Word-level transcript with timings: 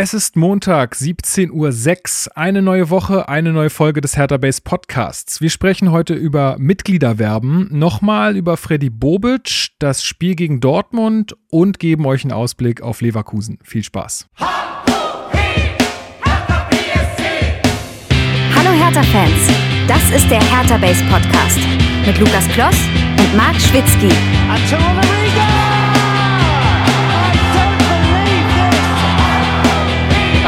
Es 0.00 0.14
ist 0.14 0.36
Montag, 0.36 0.94
17.06 0.94 2.28
Uhr. 2.28 2.36
Eine 2.36 2.62
neue 2.62 2.88
Woche, 2.88 3.28
eine 3.28 3.52
neue 3.52 3.68
Folge 3.68 4.00
des 4.00 4.16
Hertha 4.16 4.36
Base 4.36 4.60
Podcasts. 4.62 5.40
Wir 5.40 5.50
sprechen 5.50 5.90
heute 5.90 6.14
über 6.14 6.54
Mitgliederwerben, 6.56 7.66
nochmal 7.76 8.36
über 8.36 8.56
Freddy 8.56 8.90
Bobic, 8.90 9.70
das 9.80 10.04
Spiel 10.04 10.36
gegen 10.36 10.60
Dortmund 10.60 11.36
und 11.50 11.80
geben 11.80 12.06
euch 12.06 12.22
einen 12.22 12.30
Ausblick 12.30 12.80
auf 12.80 13.00
Leverkusen. 13.00 13.58
Viel 13.64 13.82
Spaß. 13.82 14.28
Hallo 14.38 14.48
Hertha-Fans, 18.54 19.50
das 19.88 20.10
ist 20.14 20.30
der 20.30 20.40
Hertha 20.40 20.76
Base 20.76 21.02
Podcast 21.10 21.58
mit 22.06 22.16
Lukas 22.20 22.46
Kloss 22.50 22.76
und 23.18 23.36
Marc 23.36 23.56
Schwitzky. 23.56 24.14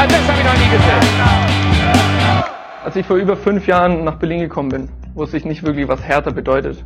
Das 0.07 0.27
habe 0.27 0.39
ich 0.39 0.45
noch 0.45 0.53
nie 0.53 0.71
gesehen. 0.71 2.43
Als 2.83 2.95
ich 2.95 3.05
vor 3.05 3.17
über 3.17 3.37
fünf 3.37 3.67
Jahren 3.67 4.03
nach 4.03 4.15
Berlin 4.15 4.39
gekommen 4.39 4.69
bin, 4.69 4.89
wusste 5.13 5.37
ich 5.37 5.45
nicht 5.45 5.61
wirklich, 5.63 5.87
was 5.87 6.01
Hertha 6.03 6.31
bedeutet. 6.31 6.83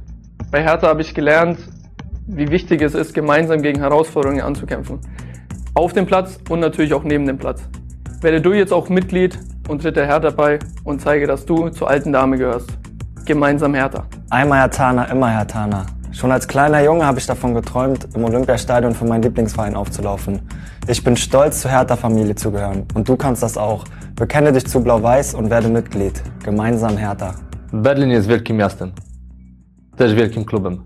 Bei 0.52 0.62
Hertha 0.62 0.90
habe 0.90 1.02
ich 1.02 1.14
gelernt, 1.14 1.58
wie 2.28 2.50
wichtig 2.50 2.82
es 2.82 2.94
ist, 2.94 3.14
gemeinsam 3.14 3.62
gegen 3.62 3.80
Herausforderungen 3.80 4.42
anzukämpfen. 4.42 5.00
Auf 5.76 5.94
dem 5.94 6.06
Platz 6.06 6.40
und 6.50 6.60
natürlich 6.60 6.94
auch 6.94 7.04
neben 7.04 7.26
dem 7.26 7.38
Platz. 7.38 7.64
Werde 8.20 8.42
du 8.42 8.52
jetzt 8.52 8.74
auch 8.74 8.90
Mitglied 8.90 9.40
und 9.70 9.82
tritt 9.82 9.96
der 9.96 10.08
Hertha 10.08 10.32
bei 10.32 10.60
und 10.84 11.00
zeige, 11.00 11.26
dass 11.26 11.46
du 11.46 11.70
zur 11.70 11.90
alten 11.90 12.12
Dame 12.12 12.38
gehörst. 12.38 12.70
Gemeinsam 13.24 13.76
Hertha. 13.76 14.04
Einmal 14.30 14.60
Hertana, 14.60 15.06
immer 15.06 15.30
Hertana. 15.30 15.86
Schon 16.12 16.32
als 16.32 16.48
kleiner 16.48 16.84
Junge 16.84 17.06
habe 17.06 17.20
ich 17.20 17.26
davon 17.26 17.54
geträumt, 17.54 18.08
im 18.14 18.24
Olympiastadion 18.26 18.94
für 18.94 19.06
meinen 19.06 19.24
Lieblingsverein 19.24 19.76
aufzulaufen. 19.76 20.42
Ich 20.88 21.04
bin 21.04 21.16
stolz, 21.16 21.62
zur 21.62 21.72
Hertha-Familie 21.72 22.36
zu 22.36 22.52
gehören. 22.52 22.86
Und 22.94 23.10
du 23.10 23.16
kannst 23.16 23.42
das 23.42 23.58
auch. 23.58 23.86
Bekenne 24.16 24.52
dich 24.52 24.68
zu 24.68 24.80
Blau-Weiß 24.80 25.34
und 25.34 25.50
werde 25.50 25.68
Mitglied. 25.68 26.22
Gemeinsam 26.44 26.96
Hertha. 26.98 27.34
Berlin 27.74 28.10
jest 28.10 28.28
wielkim 28.28 28.58
miastem. 28.58 28.92
Też 29.96 30.14
wielkim 30.14 30.46
klubem. 30.46 30.84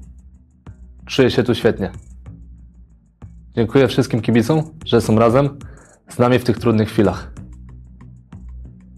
Czuję 1.05 1.31
się 1.31 1.43
tu 1.43 1.55
świetnie. 1.55 1.91
Dziękuję 3.55 3.87
wszystkim 3.87 4.21
kibicom, 4.21 4.63
że 4.85 5.01
są 5.01 5.19
razem 5.19 5.49
z 6.09 6.19
nami 6.19 6.39
w 6.39 6.43
tych 6.43 6.57
trudnych 6.57 6.89
chwilach. 6.89 7.31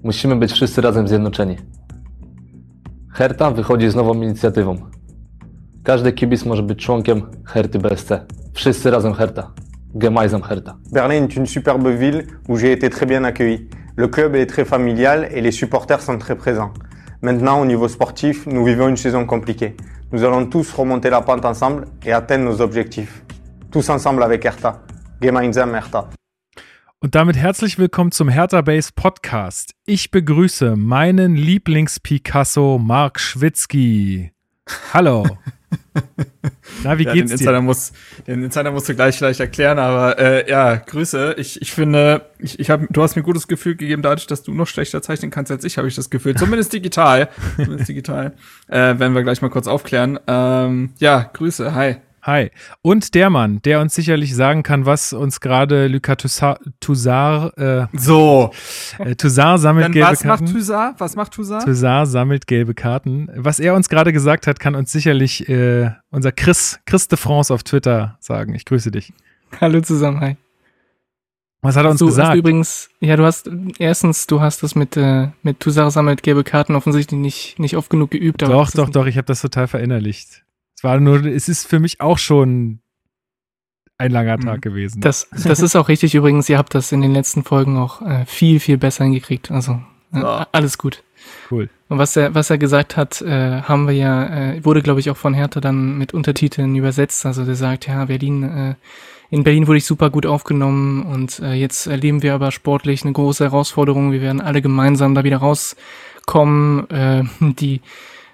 Musimy 0.04 0.36
być 0.36 0.52
wszyscy 0.52 0.82
razem 0.82 1.08
zjednoczeni. 1.08 1.58
Herta 3.10 3.52
wychodzi 3.52 3.90
z 3.90 3.96
nową 3.96 4.14
inicjatywą. 4.22 4.78
Każdy 5.84 6.14
kibic 6.14 6.46
może 6.46 6.64
być 6.64 6.80
członkiem 6.80 7.22
Herty 7.46 7.80
BSC. 7.80 8.12
Wszyscy 8.54 8.92
razem 8.92 9.14
Herta. 9.14 9.52
Berlin 9.94 11.24
est 11.24 11.36
une 11.36 11.46
superbe 11.46 11.88
ville 11.88 12.28
où 12.48 12.58
j'ai 12.58 12.72
été 12.72 12.90
très 12.90 13.06
bien 13.06 13.24
accueilli. 13.24 13.68
Le 13.96 14.08
club 14.08 14.36
est 14.36 14.46
très 14.46 14.64
familial 14.64 15.28
et 15.32 15.42
les 15.42 15.52
supporters 15.52 16.02
sont 16.02 16.18
très 16.18 16.36
présents. 16.36 16.74
Maintenant, 17.22 17.60
au 17.62 17.66
niveau 17.66 17.88
sportif, 17.88 18.48
nous 18.48 18.64
vivons 18.64 18.88
une 18.88 18.98
saison 18.98 19.26
compliquée. 19.26 19.76
Nous 20.12 20.24
allons 20.24 20.46
tous 20.46 20.72
remonter 20.74 21.10
la 21.10 21.22
pente 21.22 21.46
ensemble 21.46 21.86
et 22.06 22.14
atteindre 22.14 22.46
nos 22.46 22.62
objectifs. 22.62 23.24
Tous 23.70 23.90
ensemble 23.90 24.24
avec 24.24 24.44
Hertha. 24.46 24.82
Gemeinsam 25.22 25.74
Hertha. 25.74 26.10
Und 27.04 27.16
damit 27.16 27.36
herzlich 27.36 27.80
willkommen 27.80 28.12
zum 28.12 28.30
Hertha 28.30 28.62
Base 28.62 28.92
Podcast. 28.96 29.74
Ich 29.86 30.12
begrüße 30.12 30.76
meinen 30.76 31.36
Lieblings-Picasso 31.36 32.78
Marc 32.78 33.20
Schwitzky. 33.20 34.32
Hallo. 34.94 35.26
Na, 36.84 36.98
wie 36.98 37.04
ja, 37.04 37.14
geht's 37.14 37.30
den 37.30 37.38
Insider 37.40 37.54
dir? 37.54 37.62
Muss, 37.62 37.92
den 38.28 38.44
Insider 38.44 38.72
musst 38.72 38.90
du 38.90 38.96
gleich 38.96 39.18
vielleicht 39.18 39.40
erklären, 39.40 39.78
aber 39.80 40.18
äh, 40.18 40.50
ja, 40.50 40.76
Grüße. 40.76 41.36
Ich, 41.38 41.62
ich 41.62 41.72
finde, 41.72 42.26
ich, 42.40 42.60
ich 42.60 42.70
hab, 42.70 42.82
du 42.90 43.04
hast 43.04 43.16
mir 43.16 43.24
gutes 43.24 43.48
Gefühl 43.48 43.76
gegeben, 43.76 44.02
dadurch, 44.02 44.28
dass 44.28 44.44
du 44.44 44.54
noch 44.54 44.68
schlechter 44.68 45.02
zeichnen 45.02 45.32
kannst 45.32 45.52
als 45.52 45.64
ich, 45.64 45.78
habe 45.78 45.88
ich 45.88 45.96
das 45.96 46.10
Gefühl. 46.10 46.36
Zumindest 46.36 46.74
digital. 46.74 47.30
Zumindest 47.56 47.90
digital. 47.90 48.34
Äh, 48.68 49.00
werden 49.00 49.14
wir 49.14 49.24
gleich 49.24 49.42
mal 49.42 49.50
kurz 49.50 49.68
aufklären. 49.68 50.20
Ähm, 50.28 50.94
ja, 51.00 51.30
Grüße, 51.34 51.76
hi. 51.76 51.98
Hi. 52.24 52.52
Und 52.84 53.16
der 53.16 53.30
Mann, 53.30 53.62
der 53.64 53.82
uns 53.82 53.96
sicherlich 53.96 54.36
sagen 54.36 54.62
kann, 54.62 54.86
was 54.86 55.12
uns 55.12 55.40
gerade 55.40 55.88
Lucas 55.88 56.18
Toussaint, 56.80 57.58
äh, 57.58 57.88
so. 57.94 58.52
Äh, 59.00 59.16
Toussaint 59.16 59.60
sammelt 59.60 59.86
Dann 59.86 59.92
gelbe 59.92 60.12
was 60.12 60.20
Karten. 60.22 60.30
Was 60.30 60.42
macht 60.42 60.54
Toussaint? 60.54 61.00
Was 61.00 61.16
macht 61.16 61.34
Toussaint? 61.34 61.66
Toussaint 61.66 62.08
sammelt 62.08 62.48
gelbe 62.48 62.74
Karten. 62.76 63.30
Was 63.36 63.60
er 63.60 63.74
uns 63.74 63.90
gerade 63.90 64.14
gesagt 64.14 64.46
hat, 64.46 64.60
kann 64.60 64.76
uns 64.76 64.92
sicherlich 64.92 65.50
äh, 65.50 65.92
unser 66.12 66.32
Chris, 66.32 66.80
Chris 66.86 67.08
de 67.08 67.18
France 67.18 67.52
auf 67.54 67.64
Twitter 67.64 68.18
sagen. 68.20 68.54
Ich 68.54 68.66
grüße 68.66 68.92
dich. 68.92 69.14
Hallo 69.60 69.82
zusammen, 69.82 70.20
hi. 70.22 70.38
Was 71.64 71.76
hat 71.76 71.86
er 71.86 71.92
uns 71.92 72.00
du, 72.00 72.08
gesagt? 72.08 72.30
Also 72.30 72.40
übrigens, 72.40 72.90
ja, 73.00 73.16
du 73.16 73.24
hast, 73.24 73.50
erstens, 73.78 74.26
du 74.26 74.42
hast 74.42 74.64
das 74.64 74.74
mit, 74.76 74.98
äh, 74.98 75.30
mit 75.44 75.60
Toussaint 75.60 75.92
sammelt 75.92 76.24
gelbe 76.24 76.44
Karten 76.44 76.76
offensichtlich 76.76 77.20
nicht, 77.20 77.60
nicht 77.60 77.78
oft 77.78 77.90
genug 77.90 78.12
geübt. 78.12 78.42
doch, 78.42 78.72
doch, 78.72 78.90
doch, 78.90 79.06
ich 79.06 79.18
habe 79.18 79.26
das 79.26 79.42
total 79.42 79.68
verinnerlicht. 79.68 80.44
Es 80.82 80.84
war 80.84 81.00
nur, 81.00 81.24
es 81.26 81.48
ist 81.48 81.68
für 81.68 81.80
mich 81.80 82.02
auch 82.02 82.18
schon 82.18 82.80
ein 84.00 84.10
langer 84.10 84.40
Tag 84.40 84.58
mhm. 84.58 84.62
gewesen. 84.62 85.00
Das, 85.00 85.30
das 85.30 85.60
ist 85.60 85.76
auch 85.76 85.90
richtig 85.90 86.16
übrigens. 86.16 86.50
Ihr 86.50 86.58
habt 86.58 86.74
das 86.74 86.92
in 86.92 87.02
den 87.02 87.14
letzten 87.14 87.44
Folgen 87.44 87.78
auch 87.78 88.02
äh, 88.02 88.26
viel, 88.26 88.60
viel 88.60 88.80
besser 88.80 89.04
hingekriegt. 89.04 89.52
Also 89.52 89.80
äh, 90.12 90.24
alles 90.52 90.80
gut. 90.80 91.04
Cool. 91.52 91.70
Und 91.88 92.00
was 92.00 92.16
er, 92.16 92.34
was 92.34 92.50
er 92.50 92.58
gesagt 92.58 92.98
hat, 92.98 93.22
äh, 93.22 93.62
haben 93.62 93.86
wir 93.86 93.94
ja, 93.94 94.54
äh, 94.54 94.66
wurde 94.66 94.82
glaube 94.82 95.00
ich 95.02 95.12
auch 95.12 95.18
von 95.18 95.36
Hertha 95.36 95.62
dann 95.62 96.00
mit 96.00 96.16
Untertiteln 96.16 96.76
übersetzt. 96.76 97.28
Also 97.28 97.46
der 97.46 97.54
sagt, 97.54 97.86
ja, 97.86 98.06
Berlin, 98.06 98.42
äh, 98.42 98.76
in 99.30 99.44
Berlin 99.44 99.68
wurde 99.68 99.78
ich 99.78 99.86
super 99.86 100.10
gut 100.10 100.26
aufgenommen 100.26 101.06
und 101.06 101.38
äh, 101.42 101.54
jetzt 101.54 101.86
erleben 101.86 102.24
wir 102.24 102.34
aber 102.34 102.52
sportlich 102.52 103.04
eine 103.04 103.14
große 103.14 103.44
Herausforderung. 103.44 104.12
Wir 104.12 104.22
werden 104.22 104.42
alle 104.42 104.64
gemeinsam 104.64 105.14
da 105.14 105.24
wieder 105.24 105.38
rauskommen. 105.38 106.90
Äh, 106.90 107.24
die 107.40 107.82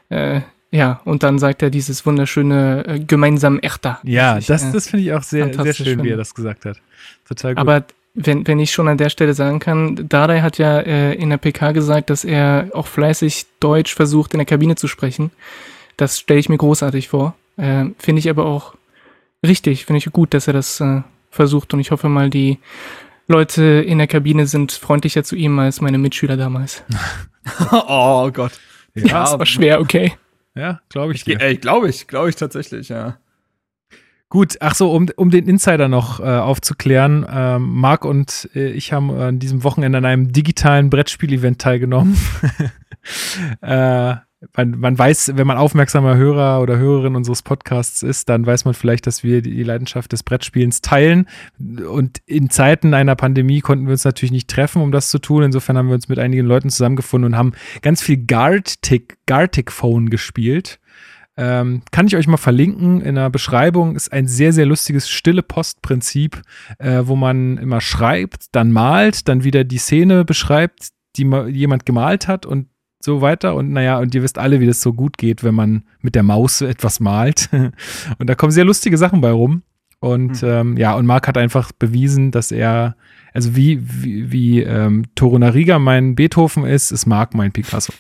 äh, 0.08 0.40
ja, 0.72 1.02
und 1.06 1.24
dann 1.24 1.40
sagt 1.40 1.62
er 1.62 1.70
dieses 1.70 2.06
wunderschöne 2.06 2.86
äh, 2.86 3.00
gemeinsam 3.00 3.60
Echter. 3.60 4.00
Ja, 4.04 4.38
ich, 4.38 4.48
das, 4.48 4.64
äh, 4.64 4.72
das 4.74 4.90
finde 4.90 5.06
ich 5.06 5.14
auch 5.14 5.24
sehr, 5.24 5.54
sehr 5.54 5.74
schön, 5.74 5.86
finde. 5.86 6.04
wie 6.04 6.10
er 6.10 6.18
das 6.18 6.36
gesagt 6.36 6.66
hat. 6.66 6.78
Total 7.28 7.56
gut. 7.56 7.62
Aber 7.62 7.86
wenn, 8.14 8.46
wenn 8.48 8.60
ich 8.60 8.72
schon 8.72 8.88
an 8.88 8.98
der 8.98 9.10
Stelle 9.10 9.34
sagen 9.34 9.60
kann, 9.60 10.08
Dardai 10.10 10.42
hat 10.42 10.58
ja 10.58 10.80
äh, 10.80 11.14
in 11.14 11.30
der 11.30 11.38
PK 11.38 11.72
gesagt, 11.72 12.10
dass 12.10 12.26
er 12.26 12.70
auch 12.74 12.88
fleißig 12.88 13.46
Deutsch 13.60 13.96
versucht, 13.96 14.34
in 14.34 14.40
der 14.40 14.46
Kabine 14.46 14.76
zu 14.76 14.88
sprechen. 14.88 15.32
Das 15.96 16.20
stelle 16.20 16.40
ich 16.40 16.50
mir 16.50 16.58
großartig 16.58 17.08
vor. 17.08 17.36
Äh, 17.58 17.86
finde 17.98 18.20
ich 18.20 18.30
aber 18.30 18.46
auch 18.46 18.76
richtig, 19.46 19.86
finde 19.86 20.00
ich 20.00 20.12
gut, 20.12 20.34
dass 20.34 20.48
er 20.48 20.54
das 20.54 20.82
äh, 20.82 21.02
versucht. 21.30 21.74
Und 21.74 21.80
ich 21.80 21.92
hoffe 21.92 22.10
mal, 22.10 22.30
die 22.30 22.60
Leute 23.28 23.64
in 23.64 24.00
der 24.00 24.08
Kabine 24.08 24.48
sind 24.48 24.72
freundlicher 24.72 25.24
zu 25.24 25.36
ihm 25.36 25.58
als 25.60 25.80
meine 25.80 25.98
Mitschüler 25.98 26.38
damals. 26.38 26.84
oh 27.72 28.30
Gott. 28.32 28.54
Ja, 28.96 29.06
ja 29.06 29.20
das 29.22 29.40
war 29.40 29.46
schwer, 29.46 29.80
okay. 29.80 30.14
Ja, 30.58 30.82
glaube 30.90 31.14
ich. 31.14 31.28
ich 31.28 31.40
ey, 31.40 31.58
glaube 31.58 31.90
ich, 31.90 32.08
glaube 32.08 32.30
ich 32.30 32.36
tatsächlich, 32.36 32.90
ja. 32.90 33.18
Gut, 34.30 34.58
ach 34.60 34.76
so, 34.76 34.92
um, 34.92 35.08
um 35.16 35.30
den 35.30 35.48
Insider 35.48 35.88
noch 35.88 36.20
äh, 36.20 36.24
aufzuklären, 36.24 37.26
ähm, 37.30 37.76
Marc 37.76 38.04
und 38.04 38.50
äh, 38.56 38.72
ich 38.72 38.92
haben 38.92 39.10
an 39.12 39.40
diesem 39.40 39.64
Wochenende 39.64 40.00
an 40.00 40.06
einem 40.06 40.34
digitalen 40.34 40.90
Brettspiel-Event 40.90 41.62
teilgenommen. 41.62 42.18
äh, 43.62 44.16
man, 44.56 44.80
man 44.80 44.98
weiß, 44.98 45.34
wenn 45.36 45.48
man 45.48 45.58
aufmerksamer 45.58 46.16
Hörer 46.16 46.62
oder 46.62 46.78
Hörerin 46.78 47.16
unseres 47.16 47.42
Podcasts 47.42 48.04
ist, 48.04 48.30
dann 48.30 48.46
weiß 48.46 48.66
man 48.66 48.74
vielleicht, 48.74 49.08
dass 49.08 49.24
wir 49.24 49.42
die 49.42 49.64
Leidenschaft 49.64 50.12
des 50.12 50.24
Brettspielens 50.24 50.82
teilen. 50.82 51.28
Und 51.60 52.20
in 52.26 52.50
Zeiten 52.50 52.94
einer 52.94 53.16
Pandemie 53.16 53.62
konnten 53.62 53.86
wir 53.86 53.94
uns 53.94 54.06
natürlich 54.06 54.32
nicht 54.32 54.50
treffen, 54.50 54.82
um 54.82 54.92
das 54.92 55.10
zu 55.10 55.20
tun. 55.20 55.44
Insofern 55.44 55.78
haben 55.78 55.88
wir 55.88 55.96
uns 55.96 56.08
mit 56.08 56.20
einigen 56.20 56.46
Leuten 56.46 56.70
zusammengefunden 56.70 57.34
und 57.34 57.38
haben 57.38 57.54
ganz 57.82 58.02
viel 58.02 58.18
Gartic, 58.18 59.18
Gartic 59.26 59.72
Phone 59.72 60.10
gespielt. 60.10 60.80
Ähm, 61.36 61.82
kann 61.92 62.08
ich 62.08 62.16
euch 62.16 62.28
mal 62.28 62.38
verlinken 62.38 63.02
in 63.02 63.16
der 63.16 63.30
Beschreibung. 63.30 63.96
Ist 63.96 64.12
ein 64.12 64.28
sehr, 64.28 64.54
sehr 64.54 64.66
lustiges 64.66 65.10
stille 65.10 65.44
Postprinzip, 65.44 66.42
äh, 66.80 67.02
wo 67.04 67.16
man 67.16 67.58
immer 67.58 67.82
schreibt, 67.82 68.48
dann 68.56 68.72
malt, 68.72 69.28
dann 69.28 69.44
wieder 69.44 69.64
die 69.64 69.78
Szene 69.78 70.26
beschreibt, 70.26 70.90
die 71.16 71.24
jemand 71.52 71.86
gemalt 71.86 72.28
hat 72.28 72.46
und 72.46 72.68
so 73.08 73.22
weiter. 73.22 73.56
Und 73.56 73.72
naja, 73.72 73.98
und 74.00 74.14
ihr 74.14 74.22
wisst 74.22 74.38
alle, 74.38 74.60
wie 74.60 74.68
das 74.68 74.82
so 74.82 74.94
gut 74.94 75.18
geht, 75.18 75.44
wenn 75.44 75.56
man 75.56 75.84
mit 76.02 76.14
der 76.14 76.24
Maus 76.24 76.62
etwas 76.62 77.00
malt. 77.00 77.50
und 78.20 78.30
da 78.30 78.36
kommen 78.36 78.52
sehr 78.52 78.66
lustige 78.66 78.98
Sachen 78.98 79.22
bei 79.22 79.32
rum. 79.32 79.64
Und 80.00 80.44
mhm. 80.44 80.48
ähm, 80.48 80.78
ja, 80.78 80.94
und 80.94 81.06
Marc 81.06 81.28
hat 81.28 81.38
einfach 81.38 81.72
bewiesen, 81.72 82.32
dass 82.32 82.52
er, 82.52 82.98
also 83.34 83.56
wie, 83.56 83.80
wie, 83.82 84.32
wie 84.32 84.62
ähm, 84.62 85.06
Torunariga 85.16 85.80
mein 85.80 86.16
Beethoven 86.16 86.66
ist, 86.66 86.92
ist 86.92 87.08
Marc 87.08 87.34
mein 87.34 87.54
Picasso. 87.54 87.94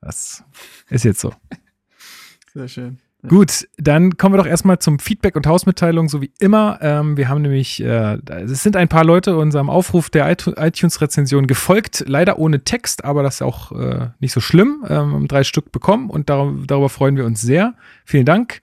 Das 0.00 0.42
ist 0.88 1.04
jetzt 1.04 1.20
so. 1.20 1.32
Sehr 2.54 2.68
schön. 2.68 2.98
Gut, 3.26 3.66
dann 3.76 4.16
kommen 4.16 4.34
wir 4.34 4.38
doch 4.38 4.46
erstmal 4.46 4.78
zum 4.78 4.98
Feedback 4.98 5.34
und 5.36 5.46
Hausmitteilung, 5.46 6.08
so 6.08 6.22
wie 6.22 6.30
immer. 6.38 6.78
Ähm, 6.80 7.16
wir 7.16 7.28
haben 7.28 7.42
nämlich, 7.42 7.82
äh, 7.82 8.18
es 8.28 8.62
sind 8.62 8.76
ein 8.76 8.88
paar 8.88 9.04
Leute 9.04 9.36
unserem 9.36 9.68
Aufruf 9.68 10.10
der 10.10 10.30
iTunes-Rezension 10.30 11.46
gefolgt, 11.46 12.04
leider 12.06 12.38
ohne 12.38 12.62
Text, 12.62 13.04
aber 13.04 13.22
das 13.22 13.36
ist 13.36 13.42
auch 13.42 13.72
äh, 13.72 14.08
nicht 14.20 14.32
so 14.32 14.40
schlimm. 14.40 14.84
Ähm, 14.88 15.26
drei 15.26 15.42
Stück 15.42 15.72
bekommen 15.72 16.08
und 16.08 16.30
dar 16.30 16.52
darüber 16.66 16.88
freuen 16.88 17.16
wir 17.16 17.24
uns 17.24 17.40
sehr. 17.40 17.74
Vielen 18.04 18.26
Dank. 18.26 18.60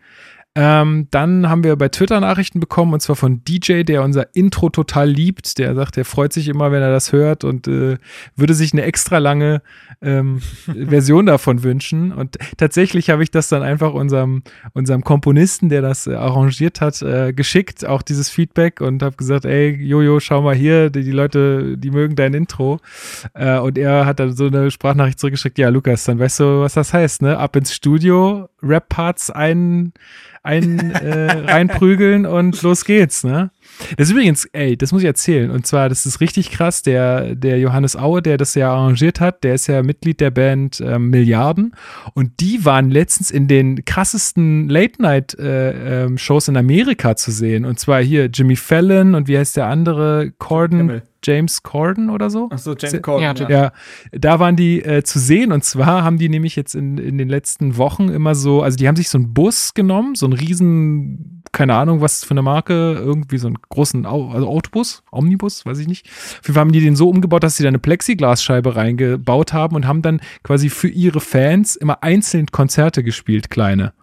Ähm, 0.55 1.07
dann 1.09 1.49
haben 1.49 1.63
wir 1.63 1.75
bei 1.75 1.89
Twitter 1.89 2.19
Nachrichten 2.19 2.59
bekommen 2.59 2.93
und 2.93 2.99
zwar 2.99 3.15
von 3.15 3.43
DJ, 3.43 3.81
der 3.81 4.03
unser 4.03 4.35
Intro 4.35 4.69
total 4.69 5.09
liebt. 5.09 5.57
Der 5.57 5.73
sagt, 5.73 5.97
er 5.97 6.05
freut 6.05 6.31
sich 6.31 6.47
immer, 6.47 6.71
wenn 6.71 6.83
er 6.83 6.91
das 6.91 7.11
hört 7.11 7.43
und 7.43 7.67
äh, 7.67 7.97
würde 8.35 8.53
sich 8.53 8.71
eine 8.71 8.83
extra 8.83 9.17
lange 9.17 9.63
ähm, 10.03 10.41
Version 10.65 11.25
davon 11.25 11.63
wünschen. 11.63 12.11
Und 12.11 12.37
tatsächlich 12.57 13.09
habe 13.09 13.23
ich 13.23 13.31
das 13.31 13.47
dann 13.47 13.63
einfach 13.63 13.93
unserem, 13.93 14.43
unserem 14.73 15.03
Komponisten, 15.03 15.69
der 15.69 15.81
das 15.81 16.05
äh, 16.05 16.13
arrangiert 16.13 16.81
hat, 16.81 17.01
äh, 17.01 17.33
geschickt, 17.33 17.83
auch 17.83 18.03
dieses 18.03 18.29
Feedback 18.29 18.79
und 18.79 19.01
habe 19.01 19.15
gesagt, 19.15 19.45
ey, 19.45 19.71
Jojo, 19.71 20.19
schau 20.19 20.43
mal 20.43 20.55
hier, 20.55 20.91
die, 20.91 21.03
die 21.03 21.11
Leute, 21.11 21.79
die 21.79 21.89
mögen 21.89 22.15
dein 22.15 22.35
Intro. 22.35 22.79
Äh, 23.33 23.57
und 23.57 23.79
er 23.79 24.05
hat 24.05 24.19
dann 24.19 24.35
so 24.35 24.45
eine 24.45 24.69
Sprachnachricht 24.69 25.19
zurückgeschickt, 25.19 25.57
ja, 25.57 25.69
Lukas, 25.69 26.03
dann 26.03 26.19
weißt 26.19 26.41
du, 26.41 26.61
was 26.61 26.75
das 26.75 26.93
heißt, 26.93 27.23
ne? 27.23 27.39
Ab 27.39 27.55
ins 27.55 27.73
Studio, 27.73 28.49
Rap-Parts 28.61 29.31
ein, 29.31 29.93
ein 30.43 30.91
äh, 30.91 31.31
reinprügeln 31.51 32.25
und 32.25 32.61
los 32.61 32.83
geht's, 32.83 33.23
ne? 33.23 33.49
Das 33.97 34.07
ist 34.07 34.11
übrigens, 34.11 34.45
ey, 34.51 34.77
das 34.77 34.91
muss 34.91 35.01
ich 35.01 35.07
erzählen. 35.07 35.49
Und 35.49 35.65
zwar, 35.65 35.89
das 35.89 36.05
ist 36.05 36.19
richtig 36.21 36.51
krass. 36.51 36.83
Der, 36.83 37.33
der 37.33 37.59
Johannes 37.59 37.95
Aue, 37.95 38.21
der 38.21 38.37
das 38.37 38.53
ja 38.55 38.71
arrangiert 38.71 39.19
hat, 39.19 39.43
der 39.43 39.55
ist 39.55 39.67
ja 39.67 39.81
Mitglied 39.81 40.19
der 40.19 40.31
Band 40.31 40.79
äh, 40.79 40.99
Milliarden. 40.99 41.73
Und 42.13 42.39
die 42.39 42.65
waren 42.65 42.91
letztens 42.91 43.31
in 43.31 43.47
den 43.47 43.85
krassesten 43.85 44.69
Late-Night-Shows 44.69 46.47
äh, 46.47 46.51
ähm, 46.51 46.55
in 46.55 46.57
Amerika 46.57 47.15
zu 47.15 47.31
sehen. 47.31 47.65
Und 47.65 47.79
zwar 47.79 48.03
hier 48.03 48.25
Jimmy 48.25 48.57
Fallon 48.57 49.15
und 49.15 49.27
wie 49.27 49.37
heißt 49.37 49.57
der 49.57 49.67
andere? 49.67 50.31
Corden. 50.37 50.77
Himmel. 50.77 51.03
James 51.23 51.63
Corden 51.63 52.09
oder 52.09 52.29
so. 52.29 52.49
Achso, 52.49 52.75
James 52.77 53.01
Corden. 53.01 53.23
Ja, 53.23 53.33
ja. 53.33 53.49
ja, 53.49 53.71
da 54.11 54.39
waren 54.39 54.55
die 54.55 54.83
äh, 54.83 55.03
zu 55.03 55.19
sehen 55.19 55.51
und 55.51 55.63
zwar 55.63 56.03
haben 56.03 56.17
die 56.17 56.29
nämlich 56.29 56.55
jetzt 56.55 56.75
in, 56.75 56.97
in 56.97 57.17
den 57.17 57.29
letzten 57.29 57.77
Wochen 57.77 58.09
immer 58.09 58.35
so, 58.35 58.61
also 58.61 58.77
die 58.77 58.87
haben 58.87 58.95
sich 58.95 59.09
so 59.09 59.17
einen 59.17 59.33
Bus 59.33 59.73
genommen, 59.73 60.15
so 60.15 60.25
einen 60.25 60.33
riesen, 60.33 61.43
keine 61.51 61.75
Ahnung, 61.75 62.01
was 62.01 62.23
für 62.23 62.31
eine 62.31 62.41
Marke, 62.41 62.93
irgendwie 62.93 63.37
so 63.37 63.47
einen 63.47 63.57
großen 63.69 64.05
also 64.05 64.47
Autobus, 64.47 65.03
Omnibus, 65.11 65.65
weiß 65.65 65.79
ich 65.79 65.87
nicht. 65.87 66.07
Auf 66.07 66.41
jeden 66.43 66.53
Fall 66.55 66.61
haben 66.61 66.71
die 66.71 66.81
den 66.81 66.95
so 66.95 67.09
umgebaut, 67.09 67.43
dass 67.43 67.57
sie 67.57 67.63
da 67.63 67.69
eine 67.69 67.79
Plexiglasscheibe 67.79 68.75
reingebaut 68.75 69.53
haben 69.53 69.75
und 69.75 69.87
haben 69.87 70.01
dann 70.01 70.21
quasi 70.43 70.69
für 70.69 70.89
ihre 70.89 71.21
Fans 71.21 71.75
immer 71.75 72.03
einzeln 72.03 72.47
Konzerte 72.47 73.03
gespielt, 73.03 73.49
kleine. 73.49 73.93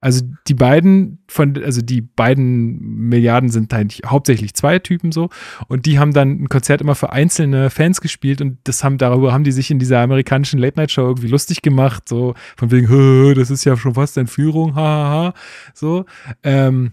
Also 0.00 0.22
die 0.48 0.54
beiden 0.54 1.22
von, 1.28 1.62
also 1.62 1.82
die 1.82 2.00
beiden 2.00 2.78
Milliarden 3.08 3.50
sind 3.50 3.72
eigentlich 3.74 4.02
hauptsächlich 4.06 4.54
zwei 4.54 4.78
Typen 4.78 5.12
so 5.12 5.28
und 5.68 5.84
die 5.84 5.98
haben 5.98 6.12
dann 6.12 6.42
ein 6.42 6.48
Konzert 6.48 6.80
immer 6.80 6.94
für 6.94 7.12
einzelne 7.12 7.68
Fans 7.68 8.00
gespielt 8.00 8.40
und 8.40 8.58
das 8.64 8.82
haben 8.82 8.96
darüber 8.96 9.32
haben 9.32 9.44
die 9.44 9.52
sich 9.52 9.70
in 9.70 9.78
dieser 9.78 10.00
amerikanischen 10.00 10.58
Late 10.58 10.78
Night 10.78 10.90
Show 10.90 11.02
irgendwie 11.02 11.28
lustig 11.28 11.60
gemacht, 11.60 12.08
so 12.08 12.34
von 12.56 12.70
wegen, 12.70 13.34
das 13.34 13.50
ist 13.50 13.64
ja 13.64 13.76
schon 13.76 13.94
fast 13.94 14.16
Entführung, 14.16 14.74
hahaha, 14.74 15.34
so. 15.74 16.06
Ähm, 16.42 16.92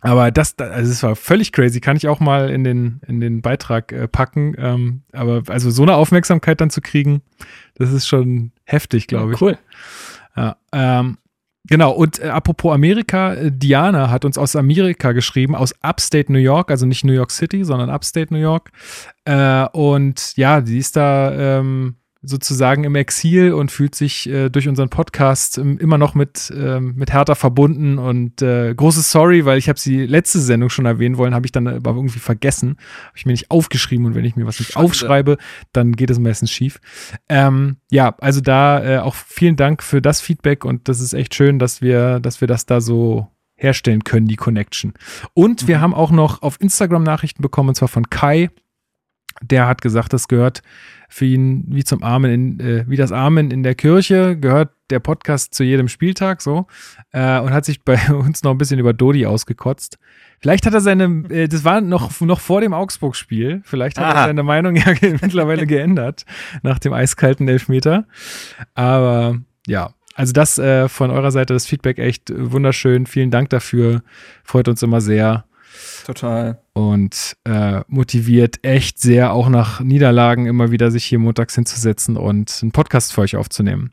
aber 0.00 0.30
das, 0.30 0.56
also 0.58 0.92
es 0.92 1.02
war 1.02 1.16
völlig 1.16 1.52
crazy, 1.52 1.80
kann 1.80 1.96
ich 1.96 2.06
auch 2.06 2.20
mal 2.20 2.50
in 2.50 2.62
den, 2.62 3.00
in 3.06 3.20
den 3.20 3.42
Beitrag 3.42 3.90
äh, 3.92 4.06
packen. 4.06 4.54
Ähm, 4.56 5.02
aber 5.12 5.42
also 5.48 5.70
so 5.70 5.82
eine 5.82 5.96
Aufmerksamkeit 5.96 6.60
dann 6.60 6.70
zu 6.70 6.80
kriegen, 6.80 7.22
das 7.74 7.92
ist 7.92 8.06
schon 8.06 8.52
heftig, 8.64 9.08
glaube 9.08 9.34
ich. 9.34 9.40
Cool. 9.40 9.58
Ja, 10.36 10.56
ähm, 10.72 11.18
Genau, 11.64 11.92
und 11.92 12.18
äh, 12.18 12.28
apropos 12.28 12.72
Amerika, 12.72 13.34
äh, 13.34 13.52
Diana 13.52 14.10
hat 14.10 14.24
uns 14.24 14.38
aus 14.38 14.56
Amerika 14.56 15.12
geschrieben, 15.12 15.54
aus 15.54 15.74
Upstate 15.82 16.32
New 16.32 16.38
York, 16.38 16.70
also 16.70 16.86
nicht 16.86 17.04
New 17.04 17.12
York 17.12 17.30
City, 17.30 17.64
sondern 17.64 17.90
Upstate 17.90 18.32
New 18.32 18.40
York. 18.40 18.70
Äh, 19.24 19.66
und 19.72 20.36
ja, 20.36 20.60
die 20.62 20.78
ist 20.78 20.96
da 20.96 21.58
ähm, 21.58 21.96
sozusagen 22.20 22.82
im 22.82 22.96
Exil 22.96 23.52
und 23.52 23.70
fühlt 23.70 23.94
sich 23.94 24.28
äh, 24.28 24.48
durch 24.48 24.68
unseren 24.68 24.88
Podcast 24.88 25.56
ähm, 25.56 25.78
immer 25.78 25.98
noch 25.98 26.14
mit, 26.14 26.52
ähm, 26.56 26.94
mit 26.96 27.12
Hertha 27.12 27.36
verbunden. 27.36 27.98
Und 27.98 28.42
äh, 28.42 28.74
großes 28.74 29.10
Sorry, 29.10 29.44
weil 29.44 29.58
ich 29.58 29.68
habe 29.68 29.78
sie 29.78 30.04
letzte 30.04 30.40
Sendung 30.40 30.68
schon 30.68 30.86
erwähnen 30.86 31.16
wollen, 31.16 31.34
habe 31.34 31.46
ich 31.46 31.52
dann 31.52 31.68
aber 31.68 31.92
irgendwie 31.92 32.18
vergessen. 32.18 32.76
Habe 33.06 33.16
ich 33.16 33.26
mir 33.26 33.32
nicht 33.32 33.50
aufgeschrieben 33.50 34.06
und 34.06 34.14
wenn 34.14 34.24
ich 34.24 34.34
mir 34.34 34.46
was 34.46 34.58
nicht 34.58 34.72
Schande. 34.72 34.86
aufschreibe, 34.86 35.38
dann 35.72 35.92
geht 35.92 36.10
es 36.10 36.18
meistens 36.18 36.50
schief. 36.50 36.80
Ähm, 37.28 37.76
ja, 37.90 38.16
also 38.18 38.40
da 38.40 38.84
äh, 38.84 38.98
auch 38.98 39.14
vielen 39.14 39.56
Dank 39.56 39.82
für 39.82 40.02
das 40.02 40.20
Feedback 40.20 40.64
und 40.64 40.88
das 40.88 41.00
ist 41.00 41.12
echt 41.12 41.34
schön, 41.34 41.58
dass 41.60 41.82
wir, 41.82 42.18
dass 42.18 42.40
wir 42.40 42.48
das 42.48 42.66
da 42.66 42.80
so 42.80 43.28
herstellen 43.54 44.04
können, 44.04 44.26
die 44.26 44.36
Connection. 44.36 44.94
Und 45.34 45.62
mhm. 45.62 45.68
wir 45.68 45.80
haben 45.80 45.94
auch 45.94 46.10
noch 46.10 46.42
auf 46.42 46.60
Instagram 46.60 47.02
Nachrichten 47.02 47.42
bekommen, 47.42 47.70
und 47.70 47.74
zwar 47.74 47.88
von 47.88 48.08
Kai. 48.08 48.50
Der 49.42 49.66
hat 49.66 49.82
gesagt, 49.82 50.12
das 50.12 50.28
gehört 50.28 50.62
für 51.08 51.24
ihn 51.24 51.64
wie 51.68 51.84
zum 51.84 52.02
Amen 52.02 52.30
in, 52.30 52.60
äh, 52.60 52.84
wie 52.86 52.96
das 52.96 53.12
Amen 53.12 53.50
in 53.50 53.62
der 53.62 53.74
Kirche 53.74 54.36
gehört 54.36 54.70
der 54.90 55.00
Podcast 55.00 55.54
zu 55.54 55.64
jedem 55.64 55.88
Spieltag 55.88 56.42
so 56.42 56.66
äh, 57.12 57.40
und 57.40 57.52
hat 57.52 57.64
sich 57.64 57.82
bei 57.82 57.98
uns 58.12 58.42
noch 58.42 58.52
ein 58.52 58.58
bisschen 58.58 58.78
über 58.78 58.92
Dodi 58.92 59.26
ausgekotzt. 59.26 59.98
Vielleicht 60.38 60.66
hat 60.66 60.74
er 60.74 60.80
seine, 60.80 61.24
äh, 61.30 61.48
das 61.48 61.64
war 61.64 61.80
noch, 61.80 62.20
noch 62.20 62.40
vor 62.40 62.60
dem 62.60 62.74
Augsburg-Spiel, 62.74 63.62
vielleicht 63.64 63.98
hat 63.98 64.04
Aha. 64.04 64.20
er 64.20 64.26
seine 64.26 64.42
Meinung 64.42 64.76
ja 64.76 64.84
mittlerweile 65.00 65.66
geändert 65.66 66.24
nach 66.62 66.78
dem 66.78 66.92
eiskalten 66.92 67.48
Elfmeter. 67.48 68.06
Aber 68.74 69.38
ja, 69.66 69.94
also 70.14 70.32
das 70.32 70.58
äh, 70.58 70.88
von 70.88 71.10
eurer 71.10 71.30
Seite, 71.30 71.54
das 71.54 71.66
Feedback 71.66 71.98
echt 71.98 72.32
wunderschön. 72.34 73.06
Vielen 73.06 73.30
Dank 73.30 73.50
dafür. 73.50 74.02
Freut 74.42 74.68
uns 74.68 74.82
immer 74.82 75.00
sehr. 75.00 75.44
Total. 76.06 76.58
Und 76.72 77.36
äh, 77.44 77.80
motiviert 77.88 78.64
echt 78.64 78.98
sehr, 78.98 79.32
auch 79.32 79.48
nach 79.48 79.80
Niederlagen 79.80 80.46
immer 80.46 80.70
wieder 80.70 80.90
sich 80.90 81.04
hier 81.04 81.18
montags 81.18 81.54
hinzusetzen 81.54 82.16
und 82.16 82.58
einen 82.62 82.72
Podcast 82.72 83.12
für 83.12 83.22
euch 83.22 83.36
aufzunehmen. 83.36 83.92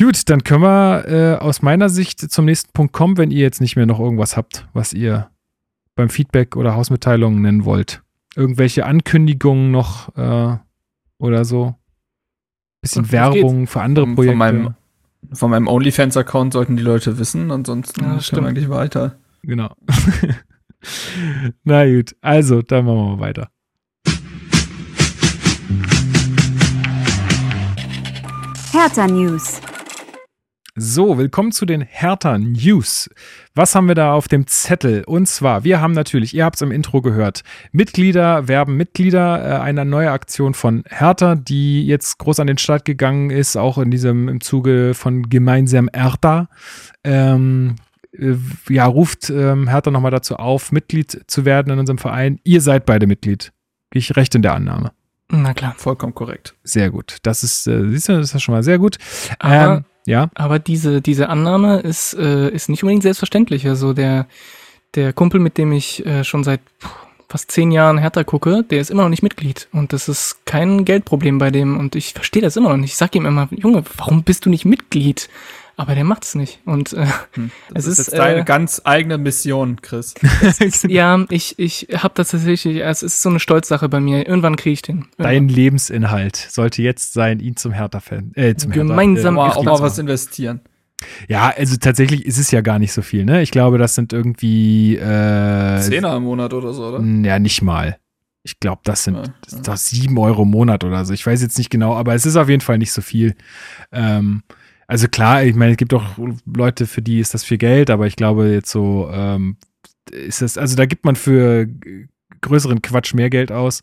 Gut, 0.00 0.28
dann 0.28 0.42
können 0.42 0.62
wir 0.62 1.04
äh, 1.06 1.36
aus 1.36 1.62
meiner 1.62 1.88
Sicht 1.88 2.18
zum 2.18 2.46
nächsten 2.46 2.72
Punkt 2.72 2.92
kommen, 2.92 3.16
wenn 3.16 3.30
ihr 3.30 3.42
jetzt 3.42 3.60
nicht 3.60 3.76
mehr 3.76 3.86
noch 3.86 4.00
irgendwas 4.00 4.36
habt, 4.36 4.66
was 4.72 4.92
ihr 4.92 5.30
beim 5.94 6.08
Feedback 6.08 6.56
oder 6.56 6.74
Hausmitteilungen 6.74 7.42
nennen 7.42 7.64
wollt. 7.64 8.02
Irgendwelche 8.34 8.86
Ankündigungen 8.86 9.70
noch 9.70 10.16
äh, 10.16 10.56
oder 11.18 11.44
so. 11.44 11.76
Bisschen 12.82 13.12
Werbung 13.12 13.68
für 13.68 13.82
andere 13.82 14.06
Projekte. 14.06 14.32
Von 14.32 14.38
meinem, 14.38 14.74
von 15.32 15.50
meinem 15.50 15.68
OnlyFans-Account 15.68 16.52
sollten 16.52 16.76
die 16.76 16.82
Leute 16.82 17.18
wissen, 17.18 17.52
ansonsten 17.52 18.02
ja, 18.02 18.20
stimmt 18.20 18.48
eigentlich 18.48 18.68
weiter. 18.68 19.16
Genau. 19.42 19.74
Na 21.64 21.86
gut, 21.86 22.14
also, 22.20 22.62
dann 22.62 22.84
machen 22.84 22.96
wir 22.96 23.16
mal 23.16 23.20
weiter. 23.20 23.48
Hertha 28.72 29.06
News. 29.06 29.60
So, 30.76 31.16
willkommen 31.16 31.52
zu 31.52 31.66
den 31.66 31.82
Hertha 31.82 32.36
News. 32.36 33.08
Was 33.54 33.76
haben 33.76 33.86
wir 33.86 33.94
da 33.94 34.12
auf 34.12 34.26
dem 34.26 34.48
Zettel? 34.48 35.04
Und 35.06 35.26
zwar, 35.28 35.62
wir 35.62 35.80
haben 35.80 35.92
natürlich, 35.92 36.34
ihr 36.34 36.44
habt 36.44 36.56
es 36.56 36.62
im 36.62 36.72
Intro 36.72 37.00
gehört, 37.00 37.42
Mitglieder 37.70 38.48
werben 38.48 38.76
Mitglieder, 38.76 39.40
äh, 39.40 39.60
eine 39.60 39.84
neue 39.84 40.10
Aktion 40.10 40.52
von 40.52 40.82
Hertha, 40.88 41.36
die 41.36 41.86
jetzt 41.86 42.18
groß 42.18 42.40
an 42.40 42.48
den 42.48 42.58
Start 42.58 42.84
gegangen 42.84 43.30
ist, 43.30 43.56
auch 43.56 43.78
in 43.78 43.92
diesem 43.92 44.28
im 44.28 44.40
Zuge 44.40 44.94
von 44.94 45.28
gemeinsam 45.28 45.88
Hertha. 45.94 46.48
Ähm, 47.04 47.76
äh, 47.76 47.93
ja, 48.68 48.86
ruft 48.86 49.30
ähm, 49.30 49.68
Hertha 49.68 49.90
nochmal 49.90 50.10
dazu 50.10 50.36
auf, 50.36 50.72
Mitglied 50.72 51.24
zu 51.26 51.44
werden 51.44 51.72
in 51.72 51.78
unserem 51.78 51.98
Verein. 51.98 52.40
Ihr 52.44 52.60
seid 52.60 52.86
beide 52.86 53.06
Mitglied. 53.06 53.52
Gehe 53.90 54.00
ich 54.00 54.16
recht 54.16 54.34
in 54.34 54.42
der 54.42 54.54
Annahme. 54.54 54.92
Na 55.28 55.54
klar, 55.54 55.74
vollkommen 55.76 56.14
korrekt. 56.14 56.54
Sehr 56.62 56.90
gut. 56.90 57.18
Das 57.22 57.42
ist, 57.42 57.66
äh, 57.66 57.88
siehst 57.88 58.08
du, 58.08 58.18
das 58.18 58.34
ist 58.34 58.42
schon 58.42 58.54
mal 58.54 58.62
sehr 58.62 58.78
gut. 58.78 58.98
Aber, 59.38 59.76
ähm, 59.76 59.84
ja. 60.06 60.30
Aber 60.34 60.58
diese, 60.58 61.00
diese 61.00 61.28
Annahme 61.28 61.80
ist, 61.80 62.14
äh, 62.14 62.50
ist 62.50 62.68
nicht 62.68 62.82
unbedingt 62.82 63.02
selbstverständlich. 63.02 63.66
Also 63.66 63.94
der, 63.94 64.26
der 64.94 65.12
Kumpel, 65.12 65.40
mit 65.40 65.58
dem 65.58 65.72
ich 65.72 66.04
äh, 66.06 66.24
schon 66.24 66.44
seit 66.44 66.60
fast 67.28 67.50
zehn 67.50 67.72
Jahren 67.72 67.98
Hertha 67.98 68.22
gucke, 68.22 68.62
der 68.62 68.80
ist 68.80 68.90
immer 68.90 69.02
noch 69.02 69.08
nicht 69.08 69.22
Mitglied. 69.22 69.68
Und 69.72 69.92
das 69.92 70.08
ist 70.08 70.44
kein 70.44 70.84
Geldproblem 70.84 71.38
bei 71.38 71.50
dem. 71.50 71.78
Und 71.78 71.96
ich 71.96 72.12
verstehe 72.12 72.42
das 72.42 72.56
immer 72.56 72.68
noch 72.68 72.76
nicht. 72.76 72.90
Ich 72.90 72.96
sag 72.96 73.14
ihm 73.16 73.26
immer, 73.26 73.48
Junge, 73.50 73.82
warum 73.96 74.22
bist 74.22 74.46
du 74.46 74.50
nicht 74.50 74.64
Mitglied? 74.64 75.28
Aber 75.76 75.94
der 75.94 76.04
macht's 76.04 76.34
nicht. 76.34 76.60
Und 76.64 76.92
äh, 76.92 77.06
hm, 77.32 77.50
es 77.74 77.86
ist, 77.86 77.98
ist 77.98 78.06
jetzt 78.06 78.18
deine 78.18 78.40
äh, 78.40 78.44
ganz 78.44 78.80
eigene 78.84 79.18
Mission, 79.18 79.80
Chris. 79.82 80.14
Ist, 80.60 80.84
ja, 80.84 81.24
ich 81.30 81.58
ich 81.58 81.88
habe 81.96 82.14
das 82.14 82.30
tatsächlich. 82.30 82.82
Es 82.82 83.02
ist 83.02 83.22
so 83.22 83.28
eine 83.28 83.40
Stolzsache 83.40 83.88
bei 83.88 84.00
mir. 84.00 84.26
Irgendwann 84.26 84.56
kriege 84.56 84.72
ich 84.72 84.82
den. 84.82 84.96
Irgendwann. 84.98 85.24
Dein 85.24 85.48
Lebensinhalt 85.48 86.36
sollte 86.36 86.82
jetzt 86.82 87.12
sein, 87.12 87.40
ihn 87.40 87.56
zum 87.56 87.72
Hertha-Fan, 87.72 88.32
äh, 88.34 88.54
zum 88.54 88.70
gemeinsam 88.70 89.36
Hertha, 89.36 89.56
äh, 89.56 89.58
auch 89.58 89.64
mal 89.64 89.80
was 89.80 89.98
investieren. 89.98 90.60
Ja, 91.28 91.52
also 91.56 91.76
tatsächlich 91.76 92.24
ist 92.24 92.38
es 92.38 92.50
ja 92.50 92.60
gar 92.60 92.78
nicht 92.78 92.92
so 92.92 93.02
viel, 93.02 93.24
ne? 93.24 93.42
Ich 93.42 93.50
glaube, 93.50 93.78
das 93.78 93.94
sind 93.94 94.12
irgendwie 94.12 94.96
äh, 94.96 95.80
Zehner 95.80 96.16
im 96.16 96.24
Monat 96.24 96.54
oder 96.54 96.72
so, 96.72 96.86
oder? 96.86 97.04
Ja, 97.04 97.38
nicht 97.38 97.62
mal. 97.62 97.98
Ich 98.42 98.60
glaube, 98.60 98.82
das 98.84 99.04
sind 99.04 99.16
ja, 99.16 99.58
ja. 99.66 99.76
Sieben 99.76 100.18
Euro 100.18 100.42
im 100.42 100.50
Monat 100.50 100.84
oder 100.84 101.04
so. 101.04 101.14
Ich 101.14 101.26
weiß 101.26 101.40
jetzt 101.40 101.56
nicht 101.56 101.70
genau, 101.70 101.94
aber 101.94 102.14
es 102.14 102.26
ist 102.26 102.36
auf 102.36 102.48
jeden 102.48 102.60
Fall 102.60 102.78
nicht 102.78 102.92
so 102.92 103.00
viel. 103.00 103.34
Ähm, 103.90 104.42
also 104.86 105.08
klar, 105.08 105.44
ich 105.44 105.54
meine, 105.54 105.72
es 105.72 105.76
gibt 105.76 105.94
auch 105.94 106.18
Leute, 106.44 106.86
für 106.86 107.02
die 107.02 107.20
ist 107.20 107.34
das 107.34 107.44
viel 107.44 107.58
Geld, 107.58 107.90
aber 107.90 108.06
ich 108.06 108.16
glaube 108.16 108.48
jetzt 108.48 108.70
so, 108.70 109.08
ähm, 109.12 109.56
ist 110.10 110.42
das, 110.42 110.58
also 110.58 110.76
da 110.76 110.86
gibt 110.86 111.04
man 111.04 111.16
für 111.16 111.66
größeren 112.40 112.82
Quatsch 112.82 113.14
mehr 113.14 113.30
Geld 113.30 113.50
aus. 113.50 113.82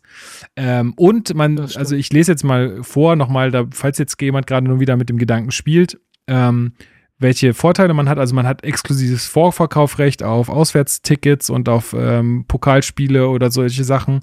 Ähm, 0.56 0.94
und 0.96 1.34
man, 1.34 1.58
also 1.58 1.96
ich 1.96 2.12
lese 2.12 2.32
jetzt 2.32 2.44
mal 2.44 2.82
vor, 2.82 3.16
nochmal, 3.16 3.50
da, 3.50 3.66
falls 3.72 3.98
jetzt 3.98 4.20
jemand 4.22 4.46
gerade 4.46 4.66
nur 4.66 4.80
wieder 4.80 4.96
mit 4.96 5.08
dem 5.08 5.18
Gedanken 5.18 5.50
spielt, 5.50 6.00
ähm, 6.28 6.72
welche 7.22 7.54
Vorteile 7.54 7.94
man 7.94 8.08
hat. 8.08 8.18
Also 8.18 8.34
man 8.34 8.46
hat 8.46 8.64
exklusives 8.64 9.26
Vorverkaufrecht 9.26 10.22
auf 10.22 10.48
Auswärtstickets 10.48 11.50
und 11.50 11.68
auf 11.68 11.94
ähm, 11.96 12.44
Pokalspiele 12.46 13.28
oder 13.28 13.50
solche 13.50 13.84
Sachen. 13.84 14.20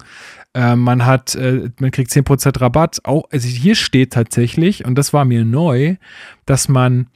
Äh, 0.54 0.76
man 0.76 1.06
hat, 1.06 1.34
äh, 1.34 1.70
man 1.80 1.90
kriegt 1.90 2.10
10% 2.10 2.60
Rabatt. 2.60 3.00
Auch, 3.04 3.24
also 3.30 3.48
hier 3.48 3.74
steht 3.74 4.12
tatsächlich, 4.12 4.84
und 4.84 4.96
das 4.96 5.12
war 5.12 5.24
mir 5.24 5.44
neu, 5.44 5.96
dass 6.46 6.68
man 6.68 7.08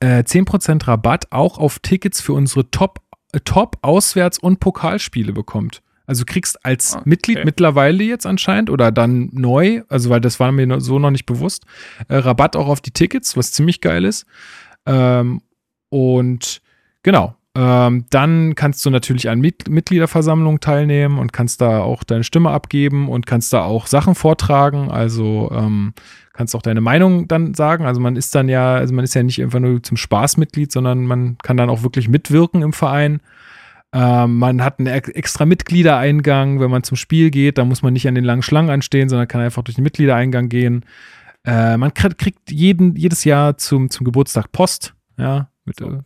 äh, 0.00 0.22
10% 0.22 0.86
Rabatt 0.86 1.32
auch 1.32 1.58
auf 1.58 1.78
Tickets 1.78 2.20
für 2.20 2.32
unsere 2.32 2.70
Top, 2.70 3.00
äh, 3.32 3.40
Top 3.40 3.78
Auswärts- 3.82 4.38
und 4.38 4.60
Pokalspiele 4.60 5.32
bekommt. 5.32 5.82
Also 6.06 6.24
du 6.24 6.32
kriegst 6.32 6.64
als 6.64 6.94
okay. 6.94 7.02
Mitglied 7.04 7.44
mittlerweile 7.44 8.04
jetzt 8.04 8.26
anscheinend 8.26 8.70
oder 8.70 8.92
dann 8.92 9.28
neu, 9.32 9.82
also 9.88 10.08
weil 10.08 10.20
das 10.20 10.38
war 10.38 10.52
mir 10.52 10.80
so 10.80 10.98
noch 10.98 11.10
nicht 11.10 11.26
bewusst, 11.26 11.64
äh, 12.08 12.16
Rabatt 12.16 12.56
auch 12.56 12.68
auf 12.68 12.80
die 12.80 12.92
Tickets, 12.92 13.36
was 13.36 13.52
ziemlich 13.52 13.80
geil 13.80 14.04
ist. 14.04 14.24
Ähm, 14.86 15.42
und 15.90 16.60
genau, 17.02 17.34
ähm, 17.56 18.04
dann 18.10 18.54
kannst 18.54 18.84
du 18.84 18.90
natürlich 18.90 19.30
an 19.30 19.40
Mit 19.40 19.70
Mitgliederversammlungen 19.70 20.60
teilnehmen 20.60 21.18
und 21.18 21.32
kannst 21.32 21.62
da 21.62 21.80
auch 21.80 22.04
deine 22.04 22.22
Stimme 22.22 22.50
abgeben 22.50 23.08
und 23.08 23.24
kannst 23.26 23.52
da 23.52 23.64
auch 23.64 23.86
Sachen 23.86 24.14
vortragen. 24.14 24.90
Also 24.90 25.50
ähm, 25.54 25.94
kannst 26.34 26.54
auch 26.54 26.60
deine 26.60 26.82
Meinung 26.82 27.28
dann 27.28 27.54
sagen. 27.54 27.86
Also 27.86 27.98
man 27.98 28.14
ist 28.16 28.34
dann 28.34 28.50
ja, 28.50 28.74
also 28.74 28.94
man 28.94 29.04
ist 29.04 29.14
ja 29.14 29.22
nicht 29.22 29.42
einfach 29.42 29.58
nur 29.58 29.82
zum 29.82 29.96
Spaß 29.96 30.36
Mitglied, 30.36 30.70
sondern 30.70 31.06
man 31.06 31.38
kann 31.38 31.56
dann 31.56 31.70
auch 31.70 31.82
wirklich 31.82 32.10
mitwirken 32.10 32.60
im 32.60 32.74
Verein. 32.74 33.20
Ähm, 33.94 34.36
man 34.36 34.62
hat 34.62 34.78
einen 34.78 34.88
extra 34.88 35.46
Mitgliedereingang, 35.46 36.60
wenn 36.60 36.70
man 36.70 36.82
zum 36.82 36.98
Spiel 36.98 37.30
geht. 37.30 37.56
Da 37.56 37.64
muss 37.64 37.82
man 37.82 37.94
nicht 37.94 38.06
an 38.06 38.14
den 38.14 38.24
langen 38.24 38.42
Schlangen 38.42 38.68
anstehen, 38.68 39.08
sondern 39.08 39.28
kann 39.28 39.40
einfach 39.40 39.62
durch 39.62 39.76
den 39.76 39.84
Mitgliedereingang 39.84 40.50
gehen. 40.50 40.84
Äh, 41.46 41.76
man 41.76 41.94
kriegt 41.94 42.50
jeden, 42.50 42.96
jedes 42.96 43.24
Jahr 43.24 43.56
zum, 43.56 43.88
zum 43.88 44.04
Geburtstag 44.04 44.50
Post. 44.50 44.94
Ja, 45.16 45.48
mit, 45.64 45.80
äh, 45.80 45.84
mit 45.86 46.04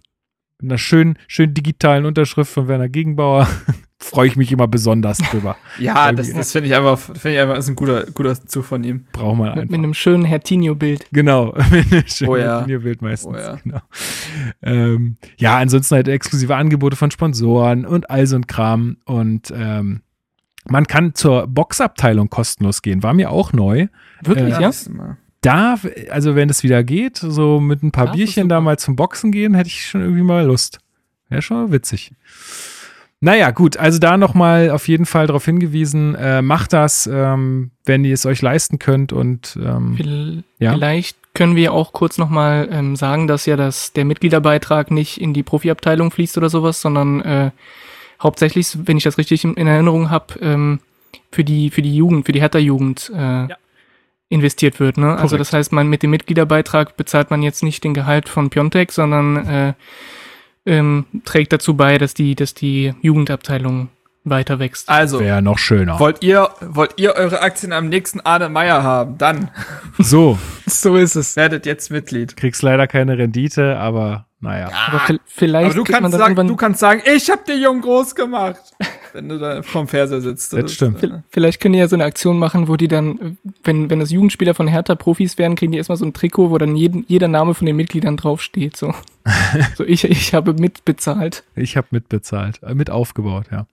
einer 0.63 0.79
schönen, 0.79 1.19
schönen 1.27 1.55
digitalen 1.55 2.05
Unterschrift 2.05 2.53
von 2.53 2.69
Werner 2.69 2.89
Gegenbauer. 2.89 3.49
Freue 4.03 4.29
ich 4.29 4.37
mich 4.37 4.51
immer 4.51 4.67
besonders 4.67 5.19
drüber. 5.19 5.57
ja, 5.79 6.13
das, 6.13 6.33
das 6.33 6.53
finde 6.53 6.69
ich 6.69 6.75
einfach, 6.75 6.99
finde 6.99 7.33
ich 7.35 7.41
einfach, 7.41 7.57
ist 7.57 7.69
ein 7.69 7.77
guter, 7.77 8.05
guter 8.13 8.35
Zug 8.47 8.65
von 8.65 8.83
ihm. 8.83 9.05
Braucht 9.13 9.39
man 9.39 9.49
einfach. 9.49 9.63
Mit, 9.63 9.71
mit 9.73 9.79
einem 9.79 9.95
schönen 9.95 10.25
Hertinio-Bild. 10.25 11.07
Genau, 11.13 11.55
mit 11.71 11.93
einem 11.93 12.07
schönen 12.07 12.31
oh, 12.31 12.37
ja. 12.37 12.59
Hertinio-Bild 12.59 13.03
meistens. 13.03 13.37
Oh, 13.37 13.39
ja. 13.39 13.57
Genau. 13.57 13.81
Ähm, 14.63 15.17
ja, 15.39 15.59
ansonsten 15.59 15.97
halt 15.97 16.09
exklusive 16.09 16.55
Angebote 16.57 16.97
von 16.97 17.11
Sponsoren 17.11 17.85
und 17.85 18.11
all 18.11 18.27
so 18.27 18.37
ein 18.37 18.47
Kram. 18.47 18.99
Und 19.05 19.53
ähm, 19.55 20.01
man 20.67 20.87
kann 20.87 21.15
zur 21.15 21.47
Boxabteilung 21.47 22.31
kostenlos 22.31 22.81
gehen. 22.83 23.03
War 23.03 23.13
mir 23.13 23.31
auch 23.31 23.53
neu. 23.53 23.89
Wirklich, 24.23 24.55
äh, 24.57 24.63
ja? 24.63 24.71
Da, 25.41 25.79
also 26.11 26.35
wenn 26.35 26.51
es 26.51 26.63
wieder 26.63 26.85
geht, 26.85 27.17
so 27.17 27.61
mit 27.61 27.83
ein 27.83 27.93
paar 27.93 28.07
das 28.07 28.17
Bierchen 28.17 28.49
da 28.49 28.61
mal 28.61 28.79
zum 28.79 28.97
Boxen 28.97 29.33
gehen, 29.33 29.55
hätte 29.55 29.69
ich 29.69 29.87
schon 29.87 30.03
irgendwie 30.03 30.23
mal 30.23 30.45
Lust. 30.45 30.81
Wäre 31.29 31.43
schon 31.43 31.73
witzig. 31.73 32.13
Naja, 33.23 33.51
gut, 33.51 33.77
also 33.77 33.99
da 33.99 34.17
nochmal 34.17 34.71
auf 34.71 34.89
jeden 34.89 35.05
Fall 35.05 35.27
darauf 35.27 35.45
hingewiesen, 35.45 36.15
äh, 36.15 36.41
macht 36.41 36.73
das, 36.73 37.09
ähm, 37.11 37.71
wenn 37.85 38.05
ihr 38.05 38.15
es 38.15 38.25
euch 38.25 38.41
leisten 38.41 38.79
könnt 38.79 39.13
und 39.13 39.59
ähm, 39.63 40.43
ja. 40.59 40.73
vielleicht 40.73 41.19
können 41.35 41.55
wir 41.55 41.73
auch 41.75 41.93
kurz 41.93 42.17
nochmal 42.17 42.69
ähm, 42.73 42.97
sagen, 42.97 43.27
dass 43.27 43.45
ja 43.45 43.57
das, 43.57 43.93
der 43.93 44.07
Mitgliederbeitrag 44.07 44.91
nicht 44.91 45.21
in 45.21 45.35
die 45.35 45.43
Profiabteilung 45.43 46.11
fließt 46.11 46.39
oder 46.39 46.49
sowas, 46.49 46.81
sondern 46.81 47.21
äh, 47.21 47.51
hauptsächlich, 48.23 48.77
wenn 48.85 48.97
ich 48.97 49.05
das 49.05 49.19
richtig 49.19 49.45
in, 49.45 49.55
in 49.55 49.67
Erinnerung 49.67 50.09
habe, 50.09 50.39
ähm, 50.41 50.81
für 51.31 51.45
die, 51.45 51.71
für 51.71 51.83
die 51.83 51.95
Jugend, 51.95 52.25
für 52.25 52.33
die 52.33 52.41
Hertha-Jugend 52.41 53.13
äh, 53.15 53.19
ja 53.19 53.57
investiert 54.31 54.81
wird. 54.81 54.97
Ne? 54.97 55.17
Also 55.17 55.37
das 55.37 55.53
heißt, 55.53 55.73
man 55.73 55.89
mit 55.89 56.03
dem 56.03 56.11
Mitgliederbeitrag 56.11 56.97
bezahlt 56.97 57.31
man 57.31 57.43
jetzt 57.43 57.63
nicht 57.63 57.85
den 57.85 57.93
Gehalt 57.93 58.29
von 58.29 58.49
Piontek, 58.49 58.93
sondern 58.93 59.47
äh, 59.47 59.75
ähm, 60.65 61.05
trägt 61.25 61.53
dazu 61.53 61.77
bei, 61.77 61.99
dass 61.99 62.15
die, 62.15 62.37
dass 62.37 62.55
die 62.55 62.95
Jugendabteilung 63.03 63.89
weiter 64.23 64.59
wächst. 64.59 64.89
Also 64.89 65.21
wäre 65.21 65.43
noch 65.43 65.59
schöner. 65.59 65.99
Wollt 65.99 66.23
ihr, 66.23 66.51
wollt 66.61 66.95
ihr 66.97 67.15
eure 67.15 67.41
Aktien 67.41 67.73
am 67.73 67.89
nächsten 67.89 68.21
Arne 68.21 68.49
Meyer 68.49 68.83
haben? 68.83 69.19
Dann. 69.19 69.51
So. 69.99 70.39
so 70.67 70.97
ist 70.97 71.17
es. 71.17 71.37
Werdet 71.37 71.67
jetzt 71.67 71.91
Mitglied. 71.91 72.37
Kriegst 72.37 72.63
leider 72.63 72.87
keine 72.87 73.19
Rendite, 73.19 73.79
aber 73.79 74.27
naja. 74.41 74.71
Ja, 74.71 74.77
aber 74.89 75.19
vielleicht 75.27 75.67
aber 75.67 75.75
du, 75.75 75.85
kannst 75.85 76.17
sagen, 76.17 76.49
du 76.49 76.57
kannst 76.57 76.81
sagen, 76.81 77.03
ich 77.05 77.31
hab 77.31 77.45
die 77.45 77.53
Jung 77.55 77.81
groß 77.81 78.15
gemacht 78.15 78.61
wenn 79.13 79.29
du 79.29 79.39
da 79.39 79.63
vorm 79.63 79.89
Fernseher 79.89 80.21
sitzt. 80.21 80.53
Das 80.53 80.73
stimmt. 80.73 81.03
Ist, 81.03 81.13
Vielleicht 81.31 81.61
können 81.61 81.75
die 81.75 81.79
ja 81.79 81.89
so 81.89 81.97
eine 81.97 82.05
Aktion 82.05 82.39
machen, 82.39 82.69
wo 82.69 82.77
die 82.77 82.89
dann, 82.89 83.39
wenn, 83.65 83.91
wenn 83.91 84.01
das 84.01 84.11
Jugendspieler 84.11 84.55
von 84.55 84.69
Hertha 84.69 84.95
Profis 84.95 85.39
werden, 85.39 85.57
kriegen 85.57 85.73
die 85.73 85.79
erstmal 85.79 85.99
so 85.99 86.05
ein 86.05 86.13
Trikot, 86.13 86.51
wo 86.51 86.59
dann 86.59 86.77
jeden, 86.77 87.05
jeder 87.09 87.29
Name 87.29 87.55
von 87.55 87.67
den 87.67 87.77
Mitgliedern 87.77 88.17
draufsteht. 88.17 88.77
So, 88.77 88.95
so 89.77 89.85
ich, 89.85 90.05
ich 90.05 90.35
habe 90.35 90.55
mitbezahlt. 90.55 91.45
Ich 91.55 91.77
habe 91.77 91.89
mitbezahlt, 91.91 92.63
äh, 92.63 92.75
mit 92.75 92.91
aufgebaut, 92.91 93.47
ja. 93.51 93.67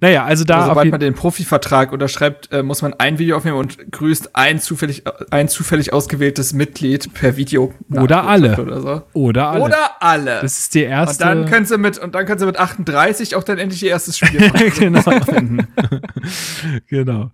Naja, 0.00 0.24
also 0.24 0.44
da. 0.44 0.56
Also, 0.56 0.68
sobald 0.68 0.90
man 0.90 1.00
den 1.00 1.14
Profivertrag 1.14 1.92
unterschreibt, 1.92 2.52
äh, 2.52 2.62
muss 2.62 2.82
man 2.82 2.94
ein 2.94 3.18
Video 3.18 3.36
aufnehmen 3.36 3.58
und 3.58 3.92
grüßt 3.92 4.34
ein 4.34 4.58
zufällig, 4.60 5.04
ein 5.30 5.48
zufällig 5.48 5.92
ausgewähltes 5.92 6.52
Mitglied 6.52 7.12
per 7.14 7.36
Video. 7.36 7.74
Oder 7.90 8.24
alle. 8.26 8.56
Oder, 8.60 8.80
so. 8.80 9.02
oder 9.12 9.48
alle. 9.50 9.64
Oder 9.64 9.90
alle. 10.00 10.40
Das 10.42 10.58
ist 10.58 10.74
die 10.74 10.82
erste. 10.82 11.24
Und 11.24 11.30
dann 11.30 11.46
können 11.46 11.66
sie 11.66 11.78
mit, 11.78 11.98
und 11.98 12.14
dann 12.14 12.26
können 12.26 12.38
sie 12.38 12.46
mit 12.46 12.58
38 12.58 13.36
auch 13.36 13.44
dann 13.44 13.58
endlich 13.58 13.82
ihr 13.82 13.90
erstes 13.90 14.18
Spiel 14.18 14.40
machen. 14.52 14.72
genau. 14.78 15.02
genau. 16.88 17.30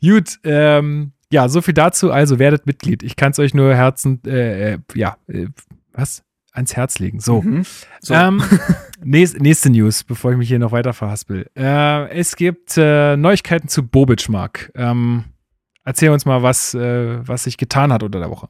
Gut, 0.00 0.38
ähm, 0.44 1.12
ja, 1.30 1.48
so 1.48 1.60
viel 1.60 1.74
dazu. 1.74 2.12
Also 2.12 2.38
werdet 2.38 2.66
Mitglied. 2.66 3.02
Ich 3.02 3.16
kann 3.16 3.32
es 3.32 3.38
euch 3.38 3.54
nur 3.54 3.74
Herzen, 3.74 4.20
äh, 4.26 4.74
äh, 4.74 4.78
ja, 4.94 5.16
äh, 5.28 5.46
was? 5.92 6.22
Ans 6.56 6.74
Herz 6.74 6.98
legen. 6.98 7.20
So. 7.20 7.42
Mhm. 7.42 7.64
so. 8.00 8.14
Ähm, 8.14 8.42
nächste, 9.04 9.42
nächste 9.42 9.70
News, 9.70 10.04
bevor 10.04 10.32
ich 10.32 10.38
mich 10.38 10.48
hier 10.48 10.58
noch 10.58 10.72
weiter 10.72 10.92
verhaspel. 10.92 11.48
Äh, 11.56 12.08
es 12.10 12.36
gibt 12.36 12.76
äh, 12.76 13.16
Neuigkeiten 13.16 13.68
zu 13.68 13.86
Bobic, 13.86 14.28
Mark. 14.28 14.72
Ähm, 14.74 15.24
erzähl 15.84 16.10
uns 16.10 16.24
mal, 16.24 16.42
was, 16.42 16.74
äh, 16.74 17.26
was 17.26 17.44
sich 17.44 17.58
getan 17.58 17.92
hat 17.92 18.02
unter 18.02 18.18
der 18.18 18.30
Woche. 18.30 18.48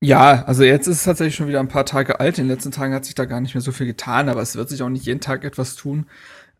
Ja, 0.00 0.44
also 0.46 0.64
jetzt 0.64 0.88
ist 0.88 0.96
es 0.96 1.04
tatsächlich 1.04 1.36
schon 1.36 1.46
wieder 1.46 1.60
ein 1.60 1.68
paar 1.68 1.86
Tage 1.86 2.18
alt. 2.18 2.38
In 2.38 2.46
den 2.46 2.50
letzten 2.50 2.72
Tagen 2.72 2.92
hat 2.92 3.04
sich 3.04 3.14
da 3.14 3.24
gar 3.24 3.40
nicht 3.40 3.54
mehr 3.54 3.62
so 3.62 3.70
viel 3.70 3.86
getan, 3.86 4.28
aber 4.28 4.42
es 4.42 4.56
wird 4.56 4.68
sich 4.68 4.82
auch 4.82 4.88
nicht 4.88 5.06
jeden 5.06 5.20
Tag 5.20 5.44
etwas 5.44 5.76
tun. 5.76 6.06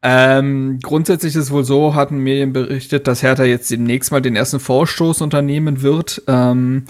Ähm, 0.01 0.79
grundsätzlich 0.81 1.35
ist 1.35 1.45
es 1.45 1.51
wohl 1.51 1.65
so, 1.65 1.95
hatten 1.95 2.19
Medien 2.19 2.53
berichtet, 2.53 3.07
dass 3.07 3.23
Hertha 3.23 3.45
jetzt 3.45 3.71
demnächst 3.71 4.13
mal 4.13 4.21
den 4.21 4.37
ersten 4.37 4.61
Vorstoß 4.61 5.23
unternehmen 5.23 5.83
wird. 5.83 6.23
Ähm, 6.29 6.85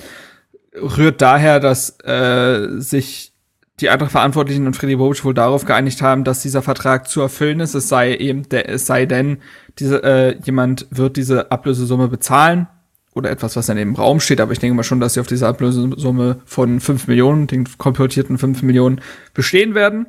rührt 0.75 1.21
daher, 1.21 1.61
dass 1.61 1.99
äh, 2.05 2.81
sich 2.81 3.33
die 3.81 3.91
anderen 3.91 4.11
Verantwortlichen 4.11 4.67
und 4.67 4.77
Freddy 4.77 4.97
Bobic 4.97 5.25
wohl 5.25 5.35
darauf 5.35 5.65
geeinigt 5.65 6.03
haben, 6.03 6.25
dass 6.25 6.43
dieser 6.43 6.63
Vertrag 6.63 7.09
zu 7.09 7.21
erfüllen 7.21 7.61
ist. 7.61 7.75
Es 7.75 7.89
sei 7.89 8.15
eben, 8.15 8.49
der, 8.49 8.69
es 8.69 8.87
sei 8.87 9.07
denn, 9.07 9.39
diese, 9.79 10.03
äh, 10.03 10.37
jemand 10.45 10.87
wird 10.91 11.17
diese 11.17 11.51
Ablösesumme 11.51 12.09
bezahlen 12.09 12.69
oder 13.15 13.31
etwas, 13.31 13.57
was 13.57 13.67
dann 13.67 13.79
im 13.79 13.95
Raum 13.95 14.21
steht. 14.21 14.41
Aber 14.41 14.53
ich 14.53 14.59
denke 14.59 14.75
mal 14.75 14.85
schon, 14.85 15.01
dass 15.01 15.15
sie 15.15 15.21
auf 15.21 15.27
diese 15.27 15.49
Ablösesumme 15.49 16.41
von 16.45 16.81
5 16.81 17.09
Millionen, 17.09 17.47
den 17.47 17.67
komportierten 17.79 18.39
5 18.39 18.63
Millionen 18.63 19.01
bestehen 19.35 19.75
werden. 19.75 20.07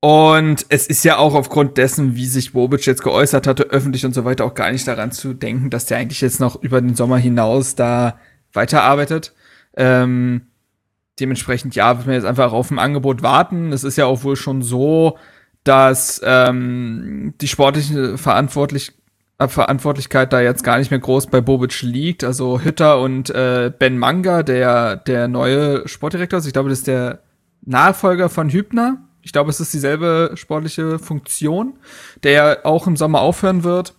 Und 0.00 0.66
es 0.68 0.86
ist 0.86 1.04
ja 1.04 1.16
auch 1.16 1.34
aufgrund 1.34 1.76
dessen, 1.76 2.14
wie 2.14 2.26
sich 2.26 2.52
Bobic 2.52 2.86
jetzt 2.86 3.02
geäußert 3.02 3.46
hatte, 3.46 3.64
öffentlich 3.64 4.04
und 4.04 4.14
so 4.14 4.24
weiter, 4.24 4.44
auch 4.44 4.54
gar 4.54 4.70
nicht 4.70 4.86
daran 4.86 5.10
zu 5.10 5.34
denken, 5.34 5.70
dass 5.70 5.86
der 5.86 5.98
eigentlich 5.98 6.20
jetzt 6.20 6.38
noch 6.38 6.62
über 6.62 6.80
den 6.80 6.94
Sommer 6.94 7.18
hinaus 7.18 7.74
da 7.74 8.18
weiterarbeitet. 8.52 9.32
Ähm, 9.78 10.42
dementsprechend, 11.18 11.74
ja, 11.74 11.96
wird 11.96 12.06
man 12.06 12.16
jetzt 12.16 12.26
einfach 12.26 12.52
auf 12.52 12.70
ein 12.70 12.78
Angebot 12.78 13.22
warten. 13.22 13.72
Es 13.72 13.84
ist 13.84 13.96
ja 13.96 14.04
auch 14.04 14.22
wohl 14.24 14.36
schon 14.36 14.60
so, 14.60 15.16
dass 15.64 16.20
ähm, 16.24 17.34
die 17.40 17.48
sportliche 17.48 18.18
Verantwortlich 18.18 18.92
Verantwortlichkeit 19.40 20.32
da 20.32 20.40
jetzt 20.40 20.64
gar 20.64 20.78
nicht 20.78 20.90
mehr 20.90 20.98
groß 20.98 21.28
bei 21.28 21.40
Bobic 21.40 21.82
liegt. 21.82 22.24
Also 22.24 22.60
Hütter 22.60 23.00
und 23.00 23.30
äh, 23.30 23.72
Ben 23.76 23.96
Manga, 23.96 24.42
der, 24.42 24.96
der 24.96 25.28
neue 25.28 25.86
Sportdirektor, 25.86 26.38
also 26.38 26.48
ich 26.48 26.52
glaube, 26.52 26.68
das 26.68 26.78
ist 26.78 26.88
der 26.88 27.20
Nachfolger 27.64 28.30
von 28.30 28.50
Hübner, 28.50 29.08
ich 29.22 29.32
glaube, 29.32 29.50
es 29.50 29.60
ist 29.60 29.74
dieselbe 29.74 30.32
sportliche 30.36 30.98
Funktion, 30.98 31.78
der 32.22 32.32
ja 32.32 32.64
auch 32.64 32.86
im 32.86 32.96
Sommer 32.96 33.20
aufhören 33.20 33.62
wird. 33.62 33.94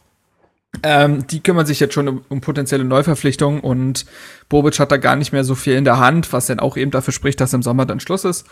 Ähm, 0.83 1.25
die 1.25 1.41
kümmern 1.41 1.65
sich 1.65 1.79
jetzt 1.79 1.95
schon 1.95 2.07
um, 2.07 2.21
um, 2.29 2.41
potenzielle 2.41 2.83
Neuverpflichtungen 2.83 3.59
und 3.59 4.05
Bobic 4.49 4.79
hat 4.79 4.91
da 4.91 4.97
gar 4.97 5.15
nicht 5.15 5.33
mehr 5.33 5.43
so 5.43 5.55
viel 5.55 5.73
in 5.73 5.83
der 5.83 5.97
Hand, 5.97 6.31
was 6.31 6.45
dann 6.45 6.59
auch 6.59 6.77
eben 6.77 6.91
dafür 6.91 7.11
spricht, 7.11 7.41
dass 7.41 7.53
im 7.53 7.63
Sommer 7.63 7.87
dann 7.87 7.99
Schluss 7.99 8.23
ist. 8.23 8.45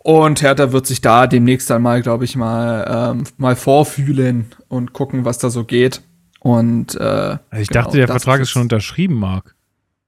Und 0.00 0.42
Hertha 0.42 0.72
wird 0.72 0.86
sich 0.86 1.00
da 1.00 1.26
demnächst 1.26 1.70
dann 1.70 1.80
mal, 1.80 2.02
glaube 2.02 2.24
ich, 2.24 2.36
mal, 2.36 3.14
ähm, 3.16 3.24
mal 3.38 3.56
vorfühlen 3.56 4.52
und 4.68 4.92
gucken, 4.92 5.24
was 5.24 5.38
da 5.38 5.48
so 5.48 5.64
geht. 5.64 6.02
Und 6.40 6.94
äh, 6.96 7.38
ich 7.56 7.68
genau, 7.68 7.84
dachte, 7.84 7.96
der 7.96 8.08
Vertrag 8.08 8.40
ist 8.40 8.50
schon 8.50 8.62
unterschrieben, 8.62 9.14
Marc. 9.14 9.54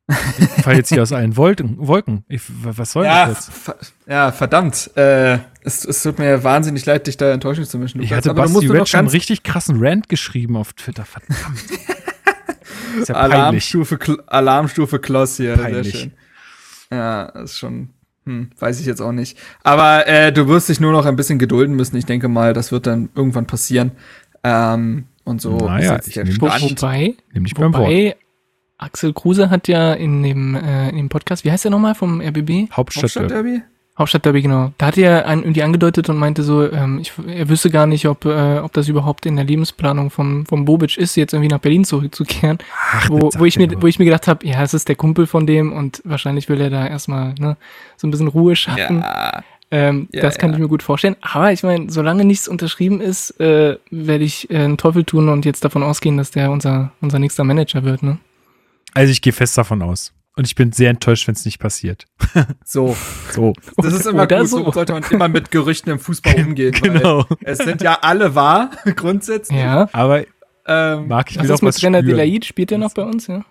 Ich 0.07 0.63
fall 0.63 0.77
jetzt 0.77 0.91
hier 0.91 1.03
aus 1.03 1.13
allen 1.13 1.37
Wolken. 1.37 1.77
Wolken. 1.79 2.25
Ich, 2.29 2.43
was 2.63 2.93
soll 2.93 3.07
ja, 3.07 3.27
das 3.27 3.47
jetzt? 3.47 3.95
Ja, 4.07 4.33
verdammt. 4.33 4.91
Äh, 4.97 5.39
es, 5.63 5.85
es 5.85 6.03
tut 6.03 6.19
mir 6.19 6.45
wahnsinnig 6.45 6.85
leid, 6.85 7.07
dich 7.07 7.17
da 7.17 7.33
enttäuschen 7.33 7.65
zu 7.65 7.79
müssen. 7.79 8.03
Ich 8.03 8.13
hatte 8.13 8.31
aber 8.31 8.43
Basti 8.43 8.67
Red 8.67 8.89
schon 8.89 9.01
einen 9.01 9.09
richtig 9.09 9.43
krassen 9.43 9.77
Rant 9.79 10.09
geschrieben 10.09 10.57
auf 10.57 10.75
Twitter. 10.75 11.05
Verdammt. 11.05 11.39
ist 13.01 13.09
ja 13.09 13.15
Alarmstufe, 13.15 13.99
Alarmstufe 14.27 14.99
Kloss 14.99 15.39
hier. 15.39 15.57
Peinlich. 15.57 15.93
Sehr 15.93 16.01
schön. 16.01 16.13
Ja, 16.91 17.23
ist 17.25 17.59
schon 17.59 17.89
Hm, 18.27 18.51
weiß 18.59 18.81
ich 18.81 18.87
jetzt 18.87 19.01
auch 19.01 19.13
nicht. 19.13 19.39
Aber 19.63 20.07
äh, 20.07 20.33
du 20.33 20.49
wirst 20.49 20.69
dich 20.69 20.81
nur 20.81 20.93
noch 20.93 21.05
ein 21.05 21.17
bisschen 21.17 21.39
gedulden 21.39 21.77
müssen. 21.77 21.97
Ich 21.97 22.07
denke 22.07 22.29
mal, 22.29 22.55
das 22.55 22.73
wird 22.73 22.87
dann 22.87 23.11
irgendwann 23.15 23.47
passieren. 23.47 23.93
Ähm, 24.43 25.05
und 25.25 25.41
so 25.41 25.59
naja, 25.59 25.97
ist 25.97 26.07
jetzt 26.07 26.17
der 26.17 26.33
Stand. 26.33 26.83
Wobei, 26.83 27.15
wobei 27.57 28.17
Axel 28.79 29.13
Kruse 29.13 29.51
hat 29.51 29.69
ja 29.69 29.93
in 29.95 30.23
dem, 30.23 30.55
äh, 30.55 30.91
in 30.91 30.97
dem 30.97 31.09
Podcast, 31.09 31.45
wie 31.45 31.51
heißt 31.51 31.65
der 31.65 31.71
nochmal 31.71 31.95
vom 31.95 32.21
RBB? 32.21 32.71
Hauptstadtderby. 32.73 33.63
Hauptstadtderby, 33.97 34.43
genau. 34.43 34.73
Da 34.77 34.87
hat 34.87 34.99
er 34.99 35.27
einen 35.27 35.45
irgendwie 35.45 35.63
angedeutet 35.63 36.09
und 36.09 36.17
meinte 36.17 36.43
so, 36.43 36.69
ähm, 36.71 36.99
ich, 36.99 37.13
er 37.29 37.49
wüsste 37.49 37.71
gar 37.71 37.87
nicht, 37.87 38.09
ob, 38.09 38.25
äh, 38.25 38.59
ob 38.59 38.73
das 38.73 38.89
überhaupt 38.89 39.25
in 39.25 39.37
der 39.37 39.45
Lebensplanung 39.45 40.11
vom, 40.11 40.45
vom 40.47 40.65
Bobic 40.65 40.97
ist, 40.97 41.15
jetzt 41.15 41.33
irgendwie 41.33 41.49
nach 41.49 41.61
Berlin 41.61 41.85
zurückzukehren. 41.85 42.59
Ach, 42.91 43.09
wo, 43.09 43.31
wo, 43.37 43.45
ich 43.45 43.57
mir, 43.57 43.71
wo 43.81 43.87
ich 43.87 44.01
mir 44.01 44.05
gedacht 44.07 44.27
habe, 44.27 44.45
ja, 44.45 44.61
es 44.63 44.75
ist 44.75 44.89
der 44.89 44.97
Kumpel 44.97 45.29
von 45.29 45.47
dem 45.47 45.73
und 45.73 46.03
wahrscheinlich 46.05 46.49
will 46.49 46.61
er 46.61 46.71
da 46.71 46.87
erstmal 46.87 47.35
ne, 47.39 47.57
so 47.97 48.09
ein 48.09 48.11
bisschen 48.11 48.27
Ruhe 48.29 48.57
schaffen. 48.57 49.03
Ja. 49.03 49.45
Ähm, 49.71 50.09
ja, 50.13 50.23
das 50.23 50.39
kann 50.39 50.51
ja. 50.51 50.57
ich 50.57 50.63
mir 50.63 50.69
gut 50.69 50.83
vorstellen. 50.83 51.17
Aber 51.21 51.53
ich 51.53 51.63
meine, 51.63 51.91
solange 51.91 52.25
nichts 52.25 52.49
unterschrieben 52.49 53.01
ist, 53.01 53.39
äh, 53.41 53.79
werde 53.91 54.25
ich 54.25 54.51
äh, 54.51 54.57
einen 54.57 54.77
Teufel 54.77 55.05
tun 55.05 55.29
und 55.29 55.45
jetzt 55.45 55.65
davon 55.65 55.85
ausgehen, 55.85 56.17
dass 56.17 56.33
der 56.33 56.51
unser, 56.51 56.91
unser 57.01 57.21
nächster 57.21 57.45
Manager 57.45 57.85
wird. 57.85 58.03
Ne? 58.03 58.19
Also 58.93 59.11
ich 59.11 59.23
gehe 59.23 59.33
fest 59.33 59.57
davon 59.57 59.83
aus. 59.83 60.13
Und 60.37 60.47
ich 60.47 60.57
bin 60.57 60.73
sehr 60.73 60.91
enttäuscht, 60.91 61.29
wenn 61.29 61.35
es 61.35 61.45
nicht 61.45 61.59
passiert. 61.59 62.07
So. 62.65 62.97
so. 63.31 63.53
Das 63.77 63.93
ist 63.93 64.07
immer 64.07 64.25
Oder 64.25 64.41
gut. 64.41 64.49
So. 64.49 64.65
so 64.65 64.73
sollte 64.73 64.93
man 64.93 65.05
immer 65.11 65.29
mit 65.29 65.51
Gerüchten 65.51 65.93
im 65.93 65.99
Fußball 65.99 66.35
umgehen. 66.47 66.73
Genau. 66.73 67.25
es 67.41 67.59
sind 67.59 67.83
ja 67.83 67.99
alle 68.01 68.35
wahr, 68.35 68.71
grundsätzlich. 68.97 69.59
Ja. 69.59 69.89
Aber 69.93 70.25
ähm, 70.67 71.09
mag 71.09 71.31
ich 71.31 71.39
was 71.39 71.49
ist 71.49 71.63
mit 71.63 71.77
Trainer 71.77 72.03
Delaid? 72.03 72.45
Spielt 72.45 72.71
der 72.71 72.79
noch 72.79 72.95
bei 72.95 73.03
uns? 73.03 73.29
Ja. 73.29 73.45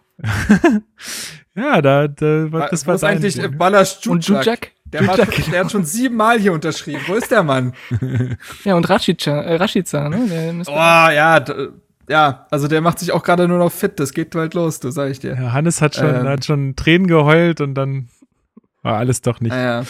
ja, 1.56 1.82
da, 1.82 2.08
da 2.08 2.68
das 2.70 2.86
war 2.86 3.02
eigentlich 3.04 3.40
äh, 3.40 3.48
Balas 3.48 4.06
Und 4.08 4.28
Jujak? 4.28 4.72
Der, 4.86 5.08
hat, 5.08 5.18
der 5.52 5.64
hat 5.64 5.72
schon 5.72 5.86
siebenmal 5.86 6.40
hier 6.40 6.54
unterschrieben. 6.54 7.02
Wo 7.08 7.16
ist 7.16 7.32
der 7.32 7.42
Mann? 7.44 7.74
ja, 8.64 8.76
und 8.76 8.88
Rashica, 8.88 9.42
äh, 9.42 9.56
Rashica, 9.56 10.08
ne? 10.10 10.28
Der 10.28 10.54
oh, 10.68 11.12
ja, 11.12 11.44
ja, 12.10 12.48
also 12.52 12.68
der 12.68 12.82
macht 12.82 13.00
sich 13.00 13.12
auch 13.12 13.24
gerade 13.24 13.48
nur 13.48 13.58
noch 13.58 13.72
fit. 13.72 14.00
Das 14.00 14.14
geht 14.14 14.32
bald 14.32 14.54
los, 14.54 14.80
du 14.80 14.92
sag 14.92 15.10
ich 15.10 15.20
dir. 15.20 15.36
Ja, 15.36 15.54
Hannes 15.54 15.82
hat 15.82 15.96
schon, 15.96 16.14
ähm, 16.14 16.28
hat 16.28 16.46
schon 16.46 16.76
Tränen 16.76 17.08
geheult 17.08 17.62
und 17.62 17.76
dann 17.76 18.10
war 18.82 18.98
alles 18.98 19.22
doch 19.22 19.40
nicht. 19.40 19.54
Ah, 19.54 19.62
ja. 19.62 19.84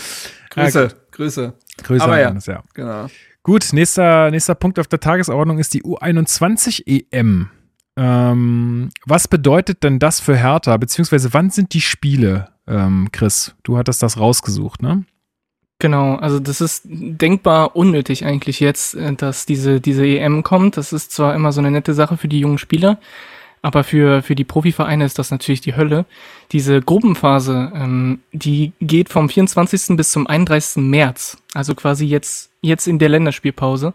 Grüße, 0.51 0.83
ja, 0.83 0.89
Grüße. 1.11 1.53
Grüße 1.83 2.03
Aber 2.03 2.13
an 2.13 2.25
Hannes, 2.25 2.45
ja. 2.45 2.63
Genau. 2.73 3.07
Gut, 3.41 3.73
nächster, 3.73 4.31
nächster 4.31 4.55
Punkt 4.55 4.79
auf 4.79 4.87
der 4.87 4.99
Tagesordnung 4.99 5.57
ist 5.59 5.73
die 5.73 5.83
U21 5.83 6.83
EM. 6.85 7.49
Ähm, 7.95 8.89
was 9.05 9.27
bedeutet 9.27 9.83
denn 9.83 9.99
das 9.99 10.19
für 10.19 10.35
Hertha? 10.35 10.77
Beziehungsweise 10.77 11.33
wann 11.33 11.49
sind 11.49 11.73
die 11.73 11.81
Spiele, 11.81 12.49
ähm, 12.67 13.09
Chris? 13.11 13.55
Du 13.63 13.77
hattest 13.77 14.01
das 14.01 14.17
rausgesucht, 14.17 14.81
ne? 14.81 15.03
Genau, 15.79 16.15
also 16.15 16.39
das 16.39 16.61
ist 16.61 16.83
denkbar 16.85 17.75
unnötig 17.75 18.25
eigentlich 18.25 18.59
jetzt, 18.59 18.95
äh, 18.95 19.13
dass 19.13 19.45
diese, 19.45 19.81
diese 19.81 20.05
EM 20.05 20.43
kommt. 20.43 20.77
Das 20.77 20.93
ist 20.93 21.11
zwar 21.11 21.35
immer 21.35 21.51
so 21.51 21.59
eine 21.59 21.71
nette 21.71 21.93
Sache 21.93 22.17
für 22.17 22.27
die 22.27 22.39
jungen 22.39 22.57
Spieler, 22.57 22.99
aber 23.61 23.83
für, 23.83 24.21
für 24.21 24.35
die 24.35 24.43
Profivereine 24.43 25.05
ist 25.05 25.19
das 25.19 25.31
natürlich 25.31 25.61
die 25.61 25.75
Hölle. 25.75 26.05
Diese 26.51 26.81
Gruppenphase, 26.81 27.71
ähm, 27.75 28.19
die 28.31 28.73
geht 28.79 29.09
vom 29.09 29.29
24. 29.29 29.97
bis 29.97 30.11
zum 30.11 30.27
31. 30.27 30.83
März, 30.83 31.37
also 31.53 31.75
quasi 31.75 32.05
jetzt, 32.05 32.51
jetzt 32.61 32.87
in 32.87 32.99
der 32.99 33.09
Länderspielpause. 33.09 33.93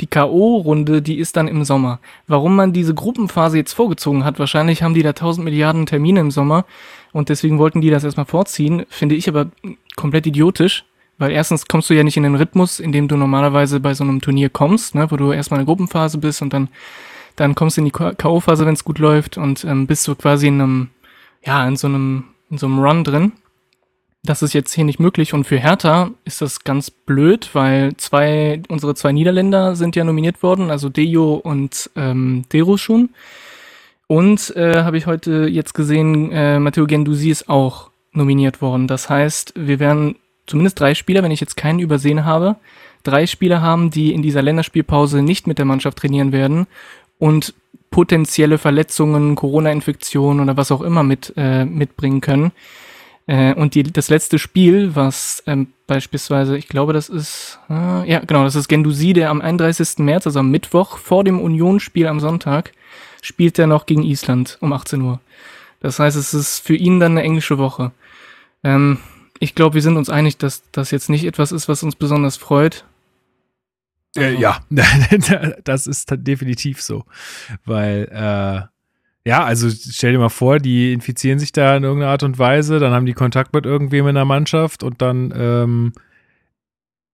Die 0.00 0.08
K.O.-Runde, 0.08 1.00
die 1.00 1.18
ist 1.18 1.36
dann 1.36 1.48
im 1.48 1.64
Sommer. 1.64 2.00
Warum 2.26 2.56
man 2.56 2.72
diese 2.72 2.94
Gruppenphase 2.94 3.56
jetzt 3.56 3.72
vorgezogen 3.72 4.24
hat, 4.24 4.38
wahrscheinlich 4.38 4.82
haben 4.82 4.94
die 4.94 5.02
da 5.02 5.10
1000 5.10 5.44
Milliarden 5.44 5.86
Termine 5.86 6.20
im 6.20 6.30
Sommer 6.30 6.64
und 7.12 7.28
deswegen 7.28 7.58
wollten 7.58 7.80
die 7.80 7.90
das 7.90 8.04
erstmal 8.04 8.26
vorziehen, 8.26 8.84
finde 8.88 9.14
ich 9.14 9.28
aber 9.28 9.50
komplett 9.96 10.26
idiotisch 10.26 10.84
weil 11.18 11.30
erstens 11.30 11.66
kommst 11.66 11.90
du 11.90 11.94
ja 11.94 12.02
nicht 12.02 12.16
in 12.16 12.22
den 12.22 12.34
Rhythmus, 12.34 12.80
in 12.80 12.92
dem 12.92 13.08
du 13.08 13.16
normalerweise 13.16 13.80
bei 13.80 13.94
so 13.94 14.04
einem 14.04 14.20
Turnier 14.20 14.50
kommst, 14.50 14.94
ne, 14.94 15.10
wo 15.10 15.16
du 15.16 15.32
erstmal 15.32 15.60
in 15.60 15.66
der 15.66 15.72
Gruppenphase 15.72 16.18
bist 16.18 16.42
und 16.42 16.52
dann, 16.52 16.68
dann 17.36 17.54
kommst 17.54 17.76
du 17.76 17.80
in 17.80 17.86
die 17.86 17.90
K.O.-Phase, 17.92 18.66
wenn 18.66 18.74
es 18.74 18.84
gut 18.84 18.98
läuft 18.98 19.38
und 19.38 19.64
ähm, 19.64 19.86
bist 19.86 20.06
du 20.08 20.14
quasi 20.14 20.48
in 20.48 20.60
einem, 20.60 20.88
ja, 21.44 21.66
in 21.66 21.76
so 21.76 21.86
einem, 21.86 22.24
in 22.50 22.58
so 22.58 22.66
einem 22.66 22.78
Run 22.78 23.04
drin. 23.04 23.32
Das 24.22 24.42
ist 24.42 24.54
jetzt 24.54 24.72
hier 24.72 24.84
nicht 24.84 25.00
möglich 25.00 25.34
und 25.34 25.44
für 25.44 25.58
Hertha 25.58 26.10
ist 26.24 26.40
das 26.40 26.64
ganz 26.64 26.90
blöd, 26.90 27.50
weil 27.52 27.94
zwei, 27.98 28.62
unsere 28.68 28.94
zwei 28.94 29.12
Niederländer 29.12 29.76
sind 29.76 29.96
ja 29.96 30.04
nominiert 30.04 30.42
worden, 30.42 30.70
also 30.70 30.88
Dejo 30.88 31.34
und 31.34 31.90
ähm, 31.94 32.44
Deroschun. 32.52 33.10
Und 34.06 34.54
äh, 34.56 34.82
habe 34.82 34.96
ich 34.96 35.06
heute 35.06 35.46
jetzt 35.48 35.74
gesehen, 35.74 36.30
äh, 36.32 36.58
Matteo 36.58 36.86
Gendusi 36.86 37.30
ist 37.30 37.48
auch 37.48 37.90
nominiert 38.12 38.62
worden. 38.62 38.86
Das 38.86 39.10
heißt, 39.10 39.54
wir 39.56 39.78
werden 39.78 40.16
zumindest 40.46 40.80
drei 40.80 40.94
Spieler, 40.94 41.22
wenn 41.22 41.30
ich 41.30 41.40
jetzt 41.40 41.56
keinen 41.56 41.78
übersehen 41.78 42.24
habe, 42.24 42.56
drei 43.02 43.26
Spieler 43.26 43.62
haben, 43.62 43.90
die 43.90 44.12
in 44.12 44.22
dieser 44.22 44.42
Länderspielpause 44.42 45.22
nicht 45.22 45.46
mit 45.46 45.58
der 45.58 45.64
Mannschaft 45.64 45.98
trainieren 45.98 46.32
werden 46.32 46.66
und 47.18 47.54
potenzielle 47.90 48.58
Verletzungen, 48.58 49.36
Corona-Infektionen 49.36 50.40
oder 50.40 50.56
was 50.56 50.72
auch 50.72 50.80
immer 50.80 51.04
mit, 51.04 51.32
äh, 51.36 51.64
mitbringen 51.64 52.20
können. 52.20 52.52
Äh, 53.26 53.54
und 53.54 53.74
die, 53.74 53.84
das 53.84 54.10
letzte 54.10 54.38
Spiel, 54.38 54.96
was 54.96 55.42
ähm, 55.46 55.68
beispielsweise, 55.86 56.58
ich 56.58 56.68
glaube, 56.68 56.92
das 56.92 57.08
ist, 57.08 57.58
äh, 57.70 58.10
ja, 58.10 58.20
genau, 58.20 58.44
das 58.44 58.56
ist 58.56 58.68
Gendusi, 58.68 59.12
der 59.12 59.30
am 59.30 59.40
31. 59.40 59.98
März, 59.98 60.26
also 60.26 60.40
am 60.40 60.50
Mittwoch, 60.50 60.98
vor 60.98 61.24
dem 61.24 61.40
Unionsspiel 61.40 62.06
am 62.06 62.20
Sonntag, 62.20 62.72
spielt 63.22 63.58
er 63.58 63.66
noch 63.66 63.86
gegen 63.86 64.02
Island 64.02 64.58
um 64.60 64.72
18 64.72 65.00
Uhr. 65.00 65.20
Das 65.80 65.98
heißt, 65.98 66.16
es 66.16 66.34
ist 66.34 66.58
für 66.60 66.74
ihn 66.74 67.00
dann 67.00 67.12
eine 67.12 67.22
englische 67.22 67.58
Woche. 67.58 67.92
Ähm, 68.62 68.98
ich 69.40 69.54
glaube, 69.54 69.74
wir 69.74 69.82
sind 69.82 69.96
uns 69.96 70.10
einig, 70.10 70.38
dass 70.38 70.62
das 70.72 70.90
jetzt 70.90 71.10
nicht 71.10 71.24
etwas 71.24 71.52
ist, 71.52 71.68
was 71.68 71.82
uns 71.82 71.96
besonders 71.96 72.36
freut. 72.36 72.84
Äh, 74.16 74.34
ja, 74.36 74.60
das 75.64 75.86
ist 75.86 76.08
definitiv 76.12 76.80
so. 76.82 77.04
Weil, 77.64 78.08
äh, 78.12 79.28
ja, 79.28 79.44
also 79.44 79.68
stell 79.70 80.12
dir 80.12 80.18
mal 80.18 80.28
vor, 80.28 80.58
die 80.58 80.92
infizieren 80.92 81.38
sich 81.38 81.52
da 81.52 81.76
in 81.76 81.84
irgendeiner 81.84 82.12
Art 82.12 82.22
und 82.22 82.38
Weise, 82.38 82.78
dann 82.78 82.92
haben 82.92 83.06
die 83.06 83.14
Kontakt 83.14 83.54
mit 83.54 83.66
irgendwem 83.66 84.06
in 84.06 84.14
der 84.14 84.24
Mannschaft 84.24 84.82
und 84.82 85.02
dann, 85.02 85.32
ähm, 85.36 85.92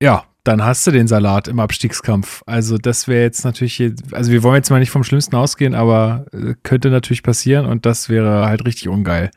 ja, 0.02 0.24
dann 0.44 0.64
hast 0.64 0.86
du 0.86 0.90
den 0.90 1.06
Salat 1.06 1.48
im 1.48 1.60
Abstiegskampf. 1.60 2.42
Also 2.46 2.78
das 2.78 3.08
wäre 3.08 3.22
jetzt 3.22 3.44
natürlich, 3.44 3.80
also 4.12 4.32
wir 4.32 4.42
wollen 4.42 4.56
jetzt 4.56 4.70
mal 4.70 4.80
nicht 4.80 4.90
vom 4.90 5.04
Schlimmsten 5.04 5.36
ausgehen, 5.36 5.74
aber 5.74 6.26
äh, 6.32 6.54
könnte 6.62 6.90
natürlich 6.90 7.22
passieren 7.22 7.66
und 7.66 7.86
das 7.86 8.08
wäre 8.08 8.46
halt 8.46 8.64
richtig 8.66 8.88
ungeil. 8.88 9.30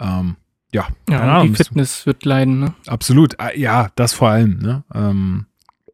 Ähm, 0.00 0.36
ja, 0.72 0.88
ja 1.08 1.42
die 1.42 1.54
Fitness 1.54 2.06
wird 2.06 2.24
leiden, 2.24 2.60
ne? 2.60 2.74
Absolut. 2.86 3.38
Ah, 3.38 3.50
ja, 3.54 3.90
das 3.96 4.12
vor 4.12 4.28
allem, 4.28 4.58
ne? 4.58 4.84
Ähm, 4.94 5.46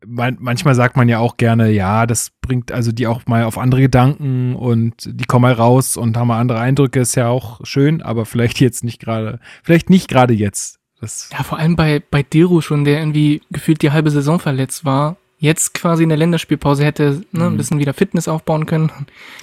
manchmal 0.07 0.75
sagt 0.75 0.97
man 0.97 1.09
ja 1.09 1.19
auch 1.19 1.37
gerne, 1.37 1.71
ja, 1.71 2.07
das 2.07 2.31
bringt 2.41 2.71
also 2.71 2.93
die 2.93 3.07
auch 3.07 3.27
mal 3.27 3.45
auf 3.45 3.59
andere 3.59 3.81
Gedanken 3.81 4.55
und 4.55 4.95
die 5.05 5.25
kommen 5.25 5.43
mal 5.43 5.53
raus 5.53 5.97
und 5.97 6.17
haben 6.17 6.29
mal 6.29 6.41
andere 6.41 6.61
Eindrücke, 6.61 7.01
ist 7.01 7.17
ja 7.17 7.29
auch 7.29 7.61
schön, 7.65 8.03
aber 8.03 8.25
vielleicht 8.25 8.61
jetzt 8.61 8.85
nicht 8.85 9.01
gerade, 9.01 9.41
vielleicht 9.63 9.91
nicht 9.91 10.09
gerade 10.09 10.35
jetzt. 10.35 10.79
Das 11.01 11.29
ja, 11.33 11.43
vor 11.43 11.59
allem 11.59 11.77
bei, 11.77 12.03
bei 12.11 12.23
Dero 12.23 12.61
schon, 12.61 12.85
der 12.85 13.01
irgendwie 13.01 13.43
gefühlt 13.51 13.83
die 13.83 13.91
halbe 13.91 14.11
Saison 14.11 14.39
verletzt 14.39 14.85
war 14.85 15.17
jetzt 15.39 15.75
quasi 15.75 16.03
in 16.03 16.09
der 16.09 16.19
Länderspielpause 16.19 16.85
hätte 16.85 17.23
ne, 17.33 17.45
ein 17.45 17.53
mhm. 17.53 17.57
bisschen 17.57 17.79
wieder 17.79 17.93
Fitness 17.93 18.29
aufbauen 18.29 18.67
können. 18.67 18.91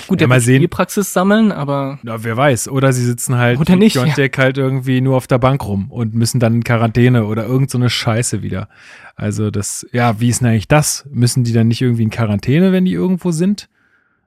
Gut, 0.07 0.19
ja, 0.19 0.23
der 0.23 0.27
mal 0.27 0.39
sehen. 0.39 0.57
Spielpraxis 0.57 1.13
sammeln, 1.13 1.51
aber. 1.51 1.99
Ja, 2.03 2.23
wer 2.23 2.35
weiß. 2.35 2.69
Oder 2.69 2.93
sie 2.93 3.05
sitzen 3.05 3.37
halt 3.37 3.59
oder 3.59 3.75
nicht, 3.75 3.95
John 3.95 4.07
ja. 4.07 4.15
halt 4.15 4.57
irgendwie 4.57 5.01
nur 5.01 5.17
auf 5.17 5.27
der 5.27 5.37
Bank 5.37 5.65
rum 5.65 5.91
und 5.91 6.15
müssen 6.15 6.39
dann 6.39 6.55
in 6.55 6.63
Quarantäne 6.63 7.25
oder 7.25 7.45
irgend 7.45 7.69
so 7.69 7.77
eine 7.77 7.89
Scheiße 7.89 8.41
wieder. 8.41 8.69
Also 9.15 9.51
das, 9.51 9.85
ja, 9.91 10.19
wie 10.19 10.29
ist 10.29 10.41
denn 10.41 10.49
eigentlich 10.49 10.67
das? 10.67 11.05
Müssen 11.11 11.43
die 11.43 11.53
dann 11.53 11.67
nicht 11.67 11.81
irgendwie 11.81 12.03
in 12.03 12.09
Quarantäne, 12.09 12.71
wenn 12.71 12.85
die 12.85 12.93
irgendwo 12.93 13.31
sind? 13.31 13.69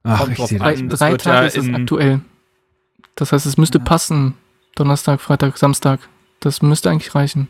Ach, 0.05 0.29
ich 0.29 0.39
sehe 0.39 0.59
Drei, 0.59 0.75
drei 0.77 1.17
Tage 1.17 1.41
ja 1.41 1.43
ist 1.43 1.57
es 1.57 1.75
aktuell. 1.75 2.21
Das 3.17 3.33
heißt, 3.33 3.47
es 3.47 3.57
müsste 3.57 3.81
passen. 3.81 4.35
Donnerstag, 4.77 5.21
Freitag, 5.21 5.59
Samstag. 5.59 6.01
Das 6.39 6.63
müsste 6.63 6.91
eigentlich 6.91 7.15
reichen. 7.15 7.49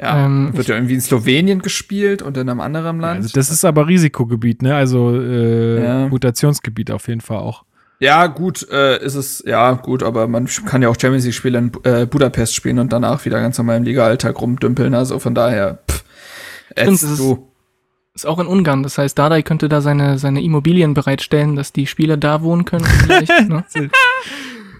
Ja, 0.00 0.24
ähm, 0.24 0.56
wird 0.56 0.68
ja 0.68 0.76
irgendwie 0.76 0.94
in 0.94 1.00
Slowenien 1.00 1.60
gespielt 1.60 2.22
und 2.22 2.36
in 2.36 2.48
einem 2.48 2.60
anderen 2.60 3.00
Land. 3.00 3.22
Also 3.22 3.30
das 3.34 3.50
ist 3.50 3.64
aber 3.64 3.86
Risikogebiet, 3.86 4.62
ne? 4.62 4.74
Also 4.74 5.14
äh, 5.14 5.84
ja. 5.84 6.08
Mutationsgebiet 6.08 6.90
auf 6.90 7.06
jeden 7.08 7.20
Fall 7.20 7.38
auch. 7.38 7.64
Ja, 7.98 8.28
gut, 8.28 8.66
äh, 8.70 9.04
ist 9.04 9.14
es, 9.14 9.44
ja, 9.46 9.72
gut, 9.72 10.02
aber 10.02 10.26
man 10.26 10.46
kann 10.46 10.80
ja 10.80 10.88
auch 10.88 10.96
Champions 10.98 11.26
League-Spiele 11.26 11.58
in 11.58 11.72
äh, 11.84 12.06
Budapest 12.06 12.54
spielen 12.54 12.78
und 12.78 12.94
danach 12.94 13.26
wieder 13.26 13.42
ganz 13.42 13.58
normal 13.58 13.76
im 13.76 13.82
Liga-Alltag 13.82 14.40
rumdümpeln. 14.40 14.94
Also 14.94 15.18
von 15.18 15.34
daher, 15.34 15.80
pff, 15.86 16.02
Stimmt, 16.72 17.02
ist, 17.02 17.18
du. 17.18 17.52
ist 18.14 18.26
auch 18.26 18.38
in 18.38 18.46
Ungarn. 18.46 18.82
Das 18.82 18.96
heißt, 18.96 19.18
Dardai 19.18 19.42
könnte 19.42 19.68
da 19.68 19.82
seine, 19.82 20.16
seine 20.16 20.42
Immobilien 20.42 20.94
bereitstellen, 20.94 21.56
dass 21.56 21.74
die 21.74 21.86
Spieler 21.86 22.16
da 22.16 22.40
wohnen 22.40 22.64
können. 22.64 22.86
Vielleicht, 22.86 23.32
ne? 23.50 23.64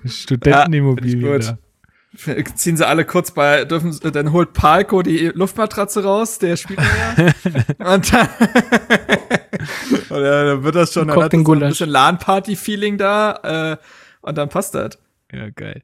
Studentenimmobilien. 0.06 1.42
Ja, 1.42 1.58
ziehen 2.54 2.76
sie 2.76 2.86
alle 2.86 3.04
kurz 3.04 3.30
bei, 3.30 3.64
dürfen, 3.64 3.96
dann 4.12 4.32
holt 4.32 4.52
Palko 4.52 5.02
die 5.02 5.30
Luftmatratze 5.34 6.02
raus, 6.02 6.38
der 6.38 6.56
spielt 6.56 6.80
ja. 6.80 7.26
und 7.94 8.12
dann, 8.12 8.28
und 10.08 10.20
dann 10.22 10.62
wird 10.64 10.74
das 10.74 10.92
schon, 10.92 11.08
dann 11.08 11.22
hat 11.22 11.32
das 11.32 11.40
so 11.40 11.52
ein 11.52 11.60
bisschen 11.60 11.90
LAN-Party-Feeling 11.90 12.98
da, 12.98 13.78
äh, 13.78 13.86
und 14.22 14.36
dann 14.36 14.48
passt 14.48 14.74
das. 14.74 14.98
Ja, 15.32 15.48
geil. 15.50 15.82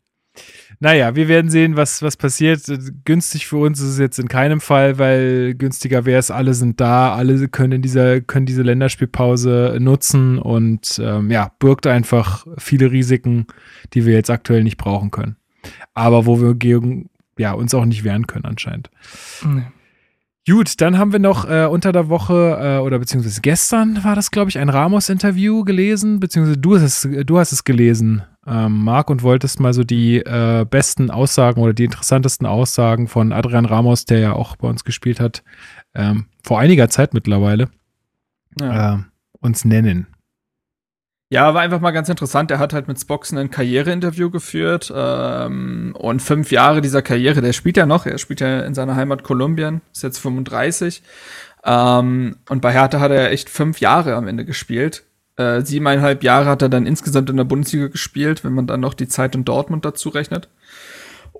Naja, 0.80 1.16
wir 1.16 1.28
werden 1.28 1.50
sehen, 1.50 1.76
was, 1.76 2.02
was 2.02 2.18
passiert. 2.18 2.60
Günstig 3.04 3.46
für 3.46 3.56
uns 3.56 3.80
ist 3.80 3.90
es 3.90 3.98
jetzt 3.98 4.18
in 4.18 4.28
keinem 4.28 4.60
Fall, 4.60 4.98
weil 4.98 5.54
günstiger 5.54 6.04
wäre 6.04 6.18
es, 6.18 6.30
alle 6.30 6.52
sind 6.52 6.80
da, 6.80 7.14
alle 7.14 7.48
können 7.48 7.72
in 7.72 7.82
dieser, 7.82 8.20
können 8.20 8.44
diese 8.44 8.62
Länderspielpause 8.62 9.78
nutzen 9.80 10.38
und 10.38 11.00
ähm, 11.02 11.30
ja, 11.30 11.52
birgt 11.58 11.86
einfach 11.86 12.46
viele 12.58 12.90
Risiken, 12.90 13.46
die 13.94 14.04
wir 14.04 14.12
jetzt 14.12 14.28
aktuell 14.28 14.64
nicht 14.64 14.76
brauchen 14.76 15.10
können. 15.10 15.36
Aber 15.94 16.26
wo 16.26 16.40
wir 16.40 16.54
gegen, 16.54 17.08
ja, 17.38 17.52
uns 17.52 17.74
auch 17.74 17.84
nicht 17.84 18.04
wehren 18.04 18.26
können 18.26 18.44
anscheinend. 18.44 18.90
Nee. 19.44 19.64
Gut, 20.48 20.80
dann 20.80 20.96
haben 20.96 21.10
wir 21.10 21.18
noch 21.18 21.48
äh, 21.50 21.66
unter 21.66 21.90
der 21.90 22.08
Woche 22.08 22.58
äh, 22.60 22.78
oder 22.78 23.00
beziehungsweise 23.00 23.40
gestern 23.40 24.04
war 24.04 24.14
das, 24.14 24.30
glaube 24.30 24.48
ich, 24.48 24.58
ein 24.58 24.68
Ramos-Interview 24.68 25.64
gelesen, 25.64 26.20
beziehungsweise 26.20 26.56
du 26.56 26.76
hast 26.76 27.04
es, 27.04 27.26
du 27.26 27.38
hast 27.38 27.50
es 27.50 27.64
gelesen, 27.64 28.22
ähm, 28.46 28.84
Marc, 28.84 29.10
und 29.10 29.24
wolltest 29.24 29.58
mal 29.58 29.74
so 29.74 29.82
die 29.82 30.18
äh, 30.18 30.64
besten 30.64 31.10
Aussagen 31.10 31.60
oder 31.60 31.72
die 31.72 31.84
interessantesten 31.84 32.46
Aussagen 32.46 33.08
von 33.08 33.32
Adrian 33.32 33.64
Ramos, 33.64 34.04
der 34.04 34.20
ja 34.20 34.32
auch 34.34 34.54
bei 34.54 34.68
uns 34.68 34.84
gespielt 34.84 35.18
hat, 35.18 35.42
ähm, 35.96 36.26
vor 36.44 36.60
einiger 36.60 36.88
Zeit 36.90 37.12
mittlerweile, 37.12 37.68
ja. 38.60 38.94
Äh, 38.94 38.98
uns 39.40 39.64
nennen. 39.64 40.06
Ja, 41.28 41.54
war 41.54 41.62
einfach 41.62 41.80
mal 41.80 41.90
ganz 41.90 42.08
interessant. 42.08 42.52
Er 42.52 42.60
hat 42.60 42.72
halt 42.72 42.86
mit 42.86 43.00
Spoxen 43.00 43.36
ein 43.36 43.50
Karriereinterview 43.50 44.30
geführt 44.30 44.92
ähm, 44.94 45.92
und 45.98 46.22
fünf 46.22 46.52
Jahre 46.52 46.80
dieser 46.80 47.02
Karriere, 47.02 47.40
der 47.40 47.52
spielt 47.52 47.76
ja 47.76 47.84
noch, 47.84 48.06
er 48.06 48.18
spielt 48.18 48.40
ja 48.40 48.60
in 48.60 48.74
seiner 48.74 48.94
Heimat 48.94 49.24
Kolumbien, 49.24 49.80
ist 49.92 50.04
jetzt 50.04 50.18
35 50.18 51.02
ähm, 51.64 52.36
und 52.48 52.62
bei 52.62 52.72
Hertha 52.72 53.00
hat 53.00 53.10
er 53.10 53.32
echt 53.32 53.50
fünf 53.50 53.80
Jahre 53.80 54.14
am 54.14 54.28
Ende 54.28 54.44
gespielt. 54.44 55.04
Äh, 55.36 55.62
siebeneinhalb 55.62 56.22
Jahre 56.22 56.46
hat 56.46 56.62
er 56.62 56.68
dann 56.68 56.86
insgesamt 56.86 57.28
in 57.28 57.36
der 57.36 57.44
Bundesliga 57.44 57.88
gespielt, 57.88 58.44
wenn 58.44 58.54
man 58.54 58.68
dann 58.68 58.80
noch 58.80 58.94
die 58.94 59.08
Zeit 59.08 59.34
in 59.34 59.44
Dortmund 59.44 59.84
dazu 59.84 60.10
rechnet. 60.10 60.48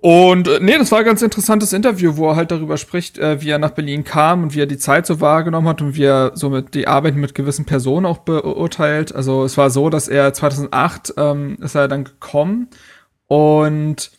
Und 0.07 0.47
äh, 0.47 0.61
nee, 0.63 0.79
das 0.79 0.93
war 0.93 1.01
ein 1.01 1.05
ganz 1.05 1.21
interessantes 1.21 1.73
Interview, 1.73 2.17
wo 2.17 2.29
er 2.29 2.37
halt 2.37 2.53
darüber 2.53 2.77
spricht, 2.77 3.19
äh, 3.19 3.43
wie 3.43 3.51
er 3.51 3.59
nach 3.59 3.73
Berlin 3.73 4.05
kam 4.05 4.45
und 4.45 4.55
wie 4.55 4.61
er 4.61 4.67
die 4.67 4.79
Zeit 4.79 5.05
so 5.05 5.21
wahrgenommen 5.21 5.67
hat 5.67 5.83
und 5.83 5.97
wie 5.97 6.05
er 6.05 6.31
somit 6.37 6.75
die 6.75 6.87
Arbeit 6.87 7.17
mit 7.17 7.35
gewissen 7.35 7.65
Personen 7.65 8.07
auch 8.07 8.19
beurteilt. 8.19 9.13
Also 9.13 9.43
es 9.43 9.57
war 9.59 9.69
so, 9.69 9.91
dass 9.91 10.07
er 10.07 10.33
2008 10.33 11.15
ähm, 11.17 11.59
ist 11.61 11.75
er 11.75 11.89
dann 11.89 12.05
gekommen 12.05 12.69
und 13.27 14.13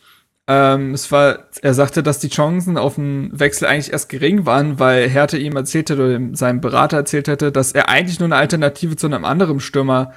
ähm, 0.47 0.93
es 0.93 1.09
war, 1.09 1.47
er 1.61 1.73
sagte, 1.73 2.03
dass 2.03 2.19
die 2.19 2.27
Chancen 2.27 2.77
auf 2.77 2.97
einen 2.97 3.39
Wechsel 3.39 3.69
eigentlich 3.69 3.93
erst 3.93 4.09
gering 4.09 4.45
waren, 4.45 4.79
weil 4.79 5.07
Hertha 5.07 5.37
ihm 5.37 5.55
erzählt 5.55 5.89
hätte 5.89 6.03
oder 6.03 6.35
seinem 6.35 6.59
Berater 6.59 6.97
erzählt 6.97 7.29
hätte, 7.29 7.53
dass 7.53 7.71
er 7.71 7.87
eigentlich 7.87 8.19
nur 8.19 8.27
eine 8.27 8.35
Alternative 8.35 8.97
zu 8.97 9.07
einem 9.07 9.23
anderen 9.23 9.61
Stürmer 9.61 10.11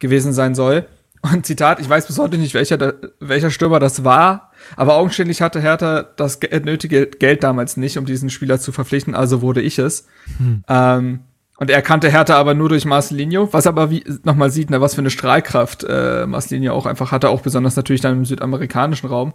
gewesen 0.00 0.32
sein 0.32 0.56
soll. 0.56 0.84
Und 1.22 1.46
Zitat, 1.46 1.78
ich 1.78 1.88
weiß 1.88 2.08
bis 2.08 2.18
heute 2.18 2.38
nicht, 2.38 2.54
welcher, 2.54 2.94
welcher 3.20 3.52
Stürmer 3.52 3.78
das 3.78 4.02
war, 4.02 4.50
aber 4.76 4.94
augenscheinlich 4.94 5.42
hatte 5.42 5.60
Hertha 5.60 6.04
das 6.16 6.38
nötige 6.64 7.06
Geld 7.06 7.42
damals 7.42 7.76
nicht, 7.76 7.98
um 7.98 8.06
diesen 8.06 8.30
Spieler 8.30 8.58
zu 8.58 8.72
verpflichten, 8.72 9.14
also 9.14 9.42
wurde 9.42 9.60
ich 9.60 9.78
es. 9.78 10.06
Hm. 10.38 10.64
Ähm, 10.68 11.20
und 11.58 11.70
er 11.70 11.80
kannte 11.80 12.10
Hertha 12.10 12.36
aber 12.36 12.54
nur 12.54 12.70
durch 12.70 12.84
Marcelinho, 12.84 13.52
was 13.52 13.68
aber 13.68 13.88
wie 13.88 14.04
nochmal 14.24 14.50
sieht, 14.50 14.70
ne, 14.70 14.80
was 14.80 14.94
für 14.94 15.00
eine 15.00 15.10
Strahlkraft 15.10 15.84
äh, 15.88 16.26
Marcelinho 16.26 16.72
auch 16.72 16.86
einfach 16.86 17.12
hatte, 17.12 17.28
auch 17.28 17.42
besonders 17.42 17.76
natürlich 17.76 18.00
dann 18.00 18.14
im 18.14 18.24
südamerikanischen 18.24 19.08
Raum. 19.08 19.32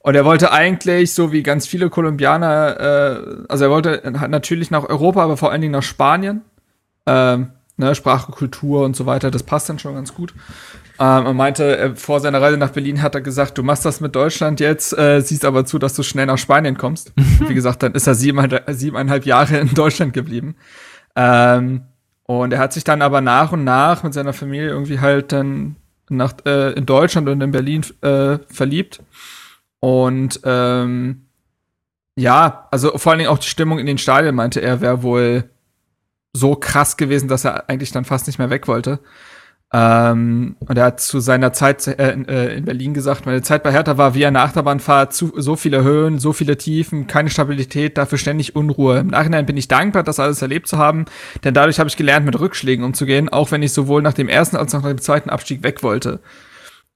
Und 0.00 0.14
er 0.14 0.26
wollte 0.26 0.52
eigentlich, 0.52 1.14
so 1.14 1.32
wie 1.32 1.42
ganz 1.42 1.66
viele 1.66 1.88
Kolumbianer, 1.88 2.80
äh, 2.80 3.44
also 3.48 3.64
er 3.64 3.70
wollte 3.70 4.02
natürlich 4.28 4.70
nach 4.70 4.88
Europa, 4.88 5.22
aber 5.22 5.36
vor 5.38 5.52
allen 5.52 5.62
Dingen 5.62 5.72
nach 5.72 5.82
Spanien. 5.82 6.42
Ähm, 7.06 7.52
ne, 7.78 7.94
Sprache, 7.94 8.30
Kultur 8.30 8.84
und 8.84 8.94
so 8.94 9.06
weiter, 9.06 9.30
das 9.30 9.42
passt 9.42 9.68
dann 9.68 9.78
schon 9.78 9.94
ganz 9.94 10.14
gut. 10.14 10.34
Ähm, 11.00 11.24
er 11.24 11.32
meinte, 11.32 11.78
äh, 11.78 11.94
vor 11.96 12.20
seiner 12.20 12.42
Reise 12.42 12.58
nach 12.58 12.72
Berlin 12.72 13.00
hat 13.00 13.14
er 13.14 13.22
gesagt, 13.22 13.56
du 13.56 13.62
machst 13.62 13.86
das 13.86 14.02
mit 14.02 14.14
Deutschland 14.14 14.60
jetzt, 14.60 14.96
äh, 14.96 15.22
siehst 15.22 15.46
aber 15.46 15.64
zu, 15.64 15.78
dass 15.78 15.94
du 15.94 16.02
schnell 16.02 16.26
nach 16.26 16.36
Spanien 16.36 16.76
kommst. 16.76 17.14
Wie 17.48 17.54
gesagt, 17.54 17.82
dann 17.82 17.94
ist 17.94 18.06
er 18.06 18.14
siebeneinhalb, 18.14 18.64
siebeneinhalb 18.68 19.24
Jahre 19.24 19.56
in 19.56 19.72
Deutschland 19.72 20.12
geblieben. 20.12 20.56
Ähm, 21.16 21.86
und 22.24 22.52
er 22.52 22.58
hat 22.58 22.74
sich 22.74 22.84
dann 22.84 23.00
aber 23.00 23.22
nach 23.22 23.52
und 23.52 23.64
nach 23.64 24.02
mit 24.02 24.12
seiner 24.12 24.34
Familie 24.34 24.68
irgendwie 24.68 25.00
halt 25.00 25.32
dann 25.32 25.76
nach, 26.10 26.34
äh, 26.44 26.72
in 26.72 26.84
Deutschland 26.84 27.28
und 27.30 27.40
in 27.40 27.50
Berlin 27.50 27.82
äh, 28.02 28.38
verliebt. 28.48 29.00
Und 29.80 30.40
ähm, 30.44 31.26
ja, 32.14 32.68
also 32.70 32.98
vor 32.98 33.12
allen 33.12 33.20
Dingen 33.20 33.30
auch 33.30 33.38
die 33.38 33.48
Stimmung 33.48 33.78
in 33.78 33.86
den 33.86 33.96
Stadien 33.96 34.34
meinte 34.34 34.60
er, 34.60 34.82
wäre 34.82 35.02
wohl 35.02 35.44
so 36.34 36.56
krass 36.56 36.98
gewesen, 36.98 37.28
dass 37.28 37.46
er 37.46 37.70
eigentlich 37.70 37.90
dann 37.90 38.04
fast 38.04 38.26
nicht 38.26 38.38
mehr 38.38 38.50
weg 38.50 38.68
wollte. 38.68 39.00
Ähm, 39.72 40.56
und 40.58 40.76
er 40.76 40.84
hat 40.86 41.00
zu 41.00 41.20
seiner 41.20 41.52
Zeit 41.52 41.86
äh, 41.86 42.12
äh, 42.12 42.56
in 42.56 42.64
Berlin 42.64 42.92
gesagt, 42.92 43.24
meine 43.24 43.42
Zeit 43.42 43.62
bei 43.62 43.70
Hertha 43.70 43.96
war 43.96 44.14
wie 44.14 44.26
eine 44.26 44.40
Achterbahnfahrt, 44.40 45.14
zu, 45.14 45.32
so 45.36 45.54
viele 45.54 45.84
Höhen, 45.84 46.18
so 46.18 46.32
viele 46.32 46.56
Tiefen, 46.58 47.06
keine 47.06 47.30
Stabilität, 47.30 47.96
dafür 47.96 48.18
ständig 48.18 48.56
Unruhe. 48.56 48.98
Im 48.98 49.08
Nachhinein 49.08 49.46
bin 49.46 49.56
ich 49.56 49.68
dankbar, 49.68 50.02
das 50.02 50.18
alles 50.18 50.42
erlebt 50.42 50.66
zu 50.66 50.76
haben, 50.76 51.04
denn 51.44 51.54
dadurch 51.54 51.78
habe 51.78 51.88
ich 51.88 51.96
gelernt, 51.96 52.26
mit 52.26 52.40
Rückschlägen 52.40 52.84
umzugehen, 52.84 53.28
auch 53.28 53.52
wenn 53.52 53.62
ich 53.62 53.72
sowohl 53.72 54.02
nach 54.02 54.14
dem 54.14 54.28
ersten 54.28 54.56
als 54.56 54.74
auch 54.74 54.82
nach 54.82 54.88
dem 54.88 55.00
zweiten 55.00 55.30
Abstieg 55.30 55.62
weg 55.62 55.84
wollte. 55.84 56.18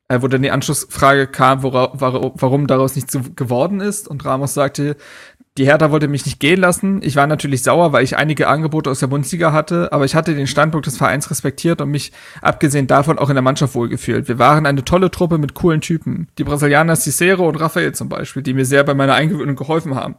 Äh, 0.06 0.20
wo 0.20 0.28
dann 0.28 0.42
die 0.42 0.50
Anschlussfrage 0.50 1.26
kam, 1.26 1.62
wora, 1.62 1.92
warum 1.94 2.66
daraus 2.66 2.94
nichts 2.94 3.18
geworden 3.37 3.80
ist. 3.80 4.06
Und 4.06 4.24
Ramos 4.26 4.52
sagte, 4.52 4.96
die 5.56 5.66
Hertha 5.66 5.92
wollte 5.92 6.08
mich 6.08 6.26
nicht 6.26 6.40
gehen 6.40 6.58
lassen. 6.60 7.00
Ich 7.02 7.14
war 7.14 7.28
natürlich 7.28 7.62
sauer, 7.62 7.92
weil 7.92 8.02
ich 8.02 8.16
einige 8.16 8.48
Angebote 8.48 8.90
aus 8.90 8.98
der 8.98 9.06
Bundesliga 9.06 9.52
hatte, 9.52 9.92
aber 9.92 10.04
ich 10.04 10.16
hatte 10.16 10.34
den 10.34 10.48
Standpunkt 10.48 10.86
des 10.86 10.96
Vereins 10.96 11.30
respektiert 11.30 11.80
und 11.80 11.90
mich 11.90 12.10
abgesehen 12.42 12.88
davon 12.88 13.20
auch 13.20 13.28
in 13.28 13.36
der 13.36 13.42
Mannschaft 13.42 13.76
wohlgefühlt. 13.76 14.26
Wir 14.26 14.40
waren 14.40 14.66
eine 14.66 14.84
tolle 14.84 15.12
Truppe 15.12 15.38
mit 15.38 15.54
coolen 15.54 15.80
Typen. 15.80 16.26
Die 16.38 16.44
Brasilianer 16.44 16.96
Cicero 16.96 17.48
und 17.48 17.56
Raphael 17.56 17.92
zum 17.92 18.08
Beispiel, 18.08 18.42
die 18.42 18.52
mir 18.52 18.64
sehr 18.64 18.82
bei 18.82 18.94
meiner 18.94 19.14
Eingewöhnung 19.14 19.54
geholfen 19.54 19.94
haben. 19.94 20.16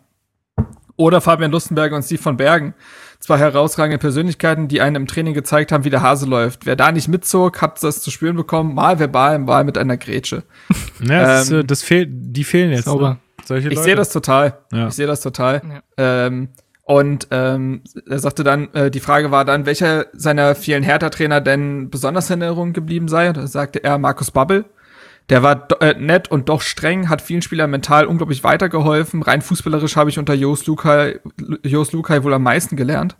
Oder 0.95 1.19
Fabian 1.19 1.51
Lustenberger 1.51 1.97
und 1.97 2.03
Steve 2.03 2.21
von 2.21 2.37
Bergen. 2.37 2.73
Zwei 3.19 3.37
herausragende 3.37 3.97
Persönlichkeiten, 3.97 4.69
die 4.69 4.79
einem 4.79 5.03
im 5.03 5.07
Training 5.07 5.33
gezeigt 5.33 5.73
haben, 5.73 5.83
wie 5.83 5.89
der 5.89 6.01
Hase 6.01 6.25
läuft. 6.27 6.65
Wer 6.65 6.77
da 6.77 6.93
nicht 6.93 7.09
mitzog, 7.09 7.61
hat 7.61 7.83
das 7.83 8.01
zu 8.01 8.09
spüren 8.09 8.37
bekommen, 8.37 8.73
mal 8.73 8.99
verbal, 8.99 9.39
mal 9.39 9.65
mit 9.65 9.77
einer 9.77 9.97
Grätsche. 9.97 10.43
Ja, 11.01 11.23
das, 11.23 11.51
ähm, 11.51 11.67
das 11.67 11.83
fehlt, 11.83 12.09
die 12.09 12.45
fehlen 12.45 12.71
jetzt. 12.71 12.85
Sauber. 12.85 13.09
Ne? 13.09 13.17
Solche 13.45 13.69
ich 13.69 13.79
sehe 13.79 13.95
das 13.95 14.09
total. 14.09 14.59
Ja. 14.71 14.87
Ich 14.87 14.93
sehe 14.93 15.07
das 15.07 15.21
total. 15.21 15.61
Ja. 15.97 16.25
Ähm, 16.27 16.49
und 16.83 17.27
ähm, 17.31 17.81
er 18.07 18.19
sagte 18.19 18.43
dann, 18.43 18.71
äh, 18.73 18.91
die 18.91 18.99
Frage 18.99 19.31
war 19.31 19.43
dann, 19.43 19.65
welcher 19.65 20.05
seiner 20.13 20.53
vielen 20.53 20.83
Hertha-Trainer 20.83 21.41
denn 21.41 21.89
besonders 21.89 22.29
in 22.29 22.41
Erinnerung 22.41 22.73
geblieben 22.73 23.07
sei. 23.07 23.27
Und 23.29 23.37
da 23.37 23.47
sagte 23.47 23.83
er 23.83 23.97
Markus 23.97 24.31
Babbel. 24.31 24.65
Der 25.29 25.41
war 25.41 25.67
äh, 25.81 25.95
nett 25.95 26.29
und 26.29 26.49
doch 26.49 26.61
streng, 26.61 27.09
hat 27.09 27.23
vielen 27.23 27.41
Spielern 27.41 27.71
mental 27.71 28.05
unglaublich 28.05 28.43
weitergeholfen. 28.43 29.23
Rein 29.23 29.41
fußballerisch 29.41 29.95
habe 29.95 30.11
ich 30.11 30.19
unter 30.19 30.35
Jos 30.35 30.67
Lukai, 30.67 31.19
Jos 31.63 31.91
Lukai 31.93 32.23
wohl 32.23 32.33
am 32.35 32.43
meisten 32.43 32.75
gelernt. 32.75 33.15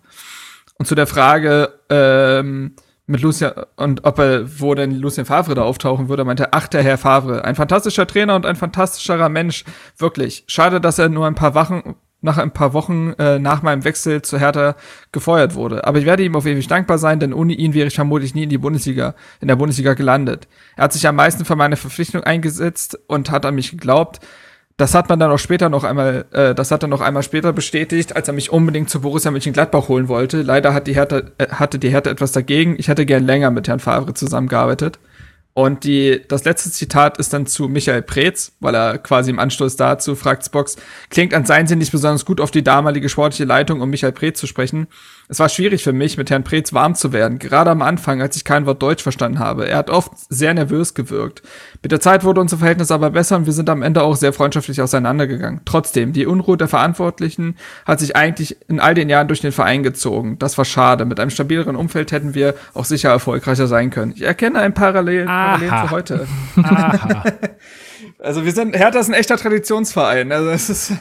Und 0.78 0.86
zu 0.86 0.94
der 0.94 1.08
Frage, 1.08 1.74
ähm, 1.90 2.76
mit 3.08 3.22
Lucien 3.22 3.52
und 3.76 4.04
ob 4.04 4.20
er, 4.20 4.60
wo 4.60 4.74
denn 4.74 4.92
Lucien 4.92 5.26
Favre 5.26 5.56
da 5.56 5.62
auftauchen 5.64 6.10
würde, 6.10 6.26
meinte, 6.26 6.54
ach, 6.54 6.68
der 6.68 6.84
Herr 6.84 6.98
Favre, 6.98 7.46
ein 7.46 7.56
fantastischer 7.56 8.08
Trainer 8.08 8.36
und 8.36 8.46
ein 8.46 8.56
fantastischerer 8.56 9.30
Mensch, 9.30 9.64
wirklich. 9.98 10.44
Schade, 10.48 10.82
dass 10.82 10.98
er 10.98 11.10
nur 11.10 11.28
ein 11.28 11.36
paar 11.36 11.54
Wochen, 11.54 11.96
nach 12.22 12.38
ein 12.38 12.52
paar 12.52 12.74
Wochen 12.74 13.14
äh, 13.20 13.38
nach 13.38 13.62
meinem 13.62 13.84
Wechsel 13.84 14.24
zu 14.24 14.40
Hertha 14.40 14.76
gefeuert 15.12 15.54
wurde. 15.54 15.86
Aber 15.86 16.00
ich 16.00 16.06
werde 16.06 16.24
ihm 16.24 16.36
auf 16.36 16.48
ewig 16.48 16.68
dankbar 16.68 16.98
sein, 16.98 17.20
denn 17.20 17.34
ohne 17.34 17.54
ihn 17.54 17.76
wäre 17.76 17.88
ich 17.88 17.96
vermutlich 17.96 18.34
nie 18.34 18.44
in 18.44 18.50
die 18.50 18.58
Bundesliga, 18.58 19.14
in 19.40 19.48
der 19.48 19.56
Bundesliga 19.56 19.94
gelandet. 19.94 20.48
Er 20.76 20.86
hat 20.86 20.94
sich 20.94 21.08
am 21.08 21.16
meisten 21.16 21.46
für 21.46 21.56
meine 21.56 21.78
Verpflichtung 21.78 22.24
eingesetzt 22.24 22.98
und 23.08 23.30
hat 23.30 23.46
an 23.46 23.54
mich 23.54 23.70
geglaubt. 23.70 24.20
Das 24.78 24.94
hat 24.94 25.08
man 25.08 25.20
dann 25.20 25.32
auch 25.32 25.40
später 25.40 25.70
noch 25.70 25.86
einmal, 25.86 26.26
äh, 26.32 26.54
das 26.54 26.70
hat 26.70 26.84
er 26.84 26.90
noch 26.90 27.00
einmal 27.00 27.24
später 27.24 27.54
bestätigt, 27.54 28.16
als 28.16 28.28
er 28.28 28.34
mich 28.34 28.52
unbedingt 28.52 28.90
zu 28.90 29.00
Borussia 29.00 29.32
Mönchengladbach 29.32 29.88
holen 29.88 30.10
wollte. 30.10 30.42
Leider 30.42 30.74
hat 30.74 30.88
die 30.88 30.96
Hertha, 30.96 31.22
äh, 31.38 31.48
hatte 31.48 31.80
die 31.80 31.90
Hertha 31.90 32.10
etwas 32.12 32.34
dagegen. 32.34 32.76
Ich 32.78 32.90
hätte 32.90 33.06
gern 33.06 33.26
länger 33.26 33.52
mit 33.52 33.70
Herrn 33.70 33.80
Favre 33.80 34.14
zusammengearbeitet. 34.14 35.00
Und 35.54 35.86
die, 35.86 36.22
das 36.28 36.44
letzte 36.44 36.70
Zitat 36.70 37.18
ist 37.18 37.32
dann 37.32 37.46
zu 37.46 37.70
Michael 37.70 38.02
Preetz, 38.02 38.52
weil 38.60 38.76
er 38.76 38.98
quasi 38.98 39.30
im 39.32 39.40
Anstoß 39.40 39.78
dazu 39.78 40.16
fragt 40.16 40.46
Spox, 40.46 40.76
klingt 41.10 41.34
an 41.34 41.46
sein 41.46 41.66
Sinn 41.68 41.80
nicht 41.80 41.94
besonders 41.94 42.26
gut 42.26 42.42
auf 42.42 42.52
die 42.52 42.62
damalige 42.62 43.08
sportliche 43.08 43.46
Leitung, 43.46 43.80
um 43.80 43.90
Michael 43.90 44.12
Preetz 44.12 44.38
zu 44.38 44.48
sprechen. 44.48 44.88
Es 45.28 45.40
war 45.40 45.50
schwierig 45.50 45.84
für 45.84 45.94
mich, 45.94 46.18
mit 46.18 46.30
Herrn 46.30 46.44
Preetz 46.44 46.72
warm 46.72 46.94
zu 46.94 47.12
werden, 47.12 47.40
gerade 47.40 47.72
am 47.72 47.82
Anfang, 47.82 48.22
als 48.22 48.36
ich 48.36 48.44
kein 48.44 48.68
Wort 48.68 48.82
Deutsch 48.82 49.02
verstanden 49.02 49.40
habe. 49.40 49.68
Er 49.68 49.78
hat 49.78 49.90
oft 49.90 50.12
sehr 50.30 50.54
nervös 50.54 50.94
gewirkt. 50.94 51.42
Mit 51.82 51.92
der 51.92 52.00
Zeit 52.00 52.24
wurde 52.24 52.42
unser 52.42 52.58
Verhältnis 52.58 52.92
aber 52.92 53.10
besser 53.10 53.38
und 53.38 53.48
wir 53.48 53.54
sind 53.54 53.70
am 53.70 53.82
Ende 53.82 54.04
auch 54.04 54.16
sehr 54.16 54.34
freundschaftlich 54.34 54.82
auseinandergegangen. 54.82 55.62
Trotzdem, 55.66 56.14
die 56.14 56.28
Unruhe 56.28 56.58
der 56.58 56.68
Verantwortlichen 56.68 57.58
hat 57.86 58.00
sich 58.00 58.16
eigentlich 58.16 58.58
in 58.68 58.80
all 58.80 58.94
den 58.94 59.10
Jahren 59.10 59.28
durch 59.28 59.42
den 59.42 59.52
Verein 59.52 59.82
gezogen. 59.82 60.38
Das 60.38 60.60
war 60.60 60.66
schade. 60.66 61.06
Mit 61.06 61.20
einem 61.20 61.32
stabileren 61.32 61.76
Umfeld 61.76 62.12
hätten 62.12 62.36
wir 62.36 62.54
auch 62.76 62.86
sicher 62.86 63.10
erfolgreicher 63.10 63.66
sein 63.66 63.90
können. 63.90 64.14
Ich 64.16 64.22
erkenne 64.22 64.60
ein 64.60 64.76
Parallel, 64.76 65.26
Parallel 65.26 65.70
zu 65.70 65.92
heute. 65.92 66.28
also 68.20 68.46
wir 68.46 68.52
sind, 68.52 68.76
Hertha 68.76 69.00
ist 69.00 69.08
ein 69.08 69.16
echter 69.16 69.38
Traditionsverein. 69.38 70.32
Also 70.32 70.50
es 70.50 70.70
ist. 70.70 70.94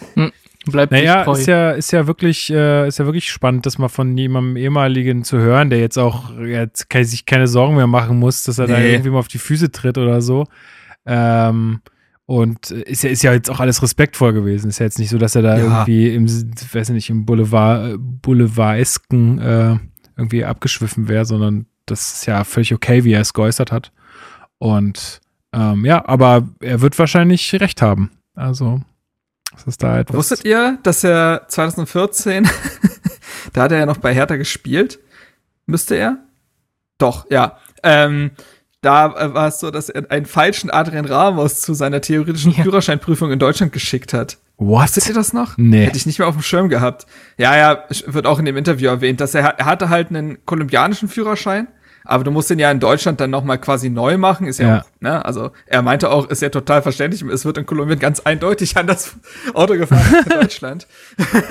Bleibt 0.66 0.92
naja, 0.92 1.30
ist 1.30 1.46
ja, 1.46 1.70
ist 1.72 1.92
ja 1.92 2.06
wirklich, 2.06 2.50
äh, 2.50 2.88
ist 2.88 2.98
ja 2.98 3.04
wirklich 3.04 3.30
spannend, 3.30 3.66
das 3.66 3.78
mal 3.78 3.88
von 3.88 4.16
jemandem 4.16 4.56
ehemaligen 4.56 5.24
zu 5.24 5.38
hören, 5.38 5.70
der 5.70 5.80
jetzt 5.80 5.98
auch 5.98 6.36
jetzt 6.38 6.86
sich 6.92 7.26
keine 7.26 7.46
Sorgen 7.46 7.76
mehr 7.76 7.86
machen 7.86 8.18
muss, 8.18 8.44
dass 8.44 8.58
er 8.58 8.66
nee. 8.66 8.72
da 8.72 8.80
irgendwie 8.80 9.10
mal 9.10 9.18
auf 9.18 9.28
die 9.28 9.38
Füße 9.38 9.70
tritt 9.72 9.98
oder 9.98 10.22
so. 10.22 10.46
Ähm, 11.06 11.80
Und 12.26 12.70
ist 12.70 13.02
ja, 13.02 13.10
ist 13.10 13.22
ja 13.22 13.34
jetzt 13.34 13.50
auch 13.50 13.60
alles 13.60 13.82
respektvoll 13.82 14.32
gewesen. 14.32 14.70
Ist 14.70 14.78
ja 14.78 14.86
jetzt 14.86 14.98
nicht 14.98 15.10
so, 15.10 15.18
dass 15.18 15.34
er 15.34 15.42
da 15.42 15.58
ja. 15.58 15.62
irgendwie 15.62 16.14
im, 16.14 16.26
weiß 16.26 16.88
nicht, 16.90 17.10
im 17.10 17.26
Boulevard, 17.26 17.96
Boulevardesken 17.98 19.38
äh, 19.38 19.76
irgendwie 20.16 20.44
abgeschwiffen 20.44 21.08
wäre, 21.08 21.26
sondern 21.26 21.66
das 21.84 22.14
ist 22.14 22.26
ja 22.26 22.44
völlig 22.44 22.72
okay, 22.72 23.04
wie 23.04 23.12
er 23.12 23.20
es 23.20 23.34
geäußert 23.34 23.70
hat. 23.72 23.92
Und 24.56 25.20
ähm, 25.52 25.84
ja, 25.84 26.02
aber 26.08 26.48
er 26.60 26.80
wird 26.80 26.98
wahrscheinlich 26.98 27.52
recht 27.60 27.82
haben. 27.82 28.10
Also, 28.34 28.80
was 29.54 29.66
ist 29.66 29.82
da 29.82 30.00
etwas? 30.00 30.16
Wusstet 30.16 30.44
ihr, 30.44 30.78
dass 30.82 31.04
er 31.04 31.46
2014, 31.48 32.48
da 33.52 33.62
hat 33.62 33.72
er 33.72 33.78
ja 33.78 33.86
noch 33.86 33.98
bei 33.98 34.14
Hertha 34.14 34.36
gespielt? 34.36 34.98
Müsste 35.66 35.94
er? 35.96 36.18
Doch, 36.98 37.30
ja. 37.30 37.58
Ähm, 37.82 38.32
da 38.80 39.06
äh, 39.06 39.34
war 39.34 39.48
es 39.48 39.60
so, 39.60 39.70
dass 39.70 39.88
er 39.88 40.10
einen 40.10 40.26
falschen 40.26 40.70
Adrian 40.70 41.06
Ramos 41.06 41.62
zu 41.62 41.74
seiner 41.74 42.00
theoretischen 42.00 42.52
ja. 42.52 42.62
Führerscheinprüfung 42.62 43.30
in 43.32 43.38
Deutschland 43.38 43.72
geschickt 43.72 44.12
hat. 44.12 44.38
What? 44.56 44.94
Wisst 44.94 45.08
ihr 45.08 45.14
das 45.14 45.32
noch? 45.32 45.56
Nee. 45.56 45.86
Hätte 45.86 45.96
ich 45.96 46.06
nicht 46.06 46.18
mehr 46.18 46.28
auf 46.28 46.34
dem 46.34 46.42
Schirm 46.42 46.68
gehabt. 46.68 47.06
Ja, 47.38 47.56
ja, 47.56 47.84
wird 48.06 48.26
auch 48.26 48.38
in 48.38 48.44
dem 48.44 48.56
Interview 48.56 48.88
erwähnt, 48.88 49.20
dass 49.20 49.34
er, 49.34 49.58
er 49.58 49.66
hatte 49.66 49.88
halt 49.88 50.10
einen 50.10 50.44
kolumbianischen 50.44 51.08
Führerschein 51.08 51.68
aber 52.04 52.22
du 52.22 52.30
musst 52.30 52.50
den 52.50 52.58
ja 52.58 52.70
in 52.70 52.80
Deutschland 52.80 53.18
dann 53.20 53.30
nochmal 53.30 53.58
quasi 53.58 53.88
neu 53.88 54.18
machen, 54.18 54.46
ist 54.46 54.58
ja, 54.58 54.68
ja. 54.68 54.80
Auch, 54.82 54.84
ne, 55.04 55.24
also 55.24 55.52
er 55.66 55.82
meinte 55.82 56.10
auch, 56.10 56.28
ist 56.28 56.42
ja 56.42 56.48
total 56.48 56.82
verständlich, 56.82 57.22
es 57.22 57.44
wird 57.44 57.58
in 57.58 57.66
Kolumbien 57.66 58.00
ganz 58.00 58.20
eindeutig 58.20 58.76
an 58.76 58.88
das 58.88 59.14
Auto 59.52 59.76
gefahren 59.76 60.24
in 60.24 60.30
Deutschland. 60.40 60.88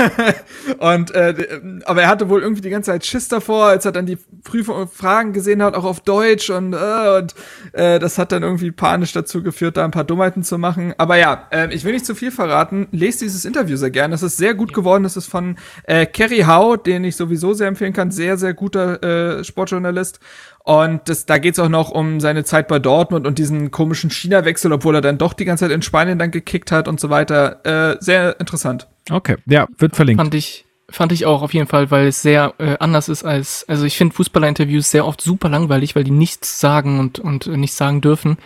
und 0.79 1.11
äh, 1.11 1.61
aber 1.85 2.01
er 2.01 2.07
hatte 2.09 2.27
wohl 2.27 2.41
irgendwie 2.41 2.61
die 2.61 2.69
ganze 2.69 2.91
Zeit 2.91 3.05
Schiss 3.05 3.29
davor, 3.29 3.67
als 3.67 3.85
er 3.85 3.93
dann 3.93 4.05
die 4.05 4.17
Prüfung 4.43 4.89
Fragen 4.89 5.31
gesehen 5.31 5.63
hat, 5.63 5.75
auch 5.75 5.85
auf 5.85 6.01
Deutsch 6.01 6.49
und 6.49 6.73
äh, 6.73 7.17
und 7.17 7.35
äh, 7.73 7.99
das 7.99 8.17
hat 8.17 8.31
dann 8.31 8.43
irgendwie 8.43 8.71
panisch 8.71 9.13
dazu 9.13 9.41
geführt, 9.43 9.77
da 9.77 9.85
ein 9.85 9.91
paar 9.91 10.03
Dummheiten 10.03 10.43
zu 10.43 10.57
machen. 10.57 10.93
Aber 10.97 11.17
ja, 11.17 11.47
äh, 11.51 11.73
ich 11.73 11.83
will 11.83 11.93
nicht 11.93 12.05
zu 12.05 12.15
viel 12.15 12.31
verraten. 12.31 12.87
Lest 12.91 13.21
dieses 13.21 13.45
Interview 13.45 13.77
sehr 13.77 13.91
gerne. 13.91 14.13
Das 14.13 14.23
ist 14.23 14.37
sehr 14.37 14.53
gut 14.53 14.73
geworden. 14.73 15.03
Das 15.03 15.15
ist 15.15 15.27
von 15.27 15.57
äh, 15.83 16.05
Kerry 16.05 16.45
Howe, 16.47 16.77
den 16.77 17.03
ich 17.03 17.15
sowieso 17.15 17.53
sehr 17.53 17.67
empfehlen 17.67 17.93
kann. 17.93 18.11
Sehr, 18.11 18.37
sehr 18.37 18.53
guter 18.53 19.03
äh, 19.39 19.43
Sportjournalist. 19.43 20.19
Und 20.65 21.01
das, 21.09 21.25
da 21.25 21.39
geht's 21.39 21.59
auch 21.59 21.69
noch 21.69 21.91
um 21.91 22.21
seine 22.21 22.45
Zeit 22.45 22.69
bei 22.69 22.79
Dortmund 22.79 23.27
und 23.27 23.37
diesen 23.37 23.69
komischen 23.69 24.09
China-Wechsel, 24.09 24.71
obwohl 24.71 24.95
er 24.95 25.01
dann 25.01 25.17
doch 25.17 25.33
die 25.33 25.43
ganze 25.43 25.65
Zeit 25.65 25.71
in 25.71 25.81
Spanien 25.81 26.17
dann 26.17 26.31
gekickt 26.31 26.71
hat 26.71 26.87
und 26.87 27.01
so 27.01 27.09
weiter. 27.09 27.59
Äh, 27.65 27.97
sehr 27.99 28.39
interessant. 28.39 28.87
Okay, 29.11 29.35
ja, 29.45 29.67
wird 29.77 29.97
verlinkt. 29.97 30.21
Fand 30.21 30.33
ich, 30.35 30.65
fand 30.89 31.11
ich 31.11 31.25
auch 31.25 31.41
auf 31.41 31.53
jeden 31.53 31.67
Fall, 31.67 31.91
weil 31.91 32.07
es 32.07 32.21
sehr 32.21 32.53
äh, 32.59 32.77
anders 32.79 33.09
ist 33.09 33.25
als, 33.25 33.65
also 33.67 33.83
ich 33.83 33.97
finde 33.97 34.15
Fußballer-Interviews 34.15 34.89
sehr 34.89 35.05
oft 35.05 35.19
super 35.19 35.49
langweilig, 35.49 35.97
weil 35.97 36.05
die 36.05 36.11
nichts 36.11 36.61
sagen 36.61 36.97
und, 36.97 37.19
und 37.19 37.45
äh, 37.47 37.57
nichts 37.57 37.75
sagen 37.75 37.99
dürfen. 37.99 38.37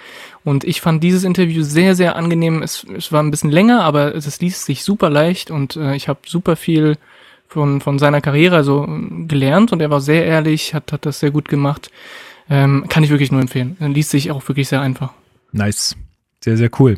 Und 0.43 0.63
ich 0.63 0.82
fand 0.82 1.03
dieses 1.03 1.23
Interview 1.23 1.62
sehr, 1.62 1.93
sehr 1.93 2.15
angenehm. 2.15 2.63
Es, 2.63 2.84
es 2.97 3.12
war 3.12 3.21
ein 3.21 3.30
bisschen 3.30 3.51
länger, 3.51 3.84
aber 3.84 4.15
es 4.15 4.41
liest 4.41 4.65
sich 4.65 4.84
super 4.84 5.12
leicht 5.12 5.51
und 5.51 5.75
äh, 5.75 5.95
ich 5.95 6.08
habe 6.08 6.21
super 6.25 6.56
viel 6.56 6.97
von, 7.47 7.81
von 7.81 7.99
seiner 7.99 8.21
Karriere 8.21 8.55
also 8.55 8.88
gelernt 9.27 9.71
und 9.71 9.81
er 9.81 9.89
war 9.89 10.01
sehr 10.01 10.25
ehrlich, 10.25 10.73
hat, 10.73 10.91
hat 10.91 11.05
das 11.05 11.19
sehr 11.19 11.31
gut 11.31 11.47
gemacht. 11.49 11.91
Ähm, 12.49 12.86
kann 12.88 13.03
ich 13.03 13.10
wirklich 13.10 13.31
nur 13.31 13.41
empfehlen. 13.41 13.75
Liest 13.79 14.12
sich 14.12 14.31
auch 14.31 14.47
wirklich 14.47 14.69
sehr 14.69 14.81
einfach. 14.81 15.12
Nice. 15.51 15.95
Sehr, 16.43 16.57
sehr 16.57 16.69
cool. 16.79 16.97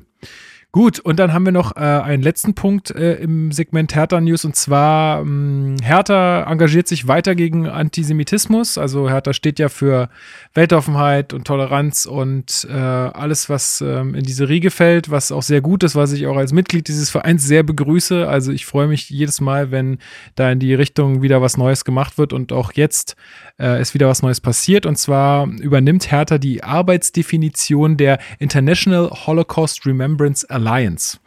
Gut, 0.71 0.99
und 0.99 1.17
dann 1.17 1.33
haben 1.33 1.45
wir 1.45 1.51
noch 1.51 1.75
äh, 1.75 1.79
einen 1.79 2.21
letzten 2.21 2.53
Punkt 2.53 2.91
äh, 2.91 3.15
im 3.15 3.51
Segment 3.51 3.95
Hertha 3.95 4.21
News 4.21 4.45
und 4.45 4.55
zwar 4.55 5.21
ähm, 5.21 5.77
Hertha 5.81 6.43
engagiert 6.43 6.87
sich 6.87 7.07
weiter 7.07 7.33
gegen 7.33 7.67
Antisemitismus. 7.67 8.77
Also 8.77 9.09
Hertha 9.09 9.33
steht 9.33 9.57
ja 9.57 9.69
für 9.69 10.09
Weltoffenheit 10.53 11.33
und 11.33 11.47
Toleranz 11.47 12.05
und 12.05 12.67
äh, 12.69 12.75
alles, 12.75 13.49
was 13.49 13.81
ähm, 13.81 14.13
in 14.13 14.21
diese 14.21 14.47
Riege 14.47 14.69
fällt, 14.69 15.09
was 15.09 15.31
auch 15.31 15.41
sehr 15.41 15.61
gut 15.61 15.83
ist, 15.83 15.95
was 15.95 16.11
ich 16.11 16.27
auch 16.27 16.37
als 16.37 16.53
Mitglied 16.53 16.87
dieses 16.87 17.09
Vereins 17.09 17.43
sehr 17.43 17.63
begrüße. 17.63 18.29
Also 18.29 18.51
ich 18.51 18.67
freue 18.67 18.87
mich 18.87 19.09
jedes 19.09 19.41
Mal, 19.41 19.71
wenn 19.71 19.97
da 20.35 20.51
in 20.51 20.59
die 20.59 20.75
Richtung 20.75 21.23
wieder 21.23 21.41
was 21.41 21.57
Neues 21.57 21.83
gemacht 21.83 22.19
wird 22.19 22.31
und 22.31 22.53
auch 22.53 22.73
jetzt 22.73 23.15
äh, 23.59 23.81
ist 23.81 23.93
wieder 23.93 24.07
was 24.07 24.21
Neues 24.21 24.41
passiert. 24.41 24.85
Und 24.85 24.97
zwar 24.97 25.47
übernimmt 25.47 26.11
Hertha 26.11 26.37
die 26.37 26.63
Arbeitsdefinition 26.63 27.97
der 27.97 28.19
International 28.39 29.09
Holocaust 29.09 29.85
Remembrance 29.85 30.49
Alliance. 30.49 31.19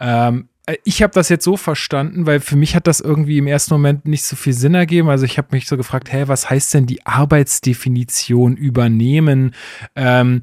Ähm, 0.00 0.48
ich 0.84 1.02
habe 1.02 1.14
das 1.14 1.28
jetzt 1.28 1.44
so 1.44 1.56
verstanden, 1.56 2.26
weil 2.26 2.40
für 2.40 2.56
mich 2.56 2.76
hat 2.76 2.86
das 2.86 3.00
irgendwie 3.00 3.38
im 3.38 3.46
ersten 3.46 3.72
Moment 3.72 4.06
nicht 4.06 4.24
so 4.24 4.36
viel 4.36 4.52
Sinn 4.52 4.74
ergeben. 4.74 5.08
Also 5.08 5.24
ich 5.24 5.38
habe 5.38 5.48
mich 5.52 5.66
so 5.66 5.76
gefragt, 5.76 6.12
hä, 6.12 6.24
was 6.26 6.50
heißt 6.50 6.74
denn 6.74 6.86
die 6.86 7.06
Arbeitsdefinition 7.06 8.56
übernehmen? 8.56 9.54
Ähm, 9.96 10.42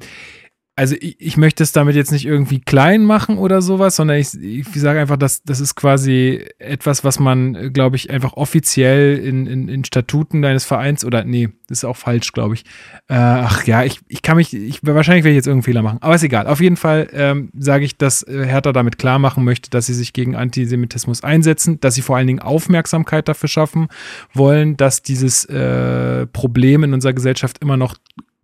also 0.78 0.94
ich, 1.00 1.16
ich, 1.18 1.36
möchte 1.38 1.62
es 1.62 1.72
damit 1.72 1.96
jetzt 1.96 2.12
nicht 2.12 2.26
irgendwie 2.26 2.60
klein 2.60 3.02
machen 3.02 3.38
oder 3.38 3.62
sowas, 3.62 3.96
sondern 3.96 4.18
ich, 4.18 4.34
ich 4.34 4.68
sage 4.74 5.00
einfach, 5.00 5.16
dass 5.16 5.42
das 5.42 5.58
ist 5.58 5.74
quasi 5.74 6.44
etwas, 6.58 7.02
was 7.02 7.18
man, 7.18 7.72
glaube 7.72 7.96
ich, 7.96 8.10
einfach 8.10 8.34
offiziell 8.34 9.16
in, 9.16 9.46
in, 9.46 9.68
in 9.68 9.84
Statuten 9.84 10.42
deines 10.42 10.66
Vereins 10.66 11.02
oder 11.02 11.24
nee, 11.24 11.48
das 11.68 11.78
ist 11.78 11.84
auch 11.84 11.96
falsch, 11.96 12.32
glaube 12.32 12.56
ich. 12.56 12.64
Äh, 13.08 13.14
ach 13.14 13.66
ja, 13.66 13.84
ich, 13.84 14.00
ich 14.06 14.20
kann 14.20 14.36
mich, 14.36 14.52
ich, 14.52 14.80
wahrscheinlich 14.82 15.24
werde 15.24 15.32
ich 15.32 15.36
jetzt 15.36 15.46
irgendeinen 15.46 15.72
Fehler 15.72 15.82
machen, 15.82 15.98
aber 16.02 16.14
ist 16.14 16.22
egal. 16.22 16.46
Auf 16.46 16.60
jeden 16.60 16.76
Fall 16.76 17.08
ähm, 17.14 17.48
sage 17.58 17.86
ich, 17.86 17.96
dass 17.96 18.22
äh, 18.22 18.44
Hertha 18.44 18.72
damit 18.72 18.98
klar 18.98 19.18
machen 19.18 19.44
möchte, 19.44 19.70
dass 19.70 19.86
sie 19.86 19.94
sich 19.94 20.12
gegen 20.12 20.36
Antisemitismus 20.36 21.24
einsetzen, 21.24 21.80
dass 21.80 21.94
sie 21.94 22.02
vor 22.02 22.18
allen 22.18 22.26
Dingen 22.26 22.40
Aufmerksamkeit 22.40 23.28
dafür 23.28 23.48
schaffen 23.48 23.88
wollen, 24.34 24.76
dass 24.76 25.02
dieses 25.02 25.46
äh, 25.46 26.26
Problem 26.26 26.84
in 26.84 26.92
unserer 26.92 27.14
Gesellschaft 27.14 27.62
immer 27.62 27.78
noch 27.78 27.96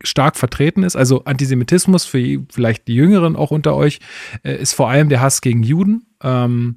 stark 0.02 0.36
vertreten 0.36 0.82
ist. 0.82 0.96
Also 0.96 1.24
Antisemitismus 1.24 2.04
für 2.04 2.40
vielleicht 2.50 2.88
die 2.88 2.94
Jüngeren 2.94 3.36
auch 3.36 3.50
unter 3.50 3.74
euch 3.74 4.00
äh, 4.42 4.54
ist 4.54 4.74
vor 4.74 4.90
allem 4.90 5.08
der 5.08 5.20
Hass 5.20 5.40
gegen 5.40 5.62
Juden. 5.62 6.06
Ähm, 6.22 6.76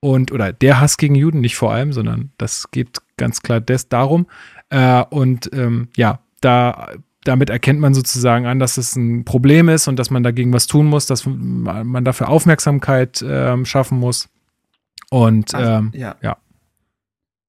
und 0.00 0.30
oder 0.30 0.52
der 0.52 0.80
Hass 0.80 0.96
gegen 0.96 1.14
Juden, 1.14 1.40
nicht 1.40 1.56
vor 1.56 1.72
allem, 1.72 1.92
sondern 1.92 2.30
das 2.38 2.70
geht 2.70 2.98
ganz 3.16 3.42
klar 3.42 3.60
des 3.60 3.88
darum. 3.88 4.26
Äh, 4.70 5.02
und 5.10 5.50
ähm, 5.52 5.88
ja, 5.96 6.20
da 6.40 6.90
damit 7.24 7.50
erkennt 7.50 7.80
man 7.80 7.94
sozusagen 7.94 8.46
an, 8.46 8.58
dass 8.58 8.78
es 8.78 8.96
ein 8.96 9.24
Problem 9.24 9.68
ist 9.68 9.88
und 9.88 9.98
dass 9.98 10.10
man 10.10 10.22
dagegen 10.22 10.52
was 10.52 10.66
tun 10.66 10.86
muss, 10.86 11.06
dass 11.06 11.26
man 11.26 12.04
dafür 12.04 12.28
Aufmerksamkeit 12.28 13.24
ähm, 13.26 13.66
schaffen 13.66 13.98
muss. 13.98 14.28
Und 15.10 15.54
also, 15.54 15.70
ähm, 15.70 15.92
ja. 15.94 16.16
ja. 16.22 16.36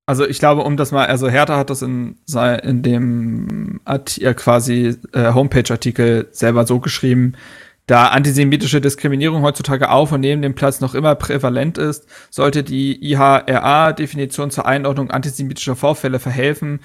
Also 0.10 0.28
ich 0.28 0.39
glaube, 0.39 0.63
um 0.63 0.76
das 0.76 0.91
mal, 0.91 1.06
also 1.06 1.30
Hertha 1.30 1.56
hat 1.56 1.69
das 1.69 1.84
in, 1.84 2.15
in 2.63 2.82
dem 2.82 3.80
Art, 3.86 4.17
ja, 4.17 4.34
quasi 4.34 4.98
äh, 5.13 5.34
Homepage-Artikel 5.34 6.30
selber 6.32 6.65
so 6.65 6.80
geschrieben, 6.80 7.34
da 7.86 8.08
antisemitische 8.08 8.82
Diskriminierung 8.82 9.43
heutzutage 9.43 9.91
auf 9.91 10.12
und 10.12 10.22
neben 10.22 10.41
dem 10.41 10.56
Platz 10.56 10.82
noch 10.82 10.95
immer 10.95 11.13
prävalent 11.13 11.78
ist, 11.78 12.08
sollte 12.32 12.63
die 12.63 12.98
IHRA-Definition 13.08 14.50
zur 14.50 14.65
Einordnung 14.65 15.12
antisemitischer 15.12 15.76
Vorfälle 15.76 16.17
verhelfen 16.17 16.80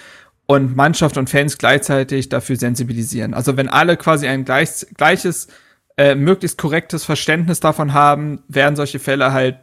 und 0.44 0.76
Mannschaft 0.76 1.16
und 1.16 1.30
Fans 1.30 1.56
gleichzeitig 1.56 2.28
dafür 2.28 2.56
sensibilisieren. 2.56 3.32
Also 3.32 3.56
wenn 3.56 3.70
alle 3.70 3.96
quasi 3.96 4.28
ein 4.28 4.44
gleich, 4.44 4.86
gleiches, 4.98 5.48
äh, 5.96 6.14
möglichst 6.14 6.58
korrektes 6.58 7.06
Verständnis 7.06 7.58
davon 7.58 7.94
haben, 7.94 8.42
werden 8.48 8.76
solche 8.76 8.98
Fälle 8.98 9.32
halt 9.32 9.56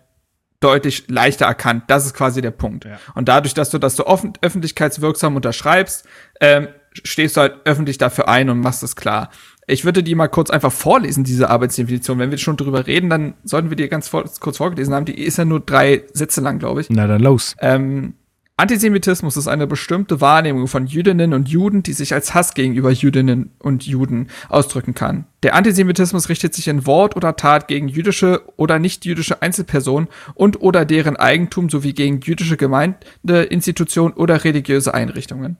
deutlich 0.61 1.05
leichter 1.09 1.45
erkannt. 1.45 1.83
Das 1.87 2.05
ist 2.05 2.13
quasi 2.13 2.41
der 2.41 2.51
Punkt. 2.51 2.85
Ja. 2.85 2.99
Und 3.13 3.27
dadurch, 3.27 3.53
dass 3.53 3.69
du 3.69 3.77
das 3.77 3.97
so 3.97 4.05
offen, 4.05 4.33
öffentlichkeitswirksam 4.41 5.35
unterschreibst, 5.35 6.05
ähm, 6.39 6.69
stehst 7.03 7.35
du 7.35 7.41
halt 7.41 7.55
öffentlich 7.65 7.97
dafür 7.97 8.29
ein 8.29 8.49
und 8.49 8.59
machst 8.59 8.83
es 8.83 8.95
klar. 8.95 9.29
Ich 9.67 9.85
würde 9.85 10.03
die 10.03 10.15
mal 10.15 10.27
kurz 10.27 10.49
einfach 10.49 10.71
vorlesen, 10.71 11.23
diese 11.23 11.49
Arbeitsdefinition. 11.49 12.19
Wenn 12.19 12.31
wir 12.31 12.37
schon 12.37 12.57
drüber 12.57 12.87
reden, 12.87 13.09
dann 13.09 13.35
sollten 13.43 13.69
wir 13.69 13.77
die 13.77 13.87
ganz 13.87 14.07
vor, 14.07 14.25
kurz 14.39 14.57
vorgelesen 14.57 14.93
haben. 14.93 15.05
Die 15.05 15.19
ist 15.21 15.37
ja 15.37 15.45
nur 15.45 15.59
drei 15.59 16.03
Sätze 16.13 16.41
lang, 16.41 16.59
glaube 16.59 16.81
ich. 16.81 16.89
Na 16.89 17.07
dann 17.07 17.21
los. 17.21 17.55
Ähm, 17.59 18.15
Antisemitismus 18.61 19.37
ist 19.37 19.47
eine 19.47 19.65
bestimmte 19.65 20.21
Wahrnehmung 20.21 20.67
von 20.67 20.85
Jüdinnen 20.85 21.33
und 21.33 21.49
Juden, 21.49 21.81
die 21.81 21.93
sich 21.93 22.13
als 22.13 22.35
Hass 22.35 22.53
gegenüber 22.53 22.91
Jüdinnen 22.91 23.49
und 23.57 23.87
Juden 23.87 24.27
ausdrücken 24.49 24.93
kann. 24.93 25.25
Der 25.41 25.55
Antisemitismus 25.55 26.29
richtet 26.29 26.53
sich 26.53 26.67
in 26.67 26.85
Wort 26.85 27.15
oder 27.15 27.35
Tat 27.35 27.67
gegen 27.67 27.87
jüdische 27.87 28.43
oder 28.57 28.77
nicht-jüdische 28.77 29.41
Einzelpersonen 29.41 30.09
und 30.35 30.61
oder 30.61 30.85
deren 30.85 31.15
Eigentum 31.15 31.71
sowie 31.71 31.93
gegen 31.93 32.21
jüdische 32.21 32.55
Gemeindeinstitutionen 32.55 34.15
oder 34.15 34.43
religiöse 34.43 34.93
Einrichtungen. 34.93 35.57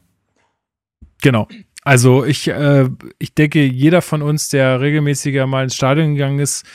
Genau. 1.23 1.47
Also 1.83 2.23
ich, 2.23 2.49
äh, 2.49 2.87
ich 3.17 3.33
denke, 3.33 3.63
jeder 3.63 4.03
von 4.03 4.21
uns, 4.21 4.49
der 4.49 4.79
regelmäßiger 4.79 5.47
mal 5.47 5.63
ins 5.63 5.75
Stadion 5.75 6.13
gegangen 6.13 6.37
ist, 6.37 6.67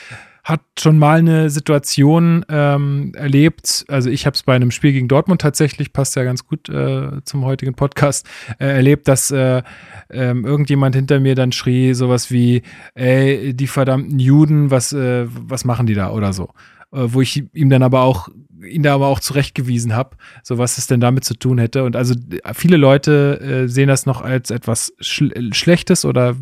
hat 0.47 0.61
schon 0.79 0.97
mal 0.97 1.19
eine 1.19 1.51
Situation 1.51 2.45
ähm, 2.49 3.11
erlebt. 3.17 3.85
Also 3.89 4.11
ich 4.11 4.27
habe 4.27 4.35
es 4.35 4.45
bei 4.45 4.55
einem 4.55 4.71
Spiel 4.71 4.93
gegen 4.93 5.09
Dortmund 5.09 5.41
tatsächlich, 5.41 5.93
passt 5.93 6.15
ja 6.15 6.23
ganz 6.23 6.47
gut 6.47 6.69
äh, 6.69 7.21
zum 7.25 7.45
heutigen 7.45 7.75
Podcast, 7.75 8.29
äh, 8.61 8.67
erlebt, 8.67 9.09
dass 9.09 9.33
äh, 9.33 9.65
ähm, 10.09 10.45
irgendjemand 10.45 10.95
hinter 10.95 11.19
mir 11.19 11.35
dann 11.35 11.51
schrie 11.51 11.95
sowas 11.95 12.31
wie, 12.31 12.63
ey, 12.95 13.55
die 13.55 13.67
verdammten 13.67 14.21
Juden, 14.21 14.71
was, 14.71 14.93
äh, 14.93 15.27
was 15.29 15.65
machen 15.65 15.87
die 15.87 15.95
da 15.95 16.13
oder 16.13 16.33
so. 16.33 16.51
Äh, 16.93 17.03
wo 17.07 17.21
ich 17.21 17.45
ihm 17.53 17.71
dann 17.71 17.83
aber 17.83 18.03
auch 18.03 18.29
ihn 18.65 18.83
da 18.83 18.95
aber 18.95 19.09
auch 19.09 19.21
zurechtgewiesen 19.21 19.95
habe, 19.95 20.17
so 20.43 20.59
was 20.59 20.79
es 20.79 20.87
denn 20.87 21.01
damit 21.01 21.25
zu 21.25 21.35
tun 21.35 21.59
hätte. 21.59 21.85
Und 21.85 21.97
also 21.97 22.15
viele 22.55 22.77
Leute 22.77 23.41
äh, 23.41 23.69
sehen 23.69 23.89
das 23.89 24.07
noch 24.07 24.23
als 24.23 24.51
etwas 24.51 24.93
Sch 25.01 25.25
Schlechtes 25.53 26.05
oder 26.05 26.31
äh, 26.31 26.35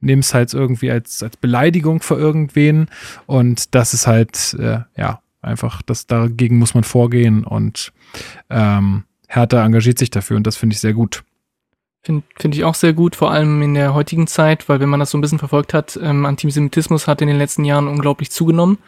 nehmen 0.00 0.20
es 0.20 0.34
halt 0.34 0.52
irgendwie 0.54 0.90
als, 0.90 1.22
als 1.22 1.36
Beleidigung 1.36 2.00
für 2.00 2.16
irgendwen. 2.16 2.88
Und 3.26 3.74
das 3.74 3.94
ist 3.94 4.06
halt, 4.06 4.56
äh, 4.58 4.80
ja, 4.96 5.20
einfach, 5.42 5.82
das 5.82 6.06
dagegen 6.06 6.58
muss 6.58 6.74
man 6.74 6.84
vorgehen 6.84 7.44
und 7.44 7.92
ähm, 8.50 9.04
Hertha 9.28 9.64
engagiert 9.64 9.98
sich 9.98 10.10
dafür 10.10 10.36
und 10.36 10.46
das 10.46 10.56
finde 10.56 10.74
ich 10.74 10.80
sehr 10.80 10.92
gut. 10.92 11.22
Finde 12.02 12.22
find 12.38 12.54
ich 12.54 12.64
auch 12.64 12.74
sehr 12.74 12.94
gut, 12.94 13.14
vor 13.14 13.30
allem 13.30 13.60
in 13.60 13.74
der 13.74 13.92
heutigen 13.92 14.26
Zeit, 14.26 14.68
weil 14.68 14.80
wenn 14.80 14.88
man 14.88 15.00
das 15.00 15.10
so 15.10 15.18
ein 15.18 15.20
bisschen 15.20 15.38
verfolgt 15.38 15.74
hat, 15.74 15.98
ähm, 16.02 16.24
Antisemitismus 16.24 17.06
hat 17.06 17.20
in 17.20 17.28
den 17.28 17.36
letzten 17.36 17.64
Jahren 17.64 17.88
unglaublich 17.88 18.30
zugenommen 18.30 18.78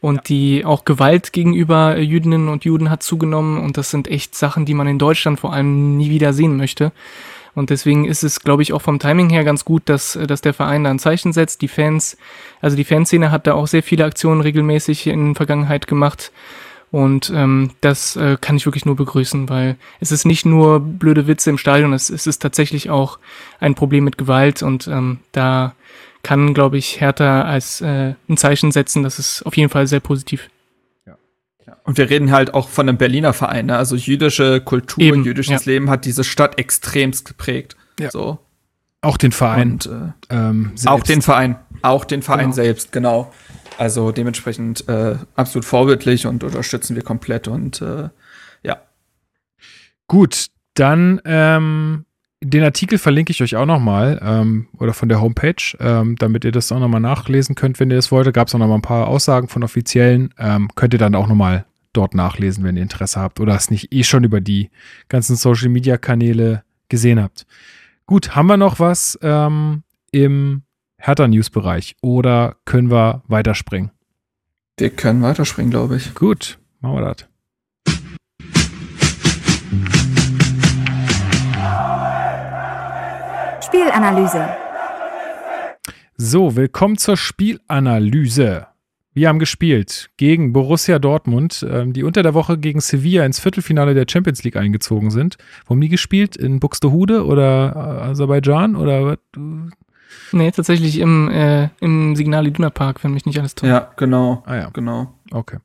und 0.00 0.28
die 0.28 0.64
auch 0.64 0.84
Gewalt 0.84 1.32
gegenüber 1.32 1.98
Jüdinnen 1.98 2.48
und 2.48 2.64
Juden 2.64 2.90
hat 2.90 3.02
zugenommen 3.02 3.60
und 3.60 3.76
das 3.76 3.90
sind 3.90 4.08
echt 4.08 4.34
Sachen, 4.34 4.64
die 4.64 4.74
man 4.74 4.86
in 4.86 4.98
Deutschland 4.98 5.40
vor 5.40 5.52
allem 5.52 5.96
nie 5.96 6.10
wieder 6.10 6.32
sehen 6.32 6.56
möchte. 6.56 6.92
Und 7.54 7.70
deswegen 7.70 8.04
ist 8.04 8.22
es, 8.22 8.40
glaube 8.40 8.62
ich, 8.62 8.72
auch 8.72 8.82
vom 8.82 9.00
Timing 9.00 9.30
her 9.30 9.42
ganz 9.42 9.64
gut, 9.64 9.82
dass, 9.86 10.16
dass 10.28 10.40
der 10.40 10.54
Verein 10.54 10.84
da 10.84 10.90
ein 10.90 11.00
Zeichen 11.00 11.32
setzt. 11.32 11.60
Die 11.60 11.66
Fans, 11.66 12.16
also 12.60 12.76
die 12.76 12.84
Fanszene 12.84 13.32
hat 13.32 13.48
da 13.48 13.54
auch 13.54 13.66
sehr 13.66 13.82
viele 13.82 14.04
Aktionen 14.04 14.42
regelmäßig 14.42 15.08
in 15.08 15.26
der 15.26 15.34
Vergangenheit 15.34 15.88
gemacht. 15.88 16.30
Und 16.90 17.32
ähm, 17.34 17.72
das 17.80 18.16
äh, 18.16 18.38
kann 18.40 18.56
ich 18.56 18.64
wirklich 18.64 18.86
nur 18.86 18.96
begrüßen, 18.96 19.48
weil 19.48 19.76
es 20.00 20.12
ist 20.12 20.24
nicht 20.24 20.46
nur 20.46 20.80
blöde 20.80 21.26
Witze 21.26 21.50
im 21.50 21.58
Stadion, 21.58 21.92
es, 21.92 22.08
es 22.08 22.26
ist 22.26 22.40
tatsächlich 22.40 22.88
auch 22.88 23.18
ein 23.60 23.74
Problem 23.74 24.04
mit 24.04 24.16
Gewalt 24.16 24.62
und 24.62 24.86
ähm, 24.88 25.18
da 25.32 25.74
kann, 26.28 26.52
glaube 26.52 26.76
ich, 26.76 27.00
Hertha 27.00 27.40
als 27.40 27.80
äh, 27.80 28.12
ein 28.28 28.36
Zeichen 28.36 28.70
setzen. 28.70 29.02
Das 29.02 29.18
ist 29.18 29.46
auf 29.46 29.56
jeden 29.56 29.70
Fall 29.70 29.86
sehr 29.86 30.00
positiv. 30.00 30.50
Und 31.84 31.96
wir 31.96 32.10
reden 32.10 32.32
halt 32.32 32.52
auch 32.52 32.68
von 32.68 32.86
einem 32.86 32.98
Berliner 32.98 33.32
Verein, 33.32 33.64
ne? 33.66 33.78
also 33.78 33.96
jüdische 33.96 34.60
Kultur, 34.60 35.02
Eben, 35.02 35.24
jüdisches 35.24 35.64
ja. 35.64 35.72
Leben 35.72 35.88
hat 35.88 36.04
diese 36.04 36.24
Stadt 36.24 36.58
extremst 36.58 37.26
geprägt. 37.26 37.76
Ja. 37.98 38.10
So. 38.10 38.38
Auch 39.00 39.16
den 39.16 39.32
Verein. 39.32 39.72
Und, 39.72 39.86
äh, 39.86 40.12
ähm, 40.28 40.72
auch 40.84 41.02
den 41.02 41.22
Verein. 41.22 41.56
Auch 41.80 42.04
den 42.04 42.20
Verein 42.20 42.40
genau. 42.40 42.54
selbst, 42.54 42.92
genau. 42.92 43.32
Also 43.78 44.12
dementsprechend 44.12 44.86
äh, 44.86 45.16
absolut 45.34 45.64
vorbildlich 45.64 46.26
und 46.26 46.44
unterstützen 46.44 46.94
wir 46.94 47.02
komplett 47.02 47.48
und 47.48 47.80
äh, 47.80 48.10
ja. 48.62 48.82
Gut, 50.08 50.48
dann 50.74 51.22
ähm, 51.24 52.04
den 52.40 52.62
Artikel 52.62 52.98
verlinke 52.98 53.32
ich 53.32 53.42
euch 53.42 53.56
auch 53.56 53.66
nochmal 53.66 54.20
ähm, 54.22 54.68
oder 54.78 54.94
von 54.94 55.08
der 55.08 55.20
Homepage, 55.20 55.76
ähm, 55.80 56.16
damit 56.16 56.44
ihr 56.44 56.52
das 56.52 56.70
auch 56.70 56.78
nochmal 56.78 57.00
nachlesen 57.00 57.54
könnt, 57.54 57.80
wenn 57.80 57.90
ihr 57.90 57.96
das 57.96 58.12
wollt. 58.12 58.26
Da 58.26 58.30
gab 58.30 58.48
es 58.48 58.54
auch 58.54 58.58
nochmal 58.58 58.78
ein 58.78 58.82
paar 58.82 59.08
Aussagen 59.08 59.48
von 59.48 59.64
Offiziellen. 59.64 60.32
Ähm, 60.38 60.68
könnt 60.74 60.92
ihr 60.92 60.98
dann 60.98 61.14
auch 61.14 61.26
nochmal 61.26 61.66
dort 61.92 62.14
nachlesen, 62.14 62.62
wenn 62.64 62.76
ihr 62.76 62.82
Interesse 62.82 63.20
habt 63.20 63.40
oder 63.40 63.56
es 63.56 63.70
nicht 63.70 63.92
eh 63.92 64.04
schon 64.04 64.22
über 64.22 64.40
die 64.40 64.70
ganzen 65.08 65.36
Social 65.36 65.68
Media 65.68 65.96
Kanäle 65.96 66.62
gesehen 66.88 67.20
habt. 67.20 67.46
Gut, 68.06 68.36
haben 68.36 68.46
wir 68.46 68.56
noch 68.56 68.78
was 68.78 69.18
ähm, 69.22 69.82
im 70.12 70.62
Hertha 70.96 71.26
News 71.26 71.50
Bereich 71.50 71.96
oder 72.02 72.56
können 72.64 72.90
wir 72.90 73.22
weiterspringen? 73.26 73.90
Wir 74.78 74.90
können 74.90 75.22
weiterspringen, 75.22 75.70
glaube 75.70 75.96
ich. 75.96 76.14
Gut, 76.14 76.58
machen 76.80 76.96
wir 76.96 77.14
das. 77.14 77.28
Spielanalyse. 83.68 84.48
So, 86.16 86.56
willkommen 86.56 86.96
zur 86.96 87.18
Spielanalyse. 87.18 88.66
Wir 89.12 89.28
haben 89.28 89.38
gespielt 89.38 90.08
gegen 90.16 90.54
Borussia 90.54 90.98
Dortmund, 90.98 91.66
ähm, 91.70 91.92
die 91.92 92.02
unter 92.02 92.22
der 92.22 92.32
Woche 92.32 92.56
gegen 92.56 92.80
Sevilla 92.80 93.26
ins 93.26 93.40
Viertelfinale 93.40 93.92
der 93.92 94.06
Champions 94.08 94.42
League 94.42 94.56
eingezogen 94.56 95.10
sind. 95.10 95.36
Wo 95.66 95.72
haben 95.72 95.82
die 95.82 95.90
gespielt? 95.90 96.34
In 96.34 96.60
Buxtehude 96.60 97.26
oder 97.26 97.74
äh, 97.76 98.08
Aserbaidschan 98.10 98.74
oder 98.74 99.04
was? 99.04 99.18
Nee, 100.32 100.50
tatsächlich 100.50 100.98
im, 100.98 101.28
äh, 101.28 101.68
im 101.80 102.16
Signal 102.16 102.46
Iduna 102.46 102.70
Park, 102.70 103.04
wenn 103.04 103.12
mich 103.12 103.26
nicht 103.26 103.38
alles 103.38 103.54
täuscht. 103.54 103.70
Ja, 103.70 103.92
genau. 103.98 104.44
Ah 104.46 104.56
ja. 104.56 104.70
Genau. 104.70 105.12
Okay. 105.30 105.58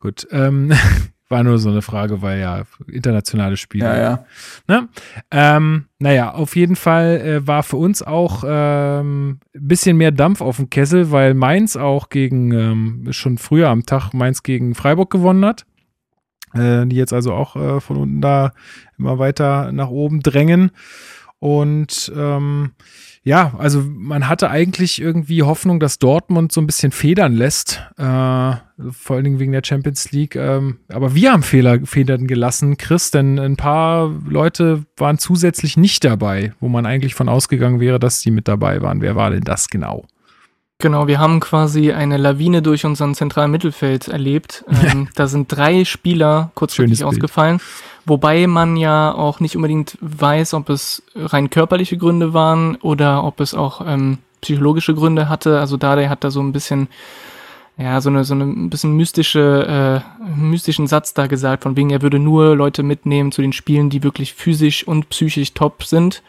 Gut. 0.00 0.28
Ähm, 0.32 0.70
war 1.28 1.42
nur 1.44 1.58
so 1.58 1.68
eine 1.68 1.82
Frage, 1.82 2.22
weil 2.22 2.40
ja 2.40 2.62
internationale 2.86 3.56
Spiele. 3.56 3.84
Ja, 3.84 3.98
ja. 3.98 4.24
Ne? 4.66 4.88
Ähm, 5.30 5.84
naja, 5.98 6.32
auf 6.32 6.56
jeden 6.56 6.76
Fall 6.76 7.20
äh, 7.20 7.46
war 7.46 7.62
für 7.62 7.76
uns 7.76 8.02
auch 8.02 8.44
ähm, 8.46 9.40
ein 9.54 9.68
bisschen 9.68 9.96
mehr 9.96 10.10
Dampf 10.10 10.40
auf 10.40 10.56
dem 10.56 10.70
Kessel, 10.70 11.10
weil 11.10 11.34
Mainz 11.34 11.76
auch 11.76 12.08
gegen, 12.08 12.52
ähm, 12.52 13.08
schon 13.10 13.38
früher 13.38 13.68
am 13.68 13.84
Tag 13.84 14.12
Mainz 14.14 14.42
gegen 14.42 14.74
Freiburg 14.74 15.10
gewonnen 15.10 15.44
hat. 15.44 15.66
Äh, 16.54 16.86
die 16.86 16.96
jetzt 16.96 17.12
also 17.12 17.34
auch 17.34 17.56
äh, 17.56 17.80
von 17.80 17.98
unten 17.98 18.20
da 18.22 18.52
immer 18.98 19.18
weiter 19.18 19.70
nach 19.72 19.90
oben 19.90 20.20
drängen. 20.20 20.70
Und 21.40 22.10
ähm, 22.16 22.72
ja, 23.22 23.54
also 23.58 23.82
man 23.82 24.28
hatte 24.28 24.50
eigentlich 24.50 25.00
irgendwie 25.00 25.42
Hoffnung, 25.42 25.80
dass 25.80 25.98
Dortmund 25.98 26.52
so 26.52 26.60
ein 26.60 26.66
bisschen 26.66 26.92
federn 26.92 27.34
lässt, 27.34 27.82
äh, 27.96 28.02
vor 28.02 29.16
allen 29.16 29.24
Dingen 29.24 29.38
wegen 29.38 29.52
der 29.52 29.62
Champions 29.64 30.12
League. 30.12 30.36
Ähm, 30.36 30.78
aber 30.88 31.14
wir 31.14 31.32
haben 31.32 31.42
Fehler, 31.42 31.80
Federn 31.84 32.26
gelassen, 32.26 32.76
Chris, 32.76 33.10
denn 33.10 33.38
ein 33.38 33.56
paar 33.56 34.10
Leute 34.26 34.84
waren 34.96 35.18
zusätzlich 35.18 35.76
nicht 35.76 36.04
dabei, 36.04 36.52
wo 36.60 36.68
man 36.68 36.86
eigentlich 36.86 37.14
von 37.14 37.28
ausgegangen 37.28 37.80
wäre, 37.80 37.98
dass 37.98 38.20
sie 38.20 38.30
mit 38.30 38.48
dabei 38.48 38.82
waren. 38.82 39.00
Wer 39.00 39.16
war 39.16 39.30
denn 39.30 39.44
das 39.44 39.68
genau? 39.68 40.06
Genau, 40.80 41.08
wir 41.08 41.18
haben 41.18 41.40
quasi 41.40 41.90
eine 41.90 42.18
Lawine 42.18 42.62
durch 42.62 42.86
unseren 42.86 43.16
zentralen 43.16 43.50
Mittelfeld 43.50 44.06
erlebt. 44.08 44.64
Ähm, 44.80 45.08
da 45.16 45.26
sind 45.26 45.50
drei 45.50 45.84
Spieler 45.84 46.52
kurzfristig 46.54 47.04
ausgefallen, 47.04 47.60
wobei 48.06 48.46
man 48.46 48.76
ja 48.76 49.12
auch 49.12 49.40
nicht 49.40 49.56
unbedingt 49.56 49.98
weiß, 50.00 50.54
ob 50.54 50.70
es 50.70 51.02
rein 51.16 51.50
körperliche 51.50 51.96
Gründe 51.96 52.32
waren 52.32 52.76
oder 52.76 53.24
ob 53.24 53.40
es 53.40 53.54
auch 53.54 53.82
ähm, 53.84 54.18
psychologische 54.40 54.94
Gründe 54.94 55.28
hatte. 55.28 55.58
Also 55.58 55.76
Dade 55.76 56.08
hat 56.08 56.22
da 56.22 56.30
so 56.30 56.40
ein 56.40 56.52
bisschen, 56.52 56.86
ja, 57.76 58.00
so 58.00 58.08
eine, 58.08 58.22
so 58.22 58.34
eine 58.34 58.44
ein 58.44 58.70
bisschen 58.70 58.94
mystische, 58.94 60.04
äh, 60.22 60.30
mystischen 60.38 60.86
Satz 60.86 61.12
da 61.12 61.26
gesagt, 61.26 61.64
von 61.64 61.76
wegen, 61.76 61.90
er 61.90 62.02
würde 62.02 62.20
nur 62.20 62.54
Leute 62.54 62.84
mitnehmen 62.84 63.32
zu 63.32 63.42
den 63.42 63.52
Spielen, 63.52 63.90
die 63.90 64.04
wirklich 64.04 64.32
physisch 64.32 64.86
und 64.86 65.08
psychisch 65.08 65.54
top 65.54 65.82
sind. 65.82 66.22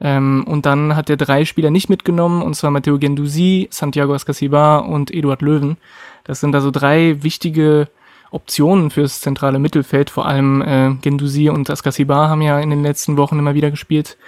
Ähm, 0.00 0.44
und 0.46 0.66
dann 0.66 0.94
hat 0.94 1.10
er 1.10 1.16
drei 1.16 1.44
Spieler 1.44 1.70
nicht 1.70 1.88
mitgenommen, 1.88 2.42
und 2.42 2.54
zwar 2.54 2.70
Matteo 2.70 2.98
Gendusi, 2.98 3.68
Santiago 3.70 4.14
Ascasiba 4.14 4.78
und 4.78 5.12
Eduard 5.12 5.42
Löwen. 5.42 5.76
Das 6.24 6.40
sind 6.40 6.54
also 6.54 6.70
drei 6.70 7.22
wichtige 7.22 7.88
Optionen 8.30 8.90
fürs 8.90 9.20
zentrale 9.20 9.58
Mittelfeld. 9.58 10.10
Vor 10.10 10.26
allem 10.26 10.62
äh, 10.62 10.94
Gendusi 11.00 11.48
und 11.48 11.68
Ascasiba 11.70 12.28
haben 12.28 12.42
ja 12.42 12.60
in 12.60 12.70
den 12.70 12.82
letzten 12.82 13.16
Wochen 13.16 13.38
immer 13.38 13.54
wieder 13.54 13.70
gespielt. 13.70 14.18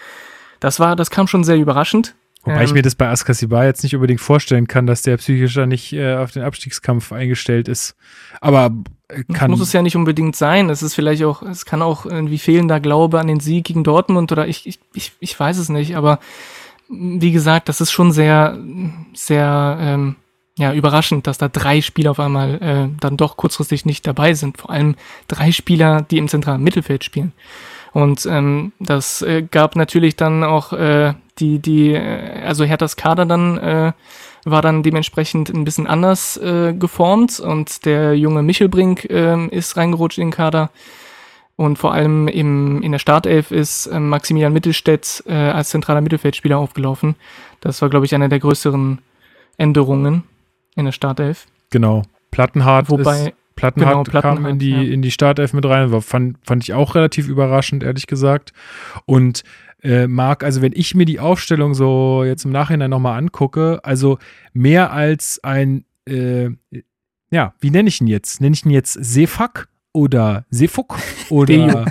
Das 0.59 0.81
war, 0.81 0.97
das 0.97 1.11
kam 1.11 1.27
schon 1.27 1.45
sehr 1.45 1.57
überraschend. 1.57 2.15
Wobei 2.43 2.59
ähm, 2.59 2.65
ich 2.65 2.73
mir 2.73 2.83
das 2.83 2.95
bei 2.95 3.09
Askasiba 3.09 3.65
jetzt 3.65 3.83
nicht 3.83 3.95
unbedingt 3.95 4.21
vorstellen 4.21 4.67
kann, 4.67 4.87
dass 4.87 5.03
der 5.03 5.19
psychisch 5.19 5.55
da 5.55 5.67
nicht 5.67 5.93
äh, 5.93 6.17
auf 6.17 6.33
den 6.33 6.43
Abstiegskampf 6.43 7.13
eingestellt 7.13 7.69
ist. 7.69 7.97
Aber 8.41 8.71
kann. 9.33 9.51
Das 9.51 9.59
muss 9.59 9.69
es 9.69 9.73
ja 9.73 9.83
nicht 9.83 9.97
unbedingt 9.97 10.37
sein. 10.37 10.71
Es 10.71 10.83
ist 10.83 10.95
vielleicht 10.95 11.25
auch, 11.25 11.43
es 11.43 11.65
kann 11.65 11.83
auch 11.83 12.07
irgendwie 12.07 12.39
fehlender 12.39 12.81
Glaube 12.81 13.21
an 13.21 13.27
den 13.27 13.41
Sieg 13.41 13.65
gegen 13.65 13.85
Dortmund 13.85 14.33
oder 14.33 14.47
ich, 14.47 14.67
ich, 14.67 14.79
ich, 14.95 15.13
ich 15.21 15.39
weiß 15.39 15.59
es 15.59 15.69
nicht. 15.69 15.97
Aber 15.97 16.19
wie 16.89 17.33
gesagt, 17.33 17.69
das 17.69 17.81
ist 17.81 17.93
schon 17.93 18.13
sehr, 18.13 18.59
sehr, 19.15 19.79
ähm, 19.81 20.17
ja, 20.59 20.75
überraschend, 20.75 21.27
dass 21.27 21.39
da 21.39 21.49
drei 21.49 21.81
Spieler 21.81 22.11
auf 22.11 22.21
einmal 22.21 22.55
äh, 22.61 22.99
dann 23.01 23.17
doch 23.17 23.37
kurzfristig 23.37 23.87
nicht 23.87 24.07
dabei 24.07 24.35
sind. 24.35 24.59
Vor 24.59 24.71
allem 24.71 24.95
drei 25.27 25.53
Spieler, 25.53 26.03
die 26.03 26.19
im 26.19 26.29
zentralen 26.29 26.63
Mittelfeld 26.63 27.03
spielen. 27.03 27.33
Und 27.93 28.27
ähm, 28.27 28.73
das 28.79 29.23
äh, 29.23 29.43
gab 29.43 29.75
natürlich 29.75 30.17
dann 30.17 30.45
auch 30.45 30.73
äh, 30.73 31.15
die, 31.39 31.61
die, 31.61 31.95
äh, 31.95 32.43
also 32.43 32.65
Herthas 32.65 32.97
Kader 32.97 33.27
dann 33.27 33.59
äh, 33.59 33.93
war 34.45 34.63
dann 34.63 34.83
dementsprechend 34.83 35.51
ein 35.51 35.65
bisschen 35.65 35.87
anders 35.87 36.37
äh, 36.39 36.73
geformt 36.73 37.41
und 37.41 37.85
der 37.85 38.17
junge 38.17 38.43
Michelbrink 38.43 39.05
äh, 39.05 39.47
ist 39.49 39.77
reingerutscht 39.77 40.19
in 40.19 40.29
den 40.29 40.33
Kader. 40.33 40.71
Und 41.57 41.77
vor 41.77 41.93
allem 41.93 42.27
im, 42.27 42.81
in 42.81 42.91
der 42.91 42.99
Startelf 42.99 43.51
ist 43.51 43.87
äh, 43.87 44.01
Maximilian 44.01 44.53
Mittelstädt 44.53 45.23
äh, 45.27 45.35
als 45.35 45.69
zentraler 45.69 46.01
Mittelfeldspieler 46.01 46.57
aufgelaufen. 46.57 47.17
Das 47.61 47.83
war, 47.83 47.91
glaube 47.91 48.07
ich, 48.07 48.15
eine 48.15 48.31
der 48.31 48.39
größeren 48.39 48.99
Änderungen 49.59 50.23
in 50.75 50.87
der 50.87 50.93
Startelf. 50.93 51.47
Genau. 51.69 52.03
Plattenhardt 52.31 52.89
Wobei, 52.89 53.27
ist, 53.27 53.33
Plattenhardt, 53.57 53.93
genau, 53.93 54.03
Plattenhardt 54.05 54.43
kam 54.43 54.47
in 54.47 54.59
die, 54.59 54.71
ja. 54.71 54.81
in 54.81 55.03
die 55.03 55.11
Startelf 55.11 55.53
mit 55.53 55.67
rein. 55.67 55.93
War, 55.93 56.01
fand, 56.01 56.39
fand 56.43 56.63
ich 56.63 56.73
auch 56.73 56.95
relativ 56.95 57.29
überraschend, 57.29 57.83
ehrlich 57.83 58.07
gesagt. 58.07 58.55
Und 59.05 59.43
äh, 59.83 60.07
Marc, 60.07 60.45
also 60.45 60.63
wenn 60.63 60.73
ich 60.75 60.95
mir 60.95 61.05
die 61.05 61.21
Aufstellung 61.21 61.75
so 61.75 62.25
jetzt 62.25 62.45
im 62.45 62.53
Nachhinein 62.53 62.91
nochmal 62.91 63.19
angucke, 63.19 63.81
also 63.83 64.19
mehr 64.53 64.93
als 64.93 65.41
ein, 65.43 65.85
äh, 66.07 66.51
ja, 67.31 67.55
wie 67.61 67.71
nenne 67.71 67.89
ich 67.89 68.01
ihn 68.01 68.07
jetzt? 68.07 68.41
Nenne 68.41 68.55
ich 68.55 68.65
ihn 68.65 68.71
jetzt 68.71 68.93
Sefak 68.93 69.69
oder 69.93 70.45
Sefuk 70.51 70.99
oder 71.31 71.87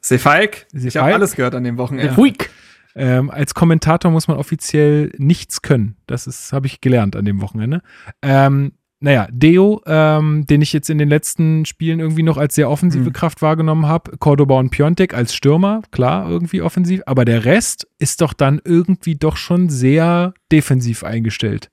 Sefalk? 0.00 0.66
Ich 0.72 0.96
habe 0.96 1.14
alles 1.14 1.36
gehört 1.36 1.54
an 1.54 1.64
dem 1.64 1.78
Wochenende. 1.78 2.10
Sefuik. 2.10 2.50
Ähm, 2.96 3.30
als 3.30 3.54
Kommentator 3.54 4.10
muss 4.10 4.28
man 4.28 4.36
offiziell 4.36 5.10
nichts 5.18 5.62
können. 5.62 5.96
Das 6.06 6.52
habe 6.52 6.66
ich 6.66 6.80
gelernt 6.80 7.16
an 7.16 7.24
dem 7.24 7.40
Wochenende. 7.40 7.82
Ähm, 8.22 8.72
naja, 9.04 9.28
Deo, 9.30 9.82
ähm, 9.84 10.46
den 10.46 10.62
ich 10.62 10.72
jetzt 10.72 10.88
in 10.88 10.96
den 10.96 11.10
letzten 11.10 11.66
Spielen 11.66 12.00
irgendwie 12.00 12.22
noch 12.22 12.38
als 12.38 12.54
sehr 12.54 12.70
offensive 12.70 13.10
mhm. 13.10 13.12
Kraft 13.12 13.42
wahrgenommen 13.42 13.86
habe. 13.86 14.16
Cordoba 14.16 14.58
und 14.58 14.70
Piontek 14.70 15.12
als 15.12 15.34
Stürmer, 15.34 15.82
klar, 15.90 16.26
irgendwie 16.30 16.62
offensiv. 16.62 17.02
Aber 17.04 17.26
der 17.26 17.44
Rest 17.44 17.86
ist 17.98 18.22
doch 18.22 18.32
dann 18.32 18.62
irgendwie 18.64 19.14
doch 19.14 19.36
schon 19.36 19.68
sehr 19.68 20.32
defensiv 20.50 21.04
eingestellt. 21.04 21.70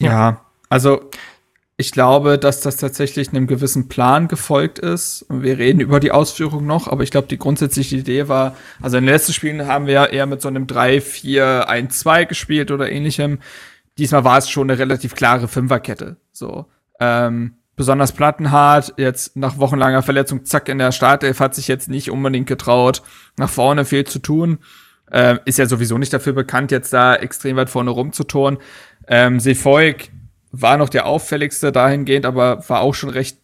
Ja, 0.00 0.10
ja 0.10 0.40
also 0.68 1.10
ich 1.76 1.90
glaube, 1.90 2.38
dass 2.38 2.60
das 2.60 2.76
tatsächlich 2.76 3.30
einem 3.30 3.48
gewissen 3.48 3.88
Plan 3.88 4.28
gefolgt 4.28 4.78
ist. 4.78 5.26
Wir 5.28 5.58
reden 5.58 5.80
über 5.80 5.98
die 5.98 6.12
Ausführung 6.12 6.66
noch, 6.66 6.86
aber 6.86 7.02
ich 7.02 7.10
glaube, 7.10 7.26
die 7.26 7.36
grundsätzliche 7.36 7.96
Idee 7.96 8.28
war, 8.28 8.56
also 8.80 8.96
in 8.96 9.04
den 9.06 9.12
letzten 9.12 9.32
Spielen 9.32 9.66
haben 9.66 9.86
wir 9.86 9.94
ja 9.94 10.04
eher 10.04 10.26
mit 10.26 10.40
so 10.40 10.46
einem 10.46 10.66
3-4-1-2 10.66 12.26
gespielt 12.26 12.70
oder 12.70 12.92
ähnlichem 12.92 13.40
diesmal 13.98 14.24
war 14.24 14.38
es 14.38 14.48
schon 14.48 14.70
eine 14.70 14.78
relativ 14.78 15.14
klare 15.14 15.48
Fünferkette. 15.48 16.16
So. 16.32 16.66
Ähm, 17.00 17.56
besonders 17.76 18.12
Plattenhart, 18.12 18.94
jetzt 18.96 19.36
nach 19.36 19.58
wochenlanger 19.58 20.02
Verletzung, 20.02 20.44
zack, 20.44 20.68
in 20.68 20.78
der 20.78 20.92
Startelf, 20.92 21.40
hat 21.40 21.54
sich 21.54 21.68
jetzt 21.68 21.88
nicht 21.88 22.10
unbedingt 22.10 22.46
getraut, 22.46 23.02
nach 23.36 23.50
vorne 23.50 23.84
viel 23.84 24.04
zu 24.04 24.18
tun. 24.18 24.58
Ähm, 25.12 25.38
ist 25.44 25.58
ja 25.58 25.66
sowieso 25.66 25.98
nicht 25.98 26.12
dafür 26.12 26.32
bekannt, 26.32 26.72
jetzt 26.72 26.92
da 26.92 27.14
extrem 27.14 27.56
weit 27.56 27.70
vorne 27.70 27.90
rumzutoren. 27.90 28.58
Ähm, 29.06 29.38
Sefolk 29.38 30.08
war 30.50 30.78
noch 30.78 30.88
der 30.88 31.06
auffälligste 31.06 31.70
dahingehend, 31.70 32.26
aber 32.26 32.68
war 32.68 32.80
auch 32.80 32.94
schon 32.94 33.10
recht 33.10 33.38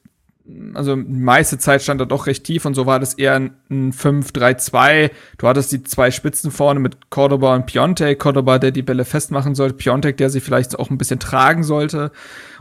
also 0.75 0.97
die 0.97 1.21
meiste 1.21 1.59
Zeit 1.59 1.83
stand 1.83 2.01
er 2.01 2.07
doch 2.07 2.27
recht 2.27 2.45
tief 2.45 2.65
und 2.65 2.75
so 2.75 2.87
war 2.87 2.99
das 2.99 3.15
eher 3.15 3.37
ein 3.37 3.93
5-3-2. 3.93 5.11
Du 5.39 5.47
hattest 5.47 5.71
die 5.73 5.83
zwei 5.85 6.11
Spitzen 6.11 6.51
vorne 6.51 6.81
mit 6.81 7.11
Cordoba 7.11 7.55
und 7.55 7.67
Piontek. 7.67 8.19
Cordoba, 8.19 8.59
der 8.59 8.73
die 8.73 8.83
Bälle 8.83 9.05
festmachen 9.05 9.55
sollte, 9.55 9.77
Piontek, 9.77 10.17
der 10.17 10.31
sie 10.31 10.41
vielleicht 10.41 10.79
auch 10.79 10.91
ein 10.91 10.99
bisschen 10.99 11.21
tragen 11.21 11.63
sollte. 11.63 12.11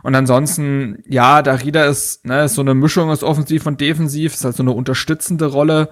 Und 0.04 0.16
ansonsten, 0.16 1.04
ja, 1.08 1.42
Darida 1.42 1.86
ist, 1.86 2.26
ne, 2.26 2.46
ist 2.46 2.56
so 2.56 2.62
eine 2.62 2.76
Mischung 2.76 3.10
aus 3.10 3.24
offensiv 3.24 3.66
und 3.66 3.82
defensiv, 3.82 4.34
ist 4.34 4.46
halt 4.46 4.56
so 4.56 4.64
eine 4.64 4.72
unterstützende 4.72 5.46
Rolle. 5.46 5.90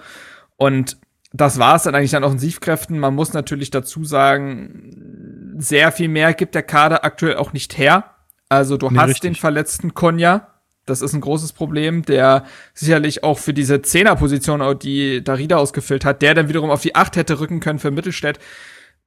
Und 0.57 0.97
das 1.33 1.59
war 1.59 1.75
es 1.75 1.83
dann 1.83 1.95
eigentlich 1.95 2.15
an 2.15 2.23
Offensivkräften. 2.23 2.99
Man 2.99 3.15
muss 3.15 3.33
natürlich 3.33 3.71
dazu 3.71 4.03
sagen, 4.03 5.55
sehr 5.57 5.91
viel 5.91 6.07
mehr 6.07 6.33
gibt 6.33 6.55
der 6.55 6.63
Kader 6.63 7.03
aktuell 7.03 7.37
auch 7.37 7.53
nicht 7.53 7.77
her. 7.77 8.15
Also 8.47 8.77
du 8.77 8.89
nee, 8.89 8.97
hast 8.97 9.09
richtig. 9.09 9.21
den 9.21 9.35
verletzten 9.35 9.93
Konya, 9.93 10.47
das 10.89 11.01
ist 11.01 11.13
ein 11.13 11.21
großes 11.21 11.53
Problem, 11.53 12.03
der 12.03 12.45
sicherlich 12.73 13.23
auch 13.23 13.39
für 13.39 13.53
diese 13.53 13.81
Zehnerposition, 13.81 14.77
die 14.79 15.23
Darida 15.23 15.57
ausgefüllt 15.57 16.05
hat, 16.05 16.21
der 16.21 16.33
dann 16.33 16.49
wiederum 16.49 16.69
auf 16.69 16.81
die 16.81 16.95
Acht 16.95 17.15
hätte 17.15 17.39
rücken 17.39 17.59
können 17.59 17.79
für 17.79 17.91
Mittelstädt, 17.91 18.39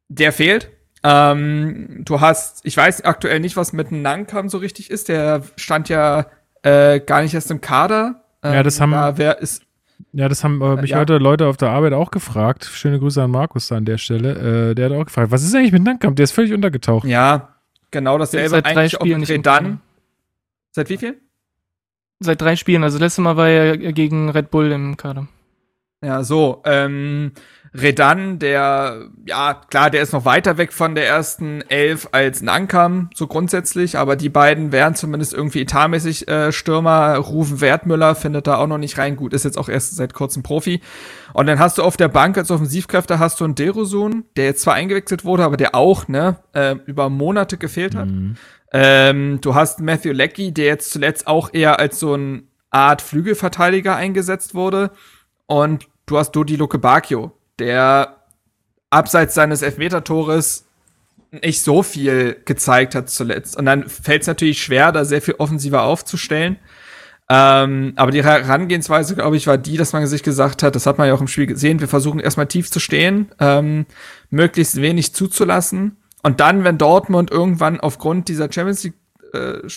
der 0.08 0.32
fehlt. 0.32 0.70
Ähm, 1.04 2.02
du 2.04 2.20
hast, 2.20 2.64
ich 2.64 2.76
weiß 2.76 3.04
aktuell 3.04 3.40
nicht, 3.40 3.56
was 3.56 3.72
mit 3.72 3.90
Nankam 3.90 4.48
so 4.48 4.58
richtig 4.58 4.90
ist. 4.90 5.08
Der 5.08 5.42
stand 5.56 5.88
ja 5.88 6.26
äh, 6.62 7.00
gar 7.00 7.22
nicht 7.22 7.34
erst 7.34 7.50
im 7.50 7.60
Kader. 7.60 8.22
Ähm, 8.42 8.54
ja, 8.54 8.62
das 8.62 8.80
haben. 8.80 8.92
Da 8.92 9.18
wer 9.18 9.40
ist, 9.40 9.62
ja, 10.12 10.28
das 10.28 10.44
haben 10.44 10.60
äh, 10.60 10.76
mich 10.76 10.90
ja. 10.90 10.98
heute 10.98 11.18
Leute 11.18 11.46
auf 11.46 11.56
der 11.56 11.70
Arbeit 11.70 11.92
auch 11.92 12.10
gefragt. 12.10 12.64
Schöne 12.64 12.98
Grüße 12.98 13.22
an 13.22 13.30
Markus 13.30 13.68
da 13.68 13.76
an 13.76 13.84
der 13.84 13.98
Stelle. 13.98 14.70
Äh, 14.70 14.74
der 14.74 14.90
hat 14.90 14.92
auch 14.92 15.06
gefragt, 15.06 15.30
was 15.30 15.42
ist 15.42 15.54
eigentlich 15.54 15.72
mit 15.72 15.82
Nankam? 15.82 16.14
Der 16.14 16.24
ist 16.24 16.32
völlig 16.32 16.52
untergetaucht. 16.52 17.06
Ja, 17.06 17.56
genau 17.90 18.18
dasselbe. 18.18 18.48
Seit 18.48 18.66
drei 18.66 18.88
Spielen 18.88 19.20
nicht 19.20 19.46
dann. 19.46 19.80
Seit 20.70 20.88
wie 20.88 20.96
viel? 20.96 21.20
Seit 22.22 22.40
drei 22.40 22.56
Spielen. 22.56 22.84
Also 22.84 22.98
letztes 22.98 23.22
Mal 23.22 23.36
war 23.36 23.48
er 23.48 23.76
gegen 23.76 24.30
Red 24.30 24.50
Bull 24.50 24.72
im 24.72 24.96
Kader. 24.96 25.26
Ja, 26.04 26.24
so. 26.24 26.62
Ähm, 26.64 27.32
Redan, 27.74 28.38
der, 28.38 29.08
ja, 29.24 29.54
klar, 29.54 29.88
der 29.88 30.02
ist 30.02 30.12
noch 30.12 30.26
weiter 30.26 30.58
weg 30.58 30.74
von 30.74 30.94
der 30.94 31.06
ersten 31.06 31.62
Elf 31.70 32.06
als 32.12 32.42
Nankam, 32.42 33.08
so 33.14 33.26
grundsätzlich, 33.26 33.96
aber 33.96 34.14
die 34.14 34.28
beiden 34.28 34.72
wären 34.72 34.94
zumindest 34.94 35.32
irgendwie 35.32 35.62
etatmäßig 35.62 36.28
äh, 36.28 36.52
Stürmer. 36.52 37.16
Rufen 37.16 37.62
Wertmüller 37.62 38.14
findet 38.14 38.46
da 38.46 38.56
auch 38.56 38.66
noch 38.66 38.76
nicht 38.76 38.98
rein. 38.98 39.16
Gut, 39.16 39.32
ist 39.32 39.46
jetzt 39.46 39.56
auch 39.56 39.70
erst 39.70 39.96
seit 39.96 40.12
kurzem 40.12 40.42
Profi. 40.42 40.82
Und 41.32 41.46
dann 41.46 41.58
hast 41.58 41.78
du 41.78 41.82
auf 41.82 41.96
der 41.96 42.08
Bank 42.08 42.36
als 42.36 42.50
Offensivkräfte 42.50 43.18
hast 43.18 43.40
du 43.40 43.44
einen 43.44 43.54
Derosun, 43.54 44.24
der 44.36 44.44
jetzt 44.44 44.60
zwar 44.60 44.74
eingewechselt 44.74 45.24
wurde, 45.24 45.44
aber 45.44 45.56
der 45.56 45.74
auch, 45.74 46.08
ne, 46.08 46.36
äh, 46.52 46.76
über 46.84 47.08
Monate 47.08 47.56
gefehlt 47.56 47.94
hat. 47.94 48.08
Mhm. 48.08 48.36
Ähm, 48.72 49.40
du 49.40 49.54
hast 49.54 49.80
Matthew 49.80 50.12
Leckie, 50.12 50.52
der 50.52 50.66
jetzt 50.66 50.90
zuletzt 50.90 51.26
auch 51.26 51.50
eher 51.52 51.78
als 51.78 52.00
so 52.00 52.14
eine 52.14 52.44
Art 52.70 53.02
Flügelverteidiger 53.02 53.94
eingesetzt 53.94 54.54
wurde. 54.54 54.90
Und 55.46 55.86
du 56.06 56.18
hast 56.18 56.32
Dodi 56.32 56.56
Luke 56.56 56.78
Bacchio, 56.78 57.32
der 57.58 58.16
abseits 58.90 59.34
seines 59.34 59.62
Elfmeter-Tores 59.62 60.66
nicht 61.30 61.62
so 61.62 61.82
viel 61.82 62.36
gezeigt 62.44 62.94
hat 62.94 63.08
zuletzt. 63.10 63.56
Und 63.56 63.66
dann 63.66 63.88
fällt 63.88 64.22
es 64.22 64.28
natürlich 64.28 64.62
schwer, 64.62 64.92
da 64.92 65.04
sehr 65.04 65.22
viel 65.22 65.34
offensiver 65.38 65.82
aufzustellen. 65.82 66.58
Ähm, 67.28 67.94
aber 67.96 68.10
die 68.10 68.22
Herangehensweise, 68.22 69.14
glaube 69.14 69.36
ich, 69.36 69.46
war 69.46 69.56
die, 69.56 69.76
dass 69.76 69.92
man 69.94 70.06
sich 70.06 70.22
gesagt 70.22 70.62
hat, 70.62 70.74
das 70.74 70.86
hat 70.86 70.98
man 70.98 71.08
ja 71.08 71.14
auch 71.14 71.20
im 71.20 71.28
Spiel 71.28 71.46
gesehen, 71.46 71.80
wir 71.80 71.88
versuchen 71.88 72.20
erstmal 72.20 72.48
tief 72.48 72.70
zu 72.70 72.80
stehen, 72.80 73.30
ähm, 73.38 73.86
möglichst 74.28 74.80
wenig 74.82 75.14
zuzulassen 75.14 76.01
und 76.22 76.40
dann, 76.40 76.64
wenn 76.64 76.78
Dortmund 76.78 77.30
irgendwann 77.30 77.80
aufgrund 77.80 78.28
dieser 78.28 78.50
Champions 78.50 78.84
League 78.84 78.94
äh, 79.32 79.68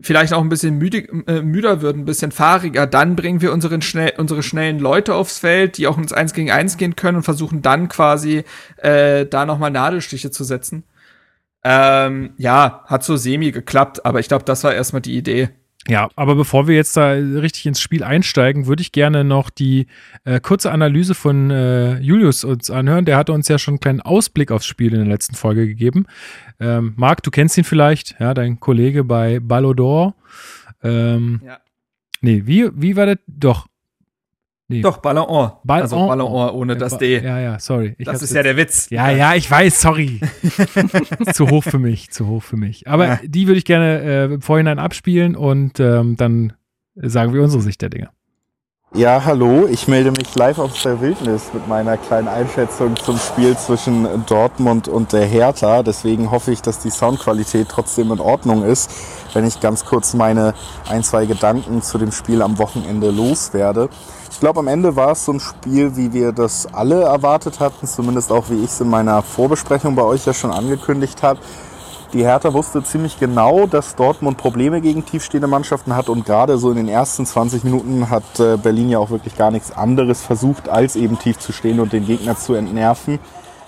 vielleicht 0.00 0.32
auch 0.32 0.40
ein 0.40 0.48
bisschen 0.48 0.78
müde, 0.78 0.98
äh, 1.26 1.42
müder 1.42 1.80
wird, 1.80 1.96
ein 1.96 2.04
bisschen 2.04 2.32
fahriger, 2.32 2.86
dann 2.86 3.16
bringen 3.16 3.40
wir 3.40 3.52
unseren 3.52 3.82
schnell, 3.82 4.14
unsere 4.18 4.42
schnellen 4.42 4.78
Leute 4.78 5.14
aufs 5.14 5.38
Feld, 5.38 5.78
die 5.78 5.86
auch 5.86 5.98
ins 5.98 6.12
Eins 6.12 6.32
gegen 6.32 6.50
Eins 6.50 6.76
gehen 6.76 6.96
können 6.96 7.18
und 7.18 7.22
versuchen 7.22 7.62
dann 7.62 7.88
quasi 7.88 8.44
äh, 8.78 9.26
da 9.26 9.46
nochmal 9.46 9.70
Nadelstiche 9.70 10.30
zu 10.30 10.44
setzen. 10.44 10.84
Ähm, 11.64 12.34
ja, 12.38 12.82
hat 12.86 13.04
so 13.04 13.16
semi 13.16 13.52
geklappt, 13.52 14.04
aber 14.04 14.18
ich 14.18 14.28
glaube, 14.28 14.44
das 14.44 14.64
war 14.64 14.74
erstmal 14.74 15.02
die 15.02 15.16
Idee. 15.16 15.50
Ja, 15.88 16.10
aber 16.14 16.36
bevor 16.36 16.68
wir 16.68 16.76
jetzt 16.76 16.96
da 16.96 17.10
richtig 17.10 17.66
ins 17.66 17.80
Spiel 17.80 18.04
einsteigen, 18.04 18.66
würde 18.66 18.82
ich 18.82 18.92
gerne 18.92 19.24
noch 19.24 19.50
die 19.50 19.88
äh, 20.24 20.38
kurze 20.38 20.70
Analyse 20.70 21.14
von 21.14 21.50
äh, 21.50 21.98
Julius 21.98 22.44
uns 22.44 22.70
anhören. 22.70 23.04
Der 23.04 23.16
hatte 23.16 23.32
uns 23.32 23.48
ja 23.48 23.58
schon 23.58 23.72
einen 23.72 23.80
kleinen 23.80 24.00
Ausblick 24.00 24.52
aufs 24.52 24.66
Spiel 24.66 24.92
in 24.92 25.00
der 25.00 25.08
letzten 25.08 25.34
Folge 25.34 25.66
gegeben. 25.66 26.06
Ähm, 26.60 26.92
Marc, 26.96 27.24
du 27.24 27.32
kennst 27.32 27.58
ihn 27.58 27.64
vielleicht, 27.64 28.14
ja, 28.20 28.32
dein 28.32 28.60
Kollege 28.60 29.02
bei 29.02 29.40
Ballodor. 29.40 30.14
Ähm, 30.84 31.40
ja. 31.44 31.58
Nee, 32.20 32.42
wie, 32.44 32.70
wie 32.74 32.94
war 32.94 33.06
das? 33.06 33.18
Doch, 33.26 33.66
Nee. 34.72 34.80
Doch, 34.80 34.98
Ballon 34.98 35.26
d'Or. 35.26 35.60
Ball 35.64 35.82
also 35.82 36.06
Ballon 36.06 36.32
ohne 36.54 36.76
das 36.76 36.96
D. 36.96 37.20
Ja, 37.22 37.38
ja, 37.38 37.58
sorry. 37.58 37.94
Ich 37.98 38.06
das 38.06 38.22
ist 38.22 38.34
ja 38.34 38.42
der 38.42 38.56
Witz. 38.56 38.88
Ja, 38.88 39.10
ja, 39.10 39.34
ich 39.34 39.50
weiß, 39.50 39.82
sorry. 39.82 40.20
zu 41.34 41.50
hoch 41.50 41.62
für 41.62 41.78
mich, 41.78 42.10
zu 42.10 42.26
hoch 42.26 42.42
für 42.42 42.56
mich. 42.56 42.88
Aber 42.88 43.06
ja. 43.06 43.20
die 43.22 43.46
würde 43.46 43.58
ich 43.58 43.66
gerne 43.66 44.00
äh, 44.00 44.24
im 44.34 44.40
Vorhinein 44.40 44.78
abspielen 44.78 45.36
und 45.36 45.78
ähm, 45.78 46.16
dann 46.16 46.54
sagen 46.94 47.34
wir 47.34 47.42
unsere 47.42 47.62
Sicht 47.62 47.82
der 47.82 47.90
Dinge. 47.90 48.08
Ja, 48.94 49.24
hallo, 49.24 49.66
ich 49.70 49.88
melde 49.88 50.10
mich 50.10 50.34
live 50.34 50.58
aus 50.58 50.82
der 50.82 51.00
Wildnis 51.00 51.54
mit 51.54 51.66
meiner 51.66 51.96
kleinen 51.96 52.28
Einschätzung 52.28 52.94
zum 52.94 53.16
Spiel 53.16 53.56
zwischen 53.56 54.06
Dortmund 54.26 54.86
und 54.86 55.14
der 55.14 55.24
Hertha. 55.24 55.82
Deswegen 55.82 56.30
hoffe 56.30 56.52
ich, 56.52 56.60
dass 56.60 56.78
die 56.78 56.90
Soundqualität 56.90 57.68
trotzdem 57.70 58.12
in 58.12 58.20
Ordnung 58.20 58.62
ist, 58.62 58.90
wenn 59.32 59.46
ich 59.46 59.60
ganz 59.60 59.86
kurz 59.86 60.12
meine 60.12 60.52
ein, 60.90 61.02
zwei 61.02 61.24
Gedanken 61.24 61.80
zu 61.80 61.96
dem 61.96 62.12
Spiel 62.12 62.42
am 62.42 62.58
Wochenende 62.58 63.10
loswerde. 63.10 63.88
Ich 64.32 64.40
glaube, 64.40 64.60
am 64.60 64.66
Ende 64.66 64.96
war 64.96 65.12
es 65.12 65.26
so 65.26 65.32
ein 65.32 65.40
Spiel, 65.40 65.94
wie 65.94 66.14
wir 66.14 66.32
das 66.32 66.66
alle 66.72 67.02
erwartet 67.02 67.60
hatten, 67.60 67.86
zumindest 67.86 68.32
auch 68.32 68.48
wie 68.48 68.64
ich 68.64 68.70
es 68.70 68.80
in 68.80 68.88
meiner 68.88 69.22
Vorbesprechung 69.22 69.94
bei 69.94 70.02
euch 70.02 70.24
ja 70.24 70.32
schon 70.32 70.50
angekündigt 70.50 71.22
habe. 71.22 71.38
Die 72.14 72.24
Hertha 72.24 72.52
wusste 72.52 72.82
ziemlich 72.82 73.20
genau, 73.20 73.66
dass 73.66 73.94
Dortmund 73.94 74.38
Probleme 74.38 74.80
gegen 74.80 75.04
tiefstehende 75.04 75.46
Mannschaften 75.46 75.94
hat 75.94 76.08
und 76.08 76.24
gerade 76.24 76.56
so 76.56 76.70
in 76.70 76.76
den 76.76 76.88
ersten 76.88 77.26
20 77.26 77.62
Minuten 77.62 78.08
hat 78.08 78.40
äh, 78.40 78.56
Berlin 78.56 78.88
ja 78.88 78.98
auch 78.98 79.10
wirklich 79.10 79.36
gar 79.36 79.50
nichts 79.50 79.70
anderes 79.70 80.22
versucht, 80.22 80.68
als 80.68 80.96
eben 80.96 81.18
tief 81.18 81.38
zu 81.38 81.52
stehen 81.52 81.78
und 81.78 81.92
den 81.92 82.06
Gegner 82.06 82.36
zu 82.36 82.54
entnerven. 82.54 83.18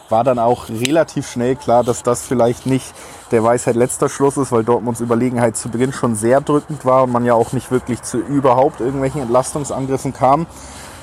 War 0.09 0.25
dann 0.25 0.39
auch 0.39 0.69
relativ 0.69 1.31
schnell 1.31 1.57
klar, 1.57 1.83
dass 1.83 2.03
das 2.03 2.23
vielleicht 2.23 2.67
nicht 2.67 2.93
der 3.31 3.43
Weisheit 3.43 3.75
letzter 3.75 4.09
Schluss 4.09 4.37
ist, 4.37 4.53
weil 4.53 4.63
Dortmunds 4.63 5.01
Überlegenheit 5.01 5.57
zu 5.57 5.69
Beginn 5.69 5.93
schon 5.93 6.15
sehr 6.15 6.41
drückend 6.41 6.85
war 6.85 7.05
und 7.05 7.13
man 7.13 7.25
ja 7.25 7.35
auch 7.35 7.53
nicht 7.53 7.71
wirklich 7.71 8.03
zu 8.03 8.19
überhaupt 8.19 8.81
irgendwelchen 8.81 9.23
Entlastungsangriffen 9.23 10.13
kam. 10.13 10.47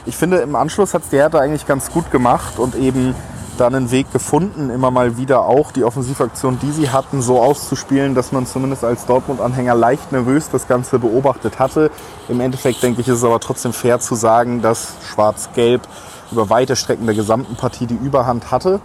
Ich 0.06 0.16
finde, 0.16 0.38
im 0.38 0.56
Anschluss 0.56 0.94
hat 0.94 1.04
es 1.04 1.10
die 1.10 1.18
Hertha 1.18 1.40
eigentlich 1.40 1.68
ganz 1.68 1.92
gut 1.92 2.12
gemacht 2.12 2.60
und 2.60 2.76
eben 2.76 3.16
dann 3.58 3.76
einen 3.76 3.92
Weg 3.92 4.12
gefunden, 4.12 4.70
immer 4.70 4.92
mal 4.92 5.18
wieder 5.18 5.46
auch 5.46 5.72
die 5.72 5.84
Offensivaktion, 5.84 6.58
die 6.60 6.72
sie 6.72 6.90
hatten, 6.90 7.22
so 7.22 7.40
auszuspielen, 7.40 8.16
dass 8.16 8.32
man 8.32 8.48
zumindest 8.48 8.84
als 8.84 9.06
Dortmund-Anhänger 9.06 9.76
leicht 9.76 10.12
nervös 10.12 10.50
das 10.52 10.68
Ganze 10.68 11.00
beobachtet 11.00 11.60
hatte. 11.60 11.92
Im 12.28 12.40
Endeffekt 12.40 12.82
denke 12.82 13.02
ich, 13.02 13.08
ist 13.08 13.18
es 13.18 13.24
aber 13.24 13.40
trotzdem 13.40 13.74
fair 13.74 14.00
zu 14.00 14.16
sagen, 14.16 14.62
dass 14.62 14.94
Schwarz-Gelb 15.04 15.82
über 16.32 16.50
weite 16.50 16.76
Strecken 16.76 17.06
der 17.06 17.16
gesamten 17.16 17.56
Partie 17.56 17.86
die 17.86 17.96
Überhand 17.96 18.52
hatte. 18.52 18.80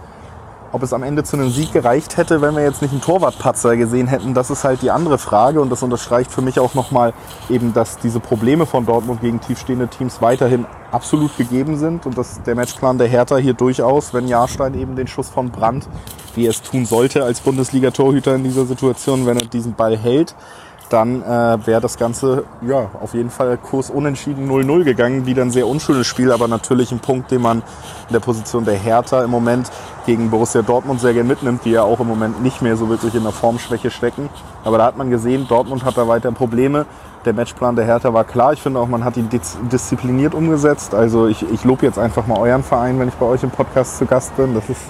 Ob 0.73 0.83
es 0.83 0.91
am 0.91 1.01
Ende 1.01 1.23
zu 1.23 1.37
einem 1.37 1.49
Sieg 1.49 1.71
gereicht 1.71 2.17
hätte, 2.17 2.41
wenn 2.41 2.53
wir 2.55 2.63
jetzt 2.63 2.81
nicht 2.81 2.91
einen 2.91 3.01
Torwartpatzer 3.01 3.77
gesehen 3.77 4.07
hätten, 4.07 4.33
das 4.33 4.49
ist 4.49 4.65
halt 4.65 4.81
die 4.81 4.91
andere 4.91 5.17
Frage. 5.17 5.61
Und 5.61 5.69
das 5.69 5.81
unterstreicht 5.81 6.29
für 6.29 6.41
mich 6.41 6.59
auch 6.59 6.73
nochmal 6.73 7.13
eben, 7.49 7.73
dass 7.73 7.97
diese 7.99 8.19
Probleme 8.19 8.65
von 8.65 8.85
Dortmund 8.85 9.21
gegen 9.21 9.39
tiefstehende 9.39 9.87
Teams 9.87 10.21
weiterhin 10.21 10.65
absolut 10.91 11.35
gegeben 11.37 11.77
sind 11.77 12.05
und 12.05 12.17
dass 12.17 12.43
der 12.43 12.55
Matchplan 12.55 12.97
der 12.97 13.07
Hertha 13.07 13.37
hier 13.37 13.53
durchaus, 13.53 14.13
wenn 14.13 14.27
Jahrstein 14.27 14.73
eben 14.73 14.97
den 14.97 15.07
Schuss 15.07 15.29
von 15.29 15.51
Brandt, 15.51 15.87
wie 16.35 16.45
er 16.45 16.51
es 16.51 16.61
tun 16.61 16.85
sollte 16.85 17.23
als 17.23 17.39
Bundesliga-Torhüter 17.39 18.35
in 18.35 18.43
dieser 18.43 18.65
Situation, 18.65 19.25
wenn 19.25 19.37
er 19.37 19.45
diesen 19.45 19.73
Ball 19.73 19.97
hält, 19.97 20.35
dann 20.89 21.21
äh, 21.21 21.65
wäre 21.65 21.81
das 21.81 21.97
Ganze 21.97 22.45
ja 22.61 22.89
auf 23.01 23.13
jeden 23.13 23.29
Fall 23.29 23.57
Kurs 23.57 23.89
unentschieden 23.89 24.49
0-0 24.49 24.83
gegangen. 24.83 25.25
Wieder 25.25 25.41
ein 25.41 25.51
sehr 25.51 25.67
unschönes 25.67 26.07
Spiel, 26.07 26.31
aber 26.31 26.47
natürlich 26.47 26.91
ein 26.91 26.99
Punkt, 26.99 27.31
den 27.31 27.41
man 27.41 27.59
in 28.07 28.13
der 28.13 28.19
Position 28.19 28.65
der 28.65 28.75
Hertha 28.75 29.23
im 29.23 29.29
Moment 29.29 29.69
gegen 30.05 30.29
Borussia 30.29 30.61
Dortmund 30.61 31.01
sehr 31.01 31.13
gerne 31.13 31.27
mitnimmt, 31.27 31.65
die 31.65 31.71
ja 31.71 31.83
auch 31.83 31.99
im 31.99 32.07
Moment 32.07 32.41
nicht 32.41 32.61
mehr 32.61 32.77
so 32.77 32.89
wirklich 32.89 33.15
in 33.15 33.23
der 33.23 33.31
Formschwäche 33.31 33.91
stecken. 33.91 34.29
Aber 34.63 34.77
da 34.77 34.85
hat 34.85 34.97
man 34.97 35.09
gesehen, 35.09 35.47
Dortmund 35.47 35.83
hat 35.83 35.97
da 35.97 36.07
weiter 36.07 36.31
Probleme. 36.31 36.85
Der 37.25 37.33
Matchplan 37.33 37.75
der 37.75 37.85
Hertha 37.85 38.13
war 38.13 38.23
klar. 38.23 38.53
Ich 38.53 38.61
finde 38.61 38.79
auch, 38.79 38.87
man 38.87 39.03
hat 39.03 39.17
ihn 39.17 39.29
diszipliniert 39.71 40.33
umgesetzt. 40.33 40.95
Also 40.95 41.27
ich, 41.27 41.49
ich 41.51 41.63
lobe 41.65 41.85
jetzt 41.85 41.99
einfach 41.99 42.27
mal 42.27 42.37
euren 42.37 42.63
Verein, 42.63 42.99
wenn 42.99 43.09
ich 43.09 43.15
bei 43.15 43.25
euch 43.25 43.43
im 43.43 43.49
Podcast 43.49 43.97
zu 43.97 44.05
Gast 44.05 44.37
bin. 44.37 44.53
Das 44.53 44.69
ist 44.69 44.81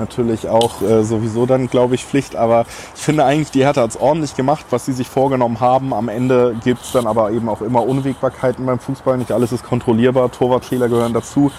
natürlich 0.00 0.48
auch 0.48 0.82
äh, 0.82 1.02
sowieso 1.02 1.46
dann, 1.46 1.68
glaube 1.68 1.94
ich, 1.94 2.04
Pflicht. 2.04 2.36
Aber 2.36 2.66
ich 2.94 3.02
finde 3.02 3.24
eigentlich, 3.24 3.50
die 3.50 3.64
Hertha 3.64 3.82
hat 3.82 3.90
es 3.90 3.96
ordentlich 3.96 4.34
gemacht, 4.36 4.66
was 4.70 4.86
sie 4.86 4.92
sich 4.92 5.08
vorgenommen 5.08 5.60
haben. 5.60 5.92
Am 5.92 6.08
Ende 6.08 6.56
gibt 6.64 6.82
es 6.82 6.92
dann 6.92 7.06
aber 7.06 7.30
eben 7.30 7.48
auch 7.48 7.62
immer 7.62 7.86
Unwägbarkeiten 7.86 8.64
beim 8.66 8.78
Fußball. 8.78 9.18
Nicht 9.18 9.32
alles 9.32 9.52
ist 9.52 9.64
kontrollierbar. 9.64 10.30
Torwartfehler 10.30 10.88
gehören 10.88 11.12
dazu. 11.12 11.50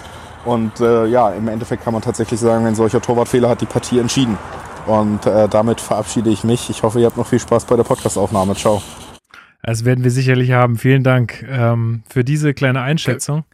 Und 0.44 0.80
äh, 0.80 1.06
ja, 1.06 1.30
im 1.30 1.48
Endeffekt 1.48 1.84
kann 1.84 1.92
man 1.92 2.02
tatsächlich 2.02 2.40
sagen, 2.40 2.66
ein 2.66 2.74
solcher 2.74 3.00
Torwartfehler 3.00 3.48
hat 3.48 3.60
die 3.60 3.66
Partie 3.66 3.98
entschieden. 3.98 4.38
Und 4.86 5.26
äh, 5.26 5.48
damit 5.48 5.80
verabschiede 5.80 6.30
ich 6.30 6.44
mich. 6.44 6.70
Ich 6.70 6.82
hoffe, 6.82 7.00
ihr 7.00 7.06
habt 7.06 7.16
noch 7.16 7.26
viel 7.26 7.40
Spaß 7.40 7.66
bei 7.66 7.76
der 7.76 7.84
Podcastaufnahme. 7.84 8.54
Ciao. 8.54 8.82
Das 9.62 9.84
werden 9.84 10.04
wir 10.04 10.10
sicherlich 10.10 10.52
haben. 10.52 10.78
Vielen 10.78 11.02
Dank 11.02 11.44
ähm, 11.46 12.02
für 12.08 12.24
diese 12.24 12.54
kleine 12.54 12.80
Einschätzung. 12.80 13.44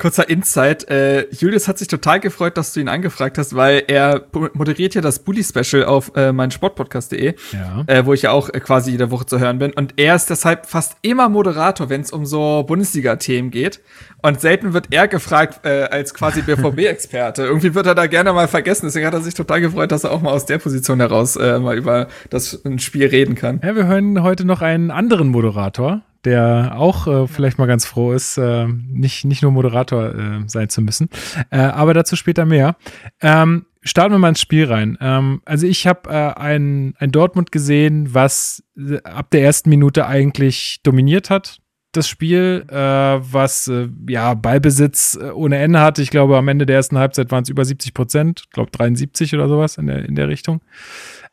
Kurzer 0.00 0.28
Insight. 0.28 0.88
Äh, 0.90 1.28
Julius 1.30 1.68
hat 1.68 1.78
sich 1.78 1.86
total 1.86 2.20
gefreut, 2.20 2.56
dass 2.56 2.72
du 2.72 2.80
ihn 2.80 2.88
angefragt 2.88 3.38
hast, 3.38 3.54
weil 3.54 3.84
er 3.86 4.24
moderiert 4.54 4.94
ja 4.94 5.00
das 5.00 5.20
Bully 5.20 5.44
Special 5.44 5.84
auf 5.84 6.12
äh, 6.16 6.32
meinsportpodcast.de, 6.32 7.34
ja. 7.52 7.84
äh, 7.86 8.06
wo 8.06 8.14
ich 8.14 8.22
ja 8.22 8.32
auch 8.32 8.48
äh, 8.48 8.60
quasi 8.60 8.92
jede 8.92 9.10
Woche 9.10 9.26
zu 9.26 9.38
hören 9.38 9.58
bin. 9.58 9.72
Und 9.72 9.94
er 9.96 10.14
ist 10.16 10.30
deshalb 10.30 10.66
fast 10.66 10.96
immer 11.02 11.28
Moderator, 11.28 11.90
wenn 11.90 12.00
es 12.00 12.10
um 12.10 12.26
so 12.26 12.64
Bundesliga-Themen 12.66 13.50
geht. 13.50 13.80
Und 14.22 14.40
selten 14.40 14.72
wird 14.72 14.88
er 14.90 15.06
gefragt 15.06 15.64
äh, 15.64 15.84
als 15.84 16.14
quasi 16.14 16.42
BVB-Experte. 16.42 17.42
Irgendwie 17.44 17.74
wird 17.74 17.86
er 17.86 17.94
da 17.94 18.06
gerne 18.06 18.32
mal 18.32 18.48
vergessen. 18.48 18.86
Deswegen 18.86 19.06
hat 19.06 19.14
er 19.14 19.20
sich 19.20 19.34
total 19.34 19.60
gefreut, 19.60 19.92
dass 19.92 20.04
er 20.04 20.12
auch 20.12 20.22
mal 20.22 20.32
aus 20.32 20.46
der 20.46 20.58
Position 20.58 21.00
heraus 21.00 21.36
äh, 21.36 21.58
mal 21.58 21.76
über 21.76 22.08
das 22.30 22.60
Spiel 22.78 23.06
reden 23.06 23.34
kann. 23.34 23.60
Ja, 23.62 23.76
wir 23.76 23.86
hören 23.86 24.22
heute 24.22 24.44
noch 24.46 24.62
einen 24.62 24.90
anderen 24.90 25.28
Moderator 25.28 26.02
der 26.24 26.72
auch 26.76 27.06
äh, 27.06 27.26
vielleicht 27.26 27.58
mal 27.58 27.66
ganz 27.66 27.86
froh 27.86 28.12
ist, 28.12 28.36
äh, 28.38 28.66
nicht, 28.66 29.24
nicht 29.24 29.42
nur 29.42 29.52
Moderator 29.52 30.14
äh, 30.14 30.40
sein 30.46 30.68
zu 30.68 30.82
müssen. 30.82 31.08
Äh, 31.50 31.58
aber 31.58 31.94
dazu 31.94 32.16
später 32.16 32.44
mehr. 32.44 32.76
Ähm, 33.20 33.66
starten 33.82 34.14
wir 34.14 34.18
mal 34.18 34.30
ins 34.30 34.40
Spiel 34.40 34.66
rein. 34.66 34.98
Ähm, 35.00 35.40
also 35.44 35.66
ich 35.66 35.86
habe 35.86 36.10
äh, 36.10 36.38
ein, 36.38 36.94
ein 36.98 37.10
Dortmund 37.10 37.52
gesehen, 37.52 38.14
was 38.14 38.62
äh, 38.76 39.02
ab 39.02 39.30
der 39.30 39.42
ersten 39.42 39.70
Minute 39.70 40.06
eigentlich 40.06 40.80
dominiert 40.82 41.30
hat. 41.30 41.60
Das 41.92 42.08
Spiel, 42.08 42.66
was 42.68 43.68
ja 44.08 44.34
Ballbesitz 44.34 45.18
ohne 45.34 45.58
Ende 45.58 45.80
hatte. 45.80 46.02
Ich 46.02 46.10
glaube, 46.10 46.38
am 46.38 46.46
Ende 46.46 46.64
der 46.64 46.76
ersten 46.76 46.96
Halbzeit 46.96 47.32
waren 47.32 47.42
es 47.42 47.48
über 47.48 47.64
70 47.64 47.94
Prozent, 47.94 48.42
ich 48.44 48.50
glaube 48.50 48.70
73 48.70 49.34
oder 49.34 49.48
sowas 49.48 49.76
in 49.76 49.88
der, 49.88 50.04
in 50.04 50.14
der 50.14 50.28
Richtung. 50.28 50.60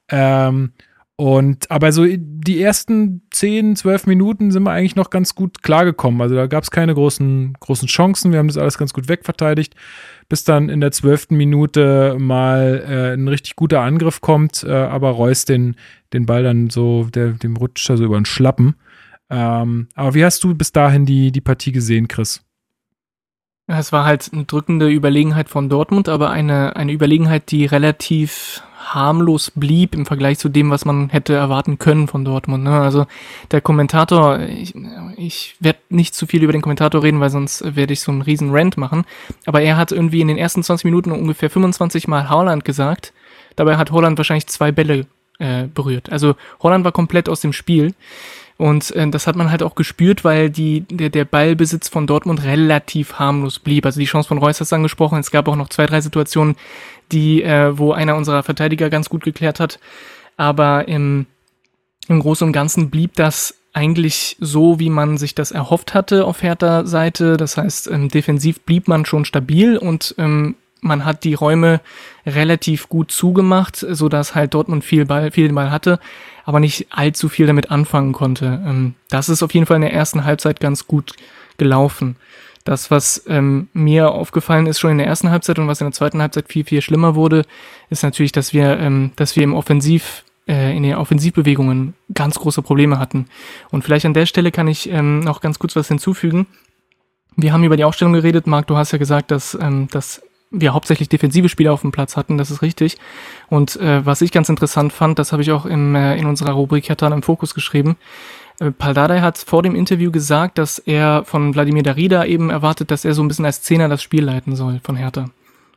Ähm, 0.10 0.72
und 1.20 1.72
aber 1.72 1.92
so 1.92 2.06
die 2.08 2.62
ersten 2.62 3.24
10, 3.32 3.76
12 3.76 4.06
Minuten 4.06 4.52
sind 4.52 4.62
wir 4.62 4.72
eigentlich 4.72 4.96
noch 4.96 5.10
ganz 5.10 5.34
gut 5.34 5.64
klargekommen. 5.64 6.22
Also 6.22 6.36
da 6.36 6.46
gab 6.46 6.64
es 6.64 6.70
keine 6.70 6.94
großen, 6.94 7.58
großen 7.60 7.88
Chancen. 7.88 8.32
Wir 8.32 8.38
haben 8.38 8.48
das 8.48 8.58
alles 8.60 8.78
ganz 8.78 8.94
gut 8.94 9.10
wegverteidigt, 9.10 9.76
bis 10.30 10.44
dann 10.44 10.70
in 10.70 10.80
der 10.80 10.92
zwölften 10.92 11.36
Minute 11.36 12.18
mal 12.20 12.86
äh, 12.88 13.14
ein 13.16 13.28
richtig 13.28 13.56
guter 13.56 13.82
Angriff 13.82 14.22
kommt, 14.22 14.64
äh, 14.64 14.72
aber 14.72 15.10
Reus 15.10 15.46
den, 15.46 15.76
den 16.14 16.28
Ball 16.28 16.44
dann 16.44 16.70
so, 16.70 17.06
der, 17.06 17.32
dem 17.32 17.58
rutscht 17.58 17.90
er 17.90 17.98
so 17.98 18.06
über 18.06 18.20
den 18.20 18.26
Schlappen. 18.26 18.76
Ähm, 19.32 19.88
aber 19.96 20.14
wie 20.14 20.24
hast 20.24 20.44
du 20.44 20.54
bis 20.54 20.72
dahin 20.72 21.08
die, 21.08 21.32
die 21.32 21.42
Partie 21.42 21.72
gesehen, 21.72 22.08
Chris? 22.08 22.44
Es 23.66 23.92
war 23.92 24.06
halt 24.06 24.30
eine 24.32 24.46
drückende 24.46 24.88
Überlegenheit 24.88 25.50
von 25.50 25.68
Dortmund, 25.68 26.10
aber 26.10 26.30
eine, 26.30 26.76
eine 26.76 26.92
Überlegenheit, 26.92 27.50
die 27.50 27.66
relativ 27.66 28.62
harmlos 28.94 29.52
blieb 29.54 29.96
im 29.96 30.06
Vergleich 30.06 30.40
zu 30.40 30.50
dem, 30.50 30.70
was 30.70 30.86
man 30.86 31.10
hätte 31.10 31.34
erwarten 31.34 31.78
können 31.78 32.08
von 32.08 32.26
Dortmund. 32.26 32.64
Ne? 32.64 32.80
Also 32.80 33.06
der 33.52 33.62
Kommentator, 33.62 34.40
ich, 34.40 34.74
ich 35.18 35.56
werde 35.60 35.80
nicht 35.90 36.16
zu 36.16 36.26
viel 36.26 36.44
über 36.44 36.54
den 36.54 36.62
Kommentator 36.62 37.04
reden, 37.04 37.20
weil 37.20 37.30
sonst 37.30 37.76
werde 37.76 37.94
ich 37.94 38.02
so 38.02 38.12
einen 38.12 38.22
riesen 38.22 38.50
Rant 38.52 38.78
machen. 38.78 39.06
Aber 39.46 39.62
er 39.62 39.78
hat 39.78 39.92
irgendwie 39.92 40.22
in 40.22 40.28
den 40.28 40.38
ersten 40.38 40.64
20 40.64 40.86
Minuten 40.86 41.12
ungefähr 41.12 41.50
25 41.50 42.08
Mal 42.08 42.30
Haaland 42.30 42.66
gesagt. 42.66 43.14
Dabei 43.56 43.78
hat 43.78 43.92
Holland 43.92 44.18
wahrscheinlich 44.18 44.48
zwei 44.48 44.72
Bälle 44.72 45.08
äh, 45.40 45.68
berührt. 45.68 46.12
Also 46.12 46.36
Holland 46.62 46.86
war 46.86 46.92
komplett 46.92 47.30
aus 47.30 47.42
dem 47.42 47.54
Spiel. 47.54 47.94
Und 48.58 48.96
äh, 48.96 49.08
das 49.10 49.28
hat 49.28 49.36
man 49.36 49.52
halt 49.52 49.62
auch 49.62 49.76
gespürt, 49.76 50.24
weil 50.24 50.50
die, 50.50 50.82
der, 50.82 51.10
der 51.10 51.26
Ballbesitz 51.26 51.90
von 51.90 52.08
Dortmund 52.08 52.44
relativ 52.44 53.14
harmlos 53.14 53.60
blieb. 53.60 53.86
Also 53.86 54.00
die 54.00 54.06
Chance 54.06 54.28
von 54.28 54.40
Reus 54.40 54.60
hast 54.60 54.72
du 54.72 54.76
angesprochen. 54.76 55.20
Es 55.20 55.32
gab 55.32 55.48
auch 55.48 55.56
noch 55.56 55.70
zwei, 55.70 55.86
drei 55.86 56.02
Situationen, 56.02 56.56
die, 57.12 57.44
äh, 57.44 57.78
wo 57.78 57.92
einer 57.92 58.16
unserer 58.16 58.44
Verteidiger 58.44 58.90
ganz 58.90 59.10
gut 59.10 59.24
geklärt 59.24 59.60
hat. 59.60 59.80
Aber 60.38 60.88
im, 60.88 61.28
im 62.08 62.20
Großen 62.20 62.46
und 62.46 62.54
Ganzen 62.54 62.90
blieb 62.90 63.16
das 63.16 63.56
eigentlich 63.74 64.38
so, 64.40 64.80
wie 64.80 64.90
man 64.90 65.18
sich 65.18 65.36
das 65.36 65.52
erhofft 65.52 65.94
hatte 65.94 66.26
auf 66.26 66.42
Hertha-Seite. 66.42 67.38
Das 67.38 67.58
heißt, 67.58 67.88
ähm, 67.92 68.10
defensiv 68.10 68.62
blieb 68.62 68.88
man 68.88 69.06
schon 69.06 69.24
stabil 69.24 69.78
und 69.78 70.16
ähm, 70.18 70.56
man 70.88 71.06
hat 71.06 71.24
die 71.24 71.34
Räume 71.34 71.82
relativ 72.26 72.90
gut 72.90 73.12
zugemacht, 73.12 73.76
so 73.78 74.10
dass 74.10 74.36
halt 74.36 74.54
Dortmund 74.54 74.84
viel 74.84 75.06
Ball, 75.06 75.32
viel 75.32 75.52
Ball 75.54 75.72
hatte, 75.72 76.00
aber 76.46 76.60
nicht 76.60 76.88
allzu 76.90 77.30
viel 77.30 77.48
damit 77.48 77.72
anfangen 77.72 78.14
konnte. 78.14 78.62
Ähm, 78.66 78.96
das 79.10 79.30
ist 79.30 79.44
auf 79.44 79.54
jeden 79.54 79.66
Fall 79.66 79.76
in 79.76 79.82
der 79.82 79.94
ersten 79.94 80.26
Halbzeit 80.26 80.60
ganz 80.60 80.88
gut 80.88 81.14
gelaufen. 81.58 82.16
Das, 82.68 82.92
was 82.92 83.24
ähm, 83.28 83.70
mir 83.72 84.12
aufgefallen 84.12 84.66
ist 84.66 84.80
schon 84.80 84.92
in 84.92 84.98
der 84.98 85.08
ersten 85.08 85.30
Halbzeit 85.32 85.58
und 85.58 85.70
was 85.70 85.80
in 85.80 85.86
der 85.86 85.94
zweiten 85.94 86.22
Halbzeit 86.22 86.48
viel, 86.50 86.66
viel 86.66 86.82
schlimmer 86.82 87.16
wurde, 87.16 87.44
ist 87.90 88.04
natürlich, 88.04 88.34
dass 88.34 88.54
wir, 88.54 88.78
ähm, 88.78 89.12
dass 89.16 89.38
wir 89.38 89.44
im 89.44 89.54
Offensiv, 89.54 90.26
äh, 90.50 90.76
in 90.76 90.84
den 90.84 90.96
Offensivbewegungen 90.96 91.94
ganz 92.14 92.36
große 92.36 92.62
Probleme 92.62 93.00
hatten. 93.00 93.28
Und 93.70 93.86
vielleicht 93.86 94.06
an 94.06 94.14
der 94.14 94.26
Stelle 94.26 94.52
kann 94.52 94.68
ich 94.68 94.90
ähm, 94.90 95.22
noch 95.22 95.40
ganz 95.40 95.60
kurz 95.60 95.78
was 95.78 95.88
hinzufügen. 95.88 96.46
Wir 97.38 97.54
haben 97.54 97.64
über 97.64 97.78
die 97.78 97.86
Aufstellung 97.86 98.14
geredet. 98.14 98.48
Marc, 98.48 98.68
du 98.68 98.76
hast 98.76 98.92
ja 98.92 98.98
gesagt, 98.98 99.32
dass, 99.32 99.54
ähm, 99.54 99.88
dass 99.92 100.22
wir 100.52 100.74
hauptsächlich 100.74 101.10
defensive 101.10 101.50
Spieler 101.50 101.74
auf 101.74 101.82
dem 101.82 101.92
Platz 101.92 102.16
hatten, 102.16 102.38
das 102.38 102.52
ist 102.52 102.62
richtig. 102.62 102.98
Und 103.50 103.76
äh, 103.78 104.06
was 104.06 104.22
ich 104.22 104.32
ganz 104.32 104.50
interessant 104.50 104.94
fand, 104.94 105.20
das 105.20 105.32
habe 105.32 105.42
ich 105.42 105.52
auch 105.52 105.66
im, 105.66 105.96
äh, 105.96 106.18
in 106.18 106.26
unserer 106.26 106.54
Rubrik 106.54 106.88
Hertan 106.90 107.14
im 107.14 107.24
Fokus 107.24 107.54
geschrieben. 107.54 107.98
Äh, 108.60 108.72
Paldadei 108.72 109.22
hat 109.22 109.38
vor 109.38 109.64
dem 109.64 109.76
Interview 109.76 110.12
gesagt, 110.12 110.58
dass 110.58 110.80
er 110.80 111.24
von 111.26 111.54
Wladimir 111.54 111.84
Darida 111.84 112.26
eben 112.26 112.50
erwartet, 112.50 112.92
dass 112.92 113.06
er 113.06 113.14
so 113.14 113.22
ein 113.22 113.28
bisschen 113.28 113.46
als 113.46 113.62
Zehner 113.62 113.90
das 113.90 114.02
Spiel 114.02 114.24
leiten 114.24 114.56
soll 114.56 114.80
von 114.84 114.96
Hertha. 114.96 115.30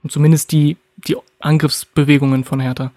Und 0.03 0.13
zumindest 0.13 0.53
die, 0.53 0.77
die 0.97 1.17
Angriffsbewegungen 1.41 2.45
von 2.45 2.61
Hertha. 2.61 2.93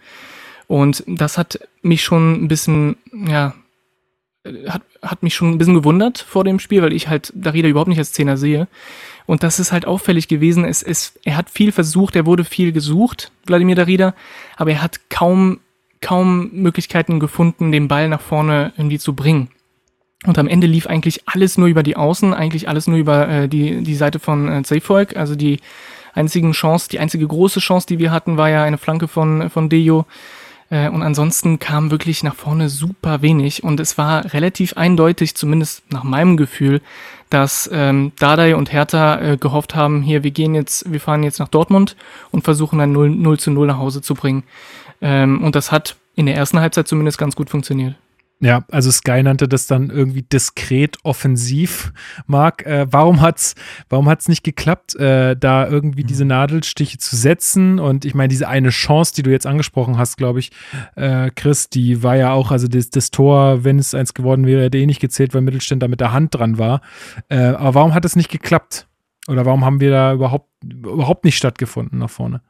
Und 0.68 1.04
das 1.08 1.38
hat 1.38 1.60
mich 1.82 2.04
schon 2.04 2.44
ein 2.44 2.48
bisschen, 2.48 2.96
ja, 3.12 3.54
hat, 4.68 4.82
hat 5.02 5.24
mich 5.24 5.36
schon 5.36 5.52
ein 5.52 5.58
bisschen 5.58 5.76
gewundert 5.76 6.20
vor 6.20 6.44
dem 6.44 6.60
Spiel, 6.60 6.82
weil 6.82 6.94
ich 6.94 7.08
halt 7.08 7.32
Darida 7.36 7.68
überhaupt 7.68 7.90
nicht 7.90 8.00
als 8.00 8.14
Zehner 8.14 8.38
sehe. 8.38 8.68
Und 9.26 9.44
das 9.44 9.60
ist 9.60 9.72
halt 9.72 9.86
auffällig 9.86 10.28
gewesen. 10.28 10.66
Es, 10.66 10.84
es, 10.84 11.14
er 11.24 11.38
hat 11.38 11.50
viel 11.50 11.72
versucht, 11.72 12.16
er 12.16 12.26
wurde 12.26 12.44
viel 12.44 12.72
gesucht, 12.72 13.32
Wladimir 13.46 13.76
Darida, 13.76 14.14
aber 14.58 14.72
er 14.72 14.82
hat 14.82 15.10
kaum, 15.10 15.60
kaum 16.02 16.50
Möglichkeiten 16.52 17.20
gefunden, 17.20 17.72
den 17.72 17.88
Ball 17.88 18.10
nach 18.10 18.22
vorne 18.22 18.74
irgendwie 18.78 19.00
zu 19.00 19.14
bringen. 19.14 19.50
Und 20.26 20.38
am 20.38 20.48
Ende 20.48 20.68
lief 20.68 20.88
eigentlich 20.88 21.28
alles 21.28 21.58
nur 21.58 21.68
über 21.68 21.84
die 21.84 21.98
Außen, 21.98 22.34
eigentlich 22.34 22.70
alles 22.70 22.88
nur 22.88 22.98
über 22.98 23.28
äh, 23.28 23.50
die, 23.50 23.84
die 23.84 23.96
Seite 23.96 24.20
von 24.20 24.50
äh, 24.50 24.64
Zayfolk. 24.64 25.18
Also 25.18 25.36
die 25.36 25.60
einzigen 26.14 26.54
Chance, 26.54 26.88
die 26.90 27.00
einzige 27.00 27.28
große 27.28 27.60
Chance, 27.60 27.88
die 27.88 28.00
wir 28.00 28.12
hatten, 28.12 28.38
war 28.38 28.50
ja 28.50 28.64
eine 28.64 28.78
Flanke 28.78 29.08
von, 29.08 29.50
von 29.50 29.68
Dejo. 29.68 30.06
Äh, 30.70 30.90
und 30.90 31.02
ansonsten 31.02 31.60
kam 31.60 31.92
wirklich 31.92 32.24
nach 32.24 32.36
vorne 32.36 32.70
super 32.70 33.22
wenig. 33.22 33.64
Und 33.64 33.80
es 33.80 33.98
war 33.98 34.34
relativ 34.34 34.78
eindeutig, 34.78 35.36
zumindest 35.36 35.84
nach 35.92 36.04
meinem 36.04 36.38
Gefühl, 36.38 36.82
dass 37.34 37.70
ähm, 37.74 38.12
Dardai 38.20 38.56
und 38.56 38.72
Hertha 38.72 39.20
äh, 39.20 39.38
gehofft 39.38 39.76
haben, 39.76 40.04
hier, 40.04 40.24
wir 40.24 40.32
gehen 40.32 40.54
jetzt, 40.54 40.92
wir 40.92 41.00
fahren 41.00 41.24
jetzt 41.24 41.40
nach 41.40 41.48
Dortmund 41.48 41.96
und 42.32 42.44
versuchen 42.44 42.80
ein 42.80 42.92
0, 42.92 43.10
0 43.10 43.40
zu 43.40 43.52
0 43.52 43.68
nach 43.68 43.78
Hause 43.78 44.02
zu 44.02 44.14
bringen. 44.14 44.44
Ähm, 45.02 45.44
und 45.44 45.56
das 45.56 45.72
hat 45.72 45.96
in 46.16 46.28
der 46.28 46.36
ersten 46.36 46.60
Halbzeit 46.60 46.88
zumindest 46.88 47.18
ganz 47.18 47.36
gut 47.36 47.50
funktioniert. 47.50 47.96
Ja, 48.44 48.66
also 48.72 48.92
Sky 48.92 49.24
nannte 49.24 49.48
das 49.48 49.68
dann 49.68 49.90
irgendwie 49.90 50.22
diskret 50.22 50.98
offensiv, 51.04 51.94
Marc. 52.28 52.66
Äh, 52.66 52.88
warum 52.92 53.22
hat's, 53.22 53.56
warum 53.88 54.10
hat's 54.10 54.28
nicht 54.28 54.44
geklappt, 54.44 54.96
äh, 54.98 55.38
da 55.38 55.66
irgendwie 55.66 56.04
diese 56.04 56.26
Nadelstiche 56.26 56.98
zu 56.98 57.16
setzen? 57.16 57.80
Und 57.80 58.04
ich 58.04 58.16
meine, 58.16 58.28
diese 58.28 58.50
eine 58.50 58.72
Chance, 58.72 59.14
die 59.16 59.24
du 59.24 59.32
jetzt 59.32 59.48
angesprochen 59.48 59.98
hast, 59.98 60.18
glaube 60.18 60.40
ich, 60.40 60.52
äh, 60.98 61.32
Chris, 61.34 61.70
die 61.70 62.04
war 62.04 62.18
ja 62.18 62.34
auch, 62.34 62.52
also 62.52 62.68
das, 62.68 62.90
das 62.90 63.12
Tor, 63.12 63.64
wenn 63.64 63.80
es 63.80 63.94
eins 63.94 64.14
geworden 64.14 64.46
wäre, 64.46 64.64
hätte 64.64 64.78
eh 64.78 64.86
nicht 64.88 65.00
gezählt, 65.00 65.34
weil 65.34 65.42
Mittelständler 65.42 65.88
mit 65.88 66.02
der 66.02 66.12
Hand 66.12 66.36
dran 66.36 66.58
war. 66.58 66.82
Äh, 67.30 67.38
aber 67.38 67.76
warum 67.76 67.94
hat 67.94 68.04
es 68.04 68.18
nicht 68.18 68.30
geklappt? 68.30 68.90
Oder 69.30 69.46
warum 69.46 69.64
haben 69.64 69.80
wir 69.80 69.92
da 69.92 70.12
überhaupt, 70.12 70.50
überhaupt 70.66 71.24
nicht 71.24 71.38
stattgefunden 71.38 72.00
nach 72.00 72.10
vorne? 72.10 72.42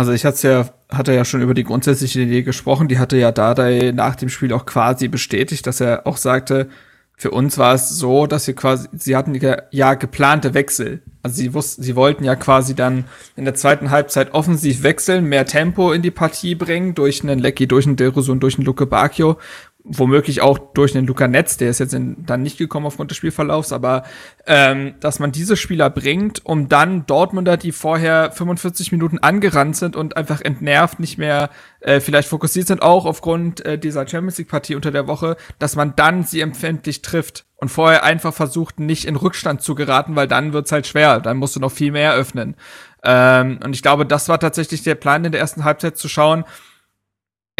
Also 0.00 0.12
ich 0.12 0.24
hatte 0.24 0.48
ja, 0.48 0.66
hatte 0.88 1.12
ja 1.12 1.26
schon 1.26 1.42
über 1.42 1.52
die 1.52 1.62
grundsätzliche 1.62 2.22
Idee 2.22 2.42
gesprochen, 2.42 2.88
die 2.88 2.98
hatte 2.98 3.18
ja 3.18 3.32
Dardai 3.32 3.92
nach 3.94 4.16
dem 4.16 4.30
Spiel 4.30 4.50
auch 4.54 4.64
quasi 4.64 5.08
bestätigt, 5.08 5.66
dass 5.66 5.82
er 5.82 6.06
auch 6.06 6.16
sagte, 6.16 6.70
für 7.18 7.32
uns 7.32 7.58
war 7.58 7.74
es 7.74 7.90
so, 7.90 8.26
dass 8.26 8.46
wir 8.46 8.54
quasi, 8.54 8.88
sie 8.94 9.14
hatten 9.14 9.38
ja 9.70 9.92
geplante 9.92 10.54
Wechsel. 10.54 11.02
Also 11.22 11.36
sie 11.36 11.52
wussten, 11.52 11.82
sie 11.82 11.96
wollten 11.96 12.24
ja 12.24 12.34
quasi 12.34 12.74
dann 12.74 13.04
in 13.36 13.44
der 13.44 13.52
zweiten 13.52 13.90
Halbzeit 13.90 14.32
offensiv 14.32 14.82
wechseln, 14.82 15.26
mehr 15.26 15.44
Tempo 15.44 15.92
in 15.92 16.00
die 16.00 16.10
Partie 16.10 16.54
bringen, 16.54 16.94
durch 16.94 17.22
einen 17.22 17.38
Lecky, 17.38 17.68
durch 17.68 17.86
einen 17.86 17.96
Deruso 17.96 18.32
und 18.32 18.40
durch 18.40 18.56
einen 18.56 18.64
Luke 18.64 18.86
Bacchio 18.86 19.36
womöglich 19.84 20.42
auch 20.42 20.58
durch 20.58 20.92
den 20.92 21.06
Luca 21.06 21.26
Netz, 21.26 21.56
der 21.56 21.70
ist 21.70 21.80
jetzt 21.80 21.94
in, 21.94 22.24
dann 22.26 22.42
nicht 22.42 22.58
gekommen 22.58 22.86
aufgrund 22.86 23.10
des 23.10 23.18
Spielverlaufs, 23.18 23.72
aber 23.72 24.04
ähm, 24.46 24.94
dass 25.00 25.18
man 25.18 25.32
diese 25.32 25.56
Spieler 25.56 25.90
bringt, 25.90 26.44
um 26.44 26.68
dann 26.68 27.06
Dortmunder, 27.06 27.56
die 27.56 27.72
vorher 27.72 28.30
45 28.30 28.92
Minuten 28.92 29.18
angerannt 29.18 29.76
sind 29.76 29.96
und 29.96 30.16
einfach 30.16 30.40
entnervt, 30.40 31.00
nicht 31.00 31.18
mehr 31.18 31.50
äh, 31.80 32.00
vielleicht 32.00 32.28
fokussiert 32.28 32.66
sind, 32.66 32.82
auch 32.82 33.06
aufgrund 33.06 33.64
äh, 33.64 33.78
dieser 33.78 34.06
Champions 34.06 34.38
League 34.38 34.48
Partie 34.48 34.74
unter 34.74 34.90
der 34.90 35.06
Woche, 35.06 35.36
dass 35.58 35.76
man 35.76 35.94
dann 35.96 36.24
sie 36.24 36.40
empfindlich 36.40 37.02
trifft 37.02 37.46
und 37.56 37.68
vorher 37.68 38.04
einfach 38.04 38.34
versucht, 38.34 38.80
nicht 38.80 39.04
in 39.06 39.16
Rückstand 39.16 39.62
zu 39.62 39.74
geraten, 39.74 40.16
weil 40.16 40.28
dann 40.28 40.52
wird's 40.52 40.72
halt 40.72 40.86
schwer, 40.86 41.20
dann 41.20 41.38
musst 41.38 41.56
du 41.56 41.60
noch 41.60 41.72
viel 41.72 41.92
mehr 41.92 42.14
öffnen. 42.14 42.56
Ähm, 43.02 43.60
und 43.64 43.74
ich 43.74 43.82
glaube, 43.82 44.04
das 44.04 44.28
war 44.28 44.38
tatsächlich 44.38 44.82
der 44.82 44.94
Plan 44.94 45.24
in 45.24 45.32
der 45.32 45.40
ersten 45.40 45.64
Halbzeit 45.64 45.96
zu 45.96 46.08
schauen, 46.08 46.44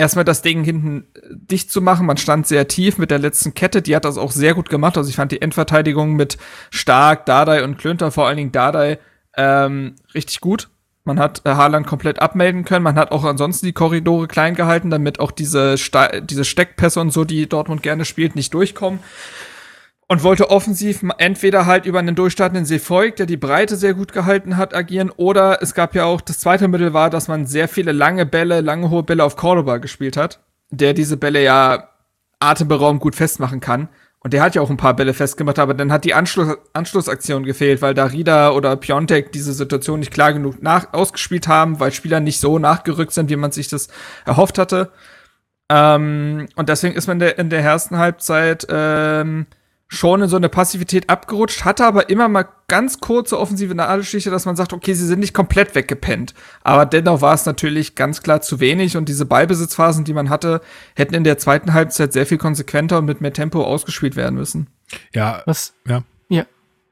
erstmal 0.01 0.25
das 0.25 0.43
Ding 0.43 0.65
hinten 0.65 1.07
äh, 1.15 1.21
dicht 1.31 1.71
zu 1.71 1.81
machen. 1.81 2.07
Man 2.07 2.17
stand 2.17 2.47
sehr 2.47 2.67
tief 2.67 2.99
mit 2.99 3.11
der 3.11 3.19
letzten 3.19 3.55
Kette. 3.55 3.83
Die 3.83 3.95
hat 3.95 4.05
das 4.05 4.19
auch 4.19 4.33
sehr 4.33 4.55
gut 4.55 4.69
gemacht. 4.69 4.97
Also 4.97 5.09
ich 5.09 5.17
fand 5.17 5.33
die 5.33 5.43
Endverteidigung 5.43 6.15
mit 6.15 6.39
Stark, 6.71 7.27
Dardai 7.27 7.63
und 7.65 7.79
Klünter, 7.79 8.11
vor 8.11 8.27
allen 8.27 8.37
Dingen 8.37 8.53
Dardai, 8.53 8.99
ähm, 9.37 9.95
richtig 10.15 10.41
gut. 10.41 10.69
Man 11.05 11.19
hat 11.19 11.43
äh, 11.45 11.51
Haaland 11.51 11.87
komplett 11.87 12.21
abmelden 12.21 12.65
können. 12.65 12.83
Man 12.83 12.97
hat 12.97 13.13
auch 13.13 13.25
ansonsten 13.25 13.67
die 13.67 13.73
Korridore 13.73 14.27
klein 14.27 14.55
gehalten, 14.55 14.91
damit 14.91 15.21
auch 15.21 15.31
diese, 15.31 15.79
Sta 15.79 16.21
diese 16.21 16.45
Steckpässe 16.45 17.01
und 17.01 17.13
so, 17.13 17.25
die 17.25 17.49
Dortmund 17.49 17.83
gerne 17.83 18.05
spielt, 18.05 18.35
nicht 18.37 18.53
durchkommen 18.55 19.01
und 20.11 20.25
wollte 20.25 20.51
offensiv 20.51 21.05
entweder 21.19 21.67
halt 21.67 21.87
über 21.87 22.01
einen 22.01 22.17
durchstartenden 22.17 22.65
Seefolk, 22.65 23.15
der 23.15 23.27
die 23.27 23.37
Breite 23.37 23.77
sehr 23.77 23.95
gut 23.95 24.13
gehalten 24.13 24.57
hat, 24.57 24.75
agieren, 24.75 25.13
oder 25.17 25.63
es 25.63 25.73
gab 25.73 25.95
ja 25.95 26.05
auch, 26.05 26.21
das 26.21 26.41
zweite 26.41 26.67
Mittel 26.67 26.93
war, 26.93 27.11
dass 27.11 27.29
man 27.29 27.47
sehr 27.47 27.69
viele 27.69 27.93
lange 27.93 28.27
Bälle, 28.27 28.61
lange 28.61 28.91
hohe 28.91 29.05
Bälle 29.05 29.23
auf 29.23 29.37
Cordoba 29.37 29.77
gespielt 29.77 30.17
hat, 30.17 30.41
der 30.71 30.95
diese 30.95 31.17
Bälle 31.17 31.45
ja 31.45 31.91
atemberaubend 32.41 33.01
gut 33.01 33.15
festmachen 33.15 33.61
kann. 33.61 33.89
Und 34.19 34.33
der 34.33 34.43
hat 34.43 34.57
ja 34.57 34.63
auch 34.63 34.71
ein 34.71 34.77
paar 34.77 34.97
Bälle 34.97 35.15
festgemacht, 35.15 35.61
aber 35.61 35.75
dann 35.75 35.93
hat 35.93 36.03
die 36.03 36.13
Anschluss, 36.13 36.57
Anschlussaktion 36.73 37.45
gefehlt, 37.45 37.81
weil 37.81 37.95
Darida 37.95 38.51
oder 38.51 38.75
Piontek 38.75 39.31
diese 39.31 39.53
Situation 39.53 40.01
nicht 40.01 40.13
klar 40.13 40.33
genug 40.33 40.61
nach, 40.61 40.93
ausgespielt 40.93 41.47
haben, 41.47 41.79
weil 41.79 41.93
Spieler 41.93 42.19
nicht 42.19 42.41
so 42.41 42.59
nachgerückt 42.59 43.13
sind, 43.13 43.31
wie 43.31 43.37
man 43.37 43.53
sich 43.53 43.69
das 43.69 43.87
erhofft 44.27 44.59
hatte. 44.59 44.91
Ähm, 45.69 46.49
und 46.57 46.69
deswegen 46.69 46.97
ist 46.97 47.07
man 47.07 47.19
in 47.19 47.21
der, 47.21 47.39
in 47.39 47.49
der 47.49 47.61
ersten 47.61 47.97
Halbzeit 47.97 48.67
ähm, 48.69 49.47
schon 49.93 50.23
in 50.23 50.29
so 50.29 50.37
eine 50.37 50.49
Passivität 50.49 51.11
abgerutscht, 51.11 51.65
hatte 51.65 51.85
aber 51.85 52.09
immer 52.11 52.29
mal 52.29 52.47
ganz 52.69 53.01
kurze 53.01 53.37
offensive 53.37 53.75
Nadelstiche, 53.75 54.31
dass 54.31 54.47
man 54.47 54.55
sagt, 54.55 54.73
okay, 54.73 54.95
sie 54.95 55.05
sind 55.05 55.19
nicht 55.19 55.35
komplett 55.35 55.75
weggepennt. 55.75 56.33
Aber 56.63 56.87
dennoch 56.87 57.21
war 57.23 57.35
es 57.35 57.45
natürlich 57.45 57.97
ganz 57.97 58.23
klar 58.23 58.41
zu 58.41 58.61
wenig 58.61 58.97
und 58.97 59.09
diese 59.09 59.27
Ballbesitzphasen, 59.27 60.05
die 60.05 60.15
man 60.15 60.31
hatte, 60.31 60.61
hätten 60.95 61.15
in 61.15 61.25
der 61.25 61.39
zweiten 61.39 61.73
Halbzeit 61.73 62.13
sehr 62.13 62.25
viel 62.25 62.39
konsequenter 62.39 62.99
und 62.99 63.07
mit 63.07 63.21
mehr 63.21 63.33
Tempo 63.33 63.65
ausgespielt 63.65 64.15
werden 64.15 64.37
müssen. 64.37 64.69
Ja, 65.13 65.43
was? 65.45 65.75
Ja. 65.89 66.05
Ja. 66.29 66.47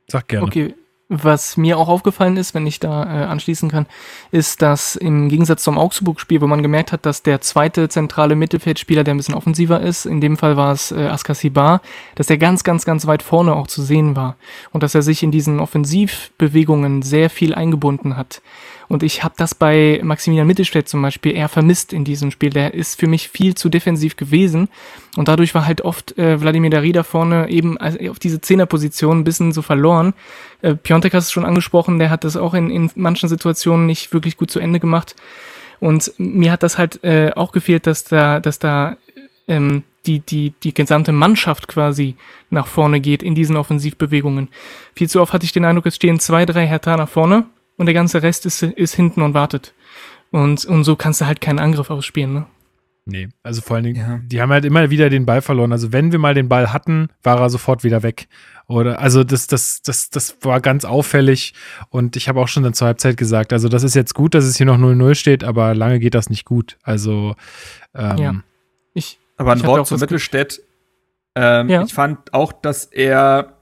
Sag 0.09 0.27
gerne. 0.27 0.47
Okay, 0.47 0.75
was 1.09 1.57
mir 1.57 1.79
auch 1.79 1.89
aufgefallen 1.89 2.37
ist, 2.37 2.55
wenn 2.55 2.67
ich 2.67 2.81
da 2.81 3.05
äh, 3.05 3.25
anschließen 3.25 3.71
kann, 3.71 3.87
ist, 4.31 4.61
dass 4.61 4.95
im 4.95 5.29
Gegensatz 5.29 5.63
zum 5.63 5.79
Augsburg-Spiel, 5.79 6.43
wo 6.43 6.47
man 6.47 6.63
gemerkt 6.63 6.93
hat, 6.93 7.07
dass 7.07 7.23
der 7.23 7.41
zweite 7.41 7.89
zentrale 7.89 8.35
Mittelfeldspieler, 8.35 9.05
der 9.05 9.15
ein 9.15 9.17
bisschen 9.17 9.35
offensiver 9.35 9.81
ist, 9.81 10.05
in 10.05 10.21
dem 10.21 10.37
Fall 10.37 10.57
war 10.57 10.73
es 10.73 10.93
äh, 10.93 11.07
Askasibar, 11.07 11.81
dass 12.15 12.29
er 12.29 12.37
ganz, 12.37 12.63
ganz, 12.63 12.85
ganz 12.85 13.07
weit 13.07 13.23
vorne 13.23 13.57
auch 13.57 13.67
zu 13.67 13.83
sehen 13.83 14.17
war 14.17 14.37
und 14.73 14.83
dass 14.83 14.95
er 14.95 15.03
sich 15.03 15.23
in 15.23 15.31
diesen 15.31 15.61
Offensivbewegungen 15.61 17.01
sehr 17.01 17.31
viel 17.31 17.55
eingebunden 17.55 18.17
hat. 18.17 18.43
Und 18.89 19.03
ich 19.03 19.23
habe 19.23 19.35
das 19.37 19.55
bei 19.55 20.01
Maximilian 20.03 20.47
Mittelstädt 20.47 20.89
zum 20.89 21.03
Beispiel 21.03 21.37
eher 21.37 21.49
vermisst 21.49 21.93
in 21.93 22.05
diesem 22.05 22.31
Spiel. 22.31 22.51
Der 22.51 22.73
ist 22.73 22.99
für 22.99 23.07
mich 23.07 23.29
viel 23.29 23.55
zu 23.55 23.69
defensiv 23.69 24.17
gewesen. 24.17 24.69
Und 25.17 25.29
dadurch 25.29 25.55
war 25.55 25.67
halt 25.67 25.83
oft 25.83 26.17
äh, 26.17 26.41
Wladimir 26.41 26.71
Darida 26.71 27.03
vorne 27.03 27.51
eben 27.51 27.77
auf 27.79 28.19
diese 28.19 28.41
Zehnerposition 28.41 29.21
ein 29.21 29.25
bisschen 29.25 29.53
so 29.53 29.61
verloren. 29.61 30.15
Äh, 30.63 30.75
Piontek 30.75 31.13
hast 31.13 31.29
du 31.29 31.33
schon 31.33 31.45
angesprochen, 31.45 31.99
der 31.99 32.09
hat 32.11 32.25
das 32.25 32.37
auch 32.37 32.55
in, 32.55 32.71
in 32.71 32.91
manchen 32.95 33.29
Situationen 33.29 33.87
nicht 33.87 34.13
wirklich 34.15 34.37
gut 34.39 34.51
zu 34.51 34.59
Ende 34.59 34.81
gemacht. 34.81 35.15
Und 35.81 36.13
mir 36.17 36.51
hat 36.51 36.63
das 36.63 36.79
halt 36.79 37.05
äh, 37.05 37.33
auch 37.37 37.53
gefehlt, 37.53 37.87
dass 37.87 38.05
da, 38.05 38.41
dass 38.41 38.59
da 38.59 38.97
ähm, 39.47 39.85
die, 40.07 40.21
die, 40.21 40.55
die 40.63 40.73
gesamte 40.73 41.13
Mannschaft 41.13 41.69
quasi 41.69 42.17
nach 42.49 42.67
vorne 42.67 43.01
geht 43.01 43.23
in 43.23 43.35
diesen 43.35 43.57
Offensivbewegungen. 43.57 44.49
Viel 44.95 45.11
zu 45.11 45.21
oft 45.21 45.35
hatte 45.35 45.45
ich 45.45 45.53
den 45.53 45.67
Eindruck, 45.67 45.87
es 45.87 45.97
stehen 45.97 46.19
zwei, 46.19 46.47
drei 46.47 46.67
Hertha 46.67 46.97
nach 46.97 47.09
vorne 47.09 47.45
und 47.79 47.87
der 47.87 47.95
ganze 47.95 48.23
Rest 48.23 48.45
ist, 48.45 48.63
ist 48.63 48.95
hinten 48.95 49.23
und 49.23 49.33
wartet. 49.33 49.73
Und, 50.31 50.67
und 50.67 50.85
so 50.85 50.97
kannst 50.97 51.23
du 51.23 51.27
halt 51.27 51.41
keinen 51.41 51.59
Angriff 51.59 51.89
ausspielen, 51.89 52.35
ne? 52.35 52.47
Nee, 53.11 53.29
also 53.43 53.63
vor 53.63 53.77
allen 53.77 53.85
Dingen, 53.85 53.97
ja. 53.97 54.21
die 54.23 54.43
haben 54.43 54.53
halt 54.53 54.67
immer 54.67 54.91
wieder 54.91 55.09
den 55.09 55.25
Ball 55.25 55.41
verloren. 55.41 55.73
Also 55.73 55.95
wenn 55.95 56.13
wir 56.13 56.19
mal 56.19 56.35
den 56.35 56.51
Ball 56.51 56.75
hatten, 56.75 57.09
war 57.23 57.41
er 57.41 57.49
sofort 57.49 57.83
wieder 57.83 58.03
weg. 58.03 58.29
Oder 58.67 59.01
also 59.01 59.25
das, 59.25 59.47
das, 59.47 59.81
das, 59.81 60.11
das 60.11 60.37
war 60.43 60.61
ganz 60.61 60.85
auffällig 60.85 61.55
und 61.89 62.17
ich 62.17 62.29
habe 62.29 62.39
auch 62.39 62.49
schon 62.49 62.65
dann 62.65 62.75
zur 62.75 62.87
Halbzeit 62.87 63.17
gesagt, 63.17 63.55
also 63.55 63.71
das 63.71 63.83
ist 63.83 63.95
jetzt 63.95 64.15
gut, 64.15 64.35
dass 64.35 64.45
es 64.45 64.59
hier 64.59 64.67
noch 64.67 64.77
0-0 64.77 65.15
steht, 65.15 65.43
aber 65.43 65.75
lange 65.75 66.01
geht 66.01 66.15
das 66.15 66.29
nicht 66.29 66.45
gut. 66.45 66.77
Also 66.83 67.35
ähm, 67.95 68.19
ja. 68.19 68.35
ich, 68.93 69.19
aber 69.39 69.53
ein 69.53 69.59
ich 69.59 69.65
Wort 69.65 69.87
zu 69.87 69.97
Mittelstädt. 69.97 70.61
Ähm, 71.35 71.71
ja. 71.71 71.83
Ich 71.85 71.95
fand 71.95 72.35
auch, 72.35 72.53
dass 72.53 72.85
er 72.85 73.58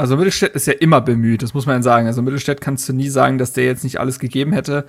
also 0.00 0.16
Mittelstädt 0.16 0.54
ist 0.54 0.66
ja 0.66 0.72
immer 0.72 1.00
bemüht, 1.00 1.42
das 1.42 1.54
muss 1.54 1.66
man 1.66 1.76
ja 1.76 1.82
sagen. 1.82 2.06
Also 2.06 2.22
Mittelstädt 2.22 2.60
kannst 2.60 2.88
du 2.88 2.92
nie 2.92 3.08
sagen, 3.08 3.38
dass 3.38 3.52
der 3.52 3.64
jetzt 3.64 3.84
nicht 3.84 4.00
alles 4.00 4.18
gegeben 4.18 4.52
hätte. 4.52 4.86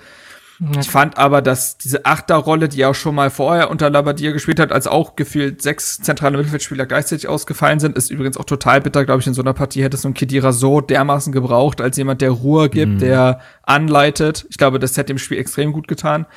Ich 0.80 0.91
fand 0.91 1.18
aber, 1.18 1.41
dass 1.41 1.80
diese 1.80 2.05
Achterrolle, 2.05 2.70
die 2.70 2.82
er 2.82 2.91
auch 2.91 2.95
schon 2.95 3.16
mal 3.16 3.32
vorher 3.32 3.72
unter 3.72 3.89
Labadier 3.89 4.32
gespielt 4.32 4.59
hat, 4.59 4.72
als 4.72 4.86
auch 4.86 5.16
gefühlt 5.16 5.59
sechs 5.59 5.97
zentrale 5.99 6.38
Mittelfeldspieler 6.38 6.86
gleichzeitig 6.86 7.28
ausgefallen 7.28 7.80
sind, 7.80 7.97
ist 7.97 8.12
übrigens 8.12 8.38
auch 8.38 8.43
total 8.43 8.80
bitter, 8.80 9.03
glaube 9.03 9.22
ich, 9.22 9.28
in 9.28 9.34
so 9.34 9.41
einer 9.41 9.53
Partie 9.53 9.82
hätte 9.82 9.95
es 9.95 10.03
so 10.03 10.07
ein 10.07 10.14
Kedira 10.14 10.51
so 10.51 10.80
dermaßen 10.80 11.34
gebraucht, 11.34 11.82
als 11.82 11.97
jemand, 11.97 12.22
der 12.22 12.30
Ruhe 12.30 12.70
gibt, 12.70 12.93
mhm. 12.93 12.99
der 12.99 13.39
anleitet. 13.64 14.45
Ich 14.51 14.57
glaube, 14.57 14.78
das 14.78 14.95
hätte 14.97 15.07
dem 15.07 15.18
Spiel 15.18 15.39
extrem 15.39 15.74
gut 15.74 15.88
getan. 15.88 16.28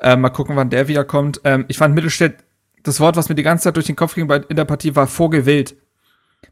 Ähm, 0.00 0.20
mal 0.20 0.30
gucken, 0.30 0.54
wann 0.54 0.70
der 0.70 0.86
wiederkommt. 0.86 1.40
Ähm, 1.42 1.64
ich 1.66 1.78
fand 1.78 1.92
Mittelstädt, 1.92 2.36
das 2.84 3.00
Wort, 3.00 3.16
was 3.16 3.28
mir 3.28 3.34
die 3.34 3.42
ganze 3.42 3.64
Zeit 3.64 3.74
durch 3.74 3.86
den 3.86 3.96
Kopf 3.96 4.14
ging 4.14 4.28
bei, 4.28 4.42
in 4.48 4.54
der 4.54 4.64
Partie, 4.64 4.94
war 4.94 5.08
vorgewillt. 5.08 5.74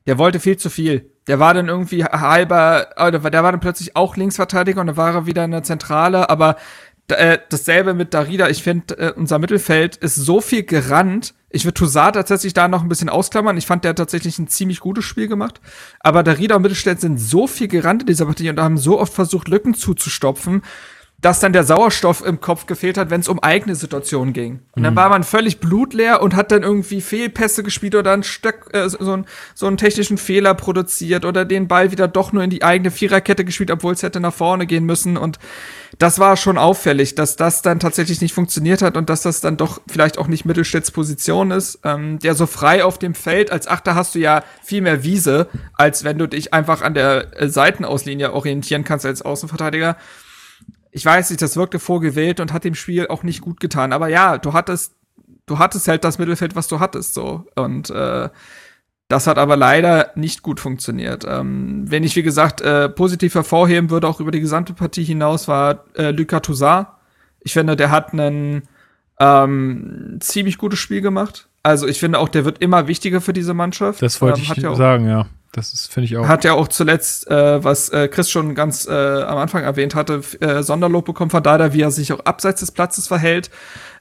Der 0.06 0.18
wollte 0.18 0.40
viel 0.40 0.56
zu 0.56 0.70
viel. 0.70 1.10
Der 1.26 1.38
war 1.38 1.54
dann 1.54 1.68
irgendwie 1.68 2.04
halber, 2.04 2.88
der 2.98 3.22
war 3.22 3.52
dann 3.52 3.60
plötzlich 3.60 3.94
auch 3.94 4.16
Linksverteidiger 4.16 4.80
und 4.80 4.88
dann 4.88 4.96
war 4.96 5.14
er 5.14 5.26
wieder 5.26 5.44
in 5.44 5.50
der 5.52 5.62
Zentrale, 5.62 6.28
aber 6.28 6.56
äh, 7.08 7.38
dasselbe 7.48 7.94
mit 7.94 8.14
Darida. 8.14 8.48
Ich 8.48 8.62
finde, 8.62 8.98
äh, 8.98 9.12
unser 9.12 9.38
Mittelfeld 9.38 9.96
ist 9.96 10.14
so 10.14 10.40
viel 10.40 10.62
gerannt. 10.62 11.34
Ich 11.48 11.64
würde 11.64 11.74
Toussaint 11.74 12.14
tatsächlich 12.14 12.54
da 12.54 12.68
noch 12.68 12.82
ein 12.82 12.88
bisschen 12.88 13.08
ausklammern. 13.08 13.56
Ich 13.56 13.66
fand, 13.66 13.84
der 13.84 13.90
hat 13.90 13.98
tatsächlich 13.98 14.38
ein 14.38 14.48
ziemlich 14.48 14.80
gutes 14.80 15.04
Spiel 15.04 15.26
gemacht. 15.26 15.60
Aber 15.98 16.22
Darida 16.22 16.56
und 16.56 16.62
Mittelstädt 16.62 17.00
sind 17.00 17.18
so 17.18 17.46
viel 17.46 17.68
gerannt 17.68 18.02
in 18.02 18.06
dieser 18.06 18.26
Partie 18.26 18.48
und 18.50 18.60
haben 18.60 18.78
so 18.78 19.00
oft 19.00 19.12
versucht, 19.12 19.48
Lücken 19.48 19.74
zuzustopfen, 19.74 20.62
dass 21.22 21.40
dann 21.40 21.52
der 21.52 21.64
Sauerstoff 21.64 22.24
im 22.24 22.40
Kopf 22.40 22.66
gefehlt 22.66 22.96
hat, 22.96 23.10
wenn 23.10 23.20
es 23.20 23.28
um 23.28 23.42
eigene 23.42 23.74
Situationen 23.74 24.32
ging. 24.32 24.60
Und 24.74 24.82
dann 24.82 24.94
mhm. 24.94 24.98
war 24.98 25.08
man 25.10 25.22
völlig 25.22 25.60
blutleer 25.60 26.22
und 26.22 26.34
hat 26.34 26.50
dann 26.50 26.62
irgendwie 26.62 27.00
Fehlpässe 27.00 27.62
gespielt 27.62 27.94
oder 27.94 28.12
ein 28.12 28.22
Stück, 28.22 28.70
äh, 28.72 28.88
so, 28.88 29.12
ein, 29.12 29.26
so 29.54 29.66
einen 29.66 29.76
technischen 29.76 30.16
Fehler 30.16 30.54
produziert 30.54 31.24
oder 31.24 31.44
den 31.44 31.68
Ball 31.68 31.92
wieder 31.92 32.08
doch 32.08 32.32
nur 32.32 32.42
in 32.42 32.50
die 32.50 32.62
eigene 32.62 32.90
Viererkette 32.90 33.44
gespielt, 33.44 33.70
obwohl 33.70 33.92
es 33.92 34.02
hätte 34.02 34.20
nach 34.20 34.32
vorne 34.32 34.66
gehen 34.66 34.84
müssen. 34.84 35.18
Und 35.18 35.38
das 35.98 36.18
war 36.18 36.36
schon 36.36 36.56
auffällig, 36.56 37.14
dass 37.16 37.36
das 37.36 37.60
dann 37.60 37.80
tatsächlich 37.80 38.22
nicht 38.22 38.32
funktioniert 38.32 38.80
hat 38.80 38.96
und 38.96 39.10
dass 39.10 39.22
das 39.22 39.42
dann 39.42 39.58
doch 39.58 39.82
vielleicht 39.88 40.16
auch 40.16 40.28
nicht 40.28 40.46
Mittelstädts 40.46 40.90
Position 40.90 41.50
ist. 41.50 41.80
Ähm, 41.84 42.18
der 42.18 42.34
so 42.34 42.46
frei 42.46 42.82
auf 42.82 42.98
dem 42.98 43.14
Feld, 43.14 43.52
als 43.52 43.68
Achter 43.68 43.94
hast 43.94 44.14
du 44.14 44.20
ja 44.20 44.42
viel 44.62 44.80
mehr 44.80 45.04
Wiese, 45.04 45.48
als 45.74 46.02
wenn 46.04 46.16
du 46.16 46.26
dich 46.26 46.54
einfach 46.54 46.80
an 46.80 46.94
der 46.94 47.38
äh, 47.38 47.48
Seitenauslinie 47.48 48.32
orientieren 48.32 48.84
kannst 48.84 49.04
als 49.04 49.20
Außenverteidiger 49.20 49.96
ich 50.92 51.04
weiß 51.04 51.30
nicht, 51.30 51.42
das 51.42 51.56
wirkte 51.56 51.78
vorgewählt 51.78 52.40
und 52.40 52.52
hat 52.52 52.64
dem 52.64 52.74
Spiel 52.74 53.08
auch 53.08 53.22
nicht 53.22 53.40
gut 53.40 53.60
getan. 53.60 53.92
Aber 53.92 54.08
ja, 54.08 54.38
du 54.38 54.52
hattest, 54.52 54.94
du 55.46 55.58
hattest 55.58 55.88
halt 55.88 56.04
das 56.04 56.18
Mittelfeld, 56.18 56.56
was 56.56 56.68
du 56.68 56.80
hattest, 56.80 57.14
so. 57.14 57.46
Und 57.54 57.90
äh, 57.90 58.28
das 59.08 59.26
hat 59.26 59.38
aber 59.38 59.56
leider 59.56 60.10
nicht 60.14 60.42
gut 60.42 60.60
funktioniert. 60.60 61.24
Ähm, 61.28 61.84
wenn 61.90 62.04
ich, 62.04 62.14
wie 62.16 62.22
gesagt, 62.22 62.60
äh, 62.60 62.88
positiv 62.88 63.34
hervorheben 63.34 63.90
würde, 63.90 64.06
auch 64.06 64.20
über 64.20 64.30
die 64.30 64.40
gesamte 64.40 64.72
Partie 64.72 65.04
hinaus, 65.04 65.48
war 65.48 65.84
äh, 65.96 66.10
Lucas 66.10 66.42
Toussaint. 66.42 66.86
Ich 67.40 67.52
finde, 67.52 67.74
der 67.74 67.90
hat 67.90 68.12
ein 68.12 68.62
ähm, 69.18 70.18
ziemlich 70.20 70.58
gutes 70.58 70.78
Spiel 70.78 71.00
gemacht. 71.00 71.48
Also 71.62 71.86
ich 71.86 72.00
finde 72.00 72.18
auch, 72.18 72.28
der 72.28 72.44
wird 72.44 72.62
immer 72.62 72.86
wichtiger 72.86 73.20
für 73.20 73.32
diese 73.32 73.52
Mannschaft. 73.52 74.00
Das 74.00 74.20
wollte 74.20 74.40
ähm, 74.40 74.46
ich 74.50 74.62
ja 74.62 74.70
auch, 74.70 74.76
sagen, 74.76 75.08
ja. 75.08 75.26
Das 75.52 75.72
ist, 75.72 75.92
finde 75.92 76.04
ich 76.04 76.16
auch. 76.16 76.28
Hat 76.28 76.44
ja 76.44 76.52
auch 76.52 76.68
zuletzt, 76.68 77.28
äh, 77.28 77.64
was 77.64 77.88
äh, 77.88 78.06
Chris 78.06 78.30
schon 78.30 78.54
ganz 78.54 78.86
äh, 78.86 78.92
am 78.92 79.38
Anfang 79.38 79.64
erwähnt 79.64 79.96
hatte, 79.96 80.22
äh, 80.40 80.62
Sonderlob 80.62 81.04
bekommen 81.04 81.30
von 81.30 81.42
Dada, 81.42 81.72
wie 81.72 81.82
er 81.82 81.90
sich 81.90 82.12
auch 82.12 82.20
abseits 82.20 82.60
des 82.60 82.70
Platzes 82.70 83.08
verhält. 83.08 83.50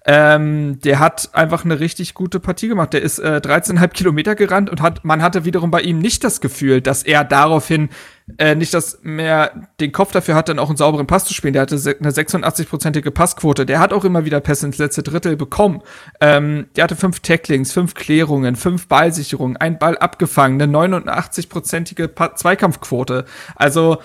Ähm, 0.06 0.80
der 0.82 1.00
hat 1.00 1.30
einfach 1.34 1.66
eine 1.66 1.80
richtig 1.80 2.14
gute 2.14 2.40
Partie 2.40 2.68
gemacht. 2.68 2.94
Der 2.94 3.02
ist 3.02 3.20
äh, 3.20 3.42
13,5 3.44 3.88
Kilometer 3.90 4.36
gerannt 4.36 4.70
und 4.70 4.82
hat, 4.82 5.04
man 5.04 5.22
hatte 5.24 5.44
wiederum 5.44 5.72
bei 5.72 5.82
ihm 5.82 6.00
nicht 6.00 6.24
das 6.24 6.40
Gefühl, 6.40 6.82
dass 6.82 7.04
er 7.04 7.24
daraufhin 7.24 7.90
äh, 8.38 8.56
nicht 8.56 8.74
das 8.74 9.00
mehr 9.02 9.68
den 9.80 9.92
Kopf 9.92 10.12
dafür 10.12 10.36
hat, 10.36 10.50
dann 10.50 10.60
auch 10.60 10.70
einen 10.70 10.78
sauberen 10.78 11.08
Pass 11.08 11.26
zu 11.26 11.34
spielen. 11.34 11.54
Der 11.54 11.64
hatte 11.64 11.76
eine 11.76 12.12
86-prozentige 12.12 13.12
Passquote. 13.12 13.66
Der 13.66 13.80
hat 13.80 13.94
auch 13.94 14.06
immer 14.06 14.26
wieder 14.26 14.40
Pässe 14.40 14.68
ins 14.68 14.78
letzte 14.78 15.04
Drittel 15.04 15.36
bekommen. 15.36 15.82
Ähm, 16.22 16.68
der 16.76 16.86
hatte 16.86 16.96
fünf 16.96 17.20
Tacklings, 17.22 17.72
fünf 17.72 17.94
Klärungen, 17.94 18.56
fünf 18.56 18.88
Ballsicherungen, 18.88 19.58
ein 19.58 19.80
Ball 19.80 19.98
abgefangen, 19.98 20.62
eine 20.62 20.72
89-prozentige 20.72 22.36
Zweikampfquote. 22.36 23.26
Also, 23.56 23.98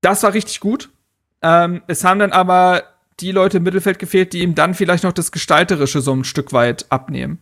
das 0.00 0.22
war 0.22 0.34
richtig 0.34 0.60
gut. 0.60 0.90
Ähm, 1.42 1.82
es 1.86 2.04
haben 2.04 2.18
dann 2.18 2.32
aber 2.32 2.82
die 3.20 3.32
Leute 3.32 3.58
im 3.58 3.62
Mittelfeld 3.62 3.98
gefehlt, 3.98 4.32
die 4.32 4.40
ihm 4.40 4.54
dann 4.54 4.74
vielleicht 4.74 5.04
noch 5.04 5.12
das 5.12 5.30
Gestalterische 5.30 6.00
so 6.00 6.12
ein 6.12 6.24
Stück 6.24 6.52
weit 6.52 6.86
abnehmen. 6.90 7.38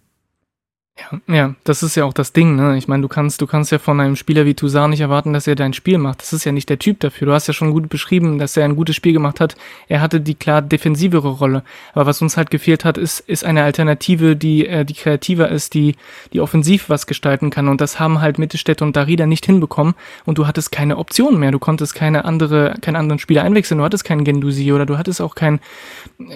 Ja, 0.99 1.35
ja, 1.35 1.55
das 1.65 1.83
ist 1.83 1.95
ja 1.95 2.05
auch 2.05 2.13
das 2.13 2.35
Ding, 2.35 2.55
ne? 2.55 2.77
Ich 2.77 2.87
meine, 2.87 3.01
du 3.01 3.09
kannst, 3.09 3.41
du 3.41 3.47
kannst 3.47 3.73
ja 3.73 3.79
von 3.79 3.99
einem 3.99 4.15
Spieler 4.15 4.45
wie 4.45 4.53
Toussaint 4.53 4.91
nicht 4.91 5.01
erwarten, 5.01 5.33
dass 5.33 5.47
er 5.47 5.55
dein 5.55 5.73
Spiel 5.73 5.97
macht. 5.97 6.21
Das 6.21 6.35
ist 6.35 6.45
ja 6.45 6.53
nicht 6.53 6.69
der 6.69 6.79
Typ 6.79 7.01
dafür. 7.01 7.29
Du 7.29 7.33
hast 7.33 7.47
ja 7.47 7.55
schon 7.55 7.71
gut 7.71 7.89
beschrieben, 7.89 8.39
dass 8.39 8.59
er 8.59 8.67
ein 8.67 8.77
gutes 8.77 8.95
Spiel 8.95 9.15
gemacht 9.15 9.41
hat. 9.41 9.57
Er 9.89 10.03
hatte 10.03 10.21
die 10.21 10.35
klar 10.35 10.61
defensivere 10.61 11.31
Rolle. 11.31 11.63
Aber 11.95 12.05
was 12.05 12.21
uns 12.21 12.37
halt 12.37 12.51
gefehlt 12.51 12.85
hat, 12.85 12.99
ist, 12.99 13.21
ist 13.21 13.43
eine 13.43 13.63
Alternative, 13.63 14.37
die, 14.37 14.67
äh, 14.67 14.85
die 14.85 14.93
kreativer 14.93 15.49
ist, 15.49 15.73
die, 15.73 15.97
die 16.35 16.43
offensiv 16.43 16.91
was 16.91 17.07
gestalten 17.07 17.49
kann. 17.49 17.69
Und 17.69 17.81
das 17.81 17.99
haben 17.99 18.21
halt 18.21 18.39
Mittelstädte 18.39 18.85
und 18.85 18.95
Darida 18.95 19.25
nicht 19.25 19.47
hinbekommen. 19.47 19.95
Und 20.27 20.37
du 20.37 20.47
hattest 20.47 20.73
keine 20.73 20.99
Option 20.99 21.39
mehr. 21.39 21.53
Du 21.53 21.59
konntest 21.59 21.95
keine 21.95 22.27
andere, 22.27 22.75
keinen 22.83 22.97
anderen 22.97 23.19
Spieler 23.19 23.45
einwechseln. 23.45 23.79
Du 23.79 23.85
hattest 23.85 24.05
keinen 24.05 24.25
Gendusi 24.25 24.71
oder 24.73 24.85
du 24.85 24.99
hattest 24.99 25.23
auch 25.23 25.37
keinen, 25.37 25.61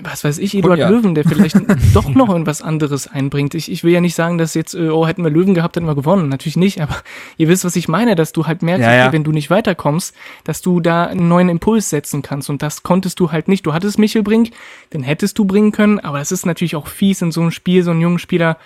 was 0.01 0.25
weiß 0.25 0.39
ich, 0.39 0.57
Eduard. 0.57 0.79
Löwen, 0.79 1.15
der 1.15 1.25
vielleicht 1.25 1.57
doch 1.95 2.09
noch 2.09 2.31
irgendwas 2.31 2.63
anderes 2.63 3.07
einbringt. 3.07 3.55
Ich, 3.55 3.71
ich 3.71 3.85
will 3.85 3.93
ja 3.93 4.01
nicht 4.01 4.15
sagen, 4.15 4.39
dass 4.39 4.46
jetzt, 4.55 4.75
äh, 4.75 4.89
oh, 4.89 5.07
hätten 5.07 5.23
wir 5.23 5.31
Löwen 5.31 5.55
gehabt, 5.55 5.77
hätten 5.77 5.87
wir 5.87 5.95
gewonnen. 5.95 6.29
Natürlich 6.29 6.57
nicht, 6.57 6.81
aber 6.81 6.97
ihr 7.37 7.49
wisst, 7.49 7.65
was 7.65 7.77
ich 7.77 7.89
meine, 7.89 8.15
dass 8.15 8.33
du 8.33 8.47
halt 8.47 8.63
merkst, 8.63 8.87
ja, 8.87 8.95
ja. 8.95 9.13
wenn 9.13 9.25
du 9.25 9.33
nicht 9.33 9.51
weiterkommst, 9.51 10.15
dass 10.45 10.63
du 10.63 10.81
da 10.81 11.05
einen 11.05 11.29
neuen 11.29 11.49
Impuls 11.49 11.91
setzen 11.91 12.23
kannst. 12.23 12.51
Und 12.51 12.63
das 12.63 12.83
konntest 12.83 13.21
du 13.21 13.33
halt 13.33 13.49
nicht. 13.49 13.67
Du 13.67 13.73
hattest 13.73 13.99
Michel 13.99 14.23
Brink, 14.23 14.51
den 14.93 15.03
hättest 15.03 15.39
du 15.39 15.45
bringen 15.45 15.73
können, 15.73 16.01
aber 16.01 16.21
es 16.21 16.33
ist 16.33 16.47
natürlich 16.47 16.77
auch 16.77 16.87
fies, 16.87 17.23
in 17.23 17.33
so 17.33 17.41
einem 17.41 17.51
Spiel 17.51 17.83
so 17.83 17.91
einen 17.91 18.01
jungen 18.01 18.19
Spieler 18.19 18.59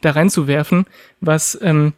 da 0.00 0.10
reinzuwerfen, 0.10 0.86
was, 1.20 1.58
ähm, 1.62 1.94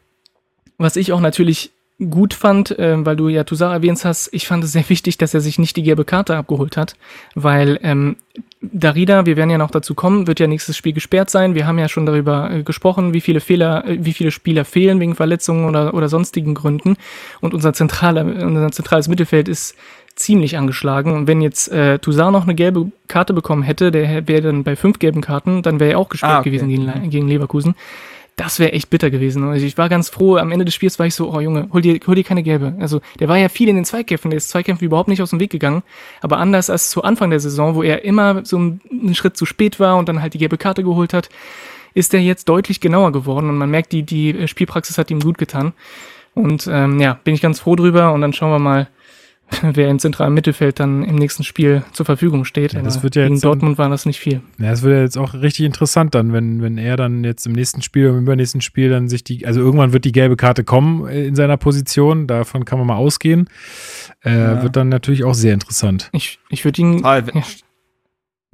was 0.79 0.97
ich 0.97 1.13
auch 1.13 1.21
natürlich 1.21 1.73
gut 1.99 2.35
fand, 2.35 2.79
äh, 2.79 3.05
weil 3.05 3.17
du 3.17 3.29
ja 3.29 3.45
Toussaint 3.45 3.73
erwähnt 3.73 4.05
hast, 4.05 4.29
ich 4.33 4.47
fand 4.47 4.63
es 4.65 4.73
sehr 4.73 4.89
wichtig, 4.89 5.17
dass 5.17 5.33
er 5.33 5.41
sich 5.41 5.59
nicht 5.59 5.77
die 5.77 5.83
gelbe 5.83 6.05
Karte 6.05 6.37
abgeholt 6.37 6.77
hat, 6.77 6.95
weil 7.35 7.79
ähm, 7.83 8.17
Darida, 8.61 9.25
wir 9.25 9.37
werden 9.37 9.51
ja 9.51 9.59
noch 9.59 9.71
dazu 9.71 9.95
kommen, 9.95 10.27
wird 10.27 10.41
ja 10.41 10.47
nächstes 10.47 10.77
Spiel 10.77 10.93
gesperrt 10.93 11.31
sein. 11.31 11.55
Wir 11.55 11.67
haben 11.67 11.79
ja 11.79 11.89
schon 11.89 12.05
darüber 12.05 12.51
äh, 12.51 12.63
gesprochen, 12.63 13.15
wie 13.15 13.23
viele 13.23 13.41
Fehler, 13.41 13.87
äh, 13.87 14.05
wie 14.05 14.13
viele 14.13 14.31
Spieler 14.31 14.65
fehlen 14.67 15.01
wegen 15.01 15.15
Verletzungen 15.15 15.67
oder, 15.67 15.95
oder 15.95 16.09
sonstigen 16.09 16.55
Gründen. 16.55 16.97
Und 17.41 17.55
unser, 17.55 17.73
zentraler, 17.73 18.25
unser 18.25 18.71
zentrales 18.73 19.09
Mittelfeld 19.09 19.49
ist 19.49 19.75
ziemlich 20.17 20.59
angeschlagen. 20.59 21.13
Und 21.13 21.27
wenn 21.27 21.41
jetzt 21.41 21.69
äh, 21.69 21.99
Toussaint 21.99 22.33
noch 22.33 22.45
eine 22.45 22.55
gelbe 22.55 22.91
Karte 23.09 23.33
bekommen 23.33 23.63
hätte, 23.63 23.91
der 23.91 24.27
wäre 24.29 24.43
dann 24.43 24.65
bei 24.65 24.77
fünf 24.77 24.99
gelben 24.99 25.23
Karten, 25.23 25.63
dann 25.63 25.81
wäre 25.81 25.93
er 25.93 25.99
auch 25.99 26.09
gesperrt 26.09 26.33
ah, 26.33 26.41
okay. 26.41 26.51
gewesen 26.51 26.69
gegen, 26.69 27.11
gegen 27.11 27.29
Leverkusen 27.29 27.75
das 28.37 28.59
wäre 28.59 28.73
echt 28.73 28.91
bitter 28.91 29.11
gewesen. 29.11 29.45
Also 29.45 29.65
ich 29.65 29.79
war 29.79 29.89
ganz 29.89 30.11
froh, 30.11 30.37
am 30.37 30.53
Ende 30.53 30.67
des 30.67 30.75
Spiels 30.75 30.99
war 30.99 31.07
ich 31.07 31.15
so, 31.15 31.33
oh 31.33 31.41
Junge, 31.41 31.69
hol 31.73 31.81
dir, 31.81 31.99
hol 32.07 32.15
dir 32.15 32.23
keine 32.23 32.43
gelbe. 32.43 32.75
Also 32.79 33.01
der 33.19 33.29
war 33.29 33.39
ja 33.39 33.49
viel 33.49 33.69
in 33.69 33.77
den 33.77 33.87
Zweikämpfen, 33.87 34.31
der 34.31 34.37
ist 34.37 34.51
Zweikämpfen 34.51 34.85
überhaupt 34.85 35.09
nicht 35.09 35.23
aus 35.23 35.31
dem 35.31 35.41
Weg 35.41 35.51
gegangen. 35.51 35.83
Aber 36.21 36.37
anders 36.37 36.69
als 36.69 36.91
zu 36.91 37.03
Anfang 37.03 37.31
der 37.31 37.41
Saison, 37.41 37.75
wo 37.75 37.83
er 37.83 38.05
immer 38.05 38.45
so 38.45 38.59
einen 38.59 39.15
Schritt 39.15 39.39
zu 39.39 39.47
spät 39.47 39.81
war 39.81 39.97
und 39.97 40.09
dann 40.09 40.21
halt 40.21 40.35
die 40.35 40.39
gelbe 40.39 40.59
Karte 40.59 40.83
geholt 40.83 41.15
hat, 41.15 41.31
ist 41.95 42.13
er 42.13 42.21
jetzt 42.21 42.51
deutlich 42.51 42.81
genauer 42.81 43.11
geworden 43.11 43.49
und 43.49 43.57
man 43.57 43.71
merkt, 43.71 43.93
die, 43.93 44.03
die 44.03 44.47
Spielpraxis 44.47 44.99
hat 44.99 45.11
ihm 45.11 45.21
gut 45.21 45.39
getan. 45.39 45.73
Und 46.35 46.69
ähm, 46.71 47.01
ja, 47.01 47.19
bin 47.25 47.33
ich 47.33 47.41
ganz 47.41 47.61
froh 47.61 47.75
drüber 47.75 48.13
und 48.13 48.21
dann 48.21 48.35
schauen 48.35 48.51
wir 48.51 48.59
mal, 48.59 48.89
wer 49.63 49.89
im 49.89 49.99
zentralen 49.99 50.35
Mittelfeld 50.35 50.81
dann 50.81 51.03
im 51.05 51.15
nächsten 51.15 51.45
Spiel 51.45 51.85
zur 51.93 52.05
Verfügung 52.05 52.45
steht. 52.45 52.73
Ja, 52.73 52.83
das 52.83 53.03
wird 53.03 53.15
ja 53.17 53.25
gegen 53.25 53.41
Dortmund 53.41 53.79
war 53.79 53.89
das 53.89 54.07
nicht 54.07 54.19
viel. 54.19 54.41
Ja, 54.59 54.71
das 54.71 54.83
wird 54.83 54.95
ja 54.95 55.03
jetzt 55.03 55.17
auch 55.17 55.35
richtig 55.35 55.67
interessant 55.67 56.15
dann, 56.15 56.33
wenn, 56.33 56.63
wenn 56.63 56.79
er 56.79 56.97
dann 56.97 57.23
jetzt 57.25 57.47
im 57.47 57.53
nächsten 57.53 57.83
Spiel, 57.83 58.07
im 58.07 58.19
übernächsten 58.19 58.61
Spiel 58.61 58.91
dann 58.91 59.09
sich 59.09 59.25
die, 59.25 59.47
also 59.47 59.61
irgendwann 59.61 59.93
wird 59.93 60.05
die 60.05 60.13
gelbe 60.13 60.37
Karte 60.37 60.65
kommen 60.65 61.09
in 61.09 61.37
seiner 61.37 61.57
Position, 61.57 62.27
davon 62.27 62.65
kann 62.65 62.79
man 62.79 62.89
mal 62.89 62.97
ausgehen. 62.97 63.49
Äh, 64.25 64.37
ja. 64.37 64.63
Wird 64.63 64.77
dann 64.77 64.89
natürlich 64.89 65.25
auch 65.25 65.35
sehr 65.35 65.55
interessant. 65.55 66.11
Ich, 66.13 66.39
ich 66.49 66.65
würde 66.65 66.81
ihn 66.83 66.99
ja, 66.99 67.23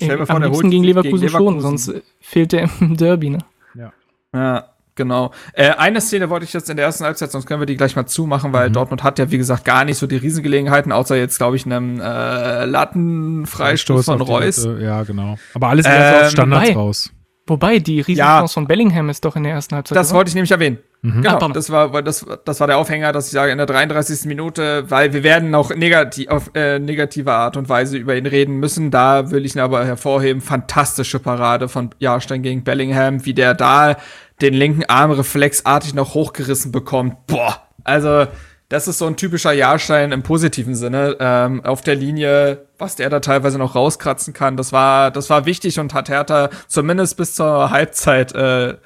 Stell 0.03 0.19
mir 0.19 0.27
vor, 0.27 0.37
am 0.37 0.43
liebsten 0.43 0.71
gegen 0.71 0.85
Leverkusen, 0.85 1.21
gegen 1.21 1.27
Leverkusen 1.27 1.61
schon, 1.61 1.61
sonst 1.61 2.03
fehlt 2.21 2.53
er 2.53 2.69
im 2.81 2.97
Derby, 2.99 3.31
ne? 3.31 3.39
Ja. 3.75 3.93
Ja, 4.35 4.72
Genau. 4.95 5.33
Äh, 5.55 5.71
eine 5.71 6.01
Szene 6.01 6.29
wollte 6.29 6.45
ich 6.45 6.53
jetzt 6.53 6.69
in 6.69 6.77
der 6.77 6.85
ersten 6.87 7.05
Halbzeit, 7.05 7.31
sonst 7.31 7.47
können 7.47 7.61
wir 7.61 7.67
die 7.67 7.77
gleich 7.77 7.97
mal 7.97 8.07
zumachen, 8.07 8.53
weil 8.53 8.69
mhm. 8.69 8.75
Dortmund 8.75 9.03
hat 9.03 9.19
ja, 9.19 9.31
wie 9.31 9.39
gesagt, 9.39 9.65
gar 9.65 9.85
nicht 9.85 9.97
so 9.97 10.07
die 10.07 10.17
Riesengelegenheiten, 10.17 10.93
außer 10.93 11.17
jetzt, 11.17 11.39
glaube 11.39 11.57
ich, 11.57 11.65
einem 11.65 11.99
äh, 12.01 12.65
Lattenfreistoß 12.67 14.05
von 14.05 14.21
Reus. 14.21 14.69
Ja, 14.81 15.03
genau. 15.05 15.39
Aber 15.55 15.69
alles 15.69 15.87
ähm, 15.87 16.25
auf 16.25 16.31
Standards 16.31 16.69
wobei, 16.69 16.79
raus. 16.79 17.11
Wobei, 17.47 17.79
die 17.81 18.01
Riesenchance 18.01 18.53
ja, 18.53 18.55
von 18.55 18.69
Bellingham 18.69 19.09
ist 19.09 19.25
doch 19.25 19.35
in 19.35 19.43
der 19.43 19.53
ersten 19.53 19.75
Halbzeit. 19.75 19.97
Das 19.97 20.11
oder? 20.11 20.19
wollte 20.19 20.29
ich 20.29 20.35
nämlich 20.35 20.53
erwähnen. 20.53 20.79
Mhm. 21.01 21.23
Genau, 21.23 21.49
das 21.49 21.71
war, 21.71 22.01
das, 22.03 22.25
das 22.45 22.61
war 22.61 22.69
der 22.69 22.79
Aufhänger, 22.79 23.11
dass 23.11 23.27
ich 23.27 23.33
sage, 23.33 23.51
in 23.51 23.59
der 23.59 23.67
33. 23.67 24.27
Minute, 24.27 24.89
weil 24.89 25.13
wir 25.13 25.25
werden 25.25 25.53
auch 25.57 25.75
negativ, 25.75 26.29
auf 26.29 26.53
äh, 26.55 26.79
negative 26.79 27.33
Art 27.33 27.57
und 27.57 27.69
Weise 27.69 27.99
über 27.99 28.17
ihn 28.17 28.27
reden 28.27 28.59
müssen. 28.59 28.93
Da 28.93 29.33
will 29.33 29.45
ich 29.45 29.57
ihn 29.57 29.61
aber 29.61 29.85
hervorheben, 29.85 30.41
fantastische 30.41 31.19
Parade 31.19 31.69
von 31.69 31.91
Jahrstein 31.99 32.43
gegen 32.43 32.63
Bellingham, 32.63 33.25
wie 33.25 33.35
der 33.35 33.55
da 33.55 33.97
den 34.43 34.55
linken 34.55 34.85
Arm 34.85 35.11
reflexartig 35.13 35.95
noch 35.95 36.15
hochgerissen 36.15 36.73
bekommt. 36.73 37.27
Boah, 37.27 37.63
also 37.85 38.27
das 38.69 38.89
ist 38.89 38.99
so 38.99 39.07
ein 39.07 39.17
typischer 39.17 39.53
Jahrstein 39.53 40.13
im 40.13 40.23
positiven 40.23 40.75
Sinne. 40.75 41.17
Ähm, 41.21 41.63
auf 41.63 41.83
der 41.83 41.95
Linie, 41.95 42.67
was 42.79 42.97
der 42.97 43.11
da 43.11 43.21
teilweise 43.21 43.59
noch 43.59 43.75
rauskratzen 43.75 44.33
kann, 44.33 44.57
das 44.57 44.73
war, 44.73 45.11
das 45.11 45.29
war 45.29 45.45
wichtig 45.45 45.79
und 45.79 45.93
hat 45.93 46.09
Hertha 46.09 46.49
zumindest 46.69 47.19
bis 47.19 47.35
zur 47.35 47.71
Halbzeit 47.71 48.35
äh, 48.35 48.77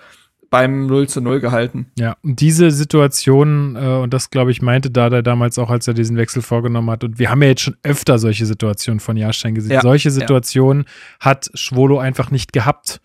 beim 0.51 0.87
0 0.87 1.09
zu 1.09 1.21
0 1.21 1.39
gehalten. 1.39 1.93
Ja, 1.97 2.17
und 2.23 2.41
diese 2.41 2.73
Situation, 2.73 3.77
äh, 3.77 4.03
und 4.03 4.13
das 4.13 4.31
glaube 4.31 4.51
ich 4.51 4.61
meinte 4.61 4.91
Dada 4.91 5.23
damals 5.23 5.57
auch, 5.57 5.71
als 5.71 5.87
er 5.87 5.95
diesen 5.95 6.17
Wechsel 6.17 6.43
vorgenommen 6.43 6.91
hat, 6.91 7.05
und 7.05 7.21
wir 7.21 7.31
haben 7.31 7.43
ja 7.43 7.49
jetzt 7.49 7.63
schon 7.63 7.77
öfter 7.85 8.19
solche 8.19 8.45
Situationen 8.45 8.99
von 8.99 9.17
Jahrstein 9.17 9.55
gesehen. 9.55 9.73
Ja, 9.73 9.83
solche 9.83 10.11
Situationen 10.11 10.83
ja. 10.83 11.27
hat 11.27 11.51
Schwolo 11.55 12.01
einfach 12.01 12.33
nicht 12.33 12.53
gehabt. 12.53 13.01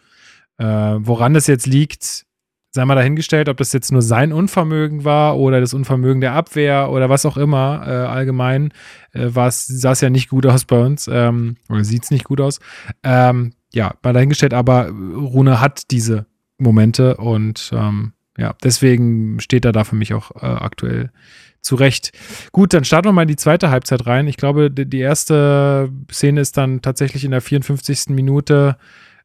Äh, 0.57 0.65
woran 0.65 1.35
das 1.35 1.45
jetzt 1.45 1.67
liegt, 1.67 2.25
sei 2.71 2.85
mal 2.85 2.95
dahingestellt, 2.95 3.49
ob 3.49 3.57
das 3.57 3.73
jetzt 3.73 3.91
nur 3.91 4.01
sein 4.01 4.31
Unvermögen 4.31 5.03
war 5.03 5.37
oder 5.37 5.59
das 5.59 5.73
Unvermögen 5.73 6.21
der 6.21 6.33
Abwehr 6.33 6.89
oder 6.89 7.09
was 7.09 7.25
auch 7.25 7.37
immer. 7.37 7.83
Äh, 7.85 7.91
allgemein 7.91 8.73
äh, 9.11 9.29
sah 9.29 9.91
es 9.91 10.01
ja 10.01 10.09
nicht 10.09 10.29
gut 10.29 10.45
aus 10.47 10.65
bei 10.65 10.79
uns 10.79 11.09
ähm, 11.11 11.57
oder 11.69 11.83
sieht 11.83 12.03
es 12.03 12.11
nicht 12.11 12.23
gut 12.23 12.39
aus. 12.41 12.59
Ähm, 13.03 13.53
ja, 13.73 13.93
mal 14.03 14.13
dahingestellt, 14.13 14.53
aber 14.53 14.89
Rune 14.89 15.59
hat 15.59 15.91
diese 15.91 16.25
Momente 16.57 17.17
und 17.17 17.71
ähm, 17.73 18.13
ja, 18.37 18.55
deswegen 18.63 19.39
steht 19.39 19.65
er 19.65 19.71
da 19.71 19.83
für 19.83 19.95
mich 19.95 20.13
auch 20.13 20.31
äh, 20.41 20.45
aktuell 20.45 21.11
zurecht. 21.61 22.11
Gut, 22.51 22.73
dann 22.73 22.85
starten 22.85 23.09
wir 23.09 23.13
mal 23.13 23.23
in 23.23 23.27
die 23.27 23.35
zweite 23.35 23.69
Halbzeit 23.69 24.07
rein. 24.07 24.27
Ich 24.27 24.37
glaube, 24.37 24.71
die, 24.71 24.89
die 24.89 24.99
erste 24.99 25.91
Szene 26.11 26.41
ist 26.41 26.57
dann 26.57 26.81
tatsächlich 26.81 27.23
in 27.23 27.31
der 27.31 27.41
54. 27.41 28.09
Minute 28.09 28.77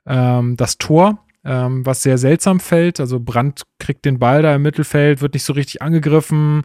ähm, 0.06 0.56
das 0.56 0.78
Tor 0.78 1.25
ähm, 1.46 1.86
was 1.86 2.02
sehr 2.02 2.18
seltsam 2.18 2.60
fällt. 2.60 3.00
Also 3.00 3.20
Brandt 3.20 3.62
kriegt 3.78 4.04
den 4.04 4.18
Ball 4.18 4.42
da 4.42 4.54
im 4.54 4.62
Mittelfeld, 4.62 5.20
wird 5.20 5.34
nicht 5.34 5.44
so 5.44 5.52
richtig 5.52 5.80
angegriffen. 5.80 6.62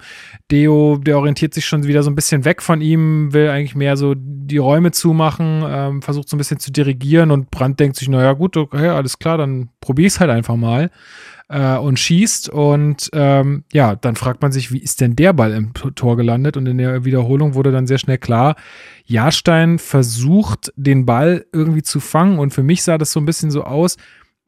Deo, 0.49 0.97
der 0.97 1.17
orientiert 1.17 1.53
sich 1.53 1.65
schon 1.65 1.84
wieder 1.84 2.03
so 2.03 2.09
ein 2.09 2.15
bisschen 2.15 2.43
weg 2.45 2.61
von 2.61 2.82
ihm, 2.82 3.32
will 3.34 3.49
eigentlich 3.49 3.75
mehr 3.75 3.95
so 3.95 4.15
die 4.17 4.57
Räume 4.57 4.91
zumachen, 4.91 5.63
ähm, 5.67 6.01
versucht 6.01 6.27
so 6.27 6.36
ein 6.36 6.39
bisschen 6.39 6.59
zu 6.59 6.71
dirigieren 6.71 7.32
und 7.32 7.51
Brandt 7.51 7.79
denkt 7.79 7.95
sich, 7.95 8.09
naja 8.09 8.34
gut, 8.34 8.57
okay, 8.57 8.88
alles 8.88 9.19
klar, 9.19 9.38
dann 9.38 9.69
probier's 9.79 10.19
halt 10.19 10.32
einfach 10.32 10.55
mal 10.55 10.89
äh, 11.51 11.77
und 11.77 11.99
schießt. 11.99 12.49
Und 12.49 13.09
ähm, 13.13 13.65
ja, 13.71 13.95
dann 13.95 14.15
fragt 14.15 14.41
man 14.41 14.51
sich, 14.51 14.71
wie 14.71 14.79
ist 14.79 15.01
denn 15.01 15.15
der 15.15 15.34
Ball 15.34 15.51
im 15.51 15.73
Tor 15.73 16.17
gelandet? 16.17 16.57
Und 16.57 16.65
in 16.65 16.77
der 16.77 17.05
Wiederholung 17.05 17.53
wurde 17.53 17.71
dann 17.71 17.88
sehr 17.88 17.97
schnell 17.97 18.17
klar, 18.17 18.55
Jahrstein 19.05 19.77
versucht, 19.77 20.71
den 20.75 21.05
Ball 21.05 21.45
irgendwie 21.51 21.84
zu 21.84 21.99
fangen. 21.99 22.39
Und 22.39 22.53
für 22.53 22.63
mich 22.63 22.84
sah 22.84 22.97
das 22.97 23.11
so 23.11 23.19
ein 23.19 23.25
bisschen 23.25 23.51
so 23.51 23.63
aus, 23.63 23.97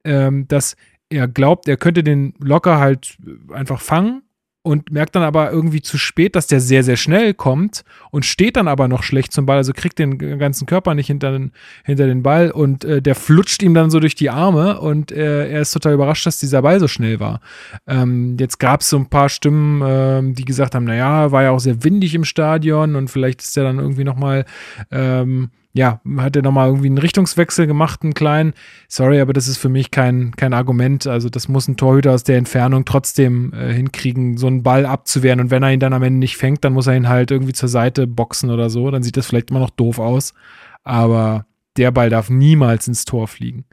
ähm, 0.03 0.47
dass 0.47 0.75
er 1.09 1.27
glaubt, 1.27 1.67
er 1.67 1.77
könnte 1.77 2.03
den 2.03 2.33
locker 2.39 2.79
halt 2.79 3.17
einfach 3.51 3.81
fangen 3.81 4.23
und 4.65 4.91
merkt 4.91 5.15
dann 5.15 5.23
aber 5.23 5.51
irgendwie 5.51 5.81
zu 5.81 5.97
spät, 5.97 6.37
dass 6.37 6.47
der 6.47 6.61
sehr, 6.61 6.83
sehr 6.83 6.95
schnell 6.95 7.33
kommt 7.33 7.83
und 8.11 8.25
steht 8.25 8.55
dann 8.55 8.69
aber 8.69 8.87
noch 8.87 9.03
schlecht 9.03 9.33
zum 9.33 9.45
Ball, 9.45 9.57
also 9.57 9.73
kriegt 9.73 9.99
den 9.99 10.17
ganzen 10.39 10.65
Körper 10.65 10.95
nicht 10.95 11.07
hinter 11.07 11.33
den, 11.33 11.51
hinter 11.83 12.07
den 12.07 12.23
Ball 12.23 12.49
und 12.49 12.85
äh, 12.85 13.01
der 13.01 13.15
flutscht 13.15 13.61
ihm 13.61 13.73
dann 13.73 13.91
so 13.91 13.99
durch 13.99 14.15
die 14.15 14.29
Arme 14.29 14.79
und 14.79 15.11
äh, 15.11 15.49
er 15.49 15.61
ist 15.61 15.73
total 15.73 15.93
überrascht, 15.93 16.25
dass 16.25 16.39
dieser 16.39 16.61
Ball 16.61 16.79
so 16.79 16.87
schnell 16.87 17.19
war. 17.19 17.41
Ähm, 17.87 18.37
jetzt 18.39 18.57
gab 18.57 18.81
es 18.81 18.89
so 18.89 18.97
ein 18.97 19.09
paar 19.09 19.27
Stimmen, 19.27 19.81
äh, 19.81 20.33
die 20.33 20.45
gesagt 20.45 20.75
haben, 20.75 20.85
naja, 20.85 21.33
war 21.33 21.43
ja 21.43 21.51
auch 21.51 21.59
sehr 21.59 21.83
windig 21.83 22.15
im 22.15 22.23
Stadion 22.23 22.95
und 22.95 23.09
vielleicht 23.09 23.41
ist 23.41 23.57
er 23.57 23.65
dann 23.65 23.79
irgendwie 23.79 24.05
nochmal 24.05 24.45
ähm, 24.91 25.51
ja, 25.75 26.01
hat 26.17 26.35
er 26.35 26.43
nochmal 26.43 26.67
irgendwie 26.67 26.87
einen 26.87 26.99
Richtungswechsel 26.99 27.65
gemacht, 27.65 28.03
einen 28.03 28.13
kleinen. 28.13 28.53
Sorry, 28.87 29.19
aber 29.19 29.33
das 29.33 29.47
ist 29.47 29.57
für 29.57 29.69
mich 29.69 29.89
kein, 29.89 30.31
kein 30.35 30.53
Argument. 30.53 31.07
Also, 31.07 31.29
das 31.29 31.47
muss 31.47 31.67
ein 31.67 31.77
Torhüter 31.77 32.11
aus 32.11 32.23
der 32.23 32.37
Entfernung 32.37 32.85
trotzdem 32.85 33.51
äh, 33.53 33.73
hinkriegen, 33.73 34.37
so 34.37 34.45
einen 34.45 34.61
Ball 34.61 34.85
abzuwehren. 34.85 35.39
Und 35.39 35.49
wenn 35.49 35.63
er 35.63 35.73
ihn 35.73 35.79
dann 35.79 35.93
am 35.93 36.03
Ende 36.03 36.19
nicht 36.19 36.37
fängt, 36.37 36.63
dann 36.63 36.73
muss 36.73 36.85
er 36.85 36.95
ihn 36.95 37.09
halt 37.09 37.31
irgendwie 37.31 37.53
zur 37.53 37.69
Seite 37.69 38.05
boxen 38.05 38.51
oder 38.51 38.69
so. 38.69 38.91
Dann 38.91 39.01
sieht 39.01 39.17
das 39.17 39.25
vielleicht 39.25 39.49
immer 39.49 39.59
noch 39.59 39.71
doof 39.71 39.97
aus. 39.97 40.35
Aber 40.83 41.47
der 41.75 41.89
Ball 41.89 42.11
darf 42.11 42.29
niemals 42.29 42.87
ins 42.87 43.05
Tor 43.05 43.27
fliegen. 43.27 43.65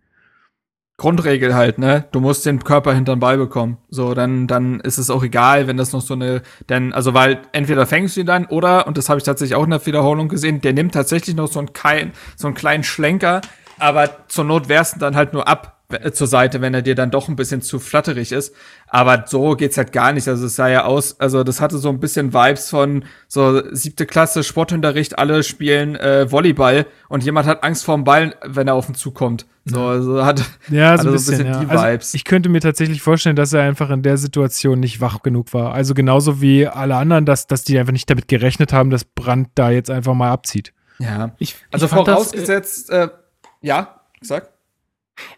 Grundregel 1.01 1.55
halt, 1.55 1.78
ne? 1.78 2.05
Du 2.12 2.20
musst 2.20 2.44
den 2.44 2.62
Körper 2.62 2.92
hinterm 2.92 3.20
Ball 3.20 3.38
bekommen. 3.38 3.78
So, 3.88 4.12
dann, 4.12 4.46
dann 4.46 4.80
ist 4.80 4.98
es 4.98 5.09
auch 5.09 5.22
egal, 5.22 5.66
wenn 5.66 5.78
das 5.78 5.92
noch 5.92 6.03
so 6.03 6.12
eine, 6.12 6.42
denn, 6.68 6.92
also, 6.92 7.14
weil 7.14 7.40
entweder 7.53 7.86
fängst 7.86 8.16
du 8.16 8.20
ihn 8.20 8.26
dann 8.26 8.44
oder, 8.44 8.86
und 8.86 8.98
das 8.98 9.09
habe 9.09 9.16
ich 9.16 9.24
tatsächlich 9.24 9.57
auch 9.57 9.64
in 9.64 9.70
der 9.70 9.84
Wiederholung 9.86 10.28
gesehen, 10.28 10.61
der 10.61 10.74
nimmt 10.74 10.92
tatsächlich 10.92 11.34
noch 11.34 11.51
so 11.51 11.59
einen, 11.59 12.12
so 12.36 12.48
einen 12.48 12.55
kleinen 12.55 12.84
Schlenker, 12.84 13.40
aber 13.78 14.28
zur 14.28 14.44
Not 14.44 14.68
wärst 14.68 14.96
du 14.96 15.01
dann 15.01 15.16
halt 15.16 15.32
nur 15.32 15.48
ab 15.48 15.80
äh, 15.88 16.12
zur 16.12 16.26
Seite, 16.26 16.61
wenn 16.61 16.74
er 16.74 16.82
dir 16.82 16.94
dann 16.94 17.11
doch 17.11 17.28
ein 17.28 17.36
bisschen 17.36 17.62
zu 17.62 17.78
flatterig 17.78 18.30
ist. 18.32 18.55
Aber 18.86 19.24
so 19.26 19.57
geht's 19.57 19.78
halt 19.78 19.92
gar 19.92 20.12
nicht. 20.12 20.28
Also 20.28 20.46
es 20.46 20.57
sah 20.57 20.68
ja 20.68 20.84
aus, 20.84 21.18
also 21.18 21.44
das 21.44 21.62
hatte 21.62 21.78
so 21.78 21.88
ein 21.88 21.98
bisschen 21.98 22.34
Vibes 22.34 22.68
von 22.68 23.05
so 23.26 23.62
siebte 23.74 24.05
Klasse 24.05 24.44
Sportunterricht, 24.44 25.18
alle 25.18 25.42
spielen 25.42 25.96
äh, 25.96 26.30
Volleyball 26.30 26.84
und 27.09 27.24
jemand 27.24 27.46
hat 27.46 27.64
Angst 27.64 27.86
vorm 27.86 28.05
Ball, 28.05 28.34
wenn 28.44 28.68
er 28.68 28.74
auf 28.74 28.88
ihn 28.90 28.94
zukommt. 28.94 29.46
So, 29.64 29.82
also 29.82 30.24
hat 30.24 30.42
ja, 30.70 30.96
so 30.96 31.08
ein 31.08 31.12
bisschen, 31.12 31.36
so 31.36 31.42
ein 31.42 31.46
bisschen 31.46 31.46
ja. 31.46 31.61
die 31.61 31.70
also 31.70 31.84
Vibes. 31.84 32.06
Also 32.06 32.16
ich 32.16 32.24
könnte 32.24 32.48
mir 32.48 32.61
tatsächlich 32.61 33.02
vorstellen, 33.02 33.36
dass 33.36 33.52
er 33.52 33.62
einfach 33.62 33.90
in 33.90 34.02
der 34.02 34.16
Situation 34.16 34.80
nicht 34.80 35.00
wach 35.00 35.22
genug 35.22 35.52
war. 35.52 35.74
Also 35.74 35.94
genauso 35.94 36.40
wie 36.40 36.66
alle 36.66 36.96
anderen, 36.96 37.26
dass, 37.26 37.46
dass 37.46 37.64
die 37.64 37.78
einfach 37.78 37.92
nicht 37.92 38.08
damit 38.08 38.28
gerechnet 38.28 38.72
haben, 38.72 38.90
dass 38.90 39.04
Brand 39.04 39.48
da 39.54 39.70
jetzt 39.70 39.90
einfach 39.90 40.14
mal 40.14 40.30
abzieht. 40.30 40.72
Ja, 40.98 41.32
ich, 41.38 41.56
also 41.70 41.86
ich 41.86 41.92
vorausgesetzt, 41.92 42.90
das, 42.90 42.96
äh, 42.96 43.04
äh, 43.04 43.08
ja, 43.62 44.00
sag. 44.20 44.50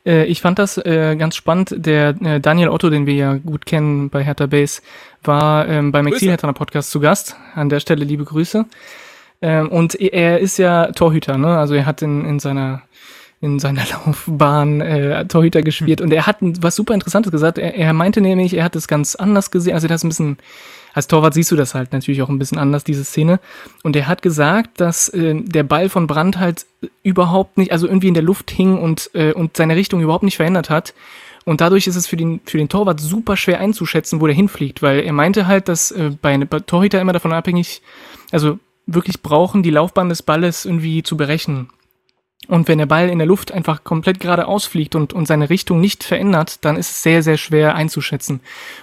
Äh, 0.06 0.24
ich 0.24 0.40
fand 0.40 0.58
das 0.58 0.78
äh, 0.78 1.16
ganz 1.16 1.36
spannend. 1.36 1.74
Der 1.76 2.10
äh, 2.22 2.40
Daniel 2.40 2.68
Otto, 2.68 2.90
den 2.90 3.06
wir 3.06 3.14
ja 3.14 3.34
gut 3.34 3.66
kennen 3.66 4.10
bei 4.10 4.22
Hertha 4.22 4.46
Base, 4.46 4.82
war 5.22 5.68
ähm, 5.68 5.92
beim 5.92 6.06
Exil-Hertha 6.06 6.52
Podcast 6.52 6.90
zu 6.90 7.00
Gast. 7.00 7.36
An 7.54 7.68
der 7.68 7.80
Stelle 7.80 8.04
liebe 8.04 8.24
Grüße. 8.24 8.66
Ähm, 9.40 9.68
und 9.68 10.00
er 10.00 10.38
ist 10.38 10.58
ja 10.58 10.92
Torhüter, 10.92 11.36
ne? 11.36 11.58
Also 11.58 11.74
er 11.74 11.86
hat 11.86 12.02
in, 12.02 12.24
in 12.24 12.38
seiner 12.38 12.82
in 13.43 13.59
seiner 13.59 13.82
Laufbahn 14.07 14.80
äh, 14.80 15.26
Torhüter 15.26 15.61
gespielt 15.61 16.01
und 16.01 16.12
er 16.12 16.26
hat 16.26 16.38
was 16.40 16.76
super 16.76 16.95
Interessantes 16.95 17.30
gesagt. 17.30 17.59
Er, 17.59 17.74
er 17.74 17.93
meinte 17.93 18.22
nämlich, 18.22 18.55
er 18.55 18.64
hat 18.64 18.76
es 18.76 18.88
ganz 18.88 19.14
anders 19.14 19.51
gesehen. 19.51 19.74
Also 19.74 19.86
er 19.86 19.95
hat 19.95 20.03
ein 20.03 20.09
bisschen 20.09 20.38
als 20.95 21.07
Torwart 21.07 21.34
siehst 21.34 21.51
du 21.51 21.57
das 21.57 21.74
halt 21.74 21.93
natürlich 21.93 22.22
auch 22.22 22.28
ein 22.28 22.38
bisschen 22.38 22.59
anders, 22.59 22.84
diese 22.84 23.05
Szene. 23.05 23.40
Und 23.82 23.97
er 23.97 24.09
hat 24.09 24.22
gesagt, 24.22 24.80
dass 24.80 25.09
äh, 25.09 25.34
der 25.34 25.62
Ball 25.62 25.88
von 25.88 26.07
Brandt 26.07 26.38
halt 26.38 26.66
überhaupt 27.03 27.57
nicht, 27.59 27.72
also 27.72 27.86
irgendwie 27.86 28.09
in 28.09 28.14
der 28.14 28.22
Luft 28.22 28.51
hing 28.51 28.78
und, 28.78 29.11
äh, 29.14 29.32
und 29.32 29.57
seine 29.57 29.76
Richtung 29.76 30.03
überhaupt 30.03 30.24
nicht 30.24 30.36
verändert 30.36 30.70
hat. 30.70 30.95
Und 31.45 31.61
dadurch 31.61 31.86
ist 31.86 31.97
es 31.97 32.07
für 32.07 32.16
den, 32.16 32.40
für 32.45 32.59
den 32.59 32.68
Torwart 32.68 33.01
super 33.01 33.36
schwer 33.36 33.59
einzuschätzen, 33.59 34.20
wo 34.20 34.26
der 34.26 34.36
hinfliegt, 34.36 34.82
weil 34.82 35.01
er 35.01 35.12
meinte 35.12 35.47
halt, 35.47 35.68
dass 35.68 35.90
äh, 35.90 36.11
bei 36.20 36.32
einem 36.32 36.49
Torhüter 36.66 37.01
immer 37.01 37.12
davon 37.12 37.32
abhängig, 37.32 37.82
also 38.30 38.59
wirklich 38.86 39.22
brauchen, 39.22 39.62
die 39.62 39.70
Laufbahn 39.70 40.09
des 40.09 40.22
Balles 40.22 40.64
irgendwie 40.64 41.03
zu 41.03 41.16
berechnen. 41.16 41.68
Und 42.49 42.66
wenn 42.66 42.78
der 42.78 42.86
Ball 42.86 43.09
in 43.09 43.18
der 43.18 43.26
Luft 43.26 43.53
einfach 43.53 43.84
komplett 43.84 44.18
geradeaus 44.18 44.66
fliegt 44.66 44.97
und, 44.97 45.12
und 45.12 45.26
seine 45.26 45.49
Richtung 45.49 45.80
nicht 45.80 46.03
verändert, 46.03 46.64
dann 46.64 46.76
ist 46.76 46.90
es 46.90 47.03
sehr, 47.03 47.22
sehr 47.22 47.36
schwer 47.36 47.76
einzuschätzen. 47.76 48.40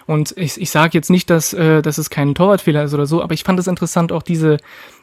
Und 0.08 0.34
ich, 0.38 0.60
ich 0.60 0.72
sage 0.72 0.92
jetzt 0.94 1.10
nicht, 1.10 1.30
dass, 1.30 1.52
äh, 1.54 1.82
dass 1.82 1.98
es 1.98 2.10
kein 2.10 2.36
Torwartfehler 2.36 2.84
ist 2.84 2.94
oder 2.94 3.06
so, 3.06 3.22
aber 3.22 3.34
ich 3.34 3.44
fand 3.44 3.60
es 3.60 3.68
interessant, 3.68 4.14
auch 4.14 4.24
diese, 4.24 4.58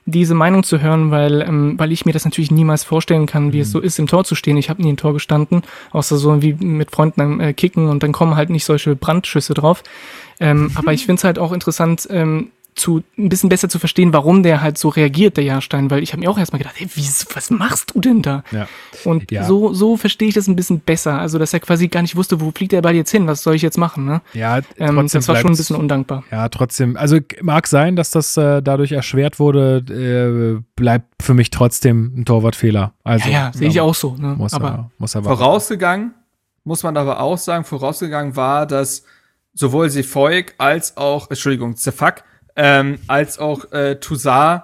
diese 0.07 0.35
Meinung 0.35 0.63
zu 0.63 0.81
hören, 0.81 1.11
weil, 1.11 1.43
ähm, 1.43 1.75
weil 1.79 1.93
ich 1.93 2.07
mir 2.07 2.13
das 2.13 2.25
natürlich 2.25 2.51
niemals 2.51 2.83
vorstellen 2.83 3.27
kann, 3.27 3.53
wie 3.53 3.59
mhm. 3.59 3.63
es 3.63 3.73
so 3.73 3.81
ist, 3.81 3.99
im 3.99 4.07
Tor 4.07 4.25
zu 4.25 4.35
stehen. 4.35 4.57
Ich 4.57 4.71
habe 4.71 4.81
nie 4.81 4.91
im 4.91 4.97
Tor 4.97 5.13
gestanden, 5.13 5.63
außer 5.91 6.17
so 6.17 6.41
wie 6.41 6.55
mit 6.55 6.91
Freunden 6.93 7.21
am 7.21 7.41
äh, 7.41 7.53
Kicken 7.53 7.91
und 7.91 8.03
dann 8.03 8.13
kommen 8.13 8.37
halt 8.37 8.49
nicht 8.49 8.65
solche 8.65 8.97
Brandschüsse 8.97 9.53
drauf. 9.53 9.83
Ähm, 10.41 10.71
aber 10.75 10.93
ich 10.93 11.05
finde 11.05 11.21
es 11.21 11.25
halt 11.25 11.39
auch 11.39 11.53
interessant, 11.53 12.07
ähm, 12.11 12.53
zu 12.77 13.03
ein 13.18 13.29
bisschen 13.29 13.49
besser 13.49 13.68
zu 13.68 13.79
verstehen, 13.79 14.12
warum 14.12 14.43
der 14.43 14.62
halt 14.62 14.79
so 14.79 14.89
reagiert, 14.89 15.37
der 15.37 15.45
Jahrstein, 15.45 15.91
weil 15.91 16.03
ich 16.03 16.12
habe 16.12 16.20
mir 16.20 16.31
auch 16.31 16.39
erstmal 16.39 16.59
gedacht, 16.59 16.77
hey, 16.79 16.89
wie, 16.95 17.09
was 17.35 17.51
machst 17.51 17.93
du 17.95 18.01
denn 18.01 18.22
da? 18.22 18.45
Ja. 18.53 18.68
Und 19.05 19.31
ja. 19.31 19.45
so 19.45 19.72
so 19.72 19.97
verstehe 19.97 20.29
ich 20.29 20.35
das 20.35 20.47
ein 20.47 20.57
bisschen 20.57 20.81
besser, 20.81 21.18
also 21.18 21.39
dass 21.39 21.53
er 21.53 21.61
quasi 21.61 21.89
gar 21.89 22.03
nicht 22.03 22.16
wusste, 22.16 22.41
wo 22.41 22.51
fliegt 22.51 22.72
der 22.72 22.83
Ball 22.83 22.95
jetzt 22.95 23.11
hin, 23.11 23.27
was 23.27 23.43
soll 23.43 23.55
ich 23.55 23.62
jetzt 23.62 23.79
machen, 23.79 24.05
ne? 24.05 24.20
Ja, 24.35 24.61
ähm, 24.79 25.09
das 25.11 25.27
war 25.29 25.37
schon 25.37 25.51
ein 25.53 25.57
bisschen 25.57 25.77
undankbar. 25.77 26.24
Ja, 26.31 26.49
trotzdem, 26.49 26.97
also 26.97 27.18
mag 27.43 27.66
sein, 27.66 27.97
dass 27.97 28.11
das 28.11 28.37
äh, 28.37 28.62
dadurch 28.62 28.93
erschwert 28.93 29.39
wurde, 29.39 30.59
äh, 30.59 30.62
bleibt 30.77 31.22
für 31.22 31.35
mich 31.35 31.51
trotzdem 31.51 32.12
ein 32.16 32.24
Torwartfehler. 32.24 32.93
Also, 33.03 33.29
ja, 33.29 33.47
ja 33.47 33.53
sehe 33.53 33.68
ich 33.68 33.81
auch 33.81 33.95
so, 33.95 34.16
ne? 34.16 34.35
Muss 34.37 34.55
aber 34.55 34.68
er, 34.68 34.91
muss 34.99 35.14
er 35.14 35.22
vorausgegangen 35.22 36.12
muss 36.66 36.83
man 36.83 36.97
aber 36.97 37.20
auch 37.20 37.39
sagen, 37.39 37.64
vorausgegangen 37.64 38.35
war, 38.35 38.66
dass 38.66 39.05
sowohl 39.55 39.89
Sefoik 39.89 40.55
als 40.59 40.97
auch, 40.97 41.31
Entschuldigung, 41.31 41.77
Zefak 41.77 42.24
ähm, 42.57 42.99
als 43.07 43.39
auch 43.39 43.71
äh, 43.73 43.97
Toussaint, 43.97 44.63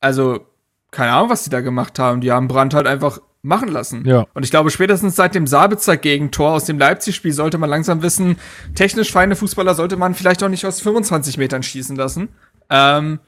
also 0.00 0.46
keine 0.90 1.12
Ahnung, 1.12 1.30
was 1.30 1.44
die 1.44 1.50
da 1.50 1.60
gemacht 1.60 1.98
haben. 1.98 2.20
Die 2.20 2.32
haben 2.32 2.48
Brandt 2.48 2.74
halt 2.74 2.86
einfach 2.86 3.20
machen 3.42 3.68
lassen. 3.68 4.04
Ja. 4.06 4.26
Und 4.34 4.44
ich 4.44 4.50
glaube, 4.50 4.70
spätestens 4.70 5.16
seit 5.16 5.34
dem 5.34 5.46
Sabitzer 5.46 5.96
Gegentor 5.96 6.52
aus 6.52 6.64
dem 6.64 6.78
Leipzig-Spiel 6.78 7.32
sollte 7.32 7.58
man 7.58 7.70
langsam 7.70 8.02
wissen, 8.02 8.36
technisch 8.74 9.10
feine 9.10 9.36
Fußballer 9.36 9.74
sollte 9.74 9.96
man 9.96 10.14
vielleicht 10.14 10.42
auch 10.42 10.48
nicht 10.48 10.66
aus 10.66 10.80
25 10.80 11.38
Metern 11.38 11.62
schießen 11.62 11.96
lassen. 11.96 12.28
Ähm, 12.68 13.20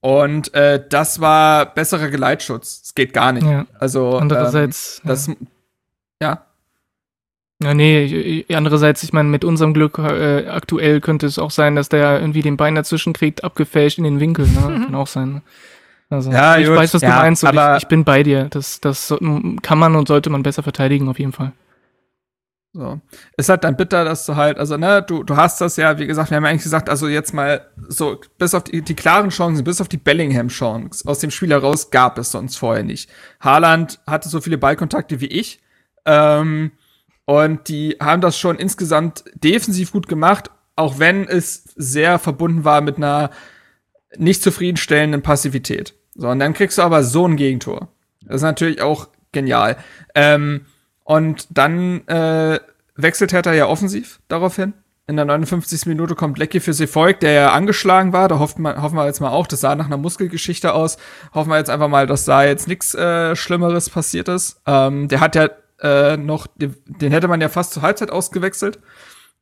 und 0.00 0.54
äh, 0.54 0.82
das 0.88 1.20
war 1.20 1.66
besserer 1.66 2.08
Geleitschutz. 2.08 2.82
Es 2.84 2.94
geht 2.94 3.12
gar 3.12 3.32
nicht. 3.32 3.46
Ja. 3.46 3.66
Also 3.78 4.16
andererseits, 4.16 5.00
ähm, 5.04 5.08
das, 5.08 5.26
ja. 5.26 5.34
ja. 6.22 6.45
Ja, 7.62 7.72
nee, 7.72 8.44
andererseits, 8.52 9.02
ich 9.02 9.14
meine, 9.14 9.30
mit 9.30 9.42
unserem 9.42 9.72
Glück 9.72 9.98
äh, 9.98 10.46
aktuell 10.46 11.00
könnte 11.00 11.26
es 11.26 11.38
auch 11.38 11.50
sein, 11.50 11.74
dass 11.74 11.88
der 11.88 12.20
irgendwie 12.20 12.42
den 12.42 12.58
Bein 12.58 12.74
dazwischen 12.74 13.14
kriegt, 13.14 13.44
abgefälscht 13.44 13.96
in 13.96 14.04
den 14.04 14.20
Winkel, 14.20 14.46
ne? 14.46 14.60
Kann 14.84 14.94
auch 14.94 15.06
sein. 15.06 15.34
Ne? 15.34 15.42
Also, 16.10 16.30
ja, 16.30 16.58
ich 16.58 16.66
gut. 16.66 16.76
weiß, 16.76 16.94
was 16.94 17.00
du 17.00 17.06
ja, 17.06 17.16
meinst 17.16 17.42
und 17.42 17.54
ich, 17.54 17.82
ich, 17.82 17.88
bin 17.88 18.04
bei 18.04 18.22
dir. 18.22 18.44
Das, 18.50 18.80
das 18.80 19.12
kann 19.62 19.78
man 19.78 19.96
und 19.96 20.06
sollte 20.06 20.30
man 20.30 20.42
besser 20.42 20.62
verteidigen, 20.62 21.08
auf 21.08 21.18
jeden 21.18 21.32
Fall. 21.32 21.52
So. 22.74 23.00
Ist 23.38 23.48
halt 23.48 23.64
dann 23.64 23.76
bitter, 23.76 24.04
dass 24.04 24.26
du 24.26 24.36
halt, 24.36 24.58
also, 24.58 24.76
ne, 24.76 25.02
du, 25.02 25.22
du 25.22 25.36
hast 25.36 25.62
das 25.62 25.78
ja, 25.78 25.98
wie 25.98 26.06
gesagt, 26.06 26.30
wir 26.30 26.36
haben 26.36 26.44
ja 26.44 26.50
eigentlich 26.50 26.62
gesagt, 26.62 26.90
also 26.90 27.08
jetzt 27.08 27.32
mal 27.32 27.66
so, 27.88 28.20
bis 28.36 28.54
auf 28.54 28.64
die, 28.64 28.82
die 28.82 28.94
klaren 28.94 29.30
Chancen, 29.30 29.64
bis 29.64 29.80
auf 29.80 29.88
die 29.88 29.96
Bellingham-Chance 29.96 31.08
aus 31.08 31.20
dem 31.20 31.30
Spiel 31.30 31.50
heraus 31.50 31.90
gab 31.90 32.18
es 32.18 32.32
sonst 32.32 32.56
vorher 32.56 32.84
nicht. 32.84 33.08
Haaland 33.40 33.98
hatte 34.06 34.28
so 34.28 34.42
viele 34.42 34.58
Ballkontakte 34.58 35.22
wie 35.22 35.26
ich. 35.26 35.60
Ähm, 36.04 36.72
und 37.26 37.68
die 37.68 37.96
haben 38.00 38.22
das 38.22 38.38
schon 38.38 38.56
insgesamt 38.56 39.24
defensiv 39.34 39.92
gut 39.92 40.08
gemacht, 40.08 40.50
auch 40.76 40.98
wenn 40.98 41.28
es 41.28 41.64
sehr 41.74 42.18
verbunden 42.18 42.64
war 42.64 42.80
mit 42.80 42.96
einer 42.96 43.30
nicht 44.16 44.42
zufriedenstellenden 44.42 45.22
Passivität. 45.22 45.94
So, 46.14 46.28
und 46.28 46.38
dann 46.38 46.54
kriegst 46.54 46.78
du 46.78 46.82
aber 46.82 47.02
so 47.02 47.26
ein 47.26 47.36
Gegentor. 47.36 47.88
Das 48.22 48.36
ist 48.36 48.42
natürlich 48.42 48.80
auch 48.80 49.08
genial. 49.32 49.76
Ähm, 50.14 50.66
und 51.04 51.46
dann 51.50 52.06
äh, 52.08 52.60
wechselt 52.94 53.32
Hertha 53.32 53.52
ja 53.52 53.66
offensiv 53.66 54.20
daraufhin. 54.28 54.72
In 55.08 55.16
der 55.16 55.24
59. 55.24 55.86
Minute 55.86 56.14
kommt 56.14 56.38
Lecky 56.38 56.58
für 56.58 56.72
Sefolk, 56.72 57.20
der 57.20 57.32
ja 57.32 57.52
angeschlagen 57.52 58.12
war. 58.12 58.28
Da 58.28 58.38
hofft 58.38 58.58
man, 58.58 58.80
hoffen 58.82 58.96
wir 58.96 59.06
jetzt 59.06 59.20
mal 59.20 59.30
auch, 59.30 59.46
das 59.46 59.60
sah 59.60 59.76
nach 59.76 59.86
einer 59.86 59.96
Muskelgeschichte 59.96 60.72
aus. 60.72 60.96
Hoffen 61.32 61.50
wir 61.50 61.58
jetzt 61.58 61.70
einfach 61.70 61.88
mal, 61.88 62.06
dass 62.06 62.24
da 62.24 62.44
jetzt 62.44 62.66
nichts 62.66 62.94
äh, 62.94 63.36
Schlimmeres 63.36 63.90
passiert 63.90 64.28
ist. 64.28 64.60
Ähm, 64.66 65.08
der 65.08 65.20
hat 65.20 65.36
ja 65.36 65.48
äh, 65.80 66.16
noch, 66.16 66.46
den, 66.46 66.74
den 66.86 67.12
hätte 67.12 67.28
man 67.28 67.40
ja 67.40 67.48
fast 67.48 67.72
zur 67.72 67.82
Halbzeit 67.82 68.10
ausgewechselt. 68.10 68.78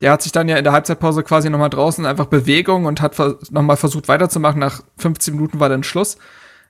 Der 0.01 0.13
hat 0.13 0.23
sich 0.23 0.33
dann 0.33 0.49
ja 0.49 0.57
in 0.57 0.65
der 0.65 0.73
Halbzeitpause 0.73 1.23
quasi 1.23 1.49
nochmal 1.51 1.71
draußen 1.71 2.05
einfach 2.05 2.27
Bewegung 2.27 2.85
und 2.85 3.01
hat 3.01 3.17
nochmal 3.51 3.77
versucht 3.77 4.09
weiterzumachen. 4.09 4.59
Nach 4.59 4.83
15 4.99 5.35
Minuten 5.35 5.61
war 5.61 5.69
dann 5.69 5.85
Schluss. 5.85 6.19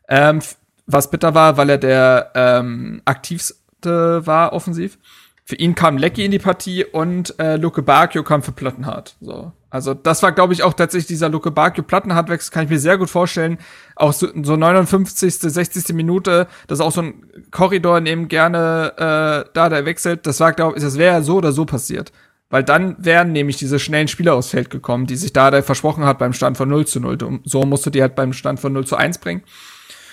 Ähm, 0.08 0.40
was 0.86 1.10
bitter 1.10 1.34
war, 1.34 1.56
weil 1.56 1.70
er 1.70 1.78
der 1.78 2.32
ähm, 2.34 3.00
aktivste 3.04 4.26
war 4.26 4.52
offensiv. 4.52 4.98
Für 5.44 5.56
ihn 5.56 5.74
kam 5.74 5.98
Lecky 5.98 6.24
in 6.24 6.30
die 6.30 6.38
Partie 6.38 6.84
und 6.84 7.38
äh, 7.38 7.56
Luke 7.56 7.82
Bacchio 7.82 8.22
kam 8.22 8.42
für 8.42 8.52
Plattenhardt. 8.52 9.16
So. 9.20 9.52
Also 9.74 9.92
das 9.92 10.22
war, 10.22 10.30
glaube 10.30 10.52
ich, 10.52 10.62
auch 10.62 10.72
tatsächlich 10.72 11.08
dieser 11.08 11.28
Luke 11.28 11.50
Bakio 11.50 11.82
Plattenhardwechsel, 11.82 12.52
kann 12.52 12.62
ich 12.62 12.70
mir 12.70 12.78
sehr 12.78 12.96
gut 12.96 13.10
vorstellen. 13.10 13.58
Auch 13.96 14.12
so, 14.12 14.28
so 14.44 14.54
59., 14.54 15.34
60. 15.34 15.92
Minute, 15.94 16.46
das 16.68 16.78
ist 16.78 16.84
auch 16.84 16.92
so 16.92 17.02
ein 17.02 17.26
Korridor, 17.50 17.98
in 17.98 18.04
dem 18.04 18.28
gerne 18.28 18.92
äh, 18.96 19.50
da 19.52 19.68
der 19.68 19.84
wechselt. 19.84 20.28
Das 20.28 20.38
war, 20.38 20.52
glaube 20.52 20.76
ich, 20.76 20.84
das 20.84 20.96
wäre 20.96 21.24
so 21.24 21.38
oder 21.38 21.50
so 21.50 21.64
passiert. 21.64 22.12
Weil 22.50 22.62
dann 22.62 22.94
wären 23.00 23.32
nämlich 23.32 23.56
diese 23.56 23.80
schnellen 23.80 24.06
Spieler 24.06 24.34
aufs 24.34 24.50
Feld 24.50 24.70
gekommen, 24.70 25.08
die 25.08 25.16
sich 25.16 25.32
da 25.32 25.60
versprochen 25.60 26.04
hat 26.04 26.20
beim 26.20 26.34
Stand 26.34 26.56
von 26.56 26.68
0 26.68 26.86
zu 26.86 27.00
0. 27.00 27.40
So 27.42 27.64
musst 27.64 27.84
du 27.84 27.90
die 27.90 28.00
halt 28.00 28.14
beim 28.14 28.32
Stand 28.32 28.60
von 28.60 28.72
0 28.72 28.86
zu 28.86 28.94
1 28.94 29.18
bringen. 29.18 29.42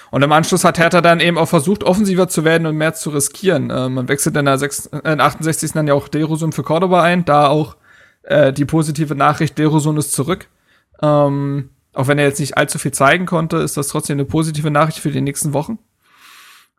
Und 0.10 0.24
im 0.24 0.32
Anschluss 0.32 0.64
hat 0.64 0.80
Hertha 0.80 1.02
dann 1.02 1.20
eben 1.20 1.38
auch 1.38 1.48
versucht, 1.48 1.84
offensiver 1.84 2.28
zu 2.28 2.44
werden 2.44 2.66
und 2.66 2.78
mehr 2.78 2.96
zu 2.96 3.12
riskieren. 3.12 3.70
Äh, 3.70 3.90
man 3.90 4.08
wechselt 4.08 4.36
in 4.36 4.46
der, 4.46 4.58
6, 4.58 4.88
äh, 4.88 4.98
in 5.12 5.18
der 5.20 5.26
68. 5.28 5.74
dann 5.74 5.86
ja 5.86 5.94
auch 5.94 6.08
Derosum 6.08 6.52
für 6.52 6.64
Cordoba 6.64 7.04
ein, 7.04 7.26
da 7.26 7.48
auch 7.48 7.76
äh, 8.24 8.54
die 8.54 8.66
positive 8.66 9.16
Nachricht, 9.16 9.58
Derosun 9.58 9.98
ist 9.98 10.14
zurück. 10.14 10.48
Ähm, 11.02 11.70
auch 11.94 12.08
wenn 12.08 12.20
er 12.20 12.26
jetzt 12.26 12.40
nicht 12.40 12.58
allzu 12.58 12.80
viel 12.80 12.92
zeigen 12.92 13.26
konnte, 13.26 13.58
ist 13.58 13.78
das 13.78 13.90
trotzdem 13.90 14.16
eine 14.16 14.26
positive 14.26 14.72
Nachricht 14.72 15.00
für 15.00 15.12
die 15.12 15.22
nächsten 15.22 15.54
Wochen. 15.54 15.80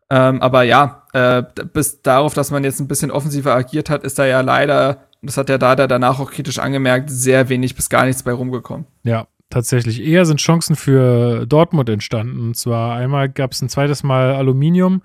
Ähm, 0.09 0.41
aber 0.41 0.63
ja, 0.63 1.03
äh, 1.13 1.43
bis 1.73 2.01
darauf, 2.01 2.33
dass 2.33 2.51
man 2.51 2.63
jetzt 2.63 2.79
ein 2.79 2.87
bisschen 2.87 3.11
offensiver 3.11 3.55
agiert 3.55 3.89
hat, 3.89 4.03
ist 4.03 4.19
da 4.19 4.25
ja 4.25 4.41
leider, 4.41 5.07
das 5.21 5.37
hat 5.37 5.49
der 5.49 5.57
Dada 5.57 5.87
danach 5.87 6.19
auch 6.19 6.31
kritisch 6.31 6.59
angemerkt, 6.59 7.09
sehr 7.09 7.49
wenig 7.49 7.75
bis 7.75 7.89
gar 7.89 8.05
nichts 8.05 8.23
bei 8.23 8.31
rumgekommen. 8.31 8.85
Ja, 9.03 9.27
tatsächlich. 9.49 10.03
Eher 10.03 10.25
sind 10.25 10.39
Chancen 10.39 10.75
für 10.75 11.45
Dortmund 11.45 11.89
entstanden. 11.89 12.39
Und 12.47 12.57
zwar 12.57 12.95
einmal 12.95 13.29
gab 13.29 13.53
es 13.53 13.61
ein 13.61 13.69
zweites 13.69 14.03
Mal 14.03 14.35
Aluminium, 14.35 15.01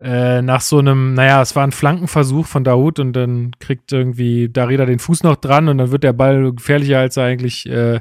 äh, 0.00 0.42
nach 0.42 0.60
so 0.60 0.78
einem, 0.78 1.14
naja, 1.14 1.40
es 1.40 1.56
war 1.56 1.64
ein 1.64 1.72
Flankenversuch 1.72 2.46
von 2.46 2.64
Daoud 2.64 2.98
und 2.98 3.14
dann 3.14 3.52
kriegt 3.58 3.92
irgendwie 3.92 4.48
Darida 4.48 4.84
den 4.84 4.98
Fuß 4.98 5.22
noch 5.22 5.36
dran 5.36 5.68
und 5.68 5.78
dann 5.78 5.90
wird 5.90 6.04
der 6.04 6.12
Ball 6.12 6.52
gefährlicher, 6.52 6.98
als 6.98 7.16
er 7.16 7.24
eigentlich 7.24 7.66
äh, 7.66 8.00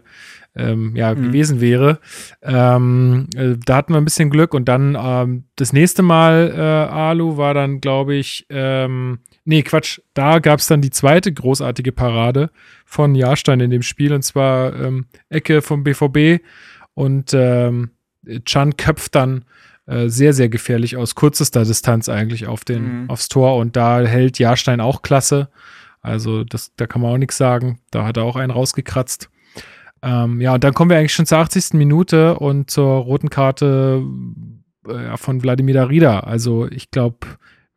ähm, 0.55 0.95
ja, 0.95 1.13
mhm. 1.13 1.23
gewesen 1.23 1.61
wäre. 1.61 1.99
Ähm, 2.41 3.27
äh, 3.35 3.55
da 3.65 3.77
hatten 3.77 3.93
wir 3.93 3.97
ein 3.97 4.05
bisschen 4.05 4.29
Glück 4.29 4.53
und 4.53 4.65
dann 4.65 4.97
ähm, 4.99 5.43
das 5.55 5.73
nächste 5.73 6.01
Mal 6.01 6.53
äh, 6.55 6.59
Alu 6.61 7.37
war 7.37 7.53
dann, 7.53 7.81
glaube 7.81 8.15
ich, 8.15 8.45
ähm, 8.49 9.19
nee, 9.43 9.63
Quatsch, 9.63 9.99
da 10.13 10.39
gab 10.39 10.59
es 10.59 10.67
dann 10.67 10.81
die 10.81 10.91
zweite 10.91 11.31
großartige 11.31 11.91
Parade 11.91 12.49
von 12.85 13.15
Jahrstein 13.15 13.59
in 13.59 13.69
dem 13.69 13.83
Spiel 13.83 14.13
und 14.13 14.23
zwar 14.23 14.75
ähm, 14.75 15.05
Ecke 15.29 15.61
vom 15.61 15.83
BVB 15.83 16.43
und 16.93 17.33
ähm, 17.33 17.91
Chan 18.45 18.75
köpft 18.77 19.15
dann 19.15 19.45
äh, 19.87 20.09
sehr, 20.09 20.33
sehr 20.33 20.49
gefährlich 20.49 20.97
aus 20.97 21.15
kürzester 21.15 21.63
Distanz 21.63 22.09
eigentlich 22.09 22.47
auf 22.47 22.65
den, 22.65 23.03
mhm. 23.03 23.09
aufs 23.09 23.29
Tor. 23.29 23.57
Und 23.57 23.75
da 23.75 24.01
hält 24.01 24.39
Jahrstein 24.39 24.81
auch 24.81 25.01
klasse. 25.01 25.49
Also 26.01 26.43
das, 26.43 26.71
da 26.77 26.87
kann 26.87 27.01
man 27.01 27.11
auch 27.11 27.17
nichts 27.17 27.37
sagen. 27.37 27.79
Da 27.91 28.05
hat 28.05 28.17
er 28.17 28.23
auch 28.23 28.35
einen 28.35 28.51
rausgekratzt. 28.51 29.29
Ähm, 30.01 30.39
ja, 30.41 30.53
und 30.53 30.63
dann 30.63 30.73
kommen 30.73 30.91
wir 30.91 30.97
eigentlich 30.97 31.13
schon 31.13 31.25
zur 31.25 31.39
80. 31.39 31.73
Minute 31.73 32.37
und 32.37 32.69
zur 32.69 32.97
roten 32.97 33.29
Karte 33.29 34.03
äh, 34.87 35.17
von 35.17 35.41
Wladimir 35.41 35.73
Darida. 35.73 36.19
Also 36.19 36.67
ich 36.67 36.91
glaube, 36.91 37.17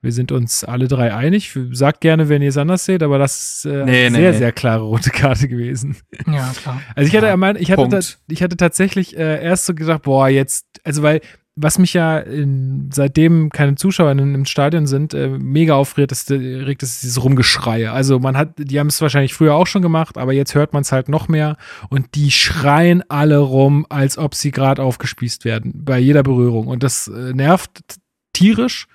wir 0.00 0.12
sind 0.12 0.30
uns 0.30 0.62
alle 0.62 0.88
drei 0.88 1.14
einig. 1.14 1.58
Sagt 1.72 2.00
gerne, 2.00 2.28
wenn 2.28 2.42
ihr 2.42 2.50
es 2.50 2.56
anders 2.56 2.84
seht, 2.84 3.02
aber 3.02 3.18
das 3.18 3.64
ist 3.64 3.64
äh, 3.64 3.84
nee, 3.84 4.06
eine 4.06 4.10
nee, 4.10 4.22
sehr, 4.22 4.32
nee. 4.32 4.38
sehr 4.38 4.52
klare 4.52 4.82
rote 4.82 5.10
Karte 5.10 5.48
gewesen. 5.48 5.96
Ja, 6.26 6.52
klar. 6.62 6.80
Also 6.94 7.08
ich 7.08 7.16
hatte, 7.16 7.26
ja, 7.26 7.54
ich 7.56 7.70
hatte, 7.72 8.00
ich 8.28 8.42
hatte 8.42 8.56
tatsächlich 8.56 9.16
äh, 9.16 9.42
erst 9.42 9.66
so 9.66 9.74
gedacht, 9.74 10.02
boah, 10.02 10.28
jetzt, 10.28 10.66
also 10.84 11.02
weil 11.02 11.20
was 11.60 11.78
mich 11.78 11.94
ja 11.94 12.18
in, 12.18 12.90
seitdem 12.92 13.50
keine 13.50 13.74
Zuschauer 13.74 14.12
in, 14.12 14.34
im 14.34 14.44
Stadion 14.44 14.86
sind, 14.86 15.14
äh, 15.14 15.28
mega 15.28 15.74
aufregt, 15.74 16.12
ist, 16.12 16.30
regt 16.30 16.82
ist 16.82 17.02
dieses 17.02 17.22
Rumgeschreie. 17.22 17.92
Also 17.92 18.18
man 18.18 18.36
hat, 18.36 18.50
die 18.58 18.78
haben 18.78 18.86
es 18.86 19.00
wahrscheinlich 19.00 19.34
früher 19.34 19.54
auch 19.54 19.66
schon 19.66 19.82
gemacht, 19.82 20.18
aber 20.18 20.32
jetzt 20.32 20.54
hört 20.54 20.72
man 20.72 20.82
es 20.82 20.92
halt 20.92 21.08
noch 21.08 21.28
mehr 21.28 21.56
und 21.88 22.14
die 22.14 22.30
schreien 22.30 23.02
alle 23.08 23.38
rum, 23.38 23.86
als 23.88 24.18
ob 24.18 24.34
sie 24.34 24.50
gerade 24.50 24.82
aufgespießt 24.82 25.44
werden 25.44 25.72
bei 25.74 25.98
jeder 25.98 26.22
Berührung 26.22 26.68
und 26.68 26.82
das 26.82 27.08
äh, 27.08 27.32
nervt 27.32 27.82
tierisch 28.32 28.86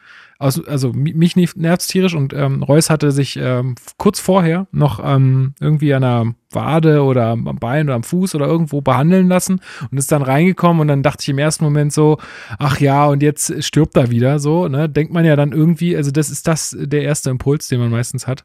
aus, 0.43 0.63
also 0.65 0.91
mich 0.93 1.35
nervt 1.35 1.87
tierisch 1.87 2.15
und 2.15 2.33
ähm, 2.33 2.63
Reus 2.63 2.89
hatte 2.89 3.11
sich 3.11 3.37
ähm, 3.37 3.75
kurz 3.97 4.19
vorher 4.19 4.67
noch 4.71 5.01
ähm, 5.03 5.53
irgendwie 5.59 5.93
an 5.93 6.01
der 6.01 6.35
Wade 6.51 7.03
oder 7.03 7.29
am 7.29 7.57
Bein 7.59 7.87
oder 7.87 7.95
am 7.95 8.03
Fuß 8.03 8.35
oder 8.35 8.45
irgendwo 8.45 8.81
behandeln 8.81 9.27
lassen 9.27 9.61
und 9.89 9.97
ist 9.97 10.11
dann 10.11 10.21
reingekommen 10.21 10.81
und 10.81 10.89
dann 10.89 11.01
dachte 11.01 11.21
ich 11.21 11.29
im 11.29 11.39
ersten 11.39 11.63
Moment 11.63 11.93
so, 11.93 12.17
ach 12.59 12.79
ja, 12.79 13.05
und 13.05 13.23
jetzt 13.23 13.63
stirbt 13.63 13.95
er 13.95 14.11
wieder 14.11 14.39
so, 14.39 14.67
ne? 14.67 14.89
Denkt 14.89 15.13
man 15.13 15.25
ja 15.25 15.35
dann 15.35 15.53
irgendwie, 15.53 15.95
also 15.95 16.11
das 16.11 16.29
ist 16.29 16.47
das 16.47 16.75
der 16.77 17.03
erste 17.03 17.29
Impuls, 17.29 17.69
den 17.69 17.79
man 17.79 17.89
meistens 17.89 18.27
hat. 18.27 18.43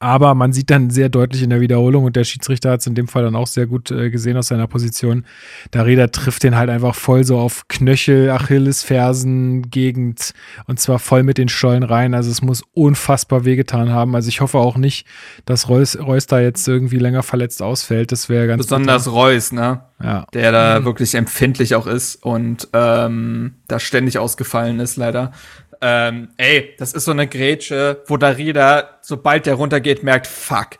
Aber 0.00 0.34
man 0.34 0.52
sieht 0.52 0.70
dann 0.70 0.90
sehr 0.90 1.08
deutlich 1.08 1.42
in 1.42 1.50
der 1.50 1.60
Wiederholung 1.60 2.04
und 2.04 2.14
der 2.14 2.22
Schiedsrichter 2.22 2.70
hat 2.70 2.80
es 2.80 2.86
in 2.86 2.94
dem 2.94 3.08
Fall 3.08 3.24
dann 3.24 3.34
auch 3.34 3.48
sehr 3.48 3.66
gut 3.66 3.90
äh, 3.90 4.10
gesehen 4.10 4.36
aus 4.36 4.46
seiner 4.46 4.68
Position. 4.68 5.24
Darida 5.72 6.06
trifft 6.06 6.44
den 6.44 6.56
halt 6.56 6.70
einfach 6.70 6.94
voll 6.94 7.24
so 7.24 7.36
auf 7.38 7.66
Knöchel, 7.66 8.30
Achillesfersen, 8.30 9.70
Gegend 9.70 10.34
und 10.66 10.78
zwar 10.78 11.00
voll 11.00 11.24
mit 11.24 11.36
den 11.36 11.48
Stollen 11.48 11.82
rein. 11.82 12.14
Also 12.14 12.30
es 12.30 12.42
muss 12.42 12.62
unfassbar 12.74 13.44
wehgetan 13.44 13.90
haben. 13.90 14.14
Also 14.14 14.28
ich 14.28 14.40
hoffe 14.40 14.58
auch 14.58 14.76
nicht, 14.76 15.04
dass 15.46 15.68
Reus, 15.68 15.98
Reus 15.98 16.26
da 16.26 16.38
jetzt 16.38 16.68
irgendwie 16.68 16.98
länger 16.98 17.24
verletzt 17.24 17.60
ausfällt. 17.60 18.12
Das 18.12 18.28
wäre 18.28 18.46
ganz 18.46 18.66
Besonders 18.66 19.04
bitter. 19.04 19.16
Reus, 19.16 19.50
ne? 19.50 19.80
Ja. 20.00 20.26
Der 20.32 20.52
da 20.52 20.78
mhm. 20.78 20.84
wirklich 20.84 21.16
empfindlich 21.16 21.74
auch 21.74 21.88
ist 21.88 22.22
und 22.22 22.68
ähm, 22.72 23.54
da 23.66 23.80
ständig 23.80 24.20
ausgefallen 24.20 24.78
ist, 24.78 24.96
leider. 24.96 25.32
Ähm, 25.80 26.30
ey, 26.36 26.74
das 26.78 26.92
ist 26.92 27.04
so 27.04 27.12
eine 27.12 27.26
Grätsche, 27.26 28.02
wo 28.06 28.16
Darida, 28.16 28.98
sobald 29.00 29.46
der 29.46 29.54
runtergeht, 29.54 30.02
merkt, 30.02 30.26
fuck. 30.26 30.78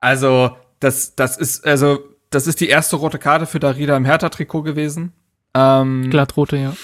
Also, 0.00 0.56
das, 0.80 1.14
das 1.14 1.36
ist, 1.36 1.66
also, 1.66 1.98
das 2.30 2.46
ist 2.46 2.60
die 2.60 2.68
erste 2.68 2.96
rote 2.96 3.18
Karte 3.18 3.46
für 3.46 3.60
Darida 3.60 3.96
im 3.96 4.04
Hertha-Trikot 4.04 4.62
gewesen. 4.62 5.12
Ähm, 5.54 6.08
Glattrote, 6.10 6.56
ja. 6.56 6.74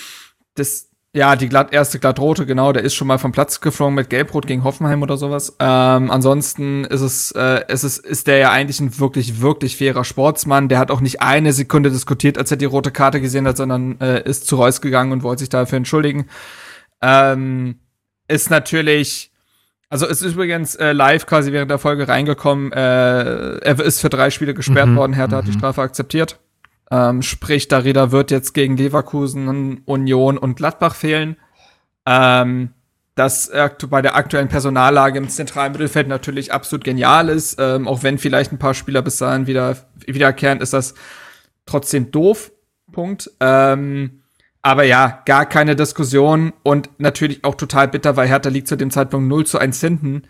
Das, 0.54 0.88
ja, 1.16 1.34
die 1.34 1.48
glatt, 1.48 1.72
erste 1.72 1.98
glattrote, 1.98 2.44
genau, 2.44 2.72
der 2.72 2.82
ist 2.82 2.94
schon 2.94 3.09
mal 3.09 3.16
vom 3.16 3.32
Platz 3.32 3.62
geflogen 3.62 3.94
mit 3.94 4.11
Gelbrot 4.11 4.46
gegen 4.46 4.64
Hoffenheim 4.64 5.02
oder 5.02 5.16
sowas. 5.16 5.57
Ähm, 5.59 6.11
ansonsten 6.11 6.84
ist 6.84 7.00
es, 7.00 7.30
äh, 7.30 7.64
ist 7.72 7.84
es, 7.84 7.96
ist 7.96 8.26
der 8.26 8.36
ja 8.36 8.50
eigentlich 8.50 8.80
ein 8.80 8.98
wirklich, 8.98 9.40
wirklich 9.40 9.78
fairer 9.78 10.04
Sportsmann. 10.04 10.68
Der 10.68 10.78
hat 10.78 10.90
auch 10.90 11.00
nicht 11.00 11.22
eine 11.22 11.54
Sekunde 11.54 11.90
diskutiert, 11.90 12.36
als 12.36 12.50
er 12.50 12.59
die 12.59 12.66
rote 12.66 12.90
Karte 12.90 13.22
gesehen 13.22 13.46
hat, 13.46 13.57
sondern 13.57 13.98
äh, 14.00 14.28
ist 14.28 14.46
zu 14.46 14.57
Reus 14.57 14.82
gegangen 14.82 15.12
und 15.12 15.22
wollte 15.22 15.40
sich 15.40 15.48
dafür 15.48 15.78
entschuldigen. 15.78 16.26
Ähm, 17.03 17.80
ist 18.28 18.51
natürlich, 18.51 19.32
also 19.88 20.07
ist 20.07 20.22
übrigens 20.22 20.74
äh, 20.74 20.92
live 20.92 21.26
quasi 21.26 21.53
während 21.53 21.70
der 21.70 21.78
Folge 21.78 22.09
reingekommen. 22.09 22.72
Äh, 22.72 23.59
er 23.59 23.80
ist 23.80 24.01
für 24.01 24.09
drei 24.09 24.30
Spiele 24.30 24.55
gesperrt 24.55 24.88
mhm, 24.88 24.97
worden. 24.97 25.12
Hertha 25.12 25.36
hat 25.36 25.47
die 25.47 25.53
mhm. 25.53 25.59
Strafe 25.59 25.82
akzeptiert. 25.82 26.38
Ähm, 26.90 27.22
sprich, 27.22 27.68
Darida 27.68 28.12
wird 28.12 28.30
jetzt 28.30 28.55
gegen 28.55 28.76
Leverkusen, 28.76 29.82
Union 29.84 30.38
und 30.38 30.57
Gladbach 30.57 30.94
fehlen. 30.94 31.36
Ähm, 32.07 32.70
das 33.16 33.51
bei 33.88 34.03
der 34.03 34.14
aktuellen 34.14 34.49
Personallage 34.49 35.18
im 35.18 35.30
zentralen 35.30 35.72
Mittelfeld 35.72 36.07
natürlich 36.07 36.53
absolut 36.53 36.84
genial 36.84 37.30
ist. 37.30 37.57
Ähm, 37.59 37.88
auch 37.88 38.03
wenn 38.03 38.18
vielleicht 38.18 38.53
ein 38.53 38.59
paar 38.59 38.74
Spieler 38.74 39.01
bis 39.01 39.16
dahin 39.16 39.47
wieder 39.47 39.76
wiederkehren, 40.07 40.61
ist 40.61 40.74
das 40.74 40.94
trotzdem 41.64 42.11
doof. 42.11 42.53
Punkt. 42.92 43.30
Ähm, 43.40 44.22
aber 44.66 44.82
ja, 44.82 45.22
gar 45.26 45.46
keine 45.46 45.76
Diskussion 45.76 46.52
und 46.64 46.90
natürlich 46.98 47.44
auch 47.44 47.54
total 47.54 47.86
bitter, 47.86 48.16
weil 48.16 48.26
Hertha 48.26 48.50
liegt 48.50 48.66
zu 48.66 48.74
dem 48.74 48.90
Zeitpunkt 48.90 49.28
0 49.28 49.46
zu 49.46 49.58
1 49.58 49.80
hinten. 49.80 50.22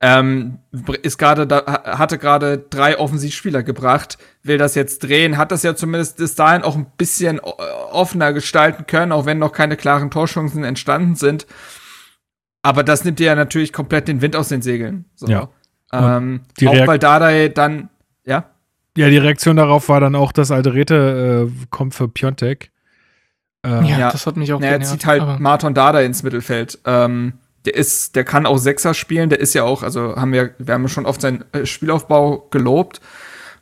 Ähm, 0.00 0.60
ist 1.02 1.18
gerade 1.18 1.46
da, 1.46 1.66
hatte 1.84 2.16
gerade 2.16 2.56
drei 2.56 2.98
Offensivspieler 2.98 3.62
gebracht, 3.62 4.16
will 4.42 4.56
das 4.56 4.76
jetzt 4.76 5.00
drehen, 5.00 5.36
hat 5.36 5.52
das 5.52 5.62
ja 5.62 5.76
zumindest 5.76 6.16
bis 6.16 6.34
dahin 6.34 6.62
auch 6.62 6.74
ein 6.74 6.86
bisschen 6.96 7.38
offener 7.38 8.32
gestalten 8.32 8.86
können, 8.86 9.12
auch 9.12 9.26
wenn 9.26 9.38
noch 9.38 9.52
keine 9.52 9.76
klaren 9.76 10.10
Torchancen 10.10 10.64
entstanden 10.64 11.14
sind. 11.14 11.46
Aber 12.62 12.84
das 12.84 13.04
nimmt 13.04 13.18
dir 13.18 13.26
ja 13.26 13.34
natürlich 13.34 13.74
komplett 13.74 14.08
den 14.08 14.22
Wind 14.22 14.36
aus 14.36 14.48
den 14.48 14.62
Segeln. 14.62 15.04
So. 15.16 15.26
Ja. 15.26 15.50
Ähm, 15.92 16.40
auch 16.64 16.86
weil 16.86 16.98
Dardai 16.98 17.50
dann, 17.50 17.90
ja? 18.24 18.46
Ja, 18.96 19.10
die 19.10 19.18
Reaktion 19.18 19.56
darauf 19.56 19.90
war 19.90 20.00
dann 20.00 20.14
auch, 20.14 20.32
dass 20.32 20.50
Alderete 20.50 21.50
äh, 21.50 21.66
kommt 21.68 21.94
für 21.94 22.08
Piontek. 22.08 22.72
Äh, 23.64 23.84
ja, 23.84 24.10
das 24.10 24.26
hat 24.26 24.36
mich 24.36 24.52
auch 24.52 24.60
Er 24.60 24.80
zieht 24.80 25.06
halt 25.06 25.40
Martin 25.40 25.74
Dada 25.74 26.00
ins 26.00 26.22
Mittelfeld. 26.22 26.78
Ähm, 26.84 27.34
der 27.64 27.74
ist, 27.74 28.16
der 28.16 28.24
kann 28.24 28.46
auch 28.46 28.58
Sechser 28.58 28.92
spielen, 28.92 29.30
der 29.30 29.38
ist 29.40 29.54
ja 29.54 29.62
auch, 29.62 29.82
also 29.82 30.16
haben 30.16 30.32
wir, 30.32 30.54
wir 30.58 30.74
haben 30.74 30.88
schon 30.88 31.06
oft 31.06 31.20
seinen 31.20 31.44
äh, 31.52 31.64
Spielaufbau 31.64 32.48
gelobt. 32.50 33.00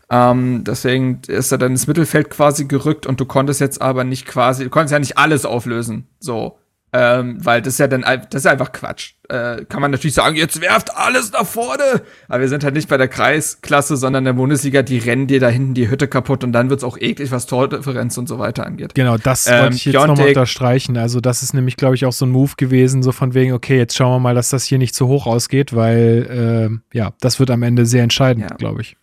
Ähm, 0.09 0.65
deswegen 0.65 1.21
ist 1.29 1.53
er 1.53 1.59
dann 1.59 1.73
ins 1.73 1.87
Mittelfeld 1.87 2.31
quasi 2.31 2.65
gerückt 2.65 3.07
und 3.07 3.21
du 3.21 3.27
konntest 3.27 3.61
jetzt 3.61 3.81
aber 3.81 4.05
nicht 4.05 4.27
quasi, 4.27 4.65
du 4.65 4.71
konntest 4.71 4.93
ja 4.93 4.99
nicht 4.99 5.19
alles 5.19 5.45
auflösen. 5.45 6.09
So. 6.19 6.59
Ähm, 6.93 7.38
weil 7.45 7.62
das 7.62 7.74
ist 7.74 7.78
ja 7.78 7.86
dann, 7.86 8.03
das 8.03 8.43
ist 8.43 8.47
einfach 8.47 8.72
Quatsch. 8.72 9.12
Äh, 9.28 9.64
kann 9.66 9.80
man 9.80 9.93
natürlich 9.93 10.14
sagen, 10.14 10.34
jetzt 10.34 10.61
werft 10.61 10.97
alles 10.97 11.30
nach 11.30 11.47
vorne. 11.47 12.03
Aber 12.28 12.41
wir 12.41 12.49
sind 12.49 12.64
halt 12.64 12.74
nicht 12.74 12.88
bei 12.88 12.97
der 12.97 13.07
Kreisklasse, 13.07 13.97
sondern 13.97 14.24
der 14.24 14.32
Bundesliga, 14.32 14.82
die 14.82 14.99
rennen 14.99 15.28
dir 15.28 15.38
da 15.38 15.49
hinten 15.49 15.74
die 15.74 15.88
Hütte 15.88 16.09
kaputt 16.09 16.43
und 16.43 16.53
dann 16.53 16.68
wird's 16.68 16.82
auch 16.82 16.99
eklig, 16.99 17.30
was 17.30 17.47
Tordifferenz 17.47 18.18
und 18.18 18.28
so 18.28 18.41
weiter 18.41 18.66
angeht. 18.66 18.97
Genau, 18.97 19.18
das 19.18 19.47
ähm, 19.47 19.61
wollte 19.61 19.76
ich 19.76 19.84
jetzt 19.84 19.95
nochmal 19.95 20.28
unterstreichen. 20.28 20.97
Also 20.97 21.20
das 21.20 21.45
ist 21.45 21.55
nämlich, 21.55 21.76
glaube 21.76 21.95
ich, 21.95 22.07
auch 22.07 22.12
so 22.12 22.26
ein 22.26 22.30
Move 22.30 22.55
gewesen, 22.57 23.05
so 23.05 23.12
von 23.12 23.34
wegen, 23.34 23.53
okay, 23.53 23.78
jetzt 23.78 23.97
schauen 23.97 24.14
wir 24.14 24.18
mal, 24.18 24.34
dass 24.34 24.49
das 24.49 24.64
hier 24.64 24.78
nicht 24.78 24.97
zu 24.97 25.07
hoch 25.07 25.26
ausgeht, 25.26 25.76
weil, 25.76 26.80
äh, 26.93 26.97
ja, 26.97 27.12
das 27.20 27.38
wird 27.38 27.53
am 27.53 27.62
Ende 27.62 27.86
sehr 27.86 28.03
entscheidend, 28.03 28.51
ja. 28.51 28.57
glaube 28.57 28.80
ich. 28.80 28.97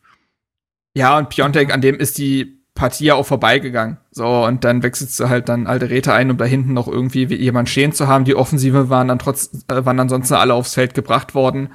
Ja, 0.94 1.18
und 1.18 1.30
Piontek, 1.30 1.74
an 1.74 1.80
dem 1.80 1.96
ist 2.00 2.18
die 2.18 2.57
Partie 2.78 3.12
auch 3.12 3.26
vorbeigegangen. 3.26 3.98
So, 4.12 4.46
und 4.46 4.64
dann 4.64 4.84
wechselst 4.84 5.20
du 5.20 5.30
halt 5.30 5.50
dann 5.50 5.66
alte 5.66 5.90
Räte 5.90 6.14
ein, 6.14 6.30
um 6.30 6.38
da 6.38 6.46
hinten 6.46 6.74
noch 6.74 6.88
irgendwie 6.88 7.26
jemand 7.26 7.70
stehen 7.70 7.92
zu 7.92 8.08
haben. 8.08 8.24
Die 8.24 8.36
Offensive 8.36 8.90
waren 8.90 9.08
dann 9.08 9.18
trotz, 9.18 9.66
äh, 9.68 9.84
waren 9.84 10.00
ansonsten 10.00 10.36
alle 10.36 10.54
aufs 10.54 10.76
Feld 10.76 10.94
gebracht 10.94 11.34
worden. 11.34 11.70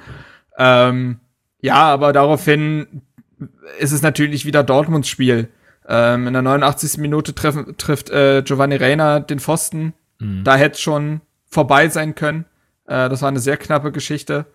Ähm, 0.57 1.19
ja, 1.59 1.75
aber 1.75 2.13
daraufhin 2.13 3.01
ist 3.79 3.91
es 3.91 4.01
natürlich 4.01 4.45
wieder 4.45 4.63
Dortmunds 4.63 5.09
Spiel. 5.09 5.49
Ähm, 5.87 6.27
in 6.27 6.33
der 6.33 6.41
89. 6.41 6.97
Minute 6.99 7.35
treff, 7.35 7.57
trifft 7.77 8.09
äh, 8.09 8.41
Giovanni 8.41 8.77
Reina 8.77 9.19
den 9.19 9.39
Pfosten. 9.39 9.93
Mhm. 10.19 10.45
Da 10.45 10.55
hätte 10.55 10.75
es 10.75 10.81
schon 10.81 11.19
vorbei 11.45 11.89
sein 11.89 12.15
können. 12.15 12.45
Äh, 12.85 13.09
das 13.09 13.21
war 13.21 13.27
eine 13.27 13.39
sehr 13.39 13.57
knappe 13.57 13.91
Geschichte. 13.91 14.45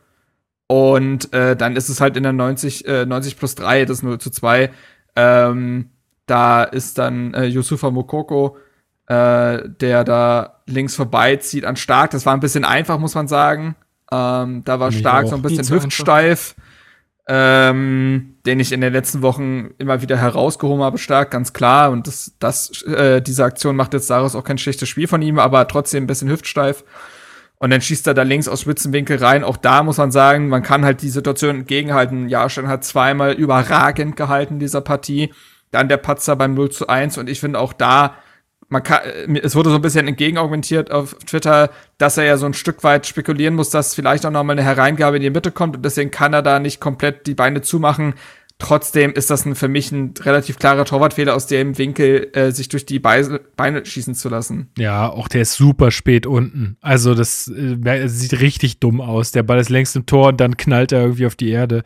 Und 0.67 1.31
äh, 1.35 1.57
dann 1.57 1.77
ist 1.77 1.91
es 1.91 2.01
halt 2.01 2.17
in 2.17 2.23
der 2.23 2.33
90, 2.33 2.89
äh, 2.89 3.05
90 3.05 3.37
plus 3.37 3.55
3, 3.55 3.85
das 3.85 4.03
0 4.03 4.19
zu 4.19 4.31
2. 4.31 4.71
Ähm, 5.15 5.91
da 6.31 6.65
ist 6.65 6.99
dann 6.99 7.35
äh, 7.35 7.45
Yusufa 7.45 7.91
Mokoko, 7.91 8.57
äh, 9.07 9.69
der 9.69 10.05
da 10.05 10.61
links 10.67 10.95
vorbeizieht 10.95 11.65
an 11.65 11.77
Stark. 11.77 12.11
Das 12.11 12.27
war 12.27 12.35
ein 12.35 12.41
bisschen 12.41 12.65
einfach, 12.65 12.99
muss 12.99 13.15
man 13.15 13.29
sagen. 13.29 13.77
Ähm, 14.11 14.63
da 14.65 14.81
war 14.81 14.93
Stark 14.93 15.29
so 15.29 15.37
ein 15.37 15.43
bisschen 15.43 15.69
hüftsteif, 15.69 16.55
ähm, 17.27 18.37
den 18.47 18.61
ich 18.61 18.73
in 18.73 18.81
den 18.81 18.93
letzten 18.93 19.21
Wochen 19.23 19.71
immer 19.79 20.01
wieder 20.01 20.17
herausgehoben 20.17 20.83
habe, 20.83 20.97
stark, 20.99 21.31
ganz 21.31 21.53
klar. 21.53 21.91
Und 21.91 22.07
das, 22.07 22.33
das, 22.39 22.83
äh, 22.83 23.21
diese 23.21 23.45
Aktion 23.45 23.77
macht 23.77 23.93
jetzt 23.93 24.09
daraus 24.09 24.35
auch 24.35 24.45
kein 24.45 24.59
schlechtes 24.59 24.89
Spiel 24.89 25.09
von 25.09 25.21
ihm, 25.21 25.39
aber 25.39 25.69
trotzdem 25.69 26.05
ein 26.05 26.07
bisschen 26.07 26.31
hüftsteif. 26.31 26.85
Und 27.59 27.71
dann 27.71 27.81
schießt 27.81 28.07
er 28.07 28.15
da 28.15 28.23
links 28.23 28.49
aus 28.49 28.63
Spitzenwinkel 28.63 29.19
rein. 29.19 29.43
Auch 29.43 29.57
da 29.57 29.83
muss 29.83 29.99
man 29.99 30.13
sagen, 30.13 30.49
man 30.49 30.63
kann 30.63 30.85
halt 30.85 31.03
die 31.03 31.11
Situation 31.11 31.57
entgegenhalten. 31.57 32.29
Jahrstein 32.29 32.69
hat 32.69 32.85
zweimal 32.85 33.33
überragend 33.33 34.17
gehalten 34.17 34.55
in 34.55 34.61
dieser 34.61 34.81
Partie. 34.81 35.33
Dann 35.71 35.89
der 35.89 35.97
Patzer 35.99 36.37
beim 36.37 36.55
0 36.55 36.71
zu 36.71 36.89
1. 36.89 37.19
Und 37.19 37.29
ich 37.29 37.41
finde 37.41 37.59
auch 37.59 37.73
da, 37.73 38.15
man 38.69 38.83
kann, 38.83 39.01
äh, 39.03 39.41
es 39.43 39.55
wurde 39.55 39.71
so 39.71 39.77
ein 39.77 39.83
bisschen 39.83 40.07
entgegenargumentiert 40.07 40.91
auf 40.91 41.15
Twitter, 41.27 41.71
dass 41.99 42.17
er 42.17 42.25
ja 42.25 42.37
so 42.37 42.47
ein 42.47 42.55
Stück 42.55 42.85
weit 42.85 43.07
spekulieren 43.07 43.55
muss, 43.55 43.71
dass 43.71 43.95
vielleicht 43.95 44.27
auch 44.27 44.31
nochmal 44.31 44.59
eine 44.59 44.65
Hereingabe 44.65 45.17
in 45.17 45.23
die 45.23 45.31
Mitte 45.31 45.53
kommt. 45.53 45.77
Und 45.77 45.85
deswegen 45.85 46.11
kann 46.11 46.33
er 46.33 46.43
da 46.43 46.59
nicht 46.59 46.81
komplett 46.81 47.27
die 47.27 47.35
Beine 47.35 47.63
zumachen. 47.63 48.15
Trotzdem 48.59 49.13
ist 49.13 49.31
das 49.31 49.47
ein, 49.47 49.55
für 49.55 49.69
mich 49.69 49.93
ein 49.93 50.15
relativ 50.21 50.59
klarer 50.59 50.85
Torwartfehler 50.85 51.37
aus 51.37 51.47
dem 51.47 51.79
Winkel, 51.79 52.31
äh, 52.33 52.51
sich 52.51 52.69
durch 52.69 52.85
die 52.85 52.99
Beine, 52.99 53.41
Beine 53.57 53.87
schießen 53.87 54.17
zu 54.17 54.29
lassen. 54.29 54.69
Ja, 54.77 55.09
auch 55.09 55.29
der 55.29 55.43
ist 55.43 55.55
super 55.55 55.93
spät 55.93 56.27
unten. 56.27 56.77
Also 56.81 57.15
das 57.15 57.47
äh, 57.47 58.09
sieht 58.09 58.41
richtig 58.41 58.81
dumm 58.81 59.01
aus. 59.01 59.31
Der 59.31 59.45
Ball 59.45 59.61
ist 59.61 59.69
längst 59.69 59.95
im 59.95 60.07
Tor 60.07 60.29
und 60.29 60.41
dann 60.41 60.57
knallt 60.57 60.91
er 60.91 61.03
irgendwie 61.03 61.27
auf 61.27 61.37
die 61.37 61.51
Erde. 61.51 61.85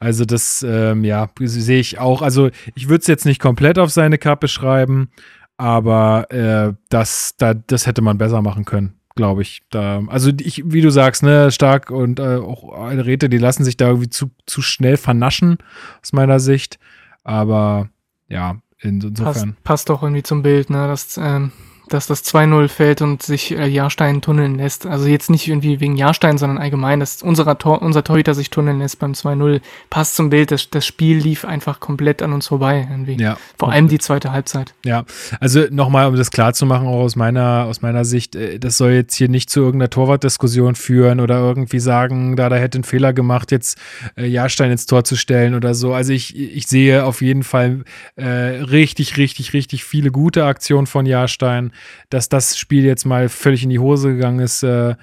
Also 0.00 0.24
das, 0.24 0.64
ähm, 0.66 1.04
ja, 1.04 1.28
sehe 1.38 1.80
ich 1.80 1.98
auch. 1.98 2.22
Also 2.22 2.48
ich 2.74 2.88
würde 2.88 3.02
es 3.02 3.08
jetzt 3.08 3.26
nicht 3.26 3.40
komplett 3.40 3.78
auf 3.78 3.90
seine 3.90 4.16
Kappe 4.16 4.48
schreiben, 4.48 5.10
aber 5.58 6.30
äh, 6.30 6.72
das, 6.88 7.34
da, 7.36 7.52
das 7.52 7.86
hätte 7.86 8.00
man 8.00 8.16
besser 8.16 8.40
machen 8.40 8.64
können 8.64 8.94
glaube 9.16 9.42
ich. 9.42 9.62
Da, 9.70 10.04
also 10.06 10.30
ich, 10.40 10.62
wie 10.64 10.82
du 10.82 10.90
sagst, 10.90 11.24
ne, 11.24 11.50
stark 11.50 11.90
und 11.90 12.20
äh, 12.20 12.36
auch 12.36 12.88
Räte, 12.90 13.28
die 13.28 13.38
lassen 13.38 13.64
sich 13.64 13.76
da 13.76 13.88
irgendwie 13.88 14.10
zu, 14.10 14.30
zu 14.46 14.62
schnell 14.62 14.96
vernaschen, 14.96 15.58
aus 16.00 16.12
meiner 16.12 16.38
Sicht. 16.38 16.78
Aber 17.24 17.88
ja, 18.28 18.56
insofern. 18.78 19.24
Passt, 19.24 19.64
passt 19.64 19.88
doch 19.88 20.02
irgendwie 20.02 20.22
zum 20.22 20.42
Bild, 20.42 20.70
ne? 20.70 20.86
Das 20.86 21.18
ähm, 21.18 21.50
dass 21.88 22.06
das 22.06 22.24
2-0 22.24 22.68
fällt 22.68 23.02
und 23.02 23.22
sich 23.22 23.52
äh, 23.52 23.66
Jahrstein 23.66 24.20
tunneln 24.20 24.56
lässt. 24.56 24.86
Also 24.86 25.06
jetzt 25.06 25.30
nicht 25.30 25.46
irgendwie 25.46 25.80
wegen 25.80 25.96
Jahrstein, 25.96 26.38
sondern 26.38 26.58
allgemein, 26.58 27.00
dass 27.00 27.22
unserer 27.22 27.58
Tor, 27.58 27.82
unser 27.82 28.02
Torhüter 28.02 28.34
sich 28.34 28.50
tunneln 28.50 28.78
lässt 28.78 28.98
beim 28.98 29.12
2-0. 29.12 29.60
Passt 29.90 30.16
zum 30.16 30.30
Bild. 30.30 30.50
Das, 30.50 30.70
das 30.70 30.84
Spiel 30.84 31.18
lief 31.18 31.44
einfach 31.44 31.80
komplett 31.80 32.22
an 32.22 32.32
uns 32.32 32.48
vorbei 32.48 32.86
irgendwie. 32.90 33.22
Ja. 33.22 33.36
Vor 33.58 33.70
allem 33.70 33.88
die 33.88 33.98
zweite 33.98 34.32
Halbzeit. 34.32 34.74
Ja. 34.84 35.04
Also 35.40 35.64
nochmal, 35.70 36.08
um 36.08 36.16
das 36.16 36.30
klar 36.30 36.54
zu 36.54 36.66
machen, 36.66 36.86
auch 36.88 37.02
aus 37.02 37.16
meiner, 37.16 37.66
aus 37.68 37.82
meiner 37.82 38.04
Sicht, 38.04 38.34
äh, 38.34 38.58
das 38.58 38.76
soll 38.76 38.92
jetzt 38.92 39.14
hier 39.14 39.28
nicht 39.28 39.50
zu 39.50 39.60
irgendeiner 39.60 39.90
Torwartdiskussion 39.90 40.74
führen 40.74 41.20
oder 41.20 41.38
irgendwie 41.38 41.80
sagen, 41.80 42.36
da, 42.36 42.48
da 42.48 42.56
hätte 42.56 42.78
einen 42.78 42.84
Fehler 42.84 43.12
gemacht, 43.12 43.52
jetzt 43.52 43.78
äh, 44.16 44.26
Jahrstein 44.26 44.72
ins 44.72 44.86
Tor 44.86 45.04
zu 45.04 45.16
stellen 45.16 45.54
oder 45.54 45.74
so. 45.74 45.94
Also 45.94 46.12
ich, 46.12 46.36
ich 46.36 46.66
sehe 46.66 47.04
auf 47.04 47.22
jeden 47.22 47.44
Fall 47.44 47.84
äh, 48.16 48.24
richtig, 48.24 49.16
richtig, 49.16 49.52
richtig 49.52 49.84
viele 49.84 50.10
gute 50.10 50.44
Aktionen 50.44 50.86
von 50.86 51.06
Jahrstein 51.06 51.72
dass 52.10 52.28
das 52.28 52.58
Spiel 52.58 52.84
jetzt 52.84 53.04
mal 53.04 53.28
völlig 53.28 53.62
in 53.62 53.70
die 53.70 53.78
Hose 53.78 54.14
gegangen 54.14 54.40
ist. 54.40 54.62
Äh, 54.62 54.96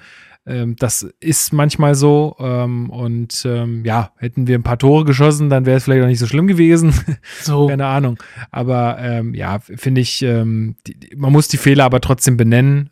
ähm, 0.46 0.76
das 0.76 1.02
ist 1.20 1.52
manchmal 1.52 1.94
so. 1.94 2.36
Ähm, 2.38 2.90
und 2.90 3.44
ähm, 3.46 3.84
ja, 3.84 4.12
hätten 4.18 4.46
wir 4.46 4.58
ein 4.58 4.62
paar 4.62 4.78
Tore 4.78 5.04
geschossen, 5.04 5.48
dann 5.48 5.66
wäre 5.66 5.78
es 5.78 5.84
vielleicht 5.84 6.02
auch 6.02 6.08
nicht 6.08 6.18
so 6.18 6.26
schlimm 6.26 6.46
gewesen. 6.46 6.92
So. 7.40 7.66
Keine 7.68 7.86
Ahnung. 7.86 8.18
Aber 8.50 9.22
ja, 9.32 9.58
finde 9.60 10.00
ich, 10.00 10.18
die, 10.18 10.76
man 11.16 11.32
muss 11.32 11.48
die 11.48 11.56
Fehler 11.56 11.84
aber 11.84 12.00
trotzdem 12.00 12.36
benennen. 12.36 12.90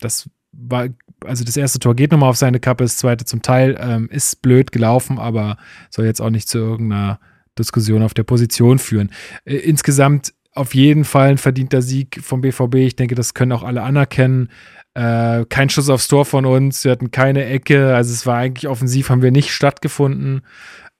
Das 0.00 0.28
war, 0.52 0.88
also 1.24 1.44
das 1.44 1.56
erste 1.56 1.78
Tor 1.78 1.94
geht 1.94 2.12
nochmal 2.12 2.30
auf 2.30 2.36
seine 2.36 2.60
Kappe, 2.60 2.84
das 2.84 2.96
zweite 2.96 3.24
zum 3.24 3.42
Teil 3.42 4.08
ist 4.10 4.42
blöd 4.42 4.72
gelaufen, 4.72 5.18
aber 5.18 5.56
soll 5.90 6.06
jetzt 6.06 6.20
auch 6.20 6.30
nicht 6.30 6.48
zu 6.48 6.58
irgendeiner 6.58 7.20
Diskussion 7.60 8.02
auf 8.02 8.14
der 8.14 8.24
Position 8.24 8.78
führen. 8.78 9.10
Äh, 9.44 9.56
insgesamt 9.56 10.32
auf 10.52 10.74
jeden 10.74 11.04
Fall 11.04 11.30
ein 11.30 11.38
verdienter 11.38 11.82
Sieg 11.82 12.20
vom 12.22 12.40
BVB. 12.40 12.74
Ich 12.76 12.96
denke, 12.96 13.14
das 13.14 13.34
können 13.34 13.52
auch 13.52 13.62
alle 13.62 13.82
anerkennen. 13.82 14.48
Äh, 14.94 15.44
kein 15.48 15.70
Schuss 15.70 15.88
aufs 15.88 16.08
Tor 16.08 16.24
von 16.24 16.44
uns. 16.44 16.84
Wir 16.84 16.92
hatten 16.92 17.10
keine 17.10 17.44
Ecke. 17.44 17.94
Also 17.94 18.12
es 18.12 18.26
war 18.26 18.38
eigentlich 18.38 18.68
offensiv, 18.68 19.10
haben 19.10 19.22
wir 19.22 19.30
nicht 19.30 19.52
stattgefunden. 19.52 20.42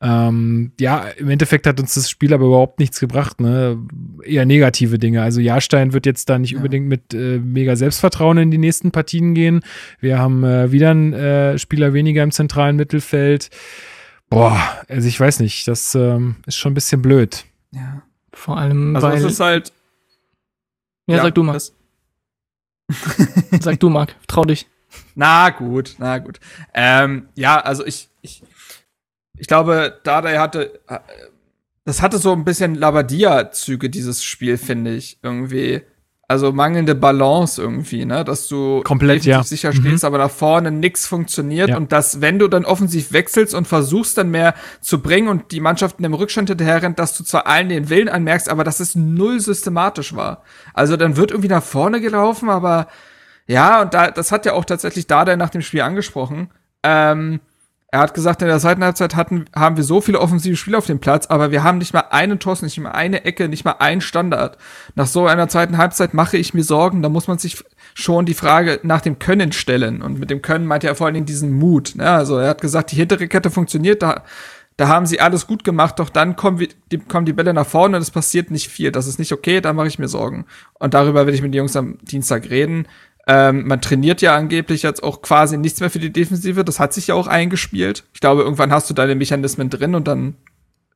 Ähm, 0.02 0.72
ja, 0.80 1.04
im 1.18 1.28
Endeffekt 1.28 1.66
hat 1.66 1.78
uns 1.78 1.94
das 1.94 2.08
Spiel 2.08 2.32
aber 2.32 2.46
überhaupt 2.46 2.78
nichts 2.78 3.00
gebracht. 3.00 3.40
Ne? 3.40 3.78
Eher 4.24 4.46
negative 4.46 4.98
Dinge. 4.98 5.22
Also 5.22 5.40
Jahrstein 5.40 5.92
wird 5.92 6.06
jetzt 6.06 6.30
da 6.30 6.38
nicht 6.38 6.52
ja. 6.52 6.56
unbedingt 6.58 6.86
mit 6.86 7.12
äh, 7.12 7.38
mega 7.38 7.76
Selbstvertrauen 7.76 8.38
in 8.38 8.50
die 8.50 8.58
nächsten 8.58 8.92
Partien 8.92 9.34
gehen. 9.34 9.60
Wir 9.98 10.18
haben 10.18 10.44
äh, 10.44 10.72
wieder 10.72 10.90
einen 10.90 11.12
äh, 11.12 11.58
Spieler 11.58 11.92
weniger 11.92 12.22
im 12.22 12.30
zentralen 12.30 12.76
Mittelfeld. 12.76 13.50
Boah, 14.30 14.58
also 14.88 15.08
ich 15.08 15.18
weiß 15.18 15.40
nicht, 15.40 15.66
das 15.66 15.94
ähm, 15.96 16.36
ist 16.46 16.56
schon 16.56 16.70
ein 16.70 16.74
bisschen 16.74 17.02
blöd. 17.02 17.44
Ja. 17.72 18.02
Vor 18.32 18.58
allem, 18.58 18.96
also 18.96 19.06
weil. 19.06 19.14
Also, 19.14 19.26
es 19.26 19.32
ist 19.34 19.40
halt. 19.40 19.72
Ja, 21.06 21.16
ja 21.16 21.22
sag 21.22 21.34
du 21.34 21.42
mal. 21.42 21.60
sag 23.60 23.80
du, 23.80 23.88
Marc. 23.88 24.16
Trau 24.26 24.44
dich. 24.44 24.66
Na 25.14 25.50
gut, 25.50 25.96
na 25.98 26.18
gut. 26.18 26.40
Ähm, 26.74 27.28
ja, 27.34 27.60
also 27.60 27.84
ich, 27.86 28.08
ich, 28.22 28.42
ich 29.38 29.46
glaube, 29.46 30.00
Dardai 30.02 30.38
hatte, 30.38 30.80
äh, 30.88 30.98
das 31.84 32.02
hatte 32.02 32.18
so 32.18 32.32
ein 32.32 32.44
bisschen 32.44 32.74
Labadia-Züge, 32.74 33.90
dieses 33.90 34.24
Spiel, 34.24 34.56
finde 34.58 34.94
ich, 34.94 35.18
irgendwie 35.22 35.82
also 36.30 36.52
mangelnde 36.52 36.94
Balance 36.94 37.60
irgendwie, 37.60 38.04
ne, 38.04 38.22
dass 38.22 38.46
du 38.46 38.82
komplett 38.84 39.24
ja. 39.24 39.42
sicher 39.42 39.72
stehst, 39.72 40.04
mhm. 40.04 40.06
aber 40.06 40.18
da 40.18 40.28
vorne 40.28 40.70
nichts 40.70 41.04
funktioniert 41.08 41.70
ja. 41.70 41.76
und 41.76 41.90
dass 41.90 42.20
wenn 42.20 42.38
du 42.38 42.46
dann 42.46 42.64
offensiv 42.64 43.12
wechselst 43.12 43.52
und 43.52 43.66
versuchst 43.66 44.16
dann 44.16 44.30
mehr 44.30 44.54
zu 44.80 45.02
bringen 45.02 45.26
und 45.26 45.50
die 45.50 45.58
Mannschaften 45.58 46.04
im 46.04 46.14
Rückstand 46.14 46.48
hinterher 46.48 46.84
rennt, 46.84 47.00
dass 47.00 47.16
du 47.16 47.24
zwar 47.24 47.48
allen 47.48 47.68
den 47.68 47.88
Willen 47.88 48.08
anmerkst, 48.08 48.48
aber 48.48 48.62
dass 48.62 48.78
es 48.78 48.94
null 48.94 49.40
systematisch 49.40 50.14
war. 50.14 50.44
Also 50.72 50.96
dann 50.96 51.16
wird 51.16 51.32
irgendwie 51.32 51.48
nach 51.48 51.64
vorne 51.64 52.00
gelaufen, 52.00 52.48
aber 52.48 52.86
ja, 53.48 53.82
und 53.82 53.92
da 53.92 54.12
das 54.12 54.30
hat 54.30 54.46
ja 54.46 54.52
auch 54.52 54.64
tatsächlich 54.64 55.08
Dada 55.08 55.34
nach 55.34 55.50
dem 55.50 55.62
Spiel 55.62 55.80
angesprochen. 55.80 56.52
Ähm, 56.84 57.40
er 57.92 58.00
hat 58.00 58.14
gesagt, 58.14 58.40
in 58.40 58.48
der 58.48 58.60
zweiten 58.60 58.84
Halbzeit 58.84 59.16
hatten, 59.16 59.46
haben 59.54 59.76
wir 59.76 59.82
so 59.82 60.00
viele 60.00 60.20
offensive 60.20 60.56
Spieler 60.56 60.78
auf 60.78 60.86
dem 60.86 61.00
Platz, 61.00 61.26
aber 61.26 61.50
wir 61.50 61.64
haben 61.64 61.78
nicht 61.78 61.92
mal 61.92 62.04
einen 62.10 62.38
Toss, 62.38 62.62
nicht 62.62 62.78
mal 62.78 62.92
eine 62.92 63.24
Ecke, 63.24 63.48
nicht 63.48 63.64
mal 63.64 63.76
einen 63.80 64.00
Standard. 64.00 64.58
Nach 64.94 65.08
so 65.08 65.26
einer 65.26 65.48
zweiten 65.48 65.76
Halbzeit 65.76 66.14
mache 66.14 66.36
ich 66.36 66.54
mir 66.54 66.62
Sorgen, 66.62 67.02
da 67.02 67.08
muss 67.08 67.26
man 67.26 67.38
sich 67.38 67.64
schon 67.94 68.26
die 68.26 68.34
Frage 68.34 68.78
nach 68.84 69.00
dem 69.00 69.18
Können 69.18 69.50
stellen. 69.50 70.02
Und 70.02 70.20
mit 70.20 70.30
dem 70.30 70.40
Können 70.40 70.66
meint 70.66 70.84
er 70.84 70.94
vor 70.94 71.06
allen 71.06 71.14
Dingen 71.14 71.26
diesen 71.26 71.52
Mut. 71.52 71.94
Ne? 71.96 72.08
Also 72.08 72.38
er 72.38 72.50
hat 72.50 72.60
gesagt, 72.60 72.92
die 72.92 72.96
hintere 72.96 73.26
Kette 73.26 73.50
funktioniert, 73.50 74.02
da, 74.02 74.22
da 74.76 74.86
haben 74.86 75.06
sie 75.06 75.20
alles 75.20 75.48
gut 75.48 75.64
gemacht, 75.64 75.98
doch 75.98 76.10
dann 76.10 76.36
kommen, 76.36 76.60
wir, 76.60 76.68
die, 76.92 76.98
kommen 76.98 77.26
die 77.26 77.32
Bälle 77.32 77.52
nach 77.52 77.66
vorne 77.66 77.96
und 77.96 78.02
es 78.02 78.12
passiert 78.12 78.52
nicht 78.52 78.68
viel. 78.68 78.92
Das 78.92 79.08
ist 79.08 79.18
nicht 79.18 79.32
okay, 79.32 79.60
da 79.60 79.72
mache 79.72 79.88
ich 79.88 79.98
mir 79.98 80.08
Sorgen. 80.08 80.46
Und 80.78 80.94
darüber 80.94 81.26
werde 81.26 81.32
ich 81.32 81.42
mit 81.42 81.52
den 81.52 81.58
Jungs 81.58 81.74
am 81.74 81.98
Dienstag 82.02 82.50
reden. 82.50 82.86
Ähm, 83.26 83.66
man 83.66 83.80
trainiert 83.80 84.22
ja 84.22 84.34
angeblich 84.34 84.82
jetzt 84.82 85.02
auch 85.02 85.22
quasi 85.22 85.56
nichts 85.56 85.80
mehr 85.80 85.90
für 85.90 85.98
die 85.98 86.12
Defensive. 86.12 86.64
Das 86.64 86.80
hat 86.80 86.92
sich 86.92 87.08
ja 87.08 87.14
auch 87.14 87.26
eingespielt. 87.26 88.04
Ich 88.14 88.20
glaube, 88.20 88.42
irgendwann 88.42 88.72
hast 88.72 88.88
du 88.90 88.94
deine 88.94 89.14
Mechanismen 89.14 89.70
drin 89.70 89.94
und 89.94 90.08
dann 90.08 90.36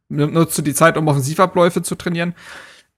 nutzt 0.09 0.57
du 0.59 0.63
die 0.63 0.75
Zeit, 0.75 0.97
um 0.97 1.09
Offensivabläufe 1.09 1.83
zu 1.83 1.95
trainieren. 1.95 2.35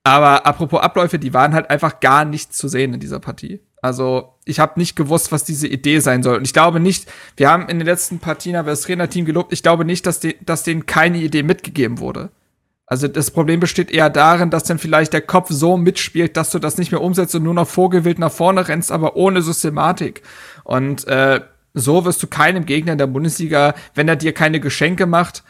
Aber 0.03 0.45
apropos 0.45 0.81
Abläufe, 0.81 1.19
die 1.19 1.33
waren 1.33 1.53
halt 1.53 1.69
einfach 1.69 1.99
gar 1.99 2.23
nicht 2.23 2.53
zu 2.53 2.67
sehen 2.67 2.93
in 2.93 2.99
dieser 2.99 3.19
Partie. 3.19 3.61
Also 3.81 4.33
ich 4.45 4.59
habe 4.59 4.79
nicht 4.79 4.95
gewusst, 4.95 5.31
was 5.31 5.43
diese 5.43 5.67
Idee 5.67 5.99
sein 5.99 6.23
soll. 6.23 6.37
Und 6.37 6.45
ich 6.45 6.53
glaube 6.53 6.79
nicht, 6.79 7.11
wir 7.35 7.49
haben 7.49 7.67
in 7.69 7.77
den 7.77 7.85
letzten 7.85 8.19
Partien 8.19 8.55
aber 8.55 8.71
das 8.71 8.81
Trainerteam 8.81 9.25
gelobt, 9.25 9.53
ich 9.53 9.63
glaube 9.63 9.85
nicht, 9.85 10.05
dass, 10.05 10.19
die, 10.19 10.37
dass 10.43 10.63
denen 10.63 10.85
keine 10.85 11.17
Idee 11.17 11.43
mitgegeben 11.43 11.99
wurde. 11.99 12.29
Also 12.89 13.09
das 13.09 13.31
Problem 13.31 13.59
besteht 13.59 13.91
eher 13.91 14.09
darin, 14.09 14.49
dass 14.49 14.63
dann 14.63 14.79
vielleicht 14.79 15.11
der 15.11 15.21
Kopf 15.21 15.49
so 15.51 15.75
mitspielt, 15.75 16.37
dass 16.37 16.51
du 16.51 16.57
das 16.57 16.77
nicht 16.77 16.91
mehr 16.93 17.01
umsetzt 17.01 17.35
und 17.35 17.43
nur 17.43 17.53
noch 17.53 17.67
vorgewillt 17.67 18.17
nach 18.17 18.31
vorne 18.31 18.65
rennst, 18.69 18.93
aber 18.93 19.17
ohne 19.17 19.41
Systematik. 19.41 20.21
Und 20.63 21.05
äh, 21.05 21.41
so 21.73 22.05
wirst 22.05 22.23
du 22.23 22.27
keinem 22.27 22.65
Gegner 22.65 22.93
in 22.93 22.97
der 22.97 23.07
Bundesliga, 23.07 23.75
wenn 23.93 24.07
er 24.07 24.15
dir 24.15 24.33
keine 24.33 24.61
Geschenke 24.61 25.05
macht, 25.05 25.43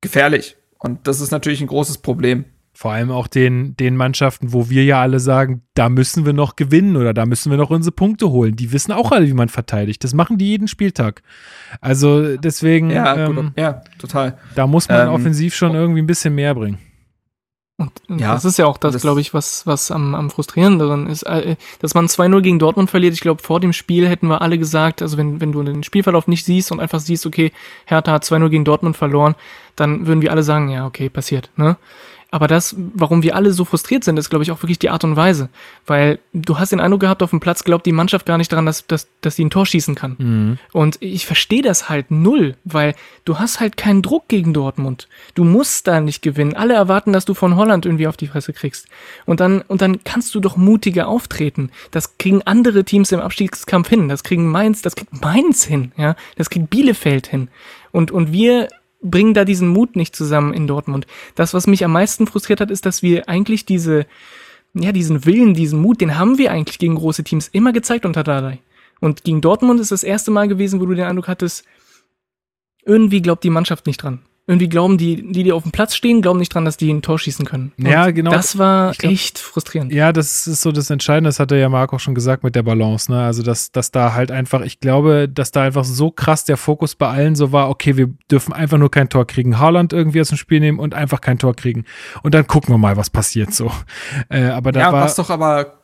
gefährlich. 0.00 0.56
Und 0.78 1.06
das 1.06 1.20
ist 1.20 1.30
natürlich 1.30 1.60
ein 1.60 1.66
großes 1.66 1.98
Problem. 1.98 2.46
Vor 2.76 2.90
allem 2.90 3.12
auch 3.12 3.28
den, 3.28 3.76
den 3.76 3.96
Mannschaften, 3.96 4.52
wo 4.52 4.68
wir 4.68 4.84
ja 4.84 5.00
alle 5.00 5.20
sagen, 5.20 5.62
da 5.74 5.88
müssen 5.88 6.26
wir 6.26 6.32
noch 6.32 6.56
gewinnen 6.56 6.96
oder 6.96 7.14
da 7.14 7.24
müssen 7.24 7.50
wir 7.50 7.56
noch 7.56 7.70
unsere 7.70 7.94
Punkte 7.94 8.30
holen. 8.30 8.56
Die 8.56 8.72
wissen 8.72 8.90
auch 8.90 9.12
alle, 9.12 9.28
wie 9.28 9.32
man 9.32 9.48
verteidigt. 9.48 10.02
Das 10.02 10.12
machen 10.12 10.38
die 10.38 10.48
jeden 10.48 10.66
Spieltag. 10.66 11.22
Also 11.80 12.36
deswegen, 12.36 12.90
ja, 12.90 13.16
ähm, 13.16 13.52
ja 13.56 13.82
total. 13.98 14.38
Da 14.56 14.66
muss 14.66 14.88
man 14.88 15.06
ähm, 15.06 15.14
offensiv 15.14 15.54
schon 15.54 15.74
irgendwie 15.74 16.02
ein 16.02 16.08
bisschen 16.08 16.34
mehr 16.34 16.52
bringen. 16.54 16.78
Und, 17.76 17.90
und 18.08 18.20
ja, 18.20 18.32
das 18.34 18.44
ist 18.44 18.56
ja 18.56 18.66
auch 18.66 18.78
das, 18.78 18.92
das 18.92 19.02
glaube 19.02 19.20
ich, 19.20 19.34
was, 19.34 19.66
was 19.66 19.90
am, 19.90 20.14
am 20.14 20.30
frustrierenderen 20.30 21.08
ist, 21.08 21.24
äh, 21.24 21.56
dass 21.80 21.94
man 21.94 22.06
2-0 22.06 22.40
gegen 22.40 22.58
Dortmund 22.60 22.88
verliert. 22.88 23.14
Ich 23.14 23.20
glaube, 23.20 23.42
vor 23.42 23.58
dem 23.58 23.72
Spiel 23.72 24.08
hätten 24.08 24.28
wir 24.28 24.42
alle 24.42 24.58
gesagt, 24.58 25.02
also 25.02 25.16
wenn, 25.16 25.40
wenn 25.40 25.50
du 25.50 25.62
den 25.62 25.82
Spielverlauf 25.82 26.28
nicht 26.28 26.44
siehst 26.44 26.70
und 26.70 26.78
einfach 26.78 27.00
siehst, 27.00 27.26
okay, 27.26 27.52
Hertha 27.86 28.12
hat 28.12 28.24
2-0 28.24 28.48
gegen 28.48 28.64
Dortmund 28.64 28.96
verloren, 28.96 29.34
dann 29.74 30.06
würden 30.06 30.22
wir 30.22 30.30
alle 30.30 30.44
sagen, 30.44 30.68
ja, 30.68 30.86
okay, 30.86 31.08
passiert, 31.08 31.50
ne? 31.56 31.76
Aber 32.34 32.48
das, 32.48 32.74
warum 32.94 33.22
wir 33.22 33.36
alle 33.36 33.52
so 33.52 33.64
frustriert 33.64 34.02
sind, 34.02 34.18
ist, 34.18 34.28
glaube 34.28 34.42
ich, 34.42 34.50
auch 34.50 34.60
wirklich 34.60 34.80
die 34.80 34.90
Art 34.90 35.04
und 35.04 35.14
Weise. 35.14 35.50
Weil 35.86 36.18
du 36.32 36.58
hast 36.58 36.72
den 36.72 36.80
Eindruck 36.80 37.02
gehabt, 37.02 37.22
auf 37.22 37.30
dem 37.30 37.38
Platz 37.38 37.62
glaubt 37.62 37.86
die 37.86 37.92
Mannschaft 37.92 38.26
gar 38.26 38.38
nicht 38.38 38.50
daran, 38.50 38.66
dass, 38.66 38.88
dass, 38.88 39.06
dass 39.20 39.36
die 39.36 39.44
ein 39.44 39.50
Tor 39.50 39.66
schießen 39.66 39.94
kann. 39.94 40.16
Mhm. 40.18 40.58
Und 40.72 40.96
ich 40.98 41.26
verstehe 41.26 41.62
das 41.62 41.88
halt 41.88 42.10
null, 42.10 42.56
weil 42.64 42.96
du 43.24 43.38
hast 43.38 43.60
halt 43.60 43.76
keinen 43.76 44.02
Druck 44.02 44.26
gegen 44.26 44.52
Dortmund. 44.52 45.06
Du 45.36 45.44
musst 45.44 45.86
da 45.86 46.00
nicht 46.00 46.22
gewinnen. 46.22 46.56
Alle 46.56 46.74
erwarten, 46.74 47.12
dass 47.12 47.24
du 47.24 47.34
von 47.34 47.54
Holland 47.54 47.86
irgendwie 47.86 48.08
auf 48.08 48.16
die 48.16 48.26
Fresse 48.26 48.52
kriegst. 48.52 48.88
Und 49.26 49.38
dann, 49.38 49.60
und 49.60 49.80
dann 49.80 50.02
kannst 50.02 50.34
du 50.34 50.40
doch 50.40 50.56
mutiger 50.56 51.06
auftreten. 51.06 51.70
Das 51.92 52.18
kriegen 52.18 52.42
andere 52.42 52.82
Teams 52.82 53.12
im 53.12 53.20
Abstiegskampf 53.20 53.88
hin. 53.88 54.08
Das 54.08 54.24
kriegen 54.24 54.50
Mainz, 54.50 54.82
das 54.82 54.96
kriegt 54.96 55.20
Mainz 55.22 55.62
hin, 55.62 55.92
ja. 55.96 56.16
Das 56.34 56.50
kriegt 56.50 56.68
Bielefeld 56.68 57.28
hin. 57.28 57.46
Und, 57.92 58.10
und 58.10 58.32
wir 58.32 58.70
bringen 59.04 59.34
da 59.34 59.44
diesen 59.44 59.68
Mut 59.68 59.94
nicht 59.94 60.16
zusammen 60.16 60.52
in 60.52 60.66
Dortmund. 60.66 61.06
Das, 61.36 61.54
was 61.54 61.66
mich 61.66 61.84
am 61.84 61.92
meisten 61.92 62.26
frustriert 62.26 62.60
hat, 62.60 62.70
ist, 62.70 62.86
dass 62.86 63.02
wir 63.02 63.28
eigentlich 63.28 63.64
diese, 63.64 64.06
ja, 64.74 64.90
diesen 64.90 65.24
Willen, 65.26 65.54
diesen 65.54 65.80
Mut, 65.80 66.00
den 66.00 66.18
haben 66.18 66.38
wir 66.38 66.50
eigentlich 66.50 66.78
gegen 66.78 66.96
große 66.96 67.22
Teams 67.22 67.48
immer 67.48 67.72
gezeigt 67.72 68.06
unter 68.06 68.24
Dardai. 68.24 68.58
Und 69.00 69.22
gegen 69.22 69.40
Dortmund 69.40 69.80
ist 69.80 69.92
das 69.92 70.02
erste 70.02 70.30
Mal 70.30 70.48
gewesen, 70.48 70.80
wo 70.80 70.86
du 70.86 70.94
den 70.94 71.04
Eindruck 71.04 71.28
hattest, 71.28 71.64
irgendwie 72.84 73.22
glaubt 73.22 73.44
die 73.44 73.50
Mannschaft 73.50 73.86
nicht 73.86 74.02
dran 74.02 74.20
irgendwie 74.46 74.68
glauben 74.68 74.98
die, 74.98 75.32
die, 75.32 75.42
die 75.42 75.52
auf 75.52 75.62
dem 75.62 75.72
Platz 75.72 75.94
stehen, 75.94 76.20
glauben 76.20 76.38
nicht 76.38 76.54
dran, 76.54 76.66
dass 76.66 76.76
die 76.76 76.92
ein 76.92 77.00
Tor 77.00 77.18
schießen 77.18 77.46
können. 77.46 77.72
Und 77.78 77.86
ja, 77.86 78.10
genau. 78.10 78.30
Das 78.30 78.58
war 78.58 78.92
glaub, 78.92 79.12
echt 79.12 79.38
frustrierend. 79.38 79.90
Ja, 79.90 80.12
das 80.12 80.46
ist 80.46 80.60
so 80.60 80.70
das 80.70 80.90
Entscheidende, 80.90 81.28
das 81.28 81.40
hat 81.40 81.50
ja 81.50 81.68
Marc 81.70 81.94
auch 81.94 82.00
schon 82.00 82.14
gesagt 82.14 82.44
mit 82.44 82.54
der 82.54 82.62
Balance, 82.62 83.10
ne? 83.10 83.22
Also, 83.22 83.42
dass, 83.42 83.72
dass 83.72 83.90
da 83.90 84.12
halt 84.12 84.30
einfach, 84.30 84.60
ich 84.60 84.80
glaube, 84.80 85.30
dass 85.30 85.50
da 85.50 85.62
einfach 85.62 85.84
so 85.84 86.10
krass 86.10 86.44
der 86.44 86.58
Fokus 86.58 86.94
bei 86.94 87.08
allen 87.08 87.36
so 87.36 87.52
war, 87.52 87.70
okay, 87.70 87.96
wir 87.96 88.08
dürfen 88.30 88.52
einfach 88.52 88.76
nur 88.76 88.90
kein 88.90 89.08
Tor 89.08 89.26
kriegen. 89.26 89.58
Haaland 89.58 89.94
irgendwie 89.94 90.20
aus 90.20 90.28
dem 90.28 90.36
Spiel 90.36 90.60
nehmen 90.60 90.78
und 90.78 90.92
einfach 90.92 91.22
kein 91.22 91.38
Tor 91.38 91.54
kriegen. 91.56 91.84
Und 92.22 92.34
dann 92.34 92.46
gucken 92.46 92.74
wir 92.74 92.78
mal, 92.78 92.98
was 92.98 93.08
passiert 93.08 93.54
so. 93.54 93.70
Äh, 94.28 94.44
aber 94.44 94.72
da 94.72 94.80
ja, 94.80 94.92
war, 94.92 95.04
was 95.04 95.16
doch 95.16 95.30
aber 95.30 95.83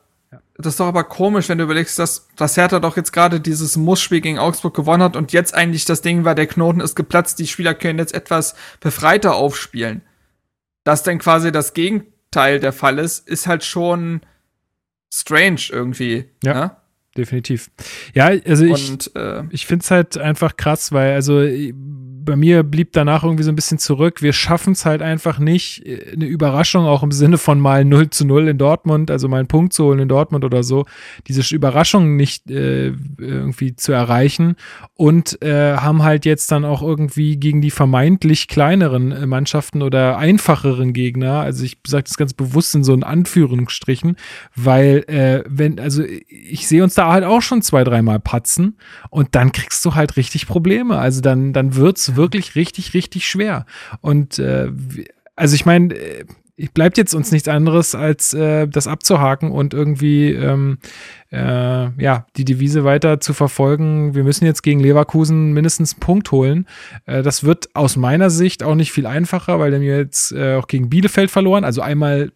das 0.65 0.73
ist 0.73 0.79
doch 0.79 0.87
aber 0.87 1.03
komisch, 1.03 1.49
wenn 1.49 1.57
du 1.57 1.63
überlegst, 1.63 1.99
dass, 1.99 2.27
dass 2.35 2.57
Hertha 2.57 2.79
doch 2.79 2.97
jetzt 2.97 3.11
gerade 3.11 3.39
dieses 3.39 3.77
Muss-Spiel 3.77 4.21
gegen 4.21 4.39
Augsburg 4.39 4.73
gewonnen 4.75 5.03
hat 5.03 5.15
und 5.15 5.33
jetzt 5.33 5.53
eigentlich 5.53 5.85
das 5.85 6.01
Ding 6.01 6.25
war, 6.25 6.35
der 6.35 6.47
Knoten 6.47 6.79
ist 6.79 6.95
geplatzt, 6.95 7.39
die 7.39 7.47
Spieler 7.47 7.73
können 7.73 7.99
jetzt 7.99 8.13
etwas 8.13 8.55
befreiter 8.79 9.35
aufspielen. 9.35 10.01
Dass 10.83 11.03
dann 11.03 11.19
quasi 11.19 11.51
das 11.51 11.73
Gegenteil 11.73 12.59
der 12.59 12.73
Fall 12.73 12.99
ist, 12.99 13.27
ist 13.27 13.47
halt 13.47 13.63
schon 13.63 14.21
strange 15.13 15.61
irgendwie. 15.69 16.29
Ja. 16.43 16.53
Ne? 16.53 16.75
Definitiv. 17.17 17.69
Ja, 18.13 18.27
also 18.27 18.63
ich, 18.63 18.89
und, 18.89 19.15
äh, 19.15 19.43
ich 19.49 19.65
finde 19.65 19.83
es 19.83 19.91
halt 19.91 20.17
einfach 20.17 20.55
krass, 20.55 20.93
weil 20.93 21.13
also 21.13 21.41
bei 22.23 22.35
mir 22.35 22.63
blieb 22.63 22.93
danach 22.93 23.23
irgendwie 23.23 23.43
so 23.43 23.51
ein 23.51 23.55
bisschen 23.55 23.79
zurück. 23.79 24.21
Wir 24.21 24.33
schaffen 24.33 24.73
es 24.73 24.85
halt 24.85 25.01
einfach 25.01 25.39
nicht, 25.39 25.85
äh, 25.85 26.11
eine 26.13 26.25
Überraschung 26.25 26.85
auch 26.85 27.03
im 27.03 27.11
Sinne 27.11 27.37
von 27.37 27.59
mal 27.59 27.85
0 27.85 28.09
zu 28.09 28.25
0 28.25 28.47
in 28.49 28.57
Dortmund, 28.57 29.11
also 29.11 29.27
mal 29.27 29.39
einen 29.39 29.47
Punkt 29.47 29.73
zu 29.73 29.85
holen 29.85 29.99
in 29.99 30.07
Dortmund 30.07 30.45
oder 30.45 30.63
so, 30.63 30.85
diese 31.27 31.53
Überraschung 31.53 32.15
nicht 32.15 32.49
äh, 32.49 32.93
irgendwie 33.17 33.75
zu 33.75 33.91
erreichen 33.91 34.55
und 34.93 35.41
äh, 35.41 35.77
haben 35.77 36.03
halt 36.03 36.25
jetzt 36.25 36.51
dann 36.51 36.65
auch 36.65 36.81
irgendwie 36.81 37.37
gegen 37.37 37.61
die 37.61 37.71
vermeintlich 37.71 38.47
kleineren 38.47 39.11
äh, 39.11 39.25
Mannschaften 39.25 39.81
oder 39.81 40.17
einfacheren 40.17 40.93
Gegner, 40.93 41.39
also 41.39 41.63
ich 41.63 41.77
sage 41.85 42.03
das 42.03 42.17
ganz 42.17 42.33
bewusst 42.33 42.75
in 42.75 42.83
so 42.83 42.93
einen 42.93 43.03
Anführungsstrichen, 43.03 44.15
weil 44.55 45.03
äh, 45.07 45.43
wenn, 45.47 45.79
also 45.79 46.03
ich 46.27 46.67
sehe 46.67 46.83
uns 46.83 46.95
da 46.95 47.11
halt 47.11 47.23
auch 47.23 47.41
schon 47.41 47.61
zwei, 47.61 47.83
dreimal 47.83 48.19
patzen 48.19 48.77
und 49.09 49.35
dann 49.35 49.51
kriegst 49.51 49.83
du 49.85 49.95
halt 49.95 50.17
richtig 50.17 50.47
Probleme. 50.47 50.97
Also 50.97 51.21
dann, 51.21 51.53
dann 51.53 51.75
wird's 51.75 52.10
wirklich 52.15 52.55
richtig, 52.55 52.93
richtig 52.93 53.27
schwer. 53.27 53.65
Und 54.01 54.39
äh, 54.39 54.71
also 55.35 55.55
ich 55.55 55.65
meine, 55.65 55.93
äh, 55.93 56.25
bleibt 56.73 56.97
jetzt 56.97 57.13
uns 57.13 57.31
nichts 57.31 57.47
anderes, 57.47 57.95
als 57.95 58.33
äh, 58.33 58.67
das 58.67 58.87
abzuhaken 58.87 59.51
und 59.51 59.73
irgendwie 59.73 60.31
ähm, 60.31 60.77
äh, 61.31 61.89
ja, 62.01 62.27
die 62.37 62.45
Devise 62.45 62.83
weiter 62.83 63.19
zu 63.19 63.33
verfolgen. 63.33 64.13
Wir 64.13 64.23
müssen 64.23 64.45
jetzt 64.45 64.61
gegen 64.61 64.79
Leverkusen 64.79 65.53
mindestens 65.53 65.93
einen 65.93 66.01
Punkt 66.01 66.31
holen. 66.31 66.67
Äh, 67.05 67.23
das 67.23 67.43
wird 67.43 67.69
aus 67.75 67.95
meiner 67.95 68.29
Sicht 68.29 68.63
auch 68.63 68.75
nicht 68.75 68.91
viel 68.91 69.05
einfacher, 69.05 69.59
weil 69.59 69.79
wir 69.79 69.97
jetzt 69.97 70.31
äh, 70.33 70.55
auch 70.55 70.67
gegen 70.67 70.89
Bielefeld 70.89 71.31
verloren. 71.31 71.63
Also 71.63 71.81
einmal 71.81 72.31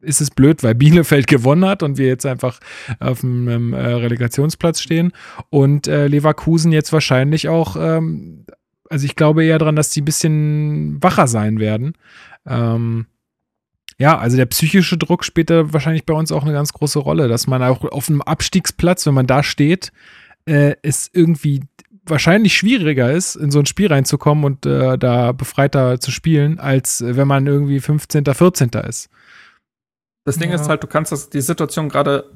ist 0.00 0.20
es 0.20 0.30
blöd, 0.30 0.62
weil 0.62 0.76
Bielefeld 0.76 1.26
gewonnen 1.26 1.66
hat 1.66 1.82
und 1.82 1.98
wir 1.98 2.06
jetzt 2.06 2.24
einfach 2.24 2.60
auf 3.00 3.24
einem 3.24 3.72
äh, 3.72 3.84
Relegationsplatz 3.84 4.80
stehen 4.80 5.12
und 5.50 5.86
Leverkusen 5.86 6.70
jetzt 6.70 6.92
wahrscheinlich 6.92 7.48
auch 7.48 7.76
ähm, 7.76 8.46
also 8.90 9.04
ich 9.04 9.16
glaube 9.16 9.44
eher 9.44 9.58
daran, 9.58 9.76
dass 9.76 9.90
die 9.90 10.02
ein 10.02 10.06
bisschen 10.06 11.02
wacher 11.02 11.26
sein 11.26 11.58
werden. 11.58 11.94
Ähm, 12.46 13.06
ja, 13.98 14.16
also 14.16 14.36
der 14.36 14.46
psychische 14.46 14.96
Druck 14.96 15.24
spielt 15.24 15.50
da 15.50 15.72
wahrscheinlich 15.72 16.06
bei 16.06 16.14
uns 16.14 16.30
auch 16.30 16.44
eine 16.44 16.52
ganz 16.52 16.72
große 16.72 16.98
Rolle, 16.98 17.28
dass 17.28 17.46
man 17.46 17.62
auch 17.62 17.84
auf 17.84 18.08
einem 18.08 18.22
Abstiegsplatz, 18.22 19.06
wenn 19.06 19.14
man 19.14 19.26
da 19.26 19.42
steht, 19.42 19.92
äh, 20.46 20.76
es 20.82 21.10
irgendwie 21.12 21.62
wahrscheinlich 22.06 22.56
schwieriger 22.56 23.12
ist, 23.12 23.36
in 23.36 23.50
so 23.50 23.58
ein 23.58 23.66
Spiel 23.66 23.88
reinzukommen 23.88 24.44
und 24.44 24.66
äh, 24.66 24.96
da 24.96 25.32
befreiter 25.32 26.00
zu 26.00 26.10
spielen, 26.10 26.58
als 26.58 27.02
wenn 27.04 27.28
man 27.28 27.46
irgendwie 27.46 27.80
15., 27.80 28.24
14. 28.24 28.70
ist. 28.88 29.10
Das 30.24 30.38
Ding 30.38 30.50
ja. 30.50 30.56
ist 30.56 30.68
halt, 30.68 30.82
du 30.82 30.86
kannst 30.86 31.12
das, 31.12 31.28
die 31.28 31.40
Situation 31.40 31.88
gerade 31.88 32.30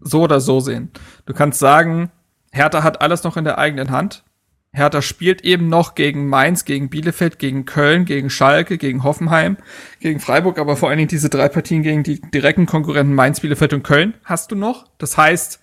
so 0.00 0.22
oder 0.22 0.40
so 0.40 0.60
sehen. 0.60 0.90
Du 1.26 1.34
kannst 1.34 1.58
sagen, 1.58 2.10
Hertha 2.52 2.82
hat 2.82 3.00
alles 3.00 3.24
noch 3.24 3.36
in 3.36 3.44
der 3.44 3.58
eigenen 3.58 3.90
Hand. 3.90 4.24
Hertha 4.72 5.00
spielt 5.00 5.42
eben 5.42 5.68
noch 5.68 5.94
gegen 5.94 6.28
Mainz, 6.28 6.64
gegen 6.64 6.90
Bielefeld, 6.90 7.38
gegen 7.38 7.64
Köln, 7.64 8.04
gegen 8.04 8.28
Schalke, 8.28 8.76
gegen 8.76 9.02
Hoffenheim, 9.02 9.56
gegen 10.00 10.20
Freiburg, 10.20 10.58
aber 10.58 10.76
vor 10.76 10.88
allen 10.88 10.98
Dingen 10.98 11.08
diese 11.08 11.30
drei 11.30 11.48
Partien 11.48 11.82
gegen 11.82 12.02
die 12.02 12.20
direkten 12.20 12.66
Konkurrenten 12.66 13.14
Mainz, 13.14 13.40
Bielefeld 13.40 13.72
und 13.72 13.82
Köln 13.82 14.14
hast 14.24 14.50
du 14.50 14.56
noch. 14.56 14.86
Das 14.98 15.16
heißt, 15.16 15.60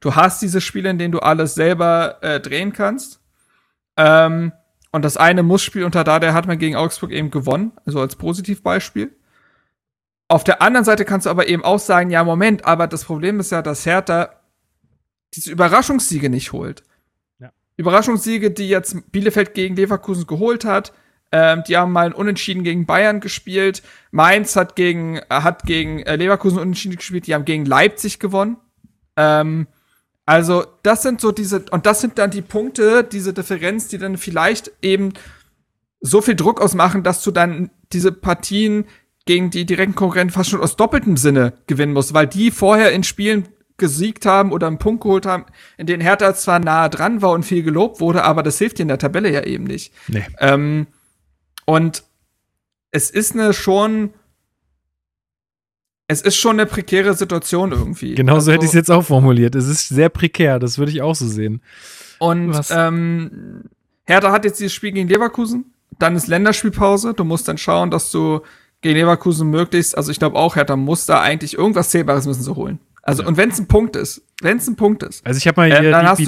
du 0.00 0.14
hast 0.14 0.40
diese 0.40 0.60
Spiele, 0.60 0.90
in 0.90 0.98
denen 0.98 1.12
du 1.12 1.18
alles 1.18 1.54
selber 1.54 2.18
äh, 2.22 2.38
drehen 2.38 2.72
kannst. 2.72 3.20
Ähm, 3.96 4.52
und 4.92 5.04
das 5.04 5.16
eine 5.16 5.42
Mussspiel 5.42 5.82
unter 5.82 6.04
da, 6.04 6.20
der 6.20 6.34
hat 6.34 6.46
man 6.46 6.58
gegen 6.58 6.76
Augsburg 6.76 7.10
eben 7.10 7.32
gewonnen, 7.32 7.72
also 7.84 8.00
als 8.00 8.14
Positivbeispiel. 8.14 9.12
Auf 10.28 10.44
der 10.44 10.62
anderen 10.62 10.84
Seite 10.84 11.04
kannst 11.04 11.26
du 11.26 11.30
aber 11.30 11.48
eben 11.48 11.64
auch 11.64 11.80
sagen, 11.80 12.10
ja, 12.10 12.22
Moment, 12.22 12.64
aber 12.64 12.86
das 12.86 13.04
Problem 13.04 13.40
ist 13.40 13.50
ja, 13.50 13.60
dass 13.60 13.84
Hertha 13.84 14.30
diese 15.34 15.50
Überraschungssiege 15.50 16.30
nicht 16.30 16.52
holt. 16.52 16.84
Überraschungssiege, 17.76 18.50
die 18.50 18.68
jetzt 18.68 19.10
Bielefeld 19.10 19.54
gegen 19.54 19.76
Leverkusen 19.76 20.26
geholt 20.26 20.64
hat. 20.64 20.92
Ähm, 21.32 21.64
die 21.66 21.76
haben 21.76 21.92
mal 21.92 22.06
ein 22.06 22.12
Unentschieden 22.12 22.62
gegen 22.62 22.86
Bayern 22.86 23.20
gespielt. 23.20 23.82
Mainz 24.12 24.54
hat 24.54 24.76
gegen, 24.76 25.16
äh, 25.16 25.22
hat 25.30 25.64
gegen 25.64 26.00
äh, 26.00 26.16
Leverkusen 26.16 26.58
Unentschieden 26.58 26.96
gespielt. 26.96 27.26
Die 27.26 27.34
haben 27.34 27.44
gegen 27.44 27.64
Leipzig 27.64 28.20
gewonnen. 28.20 28.56
Ähm, 29.16 29.66
also, 30.26 30.64
das 30.82 31.02
sind 31.02 31.20
so 31.20 31.32
diese, 31.32 31.64
und 31.70 31.86
das 31.86 32.00
sind 32.00 32.18
dann 32.18 32.30
die 32.30 32.42
Punkte, 32.42 33.04
diese 33.04 33.32
Differenz, 33.32 33.88
die 33.88 33.98
dann 33.98 34.16
vielleicht 34.16 34.70
eben 34.80 35.12
so 36.00 36.20
viel 36.20 36.36
Druck 36.36 36.60
ausmachen, 36.60 37.02
dass 37.02 37.22
du 37.22 37.30
dann 37.30 37.70
diese 37.92 38.12
Partien 38.12 38.86
gegen 39.26 39.50
die 39.50 39.66
direkten 39.66 39.94
Konkurrenten 39.94 40.32
fast 40.32 40.50
schon 40.50 40.60
aus 40.60 40.76
doppeltem 40.76 41.16
Sinne 41.16 41.54
gewinnen 41.66 41.94
musst, 41.94 42.14
weil 42.14 42.26
die 42.26 42.50
vorher 42.50 42.92
in 42.92 43.04
Spielen 43.04 43.48
gesiegt 43.76 44.24
haben 44.24 44.52
oder 44.52 44.66
einen 44.66 44.78
Punkt 44.78 45.02
geholt 45.02 45.26
haben, 45.26 45.46
in 45.76 45.86
denen 45.86 46.02
Hertha 46.02 46.34
zwar 46.34 46.60
nahe 46.60 46.90
dran 46.90 47.22
war 47.22 47.32
und 47.32 47.44
viel 47.44 47.62
gelobt 47.62 48.00
wurde, 48.00 48.22
aber 48.24 48.42
das 48.42 48.58
hilft 48.58 48.78
dir 48.78 48.82
in 48.82 48.88
der 48.88 48.98
Tabelle 48.98 49.32
ja 49.32 49.42
eben 49.42 49.64
nicht. 49.64 49.92
Nee. 50.08 50.24
Ähm, 50.38 50.86
und 51.64 52.04
es 52.92 53.10
ist 53.10 53.32
eine 53.32 53.52
schon, 53.52 54.10
es 56.06 56.22
ist 56.22 56.36
schon 56.36 56.52
eine 56.52 56.66
prekäre 56.66 57.14
Situation 57.14 57.72
irgendwie. 57.72 58.14
Genauso 58.14 58.36
also, 58.36 58.52
hätte 58.52 58.64
ich 58.64 58.70
es 58.70 58.74
jetzt 58.74 58.90
auch 58.90 59.04
formuliert. 59.04 59.56
Es 59.56 59.66
ist 59.66 59.88
sehr 59.88 60.08
prekär, 60.08 60.60
das 60.60 60.78
würde 60.78 60.92
ich 60.92 61.02
auch 61.02 61.16
so 61.16 61.26
sehen. 61.26 61.60
Und 62.20 62.56
ähm, 62.70 63.64
Hertha 64.04 64.30
hat 64.30 64.44
jetzt 64.44 64.60
dieses 64.60 64.72
Spiel 64.72 64.92
gegen 64.92 65.08
Leverkusen, 65.08 65.72
dann 65.98 66.14
ist 66.14 66.28
Länderspielpause. 66.28 67.14
Du 67.14 67.24
musst 67.24 67.48
dann 67.48 67.58
schauen, 67.58 67.90
dass 67.90 68.12
du 68.12 68.42
gegen 68.82 68.96
Leverkusen 68.98 69.50
möglichst, 69.50 69.96
also 69.96 70.12
ich 70.12 70.18
glaube 70.18 70.36
auch, 70.36 70.54
Hertha 70.54 70.76
muss 70.76 71.06
da 71.06 71.20
eigentlich 71.20 71.54
irgendwas 71.54 71.90
Zählbares 71.90 72.26
müssen 72.26 72.42
sie 72.42 72.54
holen. 72.54 72.78
Also, 73.04 73.22
ja. 73.22 73.28
und 73.28 73.36
wenn 73.36 73.50
es 73.50 73.58
ein 73.58 73.68
Punkt 73.68 73.96
ist, 73.96 74.22
wenn 74.40 74.56
es 74.56 74.66
ein 74.66 74.76
Punkt 74.76 75.02
ist. 75.02 75.24
Also, 75.26 75.38
ich 75.38 75.46
habe 75.46 75.60
mal 75.60 75.66
hier 75.68 75.76
äh, 75.76 75.82
die 75.82 75.86
Bilanz. 75.86 76.18
Die 76.18 76.24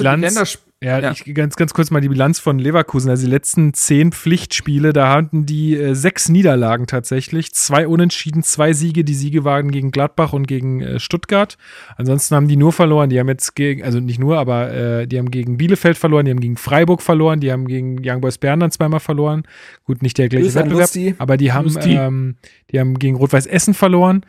Ja, 0.79 0.99
ja. 0.99 1.11
Ich, 1.11 1.25
ganz, 1.33 1.55
ganz 1.55 1.73
kurz 1.73 1.89
mal 1.89 2.01
die 2.01 2.09
Bilanz 2.09 2.37
von 2.37 2.59
Leverkusen. 2.59 3.09
Also 3.09 3.25
die 3.25 3.31
letzten 3.31 3.73
zehn 3.73 4.11
Pflichtspiele, 4.11 4.93
da 4.93 5.11
hatten 5.11 5.47
die 5.47 5.75
äh, 5.75 5.95
sechs 5.95 6.29
Niederlagen 6.29 6.85
tatsächlich. 6.85 7.51
Zwei 7.53 7.87
Unentschieden, 7.87 8.43
zwei 8.43 8.73
Siege. 8.73 9.03
Die 9.03 9.15
Siege 9.15 9.43
waren 9.43 9.71
gegen 9.71 9.89
Gladbach 9.89 10.33
und 10.33 10.47
gegen 10.47 10.81
äh, 10.81 10.99
Stuttgart. 10.99 11.57
Ansonsten 11.95 12.35
haben 12.35 12.47
die 12.47 12.57
nur 12.57 12.73
verloren. 12.73 13.09
Die 13.09 13.19
haben 13.19 13.27
jetzt 13.27 13.55
gegen, 13.55 13.83
also 13.83 13.99
nicht 13.99 14.19
nur, 14.19 14.37
aber 14.37 14.71
äh, 14.71 15.07
die 15.07 15.17
haben 15.17 15.31
gegen 15.31 15.57
Bielefeld 15.57 15.97
verloren, 15.97 16.25
die 16.25 16.31
haben 16.31 16.41
gegen 16.41 16.57
Freiburg 16.57 17.01
verloren, 17.01 17.39
die 17.39 17.51
haben 17.51 17.67
gegen 17.67 17.97
Young 18.03 18.21
Boys 18.21 18.37
Bern 18.37 18.59
dann 18.59 18.69
zweimal 18.69 18.99
verloren. 18.99 19.43
Gut, 19.83 20.03
nicht 20.03 20.19
der 20.19 20.29
gleiche 20.29 20.53
Wettbewerb, 20.53 21.15
aber 21.17 21.37
die 21.37 21.53
haben, 21.53 21.75
ähm, 21.81 22.35
die 22.71 22.79
haben 22.79 22.99
gegen 22.99 23.15
Rot-Weiß 23.15 23.47
Essen 23.47 23.73
verloren 23.73 24.23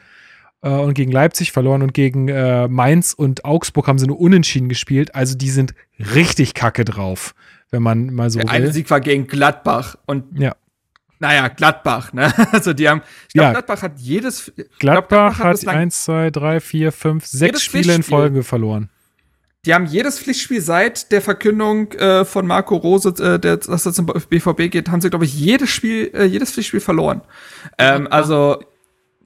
äh, 0.63 0.71
und 0.71 0.95
gegen 0.95 1.13
Leipzig 1.13 1.53
verloren 1.53 1.83
und 1.83 1.95
gegen 1.95 2.29
äh, 2.29 2.69
Mainz 2.69 3.13
und 3.13 3.45
Augsburg 3.45 3.87
haben 3.89 3.99
sie 3.99 4.07
nur 4.07 4.21
unentschieden 4.21 4.69
gespielt. 4.69 5.15
Also 5.15 5.37
die 5.37 5.51
sind 5.51 5.75
richtig 5.99 6.55
kacke 6.55 6.85
drauf, 6.85 7.35
wenn 7.71 7.83
man 7.83 8.13
mal 8.13 8.31
so. 8.31 8.39
Der 8.39 8.49
will. 8.49 8.55
eine 8.55 8.73
Sieg 8.73 8.91
war 8.91 9.01
gegen 9.01 9.27
Gladbach 9.27 9.97
und 10.07 10.39
ja. 10.39 10.55
Naja, 11.21 11.49
Gladbach, 11.49 12.13
ne? 12.13 12.33
Also 12.53 12.73
die 12.73 12.89
haben, 12.89 13.03
ich 13.27 13.35
glaube, 13.35 13.47
ja. 13.47 13.53
Gladbach 13.53 13.83
hat 13.83 13.99
jedes. 13.99 14.53
Gladbach, 14.55 14.79
glaub, 14.79 15.09
Gladbach 15.09 15.39
hat, 15.41 15.67
hat 15.67 15.69
1, 15.69 16.05
2, 16.05 16.31
3, 16.31 16.61
4, 16.61 16.93
5, 16.93 17.27
6 17.27 17.63
Spiele 17.63 17.95
in 17.95 18.03
Folge 18.05 18.43
verloren. 18.45 18.89
Die 19.65 19.75
haben 19.75 19.87
jedes 19.87 20.21
Pflichtspiel 20.21 20.61
seit 20.61 21.11
der 21.11 21.21
Verkündung 21.21 21.93
äh, 21.93 22.25
von 22.25 22.47
Marco 22.47 22.77
Rose, 22.77 23.09
äh, 23.19 23.41
der, 23.41 23.57
dass 23.57 23.85
er 23.85 23.93
zum 23.93 24.07
BVB 24.07 24.71
geht, 24.71 24.89
haben 24.89 25.01
sie, 25.01 25.11
glaube 25.11 25.25
ich, 25.25 25.35
jedes 25.35 25.71
Spiel, 25.71 26.11
äh, 26.15 26.25
jedes 26.25 26.53
Pflichtspiel 26.53 26.81
verloren. 26.81 27.23
Ähm, 27.77 28.07
also 28.09 28.61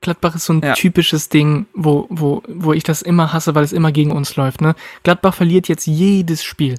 Gladbach 0.03 0.35
ist 0.35 0.45
so 0.45 0.53
ein 0.53 0.61
ja. 0.63 0.75
typisches 0.75 1.29
Ding, 1.29 1.67
wo, 1.75 2.07
wo, 2.11 2.43
wo 2.49 2.73
ich 2.73 2.83
das 2.83 3.03
immer 3.03 3.33
hasse, 3.33 3.55
weil 3.55 3.65
es 3.65 3.73
immer 3.73 3.93
gegen 3.93 4.11
uns 4.11 4.37
läuft. 4.37 4.61
Ne? 4.61 4.75
Gladbach 5.03 5.35
verliert 5.35 5.69
jetzt 5.69 5.87
jedes 5.87 6.45
Spiel. 6.45 6.77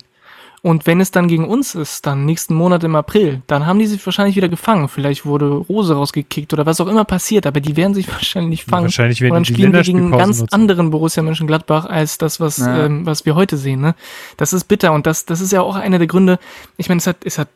Und 0.66 0.88
wenn 0.88 1.02
es 1.02 1.12
dann 1.12 1.28
gegen 1.28 1.46
uns 1.46 1.76
ist, 1.76 2.06
dann 2.06 2.24
nächsten 2.24 2.56
Monat 2.56 2.86
im 2.86 2.96
April, 2.96 3.42
dann 3.48 3.66
haben 3.66 3.80
die 3.80 3.86
sich 3.86 4.06
wahrscheinlich 4.06 4.38
wieder 4.38 4.48
gefangen. 4.48 4.88
Vielleicht 4.88 5.26
wurde 5.26 5.48
Rose 5.48 5.94
rausgekickt 5.94 6.54
oder 6.54 6.66
was 6.66 6.80
auch 6.80 6.88
immer 6.88 7.04
passiert, 7.04 7.46
aber 7.46 7.60
die 7.60 7.76
werden 7.76 7.94
sich 7.94 8.08
wahrscheinlich 8.12 8.64
fangen. 8.64 8.86
Wahrscheinlich 8.86 9.20
werden 9.20 9.34
Und 9.34 9.40
dann 9.40 9.46
spielen 9.54 9.74
wir 9.74 9.82
gegen 9.82 10.00
einen 10.00 10.12
ganz 10.12 10.40
nutzen. 10.40 10.54
anderen 10.54 10.90
Borussia 10.90 11.22
Mönchengladbach 11.22 11.86
als 11.86 12.18
das, 12.18 12.40
was, 12.40 12.60
ja. 12.60 12.86
ähm, 12.86 13.06
was 13.06 13.26
wir 13.26 13.36
heute 13.36 13.58
sehen. 13.58 13.82
Ne? 13.82 13.94
Das 14.38 14.54
ist 14.54 14.70
bitter 14.70 14.94
und 14.94 15.06
das, 15.06 15.26
das 15.26 15.42
ist 15.42 15.52
ja 15.52 15.62
auch 15.62 15.76
einer 15.76 15.98
der 15.98 16.08
Gründe. 16.08 16.40
Ich 16.78 16.88
meine, 16.88 17.00
es 17.00 17.08
hat, 17.08 17.26
es 17.26 17.38
hat 17.38 17.50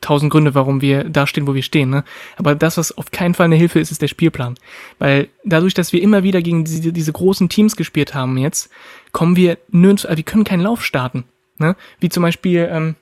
tausend 0.00 0.32
Gründe, 0.32 0.54
warum 0.54 0.80
wir 0.80 1.04
da 1.04 1.26
stehen, 1.26 1.46
wo 1.46 1.54
wir 1.54 1.62
stehen. 1.62 1.90
Ne? 1.90 2.04
Aber 2.36 2.54
das, 2.54 2.76
was 2.76 2.96
auf 2.96 3.10
keinen 3.10 3.34
Fall 3.34 3.46
eine 3.46 3.56
Hilfe 3.56 3.80
ist, 3.80 3.90
ist 3.90 4.02
der 4.02 4.08
Spielplan. 4.08 4.56
Weil 4.98 5.28
dadurch, 5.44 5.74
dass 5.74 5.92
wir 5.92 6.02
immer 6.02 6.22
wieder 6.22 6.42
gegen 6.42 6.64
diese, 6.64 6.92
diese 6.92 7.12
großen 7.12 7.48
Teams 7.48 7.76
gespielt 7.76 8.14
haben 8.14 8.38
jetzt, 8.38 8.70
kommen 9.12 9.36
wir 9.36 9.58
nirgends, 9.70 10.06
wir 10.08 10.22
können 10.22 10.44
keinen 10.44 10.62
Lauf 10.62 10.84
starten. 10.84 11.24
Ne? 11.58 11.76
Wie 12.00 12.08
zum 12.08 12.22
Beispiel, 12.22 12.68
ähm, 12.70 12.94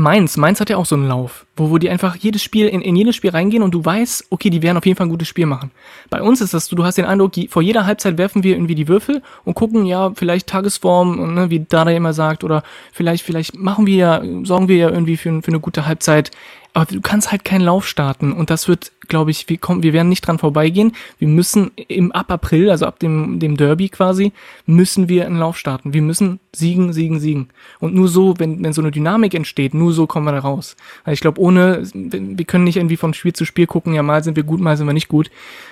Mainz, 0.00 0.36
Mainz 0.36 0.60
hat 0.60 0.70
ja 0.70 0.76
auch 0.76 0.86
so 0.86 0.94
einen 0.94 1.08
Lauf, 1.08 1.44
wo, 1.56 1.70
wo 1.70 1.78
die 1.78 1.90
einfach 1.90 2.14
jedes 2.14 2.40
Spiel, 2.40 2.68
in, 2.68 2.82
in 2.82 2.94
jedes 2.94 3.16
Spiel 3.16 3.30
reingehen 3.30 3.64
und 3.64 3.72
du 3.74 3.84
weißt, 3.84 4.26
okay, 4.30 4.48
die 4.48 4.62
werden 4.62 4.76
auf 4.76 4.86
jeden 4.86 4.96
Fall 4.96 5.08
ein 5.08 5.10
gutes 5.10 5.26
Spiel 5.26 5.46
machen. 5.46 5.72
Bei 6.08 6.22
uns 6.22 6.40
ist 6.40 6.54
das 6.54 6.66
so, 6.66 6.76
du 6.76 6.84
hast 6.84 6.98
den 6.98 7.04
Eindruck, 7.04 7.32
vor 7.48 7.62
jeder 7.62 7.84
Halbzeit 7.84 8.16
werfen 8.16 8.44
wir 8.44 8.54
irgendwie 8.54 8.76
die 8.76 8.86
Würfel 8.86 9.22
und 9.44 9.54
gucken, 9.54 9.86
ja, 9.86 10.12
vielleicht 10.14 10.46
Tagesform, 10.46 11.34
ne, 11.34 11.50
wie 11.50 11.66
Dada 11.68 11.90
immer 11.90 12.12
sagt, 12.12 12.44
oder 12.44 12.62
vielleicht, 12.92 13.24
vielleicht 13.24 13.58
machen 13.58 13.88
wir 13.88 13.96
ja, 13.96 14.22
sorgen 14.44 14.68
wir 14.68 14.76
ja 14.76 14.88
irgendwie 14.88 15.16
für, 15.16 15.42
für 15.42 15.48
eine 15.48 15.58
gute 15.58 15.84
Halbzeit. 15.84 16.30
Aber 16.74 16.84
du 16.84 17.00
kannst 17.00 17.32
halt 17.32 17.44
keinen 17.44 17.62
Lauf 17.62 17.84
starten 17.84 18.32
und 18.32 18.50
das 18.50 18.68
wird 18.68 18.92
glaube 19.08 19.30
ich, 19.30 19.48
wir, 19.48 19.58
kommen, 19.58 19.82
wir 19.82 19.92
werden 19.92 20.08
nicht 20.08 20.26
dran 20.26 20.38
vorbeigehen. 20.38 20.92
Wir 21.18 21.28
müssen 21.28 21.70
im 21.88 22.12
ab 22.12 22.30
April, 22.30 22.70
also 22.70 22.86
ab 22.86 22.98
dem, 22.98 23.38
dem 23.40 23.56
Derby 23.56 23.88
quasi, 23.88 24.32
müssen 24.66 25.08
wir 25.08 25.26
einen 25.26 25.38
Lauf 25.38 25.58
starten. 25.58 25.92
Wir 25.92 26.02
müssen 26.02 26.40
siegen, 26.52 26.92
siegen, 26.92 27.20
siegen. 27.20 27.48
Und 27.80 27.94
nur 27.94 28.08
so, 28.08 28.38
wenn, 28.38 28.62
wenn 28.62 28.72
so 28.72 28.82
eine 28.82 28.90
Dynamik 28.90 29.34
entsteht, 29.34 29.74
nur 29.74 29.92
so 29.92 30.06
kommen 30.06 30.26
wir 30.26 30.32
da 30.32 30.40
raus. 30.40 30.76
Weil 31.04 31.14
ich 31.14 31.20
glaube, 31.20 31.40
ohne, 31.40 31.82
wir 31.92 32.44
können 32.44 32.64
nicht 32.64 32.76
irgendwie 32.76 32.96
von 32.96 33.14
Spiel 33.14 33.32
zu 33.32 33.44
Spiel 33.44 33.66
gucken, 33.66 33.94
ja, 33.94 34.02
mal 34.02 34.22
sind 34.22 34.36
wir 34.36 34.44
gut, 34.44 34.60
mal 34.60 34.76
sind 34.76 34.86
wir 34.86 34.92
nicht 34.92 35.08
gut. 35.08 35.30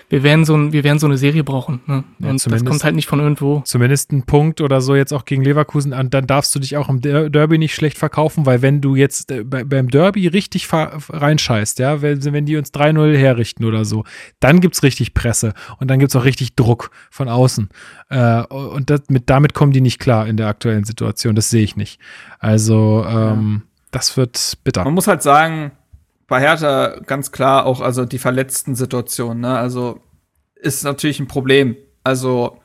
Wir 0.09 0.23
werden 0.23 0.45
so, 0.45 0.55
ein, 0.55 0.73
wir 0.73 0.85
werden 0.85 1.01
so 1.01 1.07
eine 1.07 1.19
Serie 1.19 1.43
brauchen. 1.43 1.81
Ne? 1.87 2.05
Ja, 2.21 2.31
Und 2.31 2.53
das 2.53 2.65
kommt 2.65 2.85
halt 2.85 2.95
nicht 2.95 3.09
von 3.09 3.19
irgendwo. 3.19 3.63
Zumindest 3.65 4.13
ein 4.13 4.23
Punkt 4.23 4.61
oder 4.61 4.81
so 4.81 4.95
jetzt 4.95 5.13
auch 5.13 5.25
gegen 5.25 5.43
Leverkusen 5.43 5.93
an, 5.93 6.11
dann 6.11 6.29
darfst 6.29 6.55
du 6.55 6.61
dich 6.61 6.77
auch 6.77 6.89
im 6.89 7.01
Derby 7.01 7.59
nicht 7.59 7.75
schlecht 7.75 7.99
verkaufen, 7.99 8.47
weil 8.47 8.63
wenn 8.63 8.81
du 8.81 8.95
jetzt 8.95 9.33
äh, 9.33 9.43
beim 9.43 9.91
Derby 9.91 10.29
richtig 10.29 10.69
reinscheißt, 10.73 11.81
ja, 11.81 12.03
wenn, 12.03 12.23
wenn 12.25 12.47
die 12.47 12.57
uns 12.57 12.73
3-0 12.73 13.17
herrichten 13.27 13.65
oder 13.65 13.85
so. 13.85 14.05
Dann 14.41 14.61
gibt 14.61 14.75
es 14.75 14.83
richtig 14.83 15.15
Presse 15.15 15.55
und 15.79 15.89
dann 15.89 15.99
gibt 15.99 16.11
es 16.11 16.17
auch 16.17 16.25
richtig 16.25 16.57
Druck 16.57 16.91
von 17.11 17.29
außen. 17.29 17.69
Äh, 18.09 18.43
und 18.45 18.91
das, 18.91 19.03
mit, 19.09 19.29
damit 19.29 19.55
kommen 19.55 19.73
die 19.73 19.81
nicht 19.81 19.99
klar 19.99 20.27
in 20.27 20.37
der 20.37 20.49
aktuellen 20.49 20.85
Situation. 20.85 21.35
Das 21.35 21.51
sehe 21.51 21.63
ich 21.63 21.77
nicht. 21.77 22.01
Also, 22.39 23.05
ähm, 23.07 23.63
ja. 23.63 23.69
das 23.91 24.17
wird 24.17 24.59
bitter. 24.65 24.85
Man 24.85 24.95
muss 24.95 25.07
halt 25.07 25.23
sagen, 25.23 25.73
bei 26.27 26.41
Hertha 26.41 27.01
ganz 27.07 27.33
klar 27.33 27.67
auch, 27.67 27.81
also 27.81 28.05
die 28.05 28.19
verletzten 28.19 28.75
Situationen, 28.75 29.41
ne? 29.41 29.59
Also 29.59 30.01
ist 30.55 30.85
natürlich 30.85 31.21
ein 31.21 31.29
Problem. 31.29 31.77
Also 32.03 32.61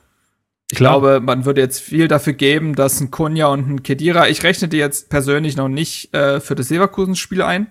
ich 0.72 0.78
Klar. 0.78 1.00
glaube, 1.00 1.20
man 1.20 1.44
würde 1.44 1.60
jetzt 1.60 1.80
viel 1.80 2.08
dafür 2.08 2.32
geben, 2.32 2.74
dass 2.74 2.98
ein 2.98 3.10
Kunja 3.10 3.48
und 3.48 3.68
ein 3.68 3.82
Kedira, 3.82 4.28
ich 4.28 4.42
rechne 4.42 4.68
die 4.68 4.78
jetzt 4.78 5.10
persönlich 5.10 5.54
noch 5.54 5.68
nicht 5.68 6.14
äh, 6.14 6.40
für 6.40 6.54
das 6.54 6.70
Leverkusen-Spiel 6.70 7.42
ein. 7.42 7.66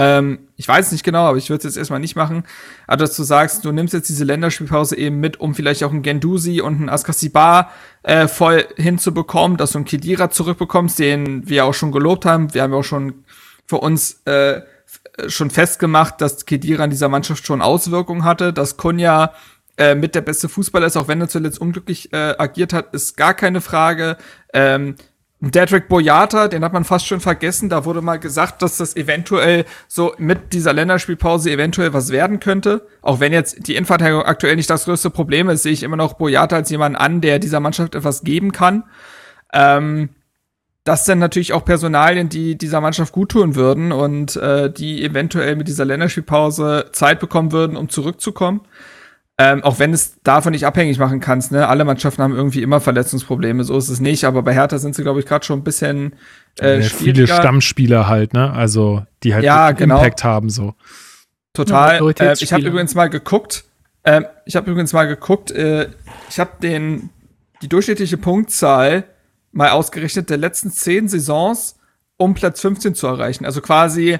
Ähm, 0.00 0.38
ich 0.54 0.68
weiß 0.68 0.92
nicht 0.92 1.02
genau, 1.02 1.24
aber 1.24 1.38
ich 1.38 1.50
würde 1.50 1.58
es 1.58 1.64
jetzt 1.64 1.76
erstmal 1.76 1.98
nicht 1.98 2.14
machen. 2.14 2.44
Aber 2.86 2.98
dass 2.98 3.16
du 3.16 3.24
sagst, 3.24 3.64
du 3.64 3.72
nimmst 3.72 3.94
jetzt 3.94 4.08
diese 4.08 4.22
Länderspielpause 4.22 4.96
eben 4.96 5.18
mit, 5.18 5.40
um 5.40 5.56
vielleicht 5.56 5.82
auch 5.82 5.90
einen 5.90 6.02
Gendusi 6.02 6.60
und 6.60 6.76
einen 6.76 6.88
Askasibar 6.88 7.72
äh, 8.04 8.28
voll 8.28 8.64
hinzubekommen, 8.76 9.56
dass 9.56 9.72
du 9.72 9.78
einen 9.78 9.86
Kedira 9.86 10.30
zurückbekommst, 10.30 11.00
den 11.00 11.48
wir 11.48 11.64
auch 11.64 11.74
schon 11.74 11.90
gelobt 11.90 12.26
haben. 12.26 12.54
Wir 12.54 12.62
haben 12.62 12.72
ja 12.72 12.78
auch 12.78 12.84
schon 12.84 13.24
für 13.66 13.78
uns 13.78 14.22
äh, 14.24 14.62
schon 15.26 15.50
festgemacht, 15.50 16.20
dass 16.20 16.46
Kedira 16.46 16.84
in 16.84 16.90
dieser 16.90 17.08
Mannschaft 17.08 17.44
schon 17.44 17.60
Auswirkungen 17.60 18.22
hatte, 18.22 18.52
dass 18.52 18.76
Kunja 18.76 19.32
äh, 19.78 19.96
mit 19.96 20.14
der 20.14 20.20
beste 20.20 20.48
Fußballer 20.48 20.86
ist, 20.86 20.96
auch 20.96 21.08
wenn 21.08 21.20
er 21.20 21.28
zuletzt 21.28 21.60
unglücklich 21.60 22.12
äh, 22.12 22.36
agiert 22.38 22.72
hat, 22.72 22.94
ist 22.94 23.16
gar 23.16 23.34
keine 23.34 23.60
Frage. 23.60 24.16
Ähm, 24.54 24.94
Dedrick 25.40 25.88
Boyata, 25.88 26.48
den 26.48 26.64
hat 26.64 26.72
man 26.72 26.84
fast 26.84 27.06
schon 27.06 27.20
vergessen. 27.20 27.68
Da 27.68 27.84
wurde 27.84 28.02
mal 28.02 28.18
gesagt, 28.18 28.60
dass 28.60 28.76
das 28.78 28.96
eventuell 28.96 29.64
so 29.86 30.14
mit 30.18 30.52
dieser 30.52 30.72
Länderspielpause 30.72 31.50
eventuell 31.52 31.92
was 31.92 32.10
werden 32.10 32.40
könnte. 32.40 32.86
Auch 33.02 33.20
wenn 33.20 33.32
jetzt 33.32 33.68
die 33.68 33.76
Innenverteidigung 33.76 34.22
aktuell 34.22 34.56
nicht 34.56 34.68
das 34.68 34.86
größte 34.86 35.10
Problem 35.10 35.48
ist, 35.48 35.62
sehe 35.62 35.72
ich 35.72 35.84
immer 35.84 35.96
noch 35.96 36.14
Boyata 36.14 36.56
als 36.56 36.70
jemanden 36.70 36.96
an, 36.96 37.20
der 37.20 37.38
dieser 37.38 37.60
Mannschaft 37.60 37.94
etwas 37.94 38.24
geben 38.24 38.50
kann. 38.50 38.82
Ähm, 39.52 40.08
das 40.82 41.04
sind 41.04 41.20
natürlich 41.20 41.52
auch 41.52 41.64
Personalien, 41.64 42.28
die 42.28 42.56
dieser 42.56 42.80
Mannschaft 42.80 43.12
gut 43.12 43.30
tun 43.30 43.54
würden 43.54 43.92
und 43.92 44.36
äh, 44.36 44.72
die 44.72 45.04
eventuell 45.04 45.54
mit 45.54 45.68
dieser 45.68 45.84
Länderspielpause 45.84 46.86
Zeit 46.92 47.20
bekommen 47.20 47.52
würden, 47.52 47.76
um 47.76 47.88
zurückzukommen. 47.88 48.62
Ähm, 49.40 49.62
auch 49.62 49.78
wenn 49.78 49.92
es 49.92 50.20
davon 50.24 50.50
nicht 50.50 50.66
abhängig 50.66 50.98
machen 50.98 51.20
kannst, 51.20 51.52
ne? 51.52 51.68
Alle 51.68 51.84
Mannschaften 51.84 52.22
haben 52.22 52.34
irgendwie 52.34 52.60
immer 52.60 52.80
Verletzungsprobleme, 52.80 53.62
so 53.62 53.78
ist 53.78 53.88
es 53.88 54.00
nicht, 54.00 54.24
aber 54.24 54.42
bei 54.42 54.52
Hertha 54.52 54.78
sind 54.78 54.96
sie, 54.96 55.02
glaube 55.02 55.20
ich, 55.20 55.26
gerade 55.26 55.44
schon 55.46 55.60
ein 55.60 55.64
bisschen 55.64 56.16
äh, 56.60 56.80
ja, 56.80 56.82
viele 56.82 57.28
Stammspieler 57.28 58.08
halt, 58.08 58.32
ne? 58.32 58.52
Also 58.52 59.04
die 59.22 59.34
halt 59.34 59.44
ja, 59.44 59.70
genau. 59.70 59.98
Impact 59.98 60.24
haben 60.24 60.50
so. 60.50 60.74
Total. 61.52 62.00
Ja, 62.18 62.32
äh, 62.32 62.34
ich 62.40 62.52
habe 62.52 62.64
übrigens 62.64 62.96
mal 62.96 63.08
geguckt, 63.08 63.64
äh, 64.02 64.22
ich 64.44 64.56
habe 64.56 64.70
übrigens 64.72 64.92
mal 64.92 65.06
geguckt, 65.06 65.52
äh, 65.52 65.88
ich 66.28 66.40
habe 66.40 66.50
den 66.60 67.10
die 67.62 67.68
durchschnittliche 67.68 68.16
Punktzahl 68.16 69.04
mal 69.52 69.70
ausgerechnet 69.70 70.30
der 70.30 70.36
letzten 70.36 70.72
zehn 70.72 71.08
Saisons, 71.08 71.76
um 72.16 72.34
Platz 72.34 72.60
15 72.60 72.96
zu 72.96 73.06
erreichen. 73.06 73.44
Also 73.44 73.60
quasi 73.60 74.18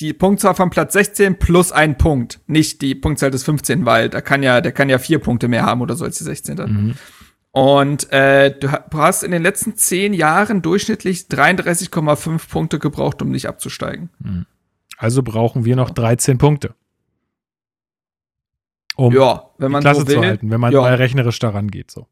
die 0.00 0.12
Punktzahl 0.12 0.54
von 0.54 0.70
Platz 0.70 0.92
16 0.92 1.38
plus 1.38 1.72
ein 1.72 1.96
Punkt, 1.96 2.40
nicht 2.46 2.82
die 2.82 2.94
Punktzahl 2.94 3.30
des 3.30 3.44
15, 3.44 3.86
weil 3.86 4.08
da 4.10 4.20
kann 4.20 4.42
ja, 4.42 4.60
der 4.60 4.72
kann 4.72 4.88
ja 4.88 4.98
vier 4.98 5.18
Punkte 5.18 5.48
mehr 5.48 5.64
haben 5.64 5.80
oder 5.80 5.96
so 5.96 6.04
als 6.04 6.18
die 6.18 6.24
16. 6.24 6.56
Mhm. 6.56 6.94
Und 7.50 8.12
äh, 8.12 8.54
du 8.58 8.70
hast 8.92 9.22
in 9.22 9.30
den 9.30 9.42
letzten 9.42 9.76
zehn 9.76 10.12
Jahren 10.12 10.60
durchschnittlich 10.60 11.20
33,5 11.30 12.50
Punkte 12.50 12.78
gebraucht, 12.78 13.22
um 13.22 13.30
nicht 13.30 13.48
abzusteigen. 13.48 14.10
Mhm. 14.18 14.44
Also 14.98 15.22
brauchen 15.22 15.64
wir 15.64 15.76
noch 15.76 15.90
13 15.90 16.36
Punkte. 16.36 16.74
Um 18.96 19.14
ja, 19.14 19.50
wenn 19.58 19.70
man 19.70 19.80
die 19.80 19.84
Klasse 19.84 20.00
so 20.02 20.06
will, 20.08 20.14
zu 20.16 20.20
halten, 20.22 20.50
wenn 20.50 20.60
man 20.60 20.72
ja. 20.72 20.80
mal 20.80 20.94
rechnerisch 20.94 21.38
daran 21.38 21.68
geht. 21.68 21.90
So. 21.90 22.06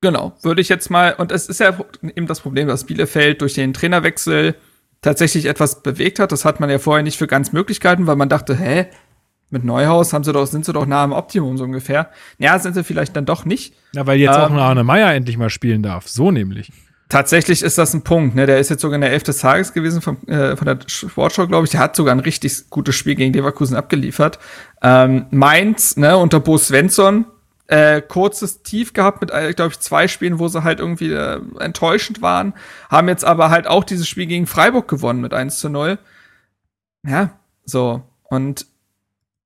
Genau, 0.00 0.36
würde 0.42 0.60
ich 0.60 0.68
jetzt 0.68 0.90
mal, 0.90 1.14
und 1.14 1.32
es 1.32 1.48
ist 1.48 1.60
ja 1.60 1.78
eben 2.02 2.26
das 2.26 2.40
Problem, 2.40 2.68
dass 2.68 2.84
Bielefeld 2.84 3.40
durch 3.40 3.54
den 3.54 3.72
Trainerwechsel 3.72 4.54
tatsächlich 5.02 5.46
etwas 5.46 5.82
bewegt 5.82 6.18
hat. 6.18 6.32
Das 6.32 6.44
hat 6.44 6.60
man 6.60 6.70
ja 6.70 6.78
vorher 6.78 7.02
nicht 7.02 7.18
für 7.18 7.26
ganz 7.26 7.52
Möglichkeiten, 7.52 8.06
weil 8.06 8.16
man 8.16 8.28
dachte, 8.28 8.56
hä, 8.56 8.86
mit 9.50 9.64
Neuhaus 9.64 10.12
haben 10.12 10.24
sie 10.24 10.32
doch, 10.32 10.46
sind 10.46 10.64
sie 10.64 10.72
doch 10.72 10.86
nah 10.86 11.04
am 11.04 11.12
Optimum 11.12 11.56
so 11.56 11.64
ungefähr. 11.64 12.10
Ja, 12.38 12.58
sind 12.58 12.74
sie 12.74 12.84
vielleicht 12.84 13.16
dann 13.16 13.26
doch 13.26 13.44
nicht. 13.44 13.74
Ja, 13.92 14.06
weil 14.06 14.18
jetzt 14.18 14.36
ähm, 14.36 14.42
auch 14.42 14.50
Arne 14.52 14.82
Meyer 14.82 15.14
endlich 15.14 15.38
mal 15.38 15.50
spielen 15.50 15.82
darf. 15.82 16.08
So 16.08 16.30
nämlich. 16.30 16.72
Tatsächlich 17.08 17.62
ist 17.62 17.78
das 17.78 17.94
ein 17.94 18.02
Punkt. 18.02 18.34
Ne? 18.34 18.46
Der 18.46 18.58
ist 18.58 18.68
jetzt 18.68 18.82
sogar 18.82 18.96
in 18.96 19.00
der 19.02 19.12
Elf 19.12 19.22
des 19.22 19.38
Tages 19.38 19.72
gewesen 19.72 20.02
von, 20.02 20.26
äh, 20.26 20.56
von 20.56 20.66
der 20.66 20.78
Sportschau, 20.86 21.46
glaube 21.46 21.64
ich. 21.64 21.70
Der 21.70 21.78
hat 21.78 21.94
sogar 21.94 22.12
ein 22.12 22.20
richtig 22.20 22.68
gutes 22.68 22.96
Spiel 22.96 23.14
gegen 23.14 23.32
Leverkusen 23.32 23.76
abgeliefert. 23.76 24.40
Ähm, 24.82 25.26
Mainz, 25.30 25.96
ne, 25.96 26.16
unter 26.16 26.40
Bo 26.40 26.58
Svensson, 26.58 27.26
äh, 27.68 28.00
kurzes 28.00 28.62
Tief 28.62 28.92
gehabt 28.92 29.20
mit, 29.20 29.30
äh, 29.30 29.52
glaube 29.52 29.72
ich, 29.72 29.80
zwei 29.80 30.08
Spielen, 30.08 30.38
wo 30.38 30.48
sie 30.48 30.62
halt 30.62 30.78
irgendwie 30.78 31.12
äh, 31.12 31.40
enttäuschend 31.58 32.22
waren. 32.22 32.54
Haben 32.88 33.08
jetzt 33.08 33.24
aber 33.24 33.50
halt 33.50 33.66
auch 33.66 33.84
dieses 33.84 34.08
Spiel 34.08 34.26
gegen 34.26 34.46
Freiburg 34.46 34.88
gewonnen 34.88 35.20
mit 35.20 35.34
1 35.34 35.58
zu 35.58 35.68
0. 35.68 35.98
Ja, 37.04 37.30
so. 37.64 38.02
Und 38.24 38.66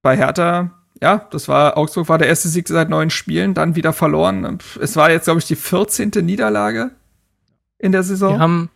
bei 0.03 0.17
Hertha, 0.17 0.71
ja, 1.03 1.27
das 1.31 1.49
war, 1.49 1.77
Augsburg 1.77 2.09
war 2.09 2.19
der 2.19 2.29
erste 2.29 2.49
Sieg 2.49 2.69
seit 2.69 2.91
neun 2.91 3.11
Spielen, 3.11 3.55
dann 3.55 3.77
wieder 3.77 3.93
verloren. 3.93 4.59
Es 4.81 4.97
war 4.97 5.11
jetzt, 5.11 5.25
glaube 5.25 5.41
ich, 5.41 5.47
die 5.47 5.57
14. 5.57 6.11
Niederlage 6.23 6.91
in 7.79 7.93
der 7.93 8.03
Saison. 8.03 8.35
Wir 8.35 8.39
haben, 8.39 8.71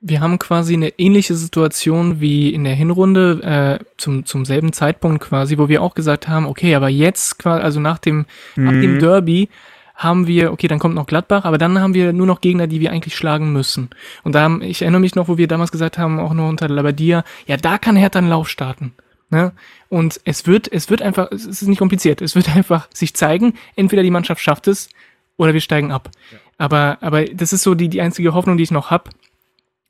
wir 0.00 0.20
haben 0.20 0.38
quasi 0.38 0.74
eine 0.74 0.90
ähnliche 0.98 1.34
Situation 1.34 2.20
wie 2.20 2.54
in 2.54 2.64
der 2.64 2.74
Hinrunde, 2.74 3.78
äh, 3.80 3.84
zum, 3.96 4.24
zum 4.24 4.44
selben 4.44 4.72
Zeitpunkt 4.72 5.24
quasi, 5.24 5.58
wo 5.58 5.68
wir 5.68 5.82
auch 5.82 5.94
gesagt 5.94 6.28
haben, 6.28 6.46
okay, 6.46 6.74
aber 6.74 6.88
jetzt, 6.88 7.38
quasi, 7.38 7.62
also 7.62 7.80
nach 7.80 7.98
dem, 7.98 8.26
mhm. 8.54 8.64
nach 8.64 8.72
dem 8.72 8.98
Derby, 9.00 9.48
haben 9.96 10.28
wir, 10.28 10.52
okay, 10.52 10.68
dann 10.68 10.78
kommt 10.78 10.94
noch 10.94 11.06
Gladbach, 11.06 11.44
aber 11.44 11.58
dann 11.58 11.80
haben 11.80 11.92
wir 11.92 12.12
nur 12.12 12.26
noch 12.26 12.40
Gegner, 12.40 12.68
die 12.68 12.78
wir 12.78 12.92
eigentlich 12.92 13.16
schlagen 13.16 13.52
müssen. 13.52 13.90
Und 14.22 14.36
da 14.36 14.42
haben, 14.42 14.62
ich 14.62 14.82
erinnere 14.82 15.00
mich 15.00 15.16
noch, 15.16 15.26
wo 15.26 15.36
wir 15.38 15.48
damals 15.48 15.72
gesagt 15.72 15.98
haben, 15.98 16.20
auch 16.20 16.34
noch 16.34 16.48
unter 16.48 16.68
Labadia, 16.68 17.24
ja, 17.46 17.56
da 17.56 17.78
kann 17.78 17.96
Hertha 17.96 18.20
einen 18.20 18.28
Lauf 18.28 18.48
starten. 18.48 18.92
Ne? 19.30 19.50
Und 19.88 20.20
es 20.24 20.46
wird, 20.46 20.70
es 20.70 20.88
wird 20.88 21.02
einfach, 21.02 21.32
es 21.32 21.44
ist 21.44 21.62
nicht 21.62 21.78
kompliziert, 21.78 22.22
es 22.22 22.36
wird 22.36 22.48
einfach 22.56 22.88
sich 22.94 23.14
zeigen, 23.14 23.54
entweder 23.74 24.04
die 24.04 24.12
Mannschaft 24.12 24.40
schafft 24.40 24.68
es 24.68 24.88
oder 25.36 25.52
wir 25.52 25.60
steigen 25.60 25.90
ab. 25.90 26.10
Ja. 26.30 26.38
Aber, 26.58 26.98
aber 27.00 27.24
das 27.24 27.52
ist 27.52 27.62
so 27.62 27.74
die, 27.74 27.88
die 27.88 28.00
einzige 28.00 28.34
Hoffnung, 28.34 28.56
die 28.56 28.62
ich 28.62 28.70
noch 28.70 28.92
hab 28.92 29.10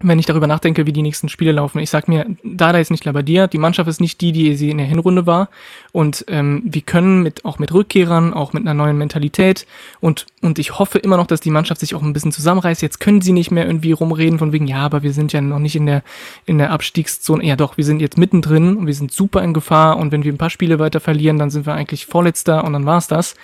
wenn 0.00 0.20
ich 0.20 0.26
darüber 0.26 0.46
nachdenke, 0.46 0.86
wie 0.86 0.92
die 0.92 1.02
nächsten 1.02 1.28
Spiele 1.28 1.50
laufen. 1.50 1.80
Ich 1.80 1.90
sag 1.90 2.06
mir, 2.06 2.24
Dada 2.44 2.78
ist 2.78 2.92
nicht 2.92 3.04
Labadia, 3.04 3.48
die 3.48 3.58
Mannschaft 3.58 3.88
ist 3.88 4.00
nicht 4.00 4.20
die, 4.20 4.30
die 4.30 4.54
sie 4.54 4.70
in 4.70 4.78
der 4.78 4.86
Hinrunde 4.86 5.26
war. 5.26 5.48
Und 5.90 6.24
ähm, 6.28 6.62
wir 6.64 6.82
können 6.82 7.22
mit 7.24 7.44
auch 7.44 7.58
mit 7.58 7.74
Rückkehrern, 7.74 8.32
auch 8.32 8.52
mit 8.52 8.62
einer 8.62 8.74
neuen 8.74 8.96
Mentalität 8.96 9.66
und 10.00 10.26
und 10.40 10.60
ich 10.60 10.78
hoffe 10.78 10.98
immer 10.98 11.16
noch, 11.16 11.26
dass 11.26 11.40
die 11.40 11.50
Mannschaft 11.50 11.80
sich 11.80 11.96
auch 11.96 12.02
ein 12.02 12.12
bisschen 12.12 12.30
zusammenreißt. 12.30 12.80
Jetzt 12.80 13.00
können 13.00 13.22
sie 13.22 13.32
nicht 13.32 13.50
mehr 13.50 13.66
irgendwie 13.66 13.90
rumreden 13.90 14.38
von 14.38 14.52
wegen, 14.52 14.68
ja, 14.68 14.78
aber 14.78 15.02
wir 15.02 15.12
sind 15.12 15.32
ja 15.32 15.40
noch 15.40 15.58
nicht 15.58 15.74
in 15.74 15.86
der 15.86 16.04
in 16.46 16.58
der 16.58 16.70
Abstiegszone. 16.70 17.44
Ja, 17.44 17.56
doch, 17.56 17.76
wir 17.76 17.84
sind 17.84 18.00
jetzt 18.00 18.18
mittendrin 18.18 18.76
und 18.76 18.86
wir 18.86 18.94
sind 18.94 19.10
super 19.10 19.42
in 19.42 19.52
Gefahr. 19.52 19.96
Und 19.96 20.12
wenn 20.12 20.22
wir 20.22 20.32
ein 20.32 20.38
paar 20.38 20.50
Spiele 20.50 20.78
weiter 20.78 21.00
verlieren, 21.00 21.38
dann 21.38 21.50
sind 21.50 21.66
wir 21.66 21.74
eigentlich 21.74 22.06
Vorletzter 22.06 22.62
und 22.62 22.72
dann 22.72 22.86
war's 22.86 23.08
das. 23.08 23.34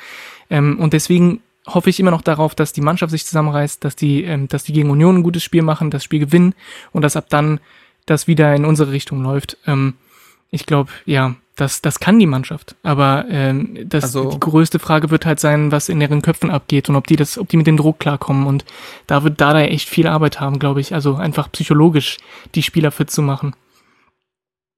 Ähm, 0.51 0.79
und 0.79 0.93
deswegen 0.93 1.41
hoffe 1.67 1.91
ich 1.91 2.01
immer 2.01 2.11
noch 2.11 2.23
darauf, 2.23 2.55
dass 2.55 2.73
die 2.73 2.81
Mannschaft 2.81 3.11
sich 3.11 3.25
zusammenreißt, 3.25 3.85
dass 3.85 3.97
die, 3.97 4.25
ähm, 4.25 4.49
dass 4.49 4.65
die 4.65 4.73
gegen 4.73 4.91
Union 4.91 5.17
ein 5.17 5.23
gutes 5.23 5.43
Spiel 5.43 5.63
machen, 5.63 5.91
das 5.91 6.05
Spiel 6.05 6.21
gewinnen 6.21 6.55
und 6.93 7.03
dass 7.03 7.17
ab 7.17 7.27
dann 7.29 7.61
das 8.07 8.27
wieder 8.27 8.55
in 8.55 8.65
unsere 8.65 8.93
Richtung 8.93 9.23
läuft. 9.23 9.57
Ähm, 9.67 9.95
ich 10.51 10.67
glaube, 10.67 10.91
ja, 11.07 11.35
das, 11.57 11.81
das 11.83 12.01
kann 12.01 12.19
die 12.19 12.27
Mannschaft. 12.27 12.75
Aber 12.83 13.27
ähm, 13.29 13.79
das, 13.89 14.05
also, 14.05 14.31
die 14.31 14.41
größte 14.41 14.79
Frage 14.79 15.11
wird 15.11 15.25
halt 15.25 15.41
sein, 15.41 15.73
was 15.73 15.89
in 15.89 16.01
deren 16.01 16.23
Köpfen 16.23 16.51
abgeht 16.51 16.89
und 16.89 16.97
ob 16.97 17.07
die 17.07 17.17
das, 17.17 17.39
ob 17.39 17.49
die 17.49 17.57
mit 17.57 17.67
dem 17.67 17.77
Druck 17.77 18.01
klarkommen. 18.01 18.47
Und 18.47 18.65
da 19.07 19.23
wird 19.25 19.41
Dada 19.41 19.61
echt 19.61 19.89
viel 19.89 20.07
Arbeit 20.07 20.41
haben, 20.41 20.59
glaube 20.59 20.81
ich. 20.81 20.95
Also 20.95 21.15
einfach 21.15 21.51
psychologisch 21.53 22.19
die 22.55 22.63
Spieler 22.63 22.91
fit 22.91 23.11
zu 23.11 23.23
machen. 23.23 23.55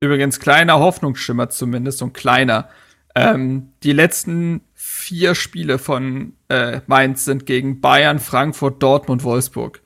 Übrigens, 0.00 0.38
kleiner 0.40 0.78
Hoffnungsschimmer 0.78 1.48
zumindest 1.48 2.02
und 2.02 2.12
kleiner. 2.12 2.68
Ähm, 3.16 3.68
die 3.82 3.93
letzten 3.93 4.60
vier 4.74 5.34
Spiele 5.34 5.78
von 5.78 6.34
äh, 6.48 6.80
Mainz 6.86 7.24
sind 7.24 7.47
gegen 7.47 7.80
Bayern, 7.80 8.18
Frankfurt, 8.18 8.82
Dortmund, 8.82 9.24
Wolfsburg. 9.24 9.80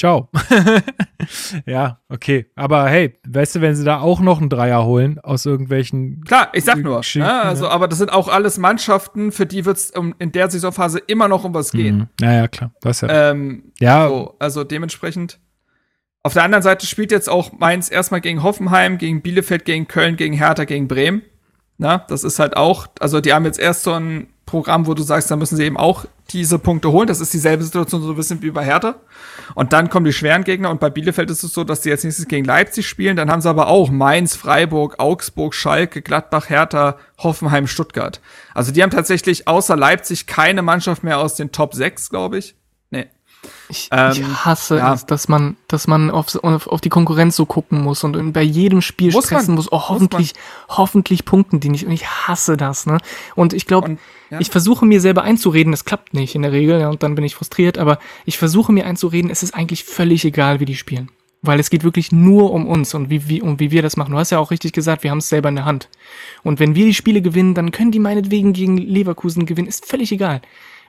Ciao. 0.00 0.30
ja, 1.66 1.98
okay. 2.08 2.46
Aber 2.54 2.88
hey, 2.88 3.18
weißt 3.26 3.56
du, 3.56 3.60
wenn 3.60 3.74
sie 3.74 3.84
da 3.84 4.00
auch 4.00 4.20
noch 4.20 4.40
einen 4.40 4.48
Dreier 4.48 4.86
holen 4.86 5.18
aus 5.18 5.44
irgendwelchen. 5.44 6.24
Klar, 6.24 6.48
ich 6.54 6.64
sag 6.64 6.78
nur. 6.78 7.02
Ja, 7.02 7.20
ne? 7.20 7.42
also, 7.42 7.64
ja. 7.66 7.70
aber 7.70 7.86
das 7.86 7.98
sind 7.98 8.10
auch 8.10 8.28
alles 8.28 8.56
Mannschaften, 8.56 9.30
für 9.30 9.44
die 9.44 9.66
wird 9.66 9.76
es 9.76 9.90
um, 9.90 10.14
in 10.18 10.32
der 10.32 10.50
Saisonphase 10.50 11.00
immer 11.00 11.28
noch 11.28 11.44
um 11.44 11.52
was 11.52 11.72
gehen. 11.72 12.08
Mhm. 12.18 12.26
Ja, 12.26 12.48
klar. 12.48 12.72
Das 12.80 13.02
ja. 13.02 13.30
Ähm, 13.30 13.72
ja. 13.78 14.08
So, 14.08 14.36
also 14.38 14.64
dementsprechend. 14.64 15.38
Auf 16.22 16.32
der 16.32 16.44
anderen 16.44 16.62
Seite 16.62 16.86
spielt 16.86 17.12
jetzt 17.12 17.28
auch 17.28 17.52
Mainz 17.58 17.90
erstmal 17.90 18.22
gegen 18.22 18.42
Hoffenheim, 18.42 18.96
gegen 18.96 19.20
Bielefeld, 19.20 19.66
gegen 19.66 19.86
Köln, 19.86 20.16
gegen 20.16 20.34
Hertha, 20.34 20.64
gegen 20.64 20.88
Bremen. 20.88 21.22
Na, 21.80 22.04
das 22.08 22.24
ist 22.24 22.38
halt 22.38 22.58
auch, 22.58 22.88
also 23.00 23.22
die 23.22 23.32
haben 23.32 23.46
jetzt 23.46 23.58
erst 23.58 23.84
so 23.84 23.92
ein 23.94 24.26
Programm, 24.44 24.86
wo 24.86 24.92
du 24.92 25.02
sagst, 25.02 25.30
da 25.30 25.36
müssen 25.36 25.56
sie 25.56 25.64
eben 25.64 25.78
auch 25.78 26.04
diese 26.28 26.58
Punkte 26.58 26.92
holen. 26.92 27.06
Das 27.06 27.22
ist 27.22 27.32
dieselbe 27.32 27.64
Situation 27.64 28.02
so 28.02 28.10
ein 28.10 28.16
bisschen 28.16 28.42
wie 28.42 28.50
bei 28.50 28.66
Hertha. 28.66 28.96
Und 29.54 29.72
dann 29.72 29.88
kommen 29.88 30.04
die 30.04 30.12
schweren 30.12 30.44
Gegner 30.44 30.68
und 30.68 30.78
bei 30.78 30.90
Bielefeld 30.90 31.30
ist 31.30 31.42
es 31.42 31.54
so, 31.54 31.64
dass 31.64 31.80
die 31.80 31.88
jetzt 31.88 32.04
nächstes 32.04 32.28
gegen 32.28 32.44
Leipzig 32.44 32.86
spielen. 32.86 33.16
Dann 33.16 33.30
haben 33.30 33.40
sie 33.40 33.48
aber 33.48 33.68
auch 33.68 33.88
Mainz, 33.88 34.36
Freiburg, 34.36 34.96
Augsburg, 34.98 35.54
Schalke, 35.54 36.02
Gladbach, 36.02 36.50
Hertha, 36.50 36.98
Hoffenheim, 37.16 37.66
Stuttgart. 37.66 38.20
Also 38.52 38.72
die 38.72 38.82
haben 38.82 38.90
tatsächlich 38.90 39.48
außer 39.48 39.74
Leipzig 39.74 40.26
keine 40.26 40.60
Mannschaft 40.60 41.02
mehr 41.02 41.18
aus 41.18 41.34
den 41.34 41.50
Top 41.50 41.72
6, 41.72 42.10
glaube 42.10 42.36
ich. 42.36 42.56
Ich, 43.68 43.88
ähm, 43.90 44.12
ich 44.12 44.22
hasse 44.44 44.78
ja. 44.78 44.92
es, 44.92 45.06
dass 45.06 45.28
man, 45.28 45.56
dass 45.68 45.86
man 45.86 46.10
auf, 46.10 46.34
auf, 46.42 46.66
auf, 46.66 46.80
die 46.80 46.88
Konkurrenz 46.88 47.36
so 47.36 47.46
gucken 47.46 47.82
muss 47.82 48.04
und 48.04 48.32
bei 48.32 48.42
jedem 48.42 48.82
Spiel 48.82 49.12
muss 49.12 49.26
stressen 49.26 49.54
man. 49.54 49.56
muss. 49.56 49.72
Oh, 49.72 49.88
hoffentlich, 49.88 50.34
muss 50.34 50.76
hoffentlich 50.76 51.24
punkten 51.24 51.60
die 51.60 51.70
nicht. 51.70 51.86
Und 51.86 51.92
ich 51.92 52.06
hasse 52.06 52.56
das, 52.56 52.86
ne? 52.86 52.98
Und 53.36 53.52
ich 53.52 53.66
glaube, 53.66 53.96
ja. 54.30 54.40
ich 54.40 54.50
versuche 54.50 54.84
mir 54.84 55.00
selber 55.00 55.22
einzureden, 55.22 55.72
es 55.72 55.84
klappt 55.84 56.12
nicht 56.12 56.34
in 56.34 56.42
der 56.42 56.52
Regel, 56.52 56.80
ja, 56.80 56.90
und 56.90 57.02
dann 57.02 57.14
bin 57.14 57.24
ich 57.24 57.34
frustriert, 57.34 57.78
aber 57.78 57.98
ich 58.26 58.36
versuche 58.38 58.72
mir 58.72 58.84
einzureden, 58.84 59.30
es 59.30 59.42
ist 59.42 59.54
eigentlich 59.54 59.84
völlig 59.84 60.24
egal, 60.24 60.60
wie 60.60 60.66
die 60.66 60.76
spielen. 60.76 61.10
Weil 61.42 61.58
es 61.58 61.70
geht 61.70 61.84
wirklich 61.84 62.12
nur 62.12 62.52
um 62.52 62.66
uns 62.66 62.92
und 62.92 63.08
wie, 63.08 63.26
wie, 63.28 63.40
und 63.40 63.60
wie 63.60 63.70
wir 63.70 63.80
das 63.80 63.96
machen. 63.96 64.12
Du 64.12 64.18
hast 64.18 64.30
ja 64.30 64.38
auch 64.38 64.50
richtig 64.50 64.72
gesagt, 64.72 65.04
wir 65.04 65.10
haben 65.10 65.18
es 65.18 65.30
selber 65.30 65.48
in 65.48 65.54
der 65.54 65.64
Hand. 65.64 65.88
Und 66.42 66.60
wenn 66.60 66.74
wir 66.74 66.84
die 66.84 66.92
Spiele 66.92 67.22
gewinnen, 67.22 67.54
dann 67.54 67.72
können 67.72 67.92
die 67.92 67.98
meinetwegen 67.98 68.52
gegen 68.52 68.76
Leverkusen 68.76 69.46
gewinnen, 69.46 69.68
ist 69.68 69.86
völlig 69.86 70.12
egal. 70.12 70.42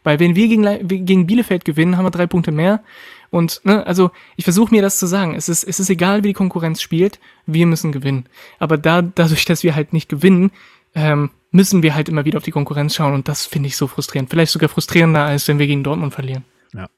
Weil 0.03 0.19
wenn 0.19 0.35
wir 0.35 0.47
gegen, 0.47 1.05
gegen 1.05 1.27
Bielefeld 1.27 1.65
gewinnen, 1.65 1.97
haben 1.97 2.05
wir 2.05 2.11
drei 2.11 2.27
Punkte 2.27 2.51
mehr. 2.51 2.83
Und 3.29 3.61
ne, 3.63 3.85
also 3.85 4.11
ich 4.35 4.43
versuche 4.43 4.73
mir 4.73 4.81
das 4.81 4.99
zu 4.99 5.05
sagen. 5.05 5.35
Es 5.35 5.47
ist, 5.47 5.63
es 5.63 5.79
ist 5.79 5.89
egal, 5.89 6.23
wie 6.23 6.29
die 6.29 6.33
Konkurrenz 6.33 6.81
spielt, 6.81 7.19
wir 7.45 7.65
müssen 7.65 7.91
gewinnen. 7.91 8.25
Aber 8.59 8.77
da, 8.77 9.01
dadurch, 9.01 9.45
dass 9.45 9.63
wir 9.63 9.75
halt 9.75 9.93
nicht 9.93 10.09
gewinnen, 10.09 10.51
ähm, 10.95 11.31
müssen 11.51 11.83
wir 11.83 11.95
halt 11.95 12.09
immer 12.09 12.25
wieder 12.25 12.37
auf 12.37 12.43
die 12.43 12.51
Konkurrenz 12.51 12.95
schauen 12.95 13.13
und 13.13 13.27
das 13.27 13.45
finde 13.45 13.67
ich 13.67 13.77
so 13.77 13.87
frustrierend. 13.87 14.29
Vielleicht 14.29 14.51
sogar 14.51 14.69
frustrierender, 14.69 15.21
als 15.23 15.47
wenn 15.47 15.59
wir 15.59 15.67
gegen 15.67 15.83
Dortmund 15.83 16.13
verlieren. 16.13 16.43
Ja. 16.73 16.89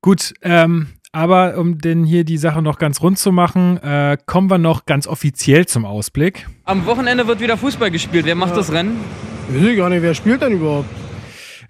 Gut, 0.00 0.34
ähm, 0.42 0.88
aber 1.12 1.56
um 1.58 1.78
denn 1.78 2.04
hier 2.04 2.24
die 2.24 2.38
Sache 2.38 2.60
noch 2.60 2.78
ganz 2.78 3.00
rund 3.00 3.18
zu 3.18 3.30
machen, 3.30 3.78
äh, 3.82 4.18
kommen 4.26 4.50
wir 4.50 4.58
noch 4.58 4.84
ganz 4.84 5.06
offiziell 5.06 5.64
zum 5.66 5.84
Ausblick. 5.84 6.48
Am 6.64 6.86
Wochenende 6.86 7.26
wird 7.26 7.40
wieder 7.40 7.56
Fußball 7.56 7.90
gespielt. 7.90 8.26
Wer 8.26 8.34
macht 8.34 8.50
ja. 8.50 8.56
das 8.56 8.72
Rennen? 8.72 9.00
Ich 9.48 9.62
weiß 9.62 9.76
gar 9.76 9.90
nicht, 9.90 10.02
wer 10.02 10.14
spielt 10.14 10.42
denn 10.42 10.54
überhaupt? 10.54 10.88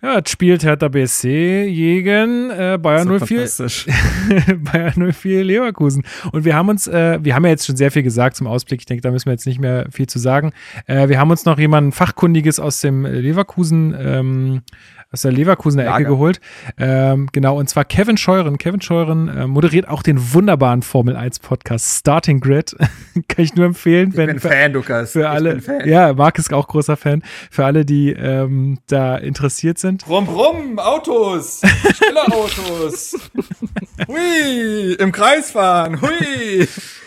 Ja, 0.05 0.17
jetzt 0.17 0.29
spielt 0.29 0.63
Hertha 0.63 0.89
BSC 0.89 1.73
gegen 1.73 2.51
äh, 2.51 2.79
Bayern 2.79 3.09
04. 3.21 3.49
Bayern 4.59 5.15
04 5.15 5.43
Leverkusen. 5.43 6.05
Und 6.31 6.45
wir 6.45 6.55
haben 6.55 6.69
uns, 6.69 6.87
äh, 6.87 7.19
wir 7.23 7.35
haben 7.35 7.45
ja 7.45 7.53
jetzt 7.53 7.65
schon 7.65 7.77
sehr 7.77 7.91
viel 7.91 8.03
gesagt 8.03 8.37
zum 8.37 8.47
Ausblick. 8.47 8.83
Ich 8.83 8.85
denke, 8.85 9.01
da 9.01 9.11
müssen 9.11 9.25
wir 9.25 9.33
jetzt 9.33 9.47
nicht 9.47 9.61
mehr 9.61 9.87
viel 9.91 10.07
zu 10.07 10.19
sagen. 10.19 10.53
Äh, 10.87 11.09
wir 11.09 11.19
haben 11.19 11.31
uns 11.31 11.47
noch 11.47 11.59
jemanden 11.59 11.91
Fachkundiges 11.91 12.61
aus 12.61 12.83
dem 12.83 13.07
Leverkusen 13.07 13.97
ähm, 13.99 14.63
aus 15.15 15.23
der 15.23 15.33
Leverkusener 15.33 15.87
Ecke 15.87 16.05
geholt. 16.07 16.41
Ähm, 16.77 17.29
genau, 17.33 17.59
und 17.59 17.69
zwar 17.69 17.85
Kevin 17.85 18.17
Scheuren. 18.17 18.59
Kevin 18.59 18.81
Scheuren 18.81 19.29
äh, 19.29 19.47
moderiert 19.47 19.89
auch 19.89 20.03
den 20.03 20.35
wunderbaren 20.35 20.83
Formel 20.83 21.17
1 21.17 21.39
Podcast 21.39 22.01
Starting 22.01 22.41
Grid. 22.41 22.75
Kann 23.29 23.45
ich 23.45 23.55
nur 23.55 23.65
empfehlen. 23.67 24.11
Ich 24.11 24.17
wenn, 24.17 24.27
bin 24.27 24.41
Fan, 24.41 24.73
Lukas. 24.73 25.13
Für 25.13 25.31
alle, 25.31 25.61
Ja, 25.85 26.13
Marc 26.13 26.39
ist 26.39 26.53
auch 26.53 26.67
großer 26.67 26.97
Fan. 26.97 27.23
Für 27.49 27.65
alle, 27.65 27.85
die 27.85 28.11
ähm, 28.11 28.79
da 28.89 29.17
interessiert 29.17 29.79
sind. 29.79 30.05
Brumm, 30.05 30.27
brumm, 30.27 30.79
Autos. 30.81 31.63
Autos. 32.27 33.17
Hui, 34.09 34.95
im 34.95 35.13
Kreis 35.13 35.53
fahren. 35.53 36.01
Hui. 36.03 36.67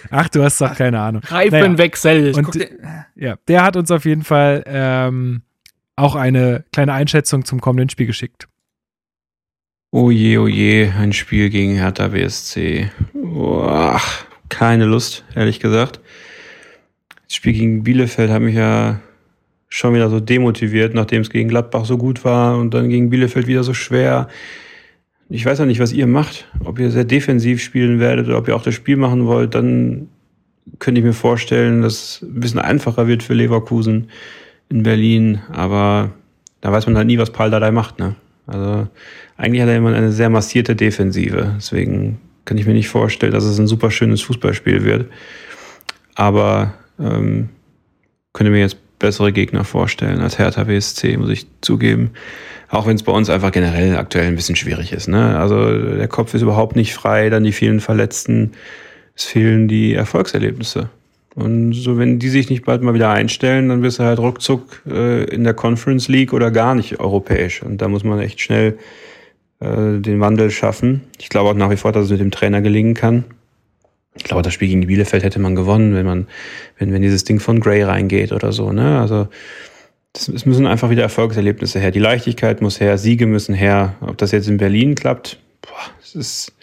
Ach, 0.10 0.30
du 0.30 0.44
hast 0.44 0.62
doch 0.62 0.74
keine 0.76 1.02
Ahnung. 1.02 1.22
Reifenwechsel. 1.26 2.32
Naja. 2.32 2.38
Und, 2.38 2.70
ja, 3.16 3.36
der 3.50 3.64
hat 3.64 3.76
uns 3.76 3.92
auf 3.92 4.06
jeden 4.06 4.24
Fall 4.24 4.64
ähm, 4.66 5.42
auch 5.98 6.16
eine 6.16 6.64
kleine 6.72 6.94
Einschätzung 6.94 7.44
zum 7.44 7.60
kommenden 7.60 7.90
Spiel 7.90 8.08
geschickt. 8.08 8.48
Oh 9.92 10.12
je, 10.12 10.38
oh 10.38 10.48
je, 10.48 10.90
ein 10.98 11.12
Spiel 11.12 11.50
gegen 11.50 11.76
Hertha 11.76 12.10
BSC. 12.10 12.92
Boah, 13.14 14.00
keine 14.50 14.86
Lust, 14.86 15.26
ehrlich 15.36 15.60
gesagt. 15.60 16.00
Das 17.26 17.36
Spiel 17.36 17.54
gegen 17.54 17.84
Bielefeld 17.84 18.30
hat 18.30 18.42
mich 18.42 18.56
ja 18.56 19.00
schon 19.70 19.94
wieder 19.94 20.10
so 20.10 20.20
demotiviert, 20.20 20.94
nachdem 20.94 21.22
es 21.22 21.30
gegen 21.30 21.50
Gladbach 21.50 21.86
so 21.86 21.98
gut 21.98 22.24
war 22.24 22.58
und 22.58 22.74
dann 22.74 22.90
gegen 22.90 23.10
Bielefeld 23.10 23.48
wieder 23.48 23.64
so 23.64 23.74
schwer. 23.74 24.28
Ich 25.30 25.46
weiß 25.46 25.60
ja 25.60 25.66
nicht, 25.66 25.80
was 25.80 25.92
ihr 25.92 26.08
macht. 26.08 26.48
Ob 26.64 26.80
ihr 26.80 26.92
sehr 26.92 27.04
defensiv 27.04 27.62
spielen 27.62 28.00
werdet 28.00 28.28
oder 28.28 28.38
ob 28.38 28.48
ihr 28.48 28.56
auch 28.56 28.64
das 28.64 28.76
Spiel 28.76 28.98
machen 28.98 29.26
wollt, 29.26 29.56
dann 29.56 30.10
könnte 30.80 31.00
ich 31.00 31.06
mir 31.06 31.14
vorstellen, 31.14 31.82
dass 31.82 31.94
es 31.94 32.22
ein 32.22 32.40
bisschen 32.40 32.60
einfacher 32.60 33.08
wird 33.08 33.24
für 33.24 33.34
Leverkusen 33.34 34.10
in 34.70 34.84
Berlin, 34.84 35.42
aber 35.52 36.12
da 36.62 36.72
weiß 36.72 36.86
man 36.88 36.98
halt 36.98 37.08
nie, 37.08 37.18
was 37.18 37.32
Paul 37.32 37.50
Dardai 37.50 37.72
macht. 37.72 38.00
Ne? 38.00 38.16
Also 38.46 38.88
eigentlich 39.38 39.62
hat 39.62 39.70
er 39.70 39.78
immer 39.78 39.94
eine 39.94 40.12
sehr 40.12 40.30
massierte 40.30 40.76
Defensive. 40.76 41.54
Deswegen 41.58 42.20
kann 42.46 42.58
ich 42.58 42.66
mir 42.66 42.74
nicht 42.74 42.90
vorstellen, 42.90 43.34
dass 43.34 43.44
es 43.44 43.60
ein 43.60 43.68
super 43.68 43.92
schönes 43.92 44.22
Fußballspiel 44.22 44.84
wird. 44.84 45.12
Aber 46.16 46.74
ähm, 47.00 47.50
könnte 48.34 48.52
mir 48.52 48.60
jetzt 48.60 48.78
bessere 49.00 49.32
Gegner 49.32 49.64
vorstellen 49.64 50.20
als 50.20 50.40
Hertha 50.40 50.64
BSC, 50.64 51.18
muss 51.18 51.30
ich 51.30 51.46
zugeben. 51.62 52.12
Auch 52.70 52.88
wenn 52.88 52.96
es 52.96 53.04
bei 53.04 53.12
uns 53.12 53.30
einfach 53.30 53.52
generell 53.52 53.96
aktuell 53.96 54.28
ein 54.28 54.36
bisschen 54.36 54.56
schwierig 54.56 54.92
ist. 54.92 55.08
Ne? 55.08 55.38
Also 55.38 55.96
der 55.96 56.08
Kopf 56.08 56.34
ist 56.34 56.42
überhaupt 56.42 56.76
nicht 56.76 56.94
frei, 56.94 57.30
dann 57.30 57.44
die 57.44 57.52
vielen 57.52 57.80
Verletzten, 57.80 58.54
es 59.16 59.24
fehlen 59.24 59.68
die 59.68 59.94
Erfolgserlebnisse. 59.94 60.90
Und 61.38 61.74
so, 61.74 62.00
wenn 62.00 62.18
die 62.18 62.30
sich 62.30 62.50
nicht 62.50 62.66
bald 62.66 62.82
mal 62.82 62.96
wieder 62.96 63.12
einstellen, 63.12 63.70
dann 63.70 63.82
bist 63.82 64.00
du 64.00 64.04
halt 64.04 64.18
ruckzuck 64.18 64.82
äh, 64.90 65.24
in 65.26 65.44
der 65.44 65.54
Conference 65.54 66.08
League 66.08 66.34
oder 66.34 66.50
gar 66.50 66.74
nicht 66.74 67.00
europäisch. 67.00 67.62
Und 67.62 67.80
da 67.80 67.88
muss 67.88 68.04
man 68.04 68.20
echt 68.20 68.42
schnell 68.42 68.80
äh, 69.60 70.00
den 70.00 70.20
Wandel 70.20 70.50
schaffen. 70.50 71.02
Ich 71.20 71.30
glaube 71.30 71.52
auch 71.52 71.54
nach 71.54 71.70
wie 71.70 71.78
vor, 71.78 71.92
dass 71.92 72.06
es 72.06 72.10
mit 72.10 72.22
dem 72.22 72.32
Trainer 72.32 72.62
gelingen 72.62 72.96
kann. 72.96 73.24
Ich 74.16 74.24
glaube, 74.24 74.42
das 74.42 74.52
Spiel 74.52 74.68
gegen 74.68 74.82
die 74.82 74.88
Bielefeld 74.88 75.22
hätte 75.22 75.38
man 75.38 75.54
gewonnen, 75.54 75.94
wenn 75.94 76.08
man, 76.08 76.28
wenn, 76.80 76.92
wenn 76.92 77.04
dieses 77.04 77.24
Ding 77.24 77.40
von 77.40 77.60
Gray 77.60 77.84
reingeht 77.84 78.32
oder 78.32 78.52
so. 78.52 78.72
Ne? 78.72 79.00
Also 79.00 79.28
es 80.16 80.48
müssen 80.48 80.66
einfach 80.66 80.90
wieder 80.90 81.04
Erfolgserlebnisse 81.04 81.80
her. 81.80 81.92
Die 81.92 82.00
Leichtigkeit 82.00 82.62
muss 82.62 82.80
her, 82.80 82.98
Siege 82.98 83.28
müssen 83.28 83.54
her. 83.54 83.94
Ob 84.02 84.18
das 84.18 84.32
jetzt 84.32 84.50
in 84.50 84.58
Berlin 84.58 84.96
klappt, 84.96 85.40
boah, 85.62 85.92
es 86.02 86.16
ist 86.16 86.54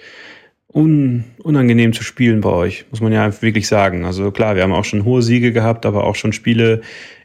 un, 0.75 1.25
unangenehm 1.39 1.93
zu 1.93 2.03
spielen 2.03 2.41
bei 2.41 2.51
euch, 2.51 2.85
muss 2.91 3.01
man 3.01 3.13
ja 3.13 3.41
wirklich 3.41 3.69
sagen. 3.69 4.05
Also 4.05 4.31
klar, 4.31 4.57
wir 4.57 4.63
haben 4.63 4.73
auch 4.73 4.85
schon 4.85 5.05
hohe 5.05 5.23
Siege 5.23 5.53
gehabt, 5.53 5.87
aber 5.87 6.05
auch 6.05 6.17
schon 6.17 6.33
Spiele, 6.33 6.83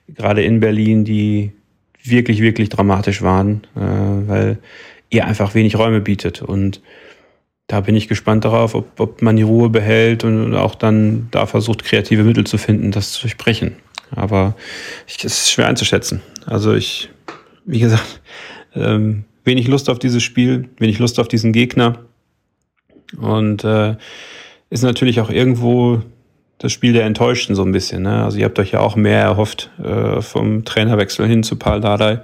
gerade 0.07 0.43
in 0.43 0.59
Berlin, 0.59 1.03
die 1.03 1.51
wirklich, 2.03 2.41
wirklich 2.41 2.69
dramatisch 2.69 3.21
waren, 3.21 3.61
äh, 3.76 4.27
weil 4.30 4.59
ihr 5.09 5.26
einfach 5.26 5.55
wenig 5.55 5.77
Räume 5.77 5.99
bietet. 5.99 6.41
Und 6.41 6.81
da 7.67 7.81
bin 7.81 7.95
ich 7.95 8.07
gespannt 8.07 8.45
darauf, 8.45 8.76
ob, 8.76 8.99
ob 8.99 9.21
man 9.21 9.35
die 9.35 9.43
Ruhe 9.43 9.69
behält 9.69 10.23
und 10.23 10.55
auch 10.55 10.76
dann 10.76 11.27
da 11.31 11.45
versucht, 11.45 11.84
kreative 11.84 12.23
Mittel 12.23 12.45
zu 12.45 12.57
finden, 12.57 12.91
das 12.91 13.13
zu 13.13 13.21
durchbrechen. 13.21 13.76
Aber 14.11 14.55
es 15.07 15.23
ist 15.23 15.51
schwer 15.51 15.67
einzuschätzen. 15.67 16.21
Also 16.45 16.73
ich, 16.73 17.09
wie 17.65 17.80
gesagt, 17.80 18.21
ähm, 18.76 19.26
wenig 19.43 19.67
Lust 19.67 19.89
auf 19.89 19.99
dieses 19.99 20.23
Spiel, 20.23 20.69
wenig 20.77 20.99
Lust 20.99 21.19
auf 21.19 21.27
diesen 21.27 21.51
Gegner. 21.51 22.05
Und 23.18 23.64
äh, 23.64 23.95
ist 24.69 24.84
natürlich 24.84 25.19
auch 25.22 25.30
irgendwo 25.30 26.02
das 26.60 26.72
Spiel 26.72 26.94
der 26.94 27.06
Enttäuschten 27.06 27.56
so 27.56 27.64
ein 27.64 27.72
bisschen. 27.72 28.03
Ne? 28.03 28.23
Also 28.23 28.38
ihr 28.38 28.45
habt 28.45 28.60
euch 28.60 28.72
ja 28.72 28.81
auch 28.81 28.95
mehr 28.95 29.22
erhofft 29.22 29.72
äh, 29.81 30.22
vom 30.22 30.65
Trainerwechsel 30.65 31.26
hin 31.26 31.44
zu 31.44 31.56
Paul 31.56 31.80
Dardai. 31.81 32.22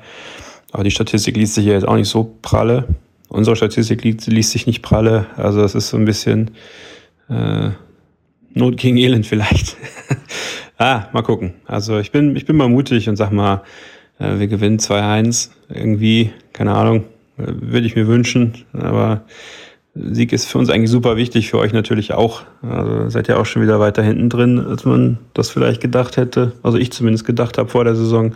Aber 0.72 0.84
die 0.84 0.92
Statistik 0.92 1.38
liest 1.38 1.56
sich 1.56 1.66
ja 1.66 1.74
jetzt 1.74 1.88
auch 1.88 1.96
nicht 1.96 2.10
so 2.10 2.36
pralle. 2.42 2.88
Unsere 3.30 3.56
Statistik 3.56 4.04
liest, 4.04 4.28
liest 4.28 4.52
sich 4.52 4.68
nicht 4.68 4.82
pralle. 4.82 5.28
Also 5.38 5.62
es 5.62 5.74
ist 5.74 5.90
so 5.90 5.98
ein 5.98 6.06
bisschen 6.06 6.52
äh, 7.30 7.70
Not 8.54 8.78
gegen 8.78 8.98
Elend 8.98 9.26
vielleicht. 9.26 9.78
ah, 10.78 11.08
mal 11.14 11.24
gucken. 11.24 11.54
Also 11.66 12.00
ich 12.00 12.12
bin, 12.12 12.36
ich 12.36 12.46
bin 12.46 12.58
mal 12.58 12.70
mutig 12.70 13.10
und 13.10 13.16
sag 13.16 13.32
mal, 13.32 13.64
äh, 14.20 14.38
wir 14.38 14.48
gewinnen 14.48 14.80
2-1. 14.80 15.50
Irgendwie, 15.70 16.32
keine 16.54 16.74
Ahnung, 16.76 17.06
äh, 17.38 17.46
würde 17.48 17.88
ich 17.88 17.96
mir 17.96 18.08
wünschen. 18.08 18.66
Aber 18.74 19.24
Sieg 19.96 20.34
ist 20.34 20.46
für 20.48 20.58
uns 20.58 20.70
eigentlich 20.70 20.92
super 20.92 21.16
wichtig, 21.16 21.50
für 21.50 21.58
euch 21.58 21.72
natürlich 21.72 22.14
auch. 22.14 22.44
Also 22.62 23.10
seid 23.10 23.30
ihr 23.30 23.40
auch 23.40 23.46
schon 23.46 23.62
wieder 23.62 23.80
weiter 23.80 24.04
hinten 24.04 24.30
drin, 24.30 24.60
als 24.60 24.84
man 24.84 25.20
das 25.34 25.50
vielleicht 25.50 25.80
gedacht 25.82 26.18
hätte. 26.18 26.52
Also 26.64 26.78
ich 26.78 26.92
zumindest 26.92 27.26
gedacht 27.26 27.58
habe 27.58 27.70
vor 27.70 27.86
der 27.86 27.96
Saison. 27.96 28.36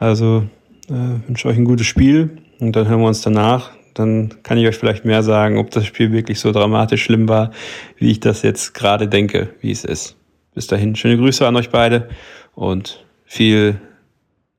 Also 0.00 0.44
äh, 0.88 1.28
wünsche 1.28 1.46
euch 1.46 1.56
ein 1.56 1.64
gutes 1.64 1.86
Spiel 1.86 2.38
und 2.58 2.74
dann 2.74 2.88
hören 2.88 3.00
wir 3.00 3.06
uns 3.06 3.22
danach. 3.22 3.70
Dann 3.94 4.34
kann 4.42 4.58
ich 4.58 4.66
euch 4.66 4.76
vielleicht 4.76 5.04
mehr 5.04 5.22
sagen, 5.22 5.58
ob 5.58 5.70
das 5.70 5.86
Spiel 5.86 6.10
wirklich 6.10 6.40
so 6.40 6.50
dramatisch 6.50 7.04
schlimm 7.04 7.28
war, 7.28 7.52
wie 7.96 8.10
ich 8.10 8.18
das 8.18 8.42
jetzt 8.42 8.74
gerade 8.74 9.06
denke, 9.06 9.50
wie 9.60 9.70
es 9.70 9.84
ist. 9.84 10.16
Bis 10.54 10.66
dahin, 10.66 10.96
schöne 10.96 11.16
Grüße 11.16 11.46
an 11.46 11.54
euch 11.54 11.70
beide 11.70 12.08
und 12.56 13.04
viel, 13.24 13.80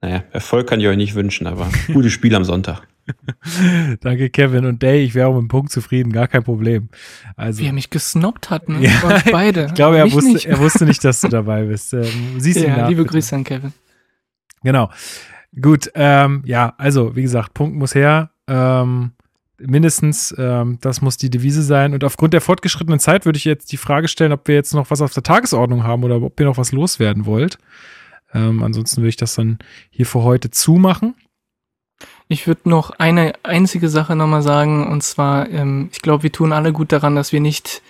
naja, 0.01 0.23
Erfolg 0.31 0.67
kann 0.67 0.79
ich 0.79 0.87
euch 0.87 0.97
nicht 0.97 1.15
wünschen, 1.15 1.47
aber 1.47 1.69
gutes 1.93 2.13
Spiel 2.13 2.33
am 2.35 2.45
Sonntag. 2.45 2.87
Danke, 4.01 4.29
Kevin. 4.29 4.65
Und 4.65 4.81
Day, 4.81 5.03
ich 5.03 5.15
wäre 5.15 5.27
auch 5.27 5.33
mit 5.33 5.43
dem 5.43 5.47
Punkt 5.47 5.71
zufrieden, 5.71 6.11
gar 6.11 6.27
kein 6.27 6.43
Problem. 6.43 6.89
Also, 7.35 7.61
Wie 7.61 7.67
er 7.67 7.73
mich 7.73 7.89
gesnobbt 7.89 8.49
hat, 8.49 8.69
ne? 8.69 8.81
Ja, 8.81 9.21
beide. 9.31 9.65
ich 9.67 9.73
glaube, 9.73 9.97
er 9.97 10.11
wusste, 10.11 10.33
nicht. 10.33 10.45
er 10.45 10.59
wusste 10.59 10.85
nicht, 10.85 11.03
dass 11.03 11.21
du 11.21 11.27
dabei 11.29 11.63
bist. 11.63 11.93
Ähm, 11.93 12.39
siehst 12.39 12.59
ja, 12.59 12.67
ihn 12.67 12.77
nach, 12.77 12.89
liebe 12.89 13.03
bitte. 13.03 13.13
Grüße 13.13 13.35
an 13.35 13.43
Kevin. 13.43 13.73
Genau. 14.63 14.89
Gut, 15.59 15.91
ähm, 15.95 16.41
ja, 16.45 16.73
also, 16.77 17.15
wie 17.15 17.21
gesagt, 17.21 17.53
Punkt 17.53 17.75
muss 17.75 17.95
her. 17.95 18.31
Ähm, 18.47 19.11
mindestens, 19.59 20.35
ähm, 20.37 20.79
das 20.81 21.01
muss 21.01 21.17
die 21.17 21.29
Devise 21.29 21.61
sein. 21.61 21.93
Und 21.93 22.03
aufgrund 22.03 22.33
der 22.33 22.41
fortgeschrittenen 22.41 22.99
Zeit 22.99 23.25
würde 23.25 23.37
ich 23.37 23.45
jetzt 23.45 23.71
die 23.71 23.77
Frage 23.77 24.07
stellen, 24.07 24.31
ob 24.31 24.47
wir 24.47 24.55
jetzt 24.55 24.73
noch 24.73 24.89
was 24.91 25.01
auf 25.01 25.13
der 25.13 25.23
Tagesordnung 25.23 25.83
haben 25.83 26.03
oder 26.03 26.21
ob 26.21 26.39
ihr 26.39 26.45
noch 26.45 26.57
was 26.57 26.71
loswerden 26.71 27.25
wollt. 27.25 27.57
Ähm, 28.33 28.63
ansonsten 28.63 28.97
würde 28.97 29.09
ich 29.09 29.15
das 29.15 29.35
dann 29.35 29.59
hier 29.89 30.05
für 30.05 30.23
heute 30.23 30.51
zumachen. 30.51 31.15
Ich 32.27 32.47
würde 32.47 32.69
noch 32.69 32.89
eine 32.91 33.33
einzige 33.43 33.87
Sache 33.87 34.15
nochmal 34.15 34.41
sagen, 34.41 34.87
und 34.87 35.01
zwar, 35.03 35.49
ähm, 35.49 35.89
ich 35.91 36.01
glaube, 36.01 36.23
wir 36.23 36.31
tun 36.31 36.53
alle 36.53 36.73
gut 36.73 36.91
daran, 36.91 37.15
dass 37.15 37.31
wir 37.31 37.39
nicht 37.39 37.83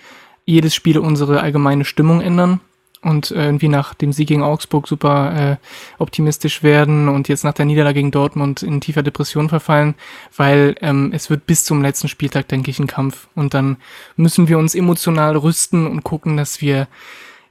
jedes 0.44 0.74
Spiel 0.74 0.98
unsere 0.98 1.40
allgemeine 1.40 1.84
Stimmung 1.84 2.20
ändern 2.20 2.60
und 3.02 3.30
irgendwie 3.30 3.68
nach 3.68 3.94
dem 3.94 4.12
Sieg 4.12 4.28
gegen 4.28 4.42
Augsburg 4.42 4.88
super 4.88 5.52
äh, 5.52 5.56
optimistisch 5.98 6.62
werden 6.62 7.08
und 7.08 7.28
jetzt 7.28 7.44
nach 7.44 7.54
der 7.54 7.64
Niederlage 7.64 7.94
gegen 7.94 8.10
Dortmund 8.10 8.62
in 8.62 8.80
tiefer 8.80 9.02
Depression 9.02 9.48
verfallen, 9.48 9.94
weil 10.36 10.76
ähm, 10.80 11.10
es 11.14 11.30
wird 11.30 11.46
bis 11.46 11.64
zum 11.64 11.82
letzten 11.82 12.08
Spieltag, 12.08 12.48
denke 12.48 12.70
ich, 12.70 12.78
ein 12.78 12.86
Kampf. 12.86 13.28
Und 13.34 13.54
dann 13.54 13.76
müssen 14.16 14.48
wir 14.48 14.58
uns 14.58 14.74
emotional 14.74 15.36
rüsten 15.36 15.86
und 15.86 16.04
gucken, 16.04 16.36
dass 16.36 16.60
wir, 16.60 16.88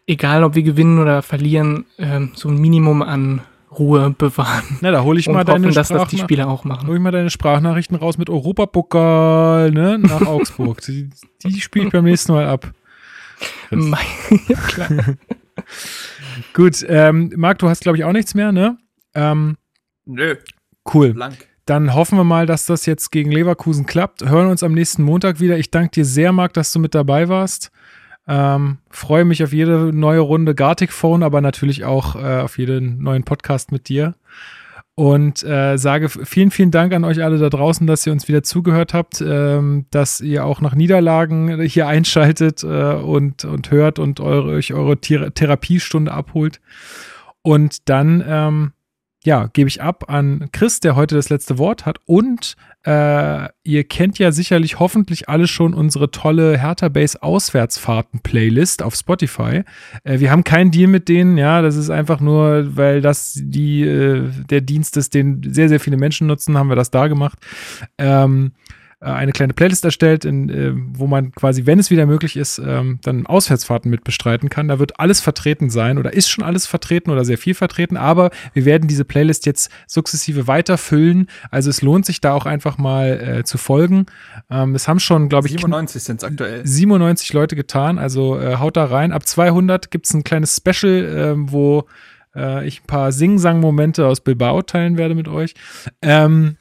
egal 0.07 0.43
ob 0.43 0.55
wir 0.55 0.63
gewinnen 0.63 0.99
oder 0.99 1.21
verlieren, 1.21 1.85
äh, 1.97 2.21
so 2.35 2.49
ein 2.49 2.57
Minimum 2.57 3.01
an 3.01 3.41
Ruhe 3.79 4.13
bewahren. 4.17 4.77
Na, 4.81 4.91
da 4.91 5.03
hole 5.03 5.19
ich 5.19 5.27
mal 5.27 5.45
hoffen, 5.45 5.63
deine 5.63 5.71
dass 5.71 5.89
das 5.89 6.07
die 6.09 6.17
Spieler 6.17 6.47
auch 6.47 6.63
machen. 6.63 6.87
Hol 6.87 6.95
ich 6.95 7.01
mal 7.01 7.11
deine 7.11 7.29
Sprachnachrichten 7.29 7.97
raus 7.97 8.17
mit 8.17 8.29
Europapokal, 8.29 9.71
ne, 9.71 9.97
nach 9.99 10.21
Augsburg. 10.25 10.81
die, 10.81 11.09
die 11.43 11.61
spiele 11.61 11.87
ich 11.87 11.91
beim 11.91 12.05
nächsten 12.05 12.33
Mal 12.33 12.47
ab. 12.47 12.71
ja, 13.71 14.57
klar. 14.67 14.89
Gut, 16.53 16.85
ähm, 16.87 17.31
Marc, 17.35 17.59
du 17.59 17.69
hast, 17.69 17.81
glaube 17.81 17.97
ich, 17.97 18.03
auch 18.03 18.11
nichts 18.11 18.33
mehr, 18.33 18.51
ne? 18.51 18.77
Ähm, 19.13 19.57
Nö. 20.05 20.35
Cool. 20.93 21.13
Blank. 21.13 21.47
Dann 21.65 21.95
hoffen 21.95 22.17
wir 22.17 22.23
mal, 22.23 22.45
dass 22.45 22.67
das 22.67 22.85
jetzt 22.85 23.11
gegen 23.11 23.31
Leverkusen 23.31 23.85
klappt. 23.85 24.23
Hören 24.23 24.49
uns 24.49 24.61
am 24.61 24.73
nächsten 24.73 25.01
Montag 25.01 25.39
wieder. 25.39 25.57
Ich 25.57 25.71
danke 25.71 25.91
dir 25.91 26.05
sehr, 26.05 26.31
Marc, 26.31 26.53
dass 26.53 26.71
du 26.71 26.79
mit 26.79 26.93
dabei 26.93 27.27
warst. 27.27 27.71
Ähm, 28.27 28.79
freue 28.89 29.25
mich 29.25 29.43
auf 29.43 29.53
jede 29.53 29.91
neue 29.93 30.19
Runde 30.19 30.55
Gartic 30.55 30.91
Phone, 30.91 31.23
aber 31.23 31.41
natürlich 31.41 31.85
auch 31.85 32.15
äh, 32.15 32.39
auf 32.39 32.57
jeden 32.57 33.01
neuen 33.03 33.23
Podcast 33.23 33.71
mit 33.71 33.87
dir 33.87 34.15
und 34.95 35.43
äh, 35.43 35.77
sage 35.77 36.07
vielen, 36.07 36.51
vielen 36.51 36.71
Dank 36.71 36.93
an 36.93 37.03
euch 37.03 37.21
alle 37.21 37.37
da 37.37 37.49
draußen, 37.49 37.85
dass 37.85 38.07
ihr 38.07 38.13
uns 38.13 38.29
wieder 38.29 38.43
zugehört 38.43 38.93
habt, 38.93 39.21
ähm, 39.21 39.85
dass 39.91 40.21
ihr 40.21 40.45
auch 40.45 40.61
nach 40.61 40.73
Niederlagen 40.73 41.61
hier 41.63 41.87
einschaltet 41.87 42.63
äh, 42.63 42.93
und, 42.93 43.43
und 43.43 43.71
hört 43.71 43.99
und 43.99 44.21
eure, 44.21 44.53
euch 44.53 44.73
eure 44.73 44.97
Thera 44.97 45.31
Therapiestunde 45.31 46.13
abholt. 46.13 46.61
Und 47.41 47.89
dann 47.89 48.23
ähm, 48.25 48.71
ja, 49.25 49.47
gebe 49.51 49.67
ich 49.67 49.81
ab 49.81 50.05
an 50.07 50.49
Chris, 50.51 50.79
der 50.79 50.95
heute 50.95 51.15
das 51.15 51.29
letzte 51.29 51.57
Wort 51.57 51.87
hat. 51.87 51.97
Und 52.05 52.55
äh, 52.85 53.47
ihr 53.63 53.83
kennt 53.83 54.19
ja 54.19 54.31
sicherlich 54.31 54.79
hoffentlich 54.79 55.27
alle 55.27 55.47
schon 55.47 55.73
unsere 55.73 56.11
tolle 56.11 56.59
Hertha 56.59 56.89
Base 56.89 57.21
Auswärtsfahrten 57.23 58.19
Playlist 58.19 58.83
auf 58.83 58.93
Spotify. 58.93 59.63
Äh, 60.03 60.19
wir 60.19 60.29
haben 60.29 60.43
keinen 60.43 60.69
Deal 60.69 60.87
mit 60.87 61.09
denen, 61.09 61.39
ja, 61.39 61.63
das 61.63 61.75
ist 61.75 61.89
einfach 61.89 62.19
nur, 62.19 62.77
weil 62.77 63.01
das 63.01 63.33
die, 63.41 63.81
äh, 63.81 64.29
der 64.47 64.61
Dienst 64.61 64.95
ist, 64.95 65.15
den 65.15 65.41
sehr, 65.43 65.69
sehr 65.69 65.79
viele 65.79 65.97
Menschen 65.97 66.27
nutzen, 66.27 66.55
haben 66.55 66.69
wir 66.69 66.75
das 66.75 66.91
da 66.91 67.07
gemacht. 67.07 67.39
Ähm, 67.97 68.51
äh, 68.53 68.84
eine 69.11 69.31
kleine 69.31 69.53
Playlist 69.53 69.85
erstellt, 69.85 70.25
in, 70.25 70.49
äh, 70.49 70.71
wo 70.73 71.07
man 71.07 71.31
quasi, 71.31 71.65
wenn 71.65 71.79
es 71.79 71.91
wieder 71.91 72.05
möglich 72.05 72.37
ist, 72.37 72.59
ähm, 72.59 72.99
dann 73.03 73.25
Auswärtsfahrten 73.25 73.91
mit 73.91 74.03
bestreiten 74.03 74.49
kann. 74.49 74.67
Da 74.67 74.79
wird 74.79 74.99
alles 74.99 75.21
vertreten 75.21 75.69
sein 75.69 75.97
oder 75.97 76.13
ist 76.13 76.29
schon 76.29 76.43
alles 76.43 76.65
vertreten 76.65 77.11
oder 77.11 77.23
sehr 77.23 77.37
viel 77.37 77.53
vertreten, 77.53 77.97
aber 77.97 78.31
wir 78.53 78.65
werden 78.65 78.87
diese 78.87 79.05
Playlist 79.05 79.45
jetzt 79.45 79.69
sukzessive 79.87 80.47
weiterfüllen. 80.47 81.27
Also 81.51 81.69
es 81.69 81.81
lohnt 81.81 82.05
sich 82.05 82.21
da 82.21 82.33
auch 82.33 82.45
einfach 82.45 82.77
mal 82.77 83.39
äh, 83.39 83.43
zu 83.43 83.57
folgen. 83.57 84.07
Ähm, 84.49 84.75
es 84.75 84.87
haben 84.87 84.99
schon, 84.99 85.29
glaube 85.29 85.47
ich, 85.47 85.53
97 85.53 86.03
sind 86.03 86.17
es 86.17 86.23
aktuell. 86.23 86.65
97 86.65 87.31
Leute 87.33 87.55
getan, 87.55 87.99
also 87.99 88.39
äh, 88.39 88.57
haut 88.57 88.77
da 88.77 88.85
rein. 88.85 89.11
Ab 89.11 89.27
200 89.27 89.91
gibt 89.91 90.07
es 90.07 90.13
ein 90.13 90.23
kleines 90.23 90.55
Special, 90.55 91.33
ähm, 91.35 91.51
wo 91.51 91.85
äh, 92.35 92.67
ich 92.67 92.81
ein 92.81 92.87
paar 92.87 93.11
Sing-Sang-Momente 93.11 94.05
aus 94.05 94.21
Bilbao 94.21 94.61
teilen 94.61 94.97
werde 94.97 95.15
mit 95.15 95.27
euch. 95.27 95.53
Ähm, 96.01 96.57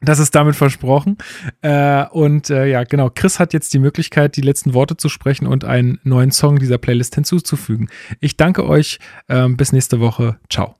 das 0.00 0.18
ist 0.18 0.34
damit 0.34 0.56
versprochen. 0.56 1.18
Äh, 1.62 2.04
und 2.06 2.50
äh, 2.50 2.66
ja, 2.66 2.84
genau, 2.84 3.10
Chris 3.10 3.38
hat 3.38 3.52
jetzt 3.52 3.74
die 3.74 3.78
Möglichkeit, 3.78 4.36
die 4.36 4.42
letzten 4.42 4.74
Worte 4.74 4.96
zu 4.96 5.08
sprechen 5.08 5.46
und 5.46 5.64
einen 5.64 5.98
neuen 6.04 6.30
Song 6.30 6.58
dieser 6.58 6.78
Playlist 6.78 7.14
hinzuzufügen. 7.14 7.88
Ich 8.20 8.36
danke 8.36 8.66
euch. 8.66 8.98
Äh, 9.26 9.48
bis 9.48 9.72
nächste 9.72 10.00
Woche. 10.00 10.38
Ciao. 10.50 10.74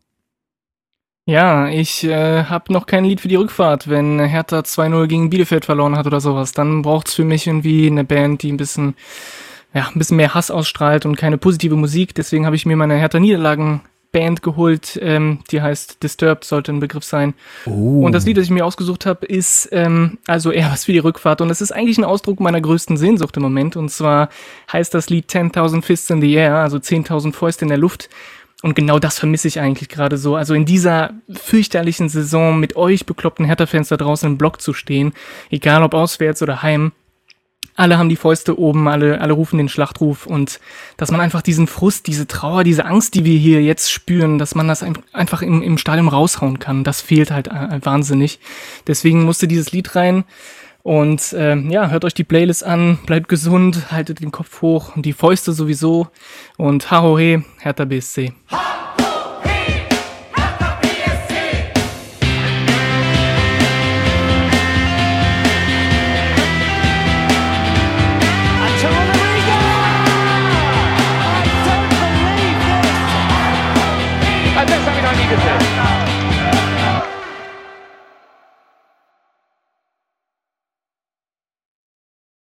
Ja, 1.27 1.69
ich 1.69 2.05
äh, 2.05 2.45
habe 2.45 2.73
noch 2.73 2.86
kein 2.86 3.05
Lied 3.05 3.20
für 3.20 3.28
die 3.28 3.35
Rückfahrt. 3.35 3.89
Wenn 3.89 4.19
Hertha 4.19 4.61
2-0 4.61 5.09
gegen 5.09 5.28
Bielefeld 5.31 5.66
verloren 5.66 5.95
hat 5.95 6.07
oder 6.07 6.20
sowas, 6.20 6.53
dann 6.53 6.81
braucht's 6.81 7.15
für 7.15 7.24
mich 7.24 7.47
irgendwie 7.47 7.86
eine 7.86 8.05
Band, 8.05 8.43
die 8.43 8.51
ein 8.51 8.57
bisschen, 8.57 8.95
ja, 9.74 9.89
ein 9.93 9.99
bisschen 9.99 10.16
mehr 10.16 10.32
Hass 10.32 10.51
ausstrahlt 10.51 11.05
und 11.05 11.16
keine 11.16 11.36
positive 11.36 11.77
Musik. 11.77 12.15
Deswegen 12.15 12.47
habe 12.47 12.57
ich 12.57 12.65
mir 12.65 12.77
meine 12.77 12.97
Hertha-Niederlagen 12.97 13.82
Band 14.10 14.43
geholt, 14.43 14.98
ähm, 15.02 15.40
die 15.51 15.60
heißt 15.60 16.02
Disturbed, 16.02 16.44
sollte 16.44 16.72
ein 16.72 16.80
Begriff 16.80 17.05
sein. 17.05 17.35
Oh. 17.66 18.05
Und 18.05 18.12
das 18.12 18.24
Lied, 18.24 18.39
das 18.39 18.44
ich 18.44 18.51
mir 18.51 18.64
ausgesucht 18.64 19.05
habe, 19.05 19.26
ist 19.26 19.68
ähm, 19.72 20.18
also 20.26 20.51
eher 20.51 20.70
was 20.70 20.85
für 20.85 20.93
die 20.93 20.98
Rückfahrt. 20.98 21.40
Und 21.40 21.51
es 21.51 21.60
ist 21.60 21.72
eigentlich 21.72 21.98
ein 21.98 22.05
Ausdruck 22.05 22.40
meiner 22.40 22.60
größten 22.60 22.97
Sehnsucht 22.97 23.36
im 23.36 23.43
Moment. 23.43 23.76
Und 23.76 23.90
zwar 23.90 24.30
heißt 24.72 24.94
das 24.94 25.10
Lied 25.10 25.30
10.000 25.30 25.82
Fists 25.82 26.09
in 26.10 26.22
the 26.22 26.32
Air, 26.32 26.56
also 26.56 26.78
10.000 26.78 27.35
Fäuste 27.35 27.64
in 27.64 27.68
der 27.68 27.78
Luft. 27.78 28.09
Und 28.62 28.74
genau 28.74 28.98
das 28.98 29.18
vermisse 29.18 29.47
ich 29.47 29.60
eigentlich 29.60 29.89
gerade 29.89 30.16
so. 30.16 30.35
Also 30.35 30.55
in 30.55 30.64
dieser 30.64 31.12
fürchterlichen 31.30 32.09
Saison 32.09 32.59
mit 32.59 32.76
euch 32.76 33.06
bekloppten 33.06 33.44
Hertha-Fans 33.44 33.89
da 33.89 33.97
draußen 33.97 34.28
im 34.28 34.39
Block 34.39 34.60
zu 34.60 34.72
stehen, 34.72 35.12
egal 35.51 35.82
ob 35.82 35.94
auswärts 35.94 36.43
oder 36.43 36.62
heim, 36.62 36.93
alle 37.78 37.96
haben 37.96 38.09
die 38.09 38.16
Fäuste 38.16 38.59
oben, 38.59 38.88
alle, 38.88 39.20
alle 39.20 39.32
rufen 39.32 39.56
den 39.56 39.68
Schlachtruf 39.68 40.26
und 40.26 40.59
dass 40.96 41.12
man 41.12 41.20
einfach 41.20 41.42
diesen 41.42 41.68
Frust, 41.68 42.09
diese 42.09 42.26
Trauer, 42.26 42.64
diese 42.64 42.84
Angst, 42.84 43.14
die 43.14 43.24
wir 43.24 43.38
hier 43.38 43.62
jetzt 43.62 43.92
spüren, 43.92 44.38
dass 44.38 44.56
man 44.56 44.66
das 44.66 44.84
einfach 45.12 45.42
im, 45.42 45.62
im 45.62 45.78
Stadion 45.78 46.09
raushauen 46.09 46.59
kann, 46.59 46.82
das 46.82 47.00
fehlt 47.00 47.30
halt 47.30 47.46
äh, 47.46 47.78
wahnsinnig. 47.84 48.40
Deswegen 48.88 49.22
musste 49.22 49.46
dieses 49.46 49.70
Lied 49.70 49.94
rein. 49.94 50.24
Und 50.82 51.32
äh, 51.34 51.55
ja, 51.55 51.88
hört 51.90 52.05
euch 52.05 52.14
die 52.14 52.24
Playlist 52.24 52.64
an, 52.64 52.98
bleibt 53.06 53.28
gesund, 53.28 53.92
haltet 53.92 54.20
den 54.20 54.32
Kopf 54.32 54.60
hoch 54.62 54.96
und 54.96 55.06
die 55.06 55.12
Fäuste 55.12 55.52
sowieso. 55.52 56.09
Und 56.56 56.90
ha 56.90 57.02
ho 57.02 57.16
he, 57.16 57.42
Hertha 57.59 57.84
BSC. 57.84 58.32
Ha! 58.50 58.68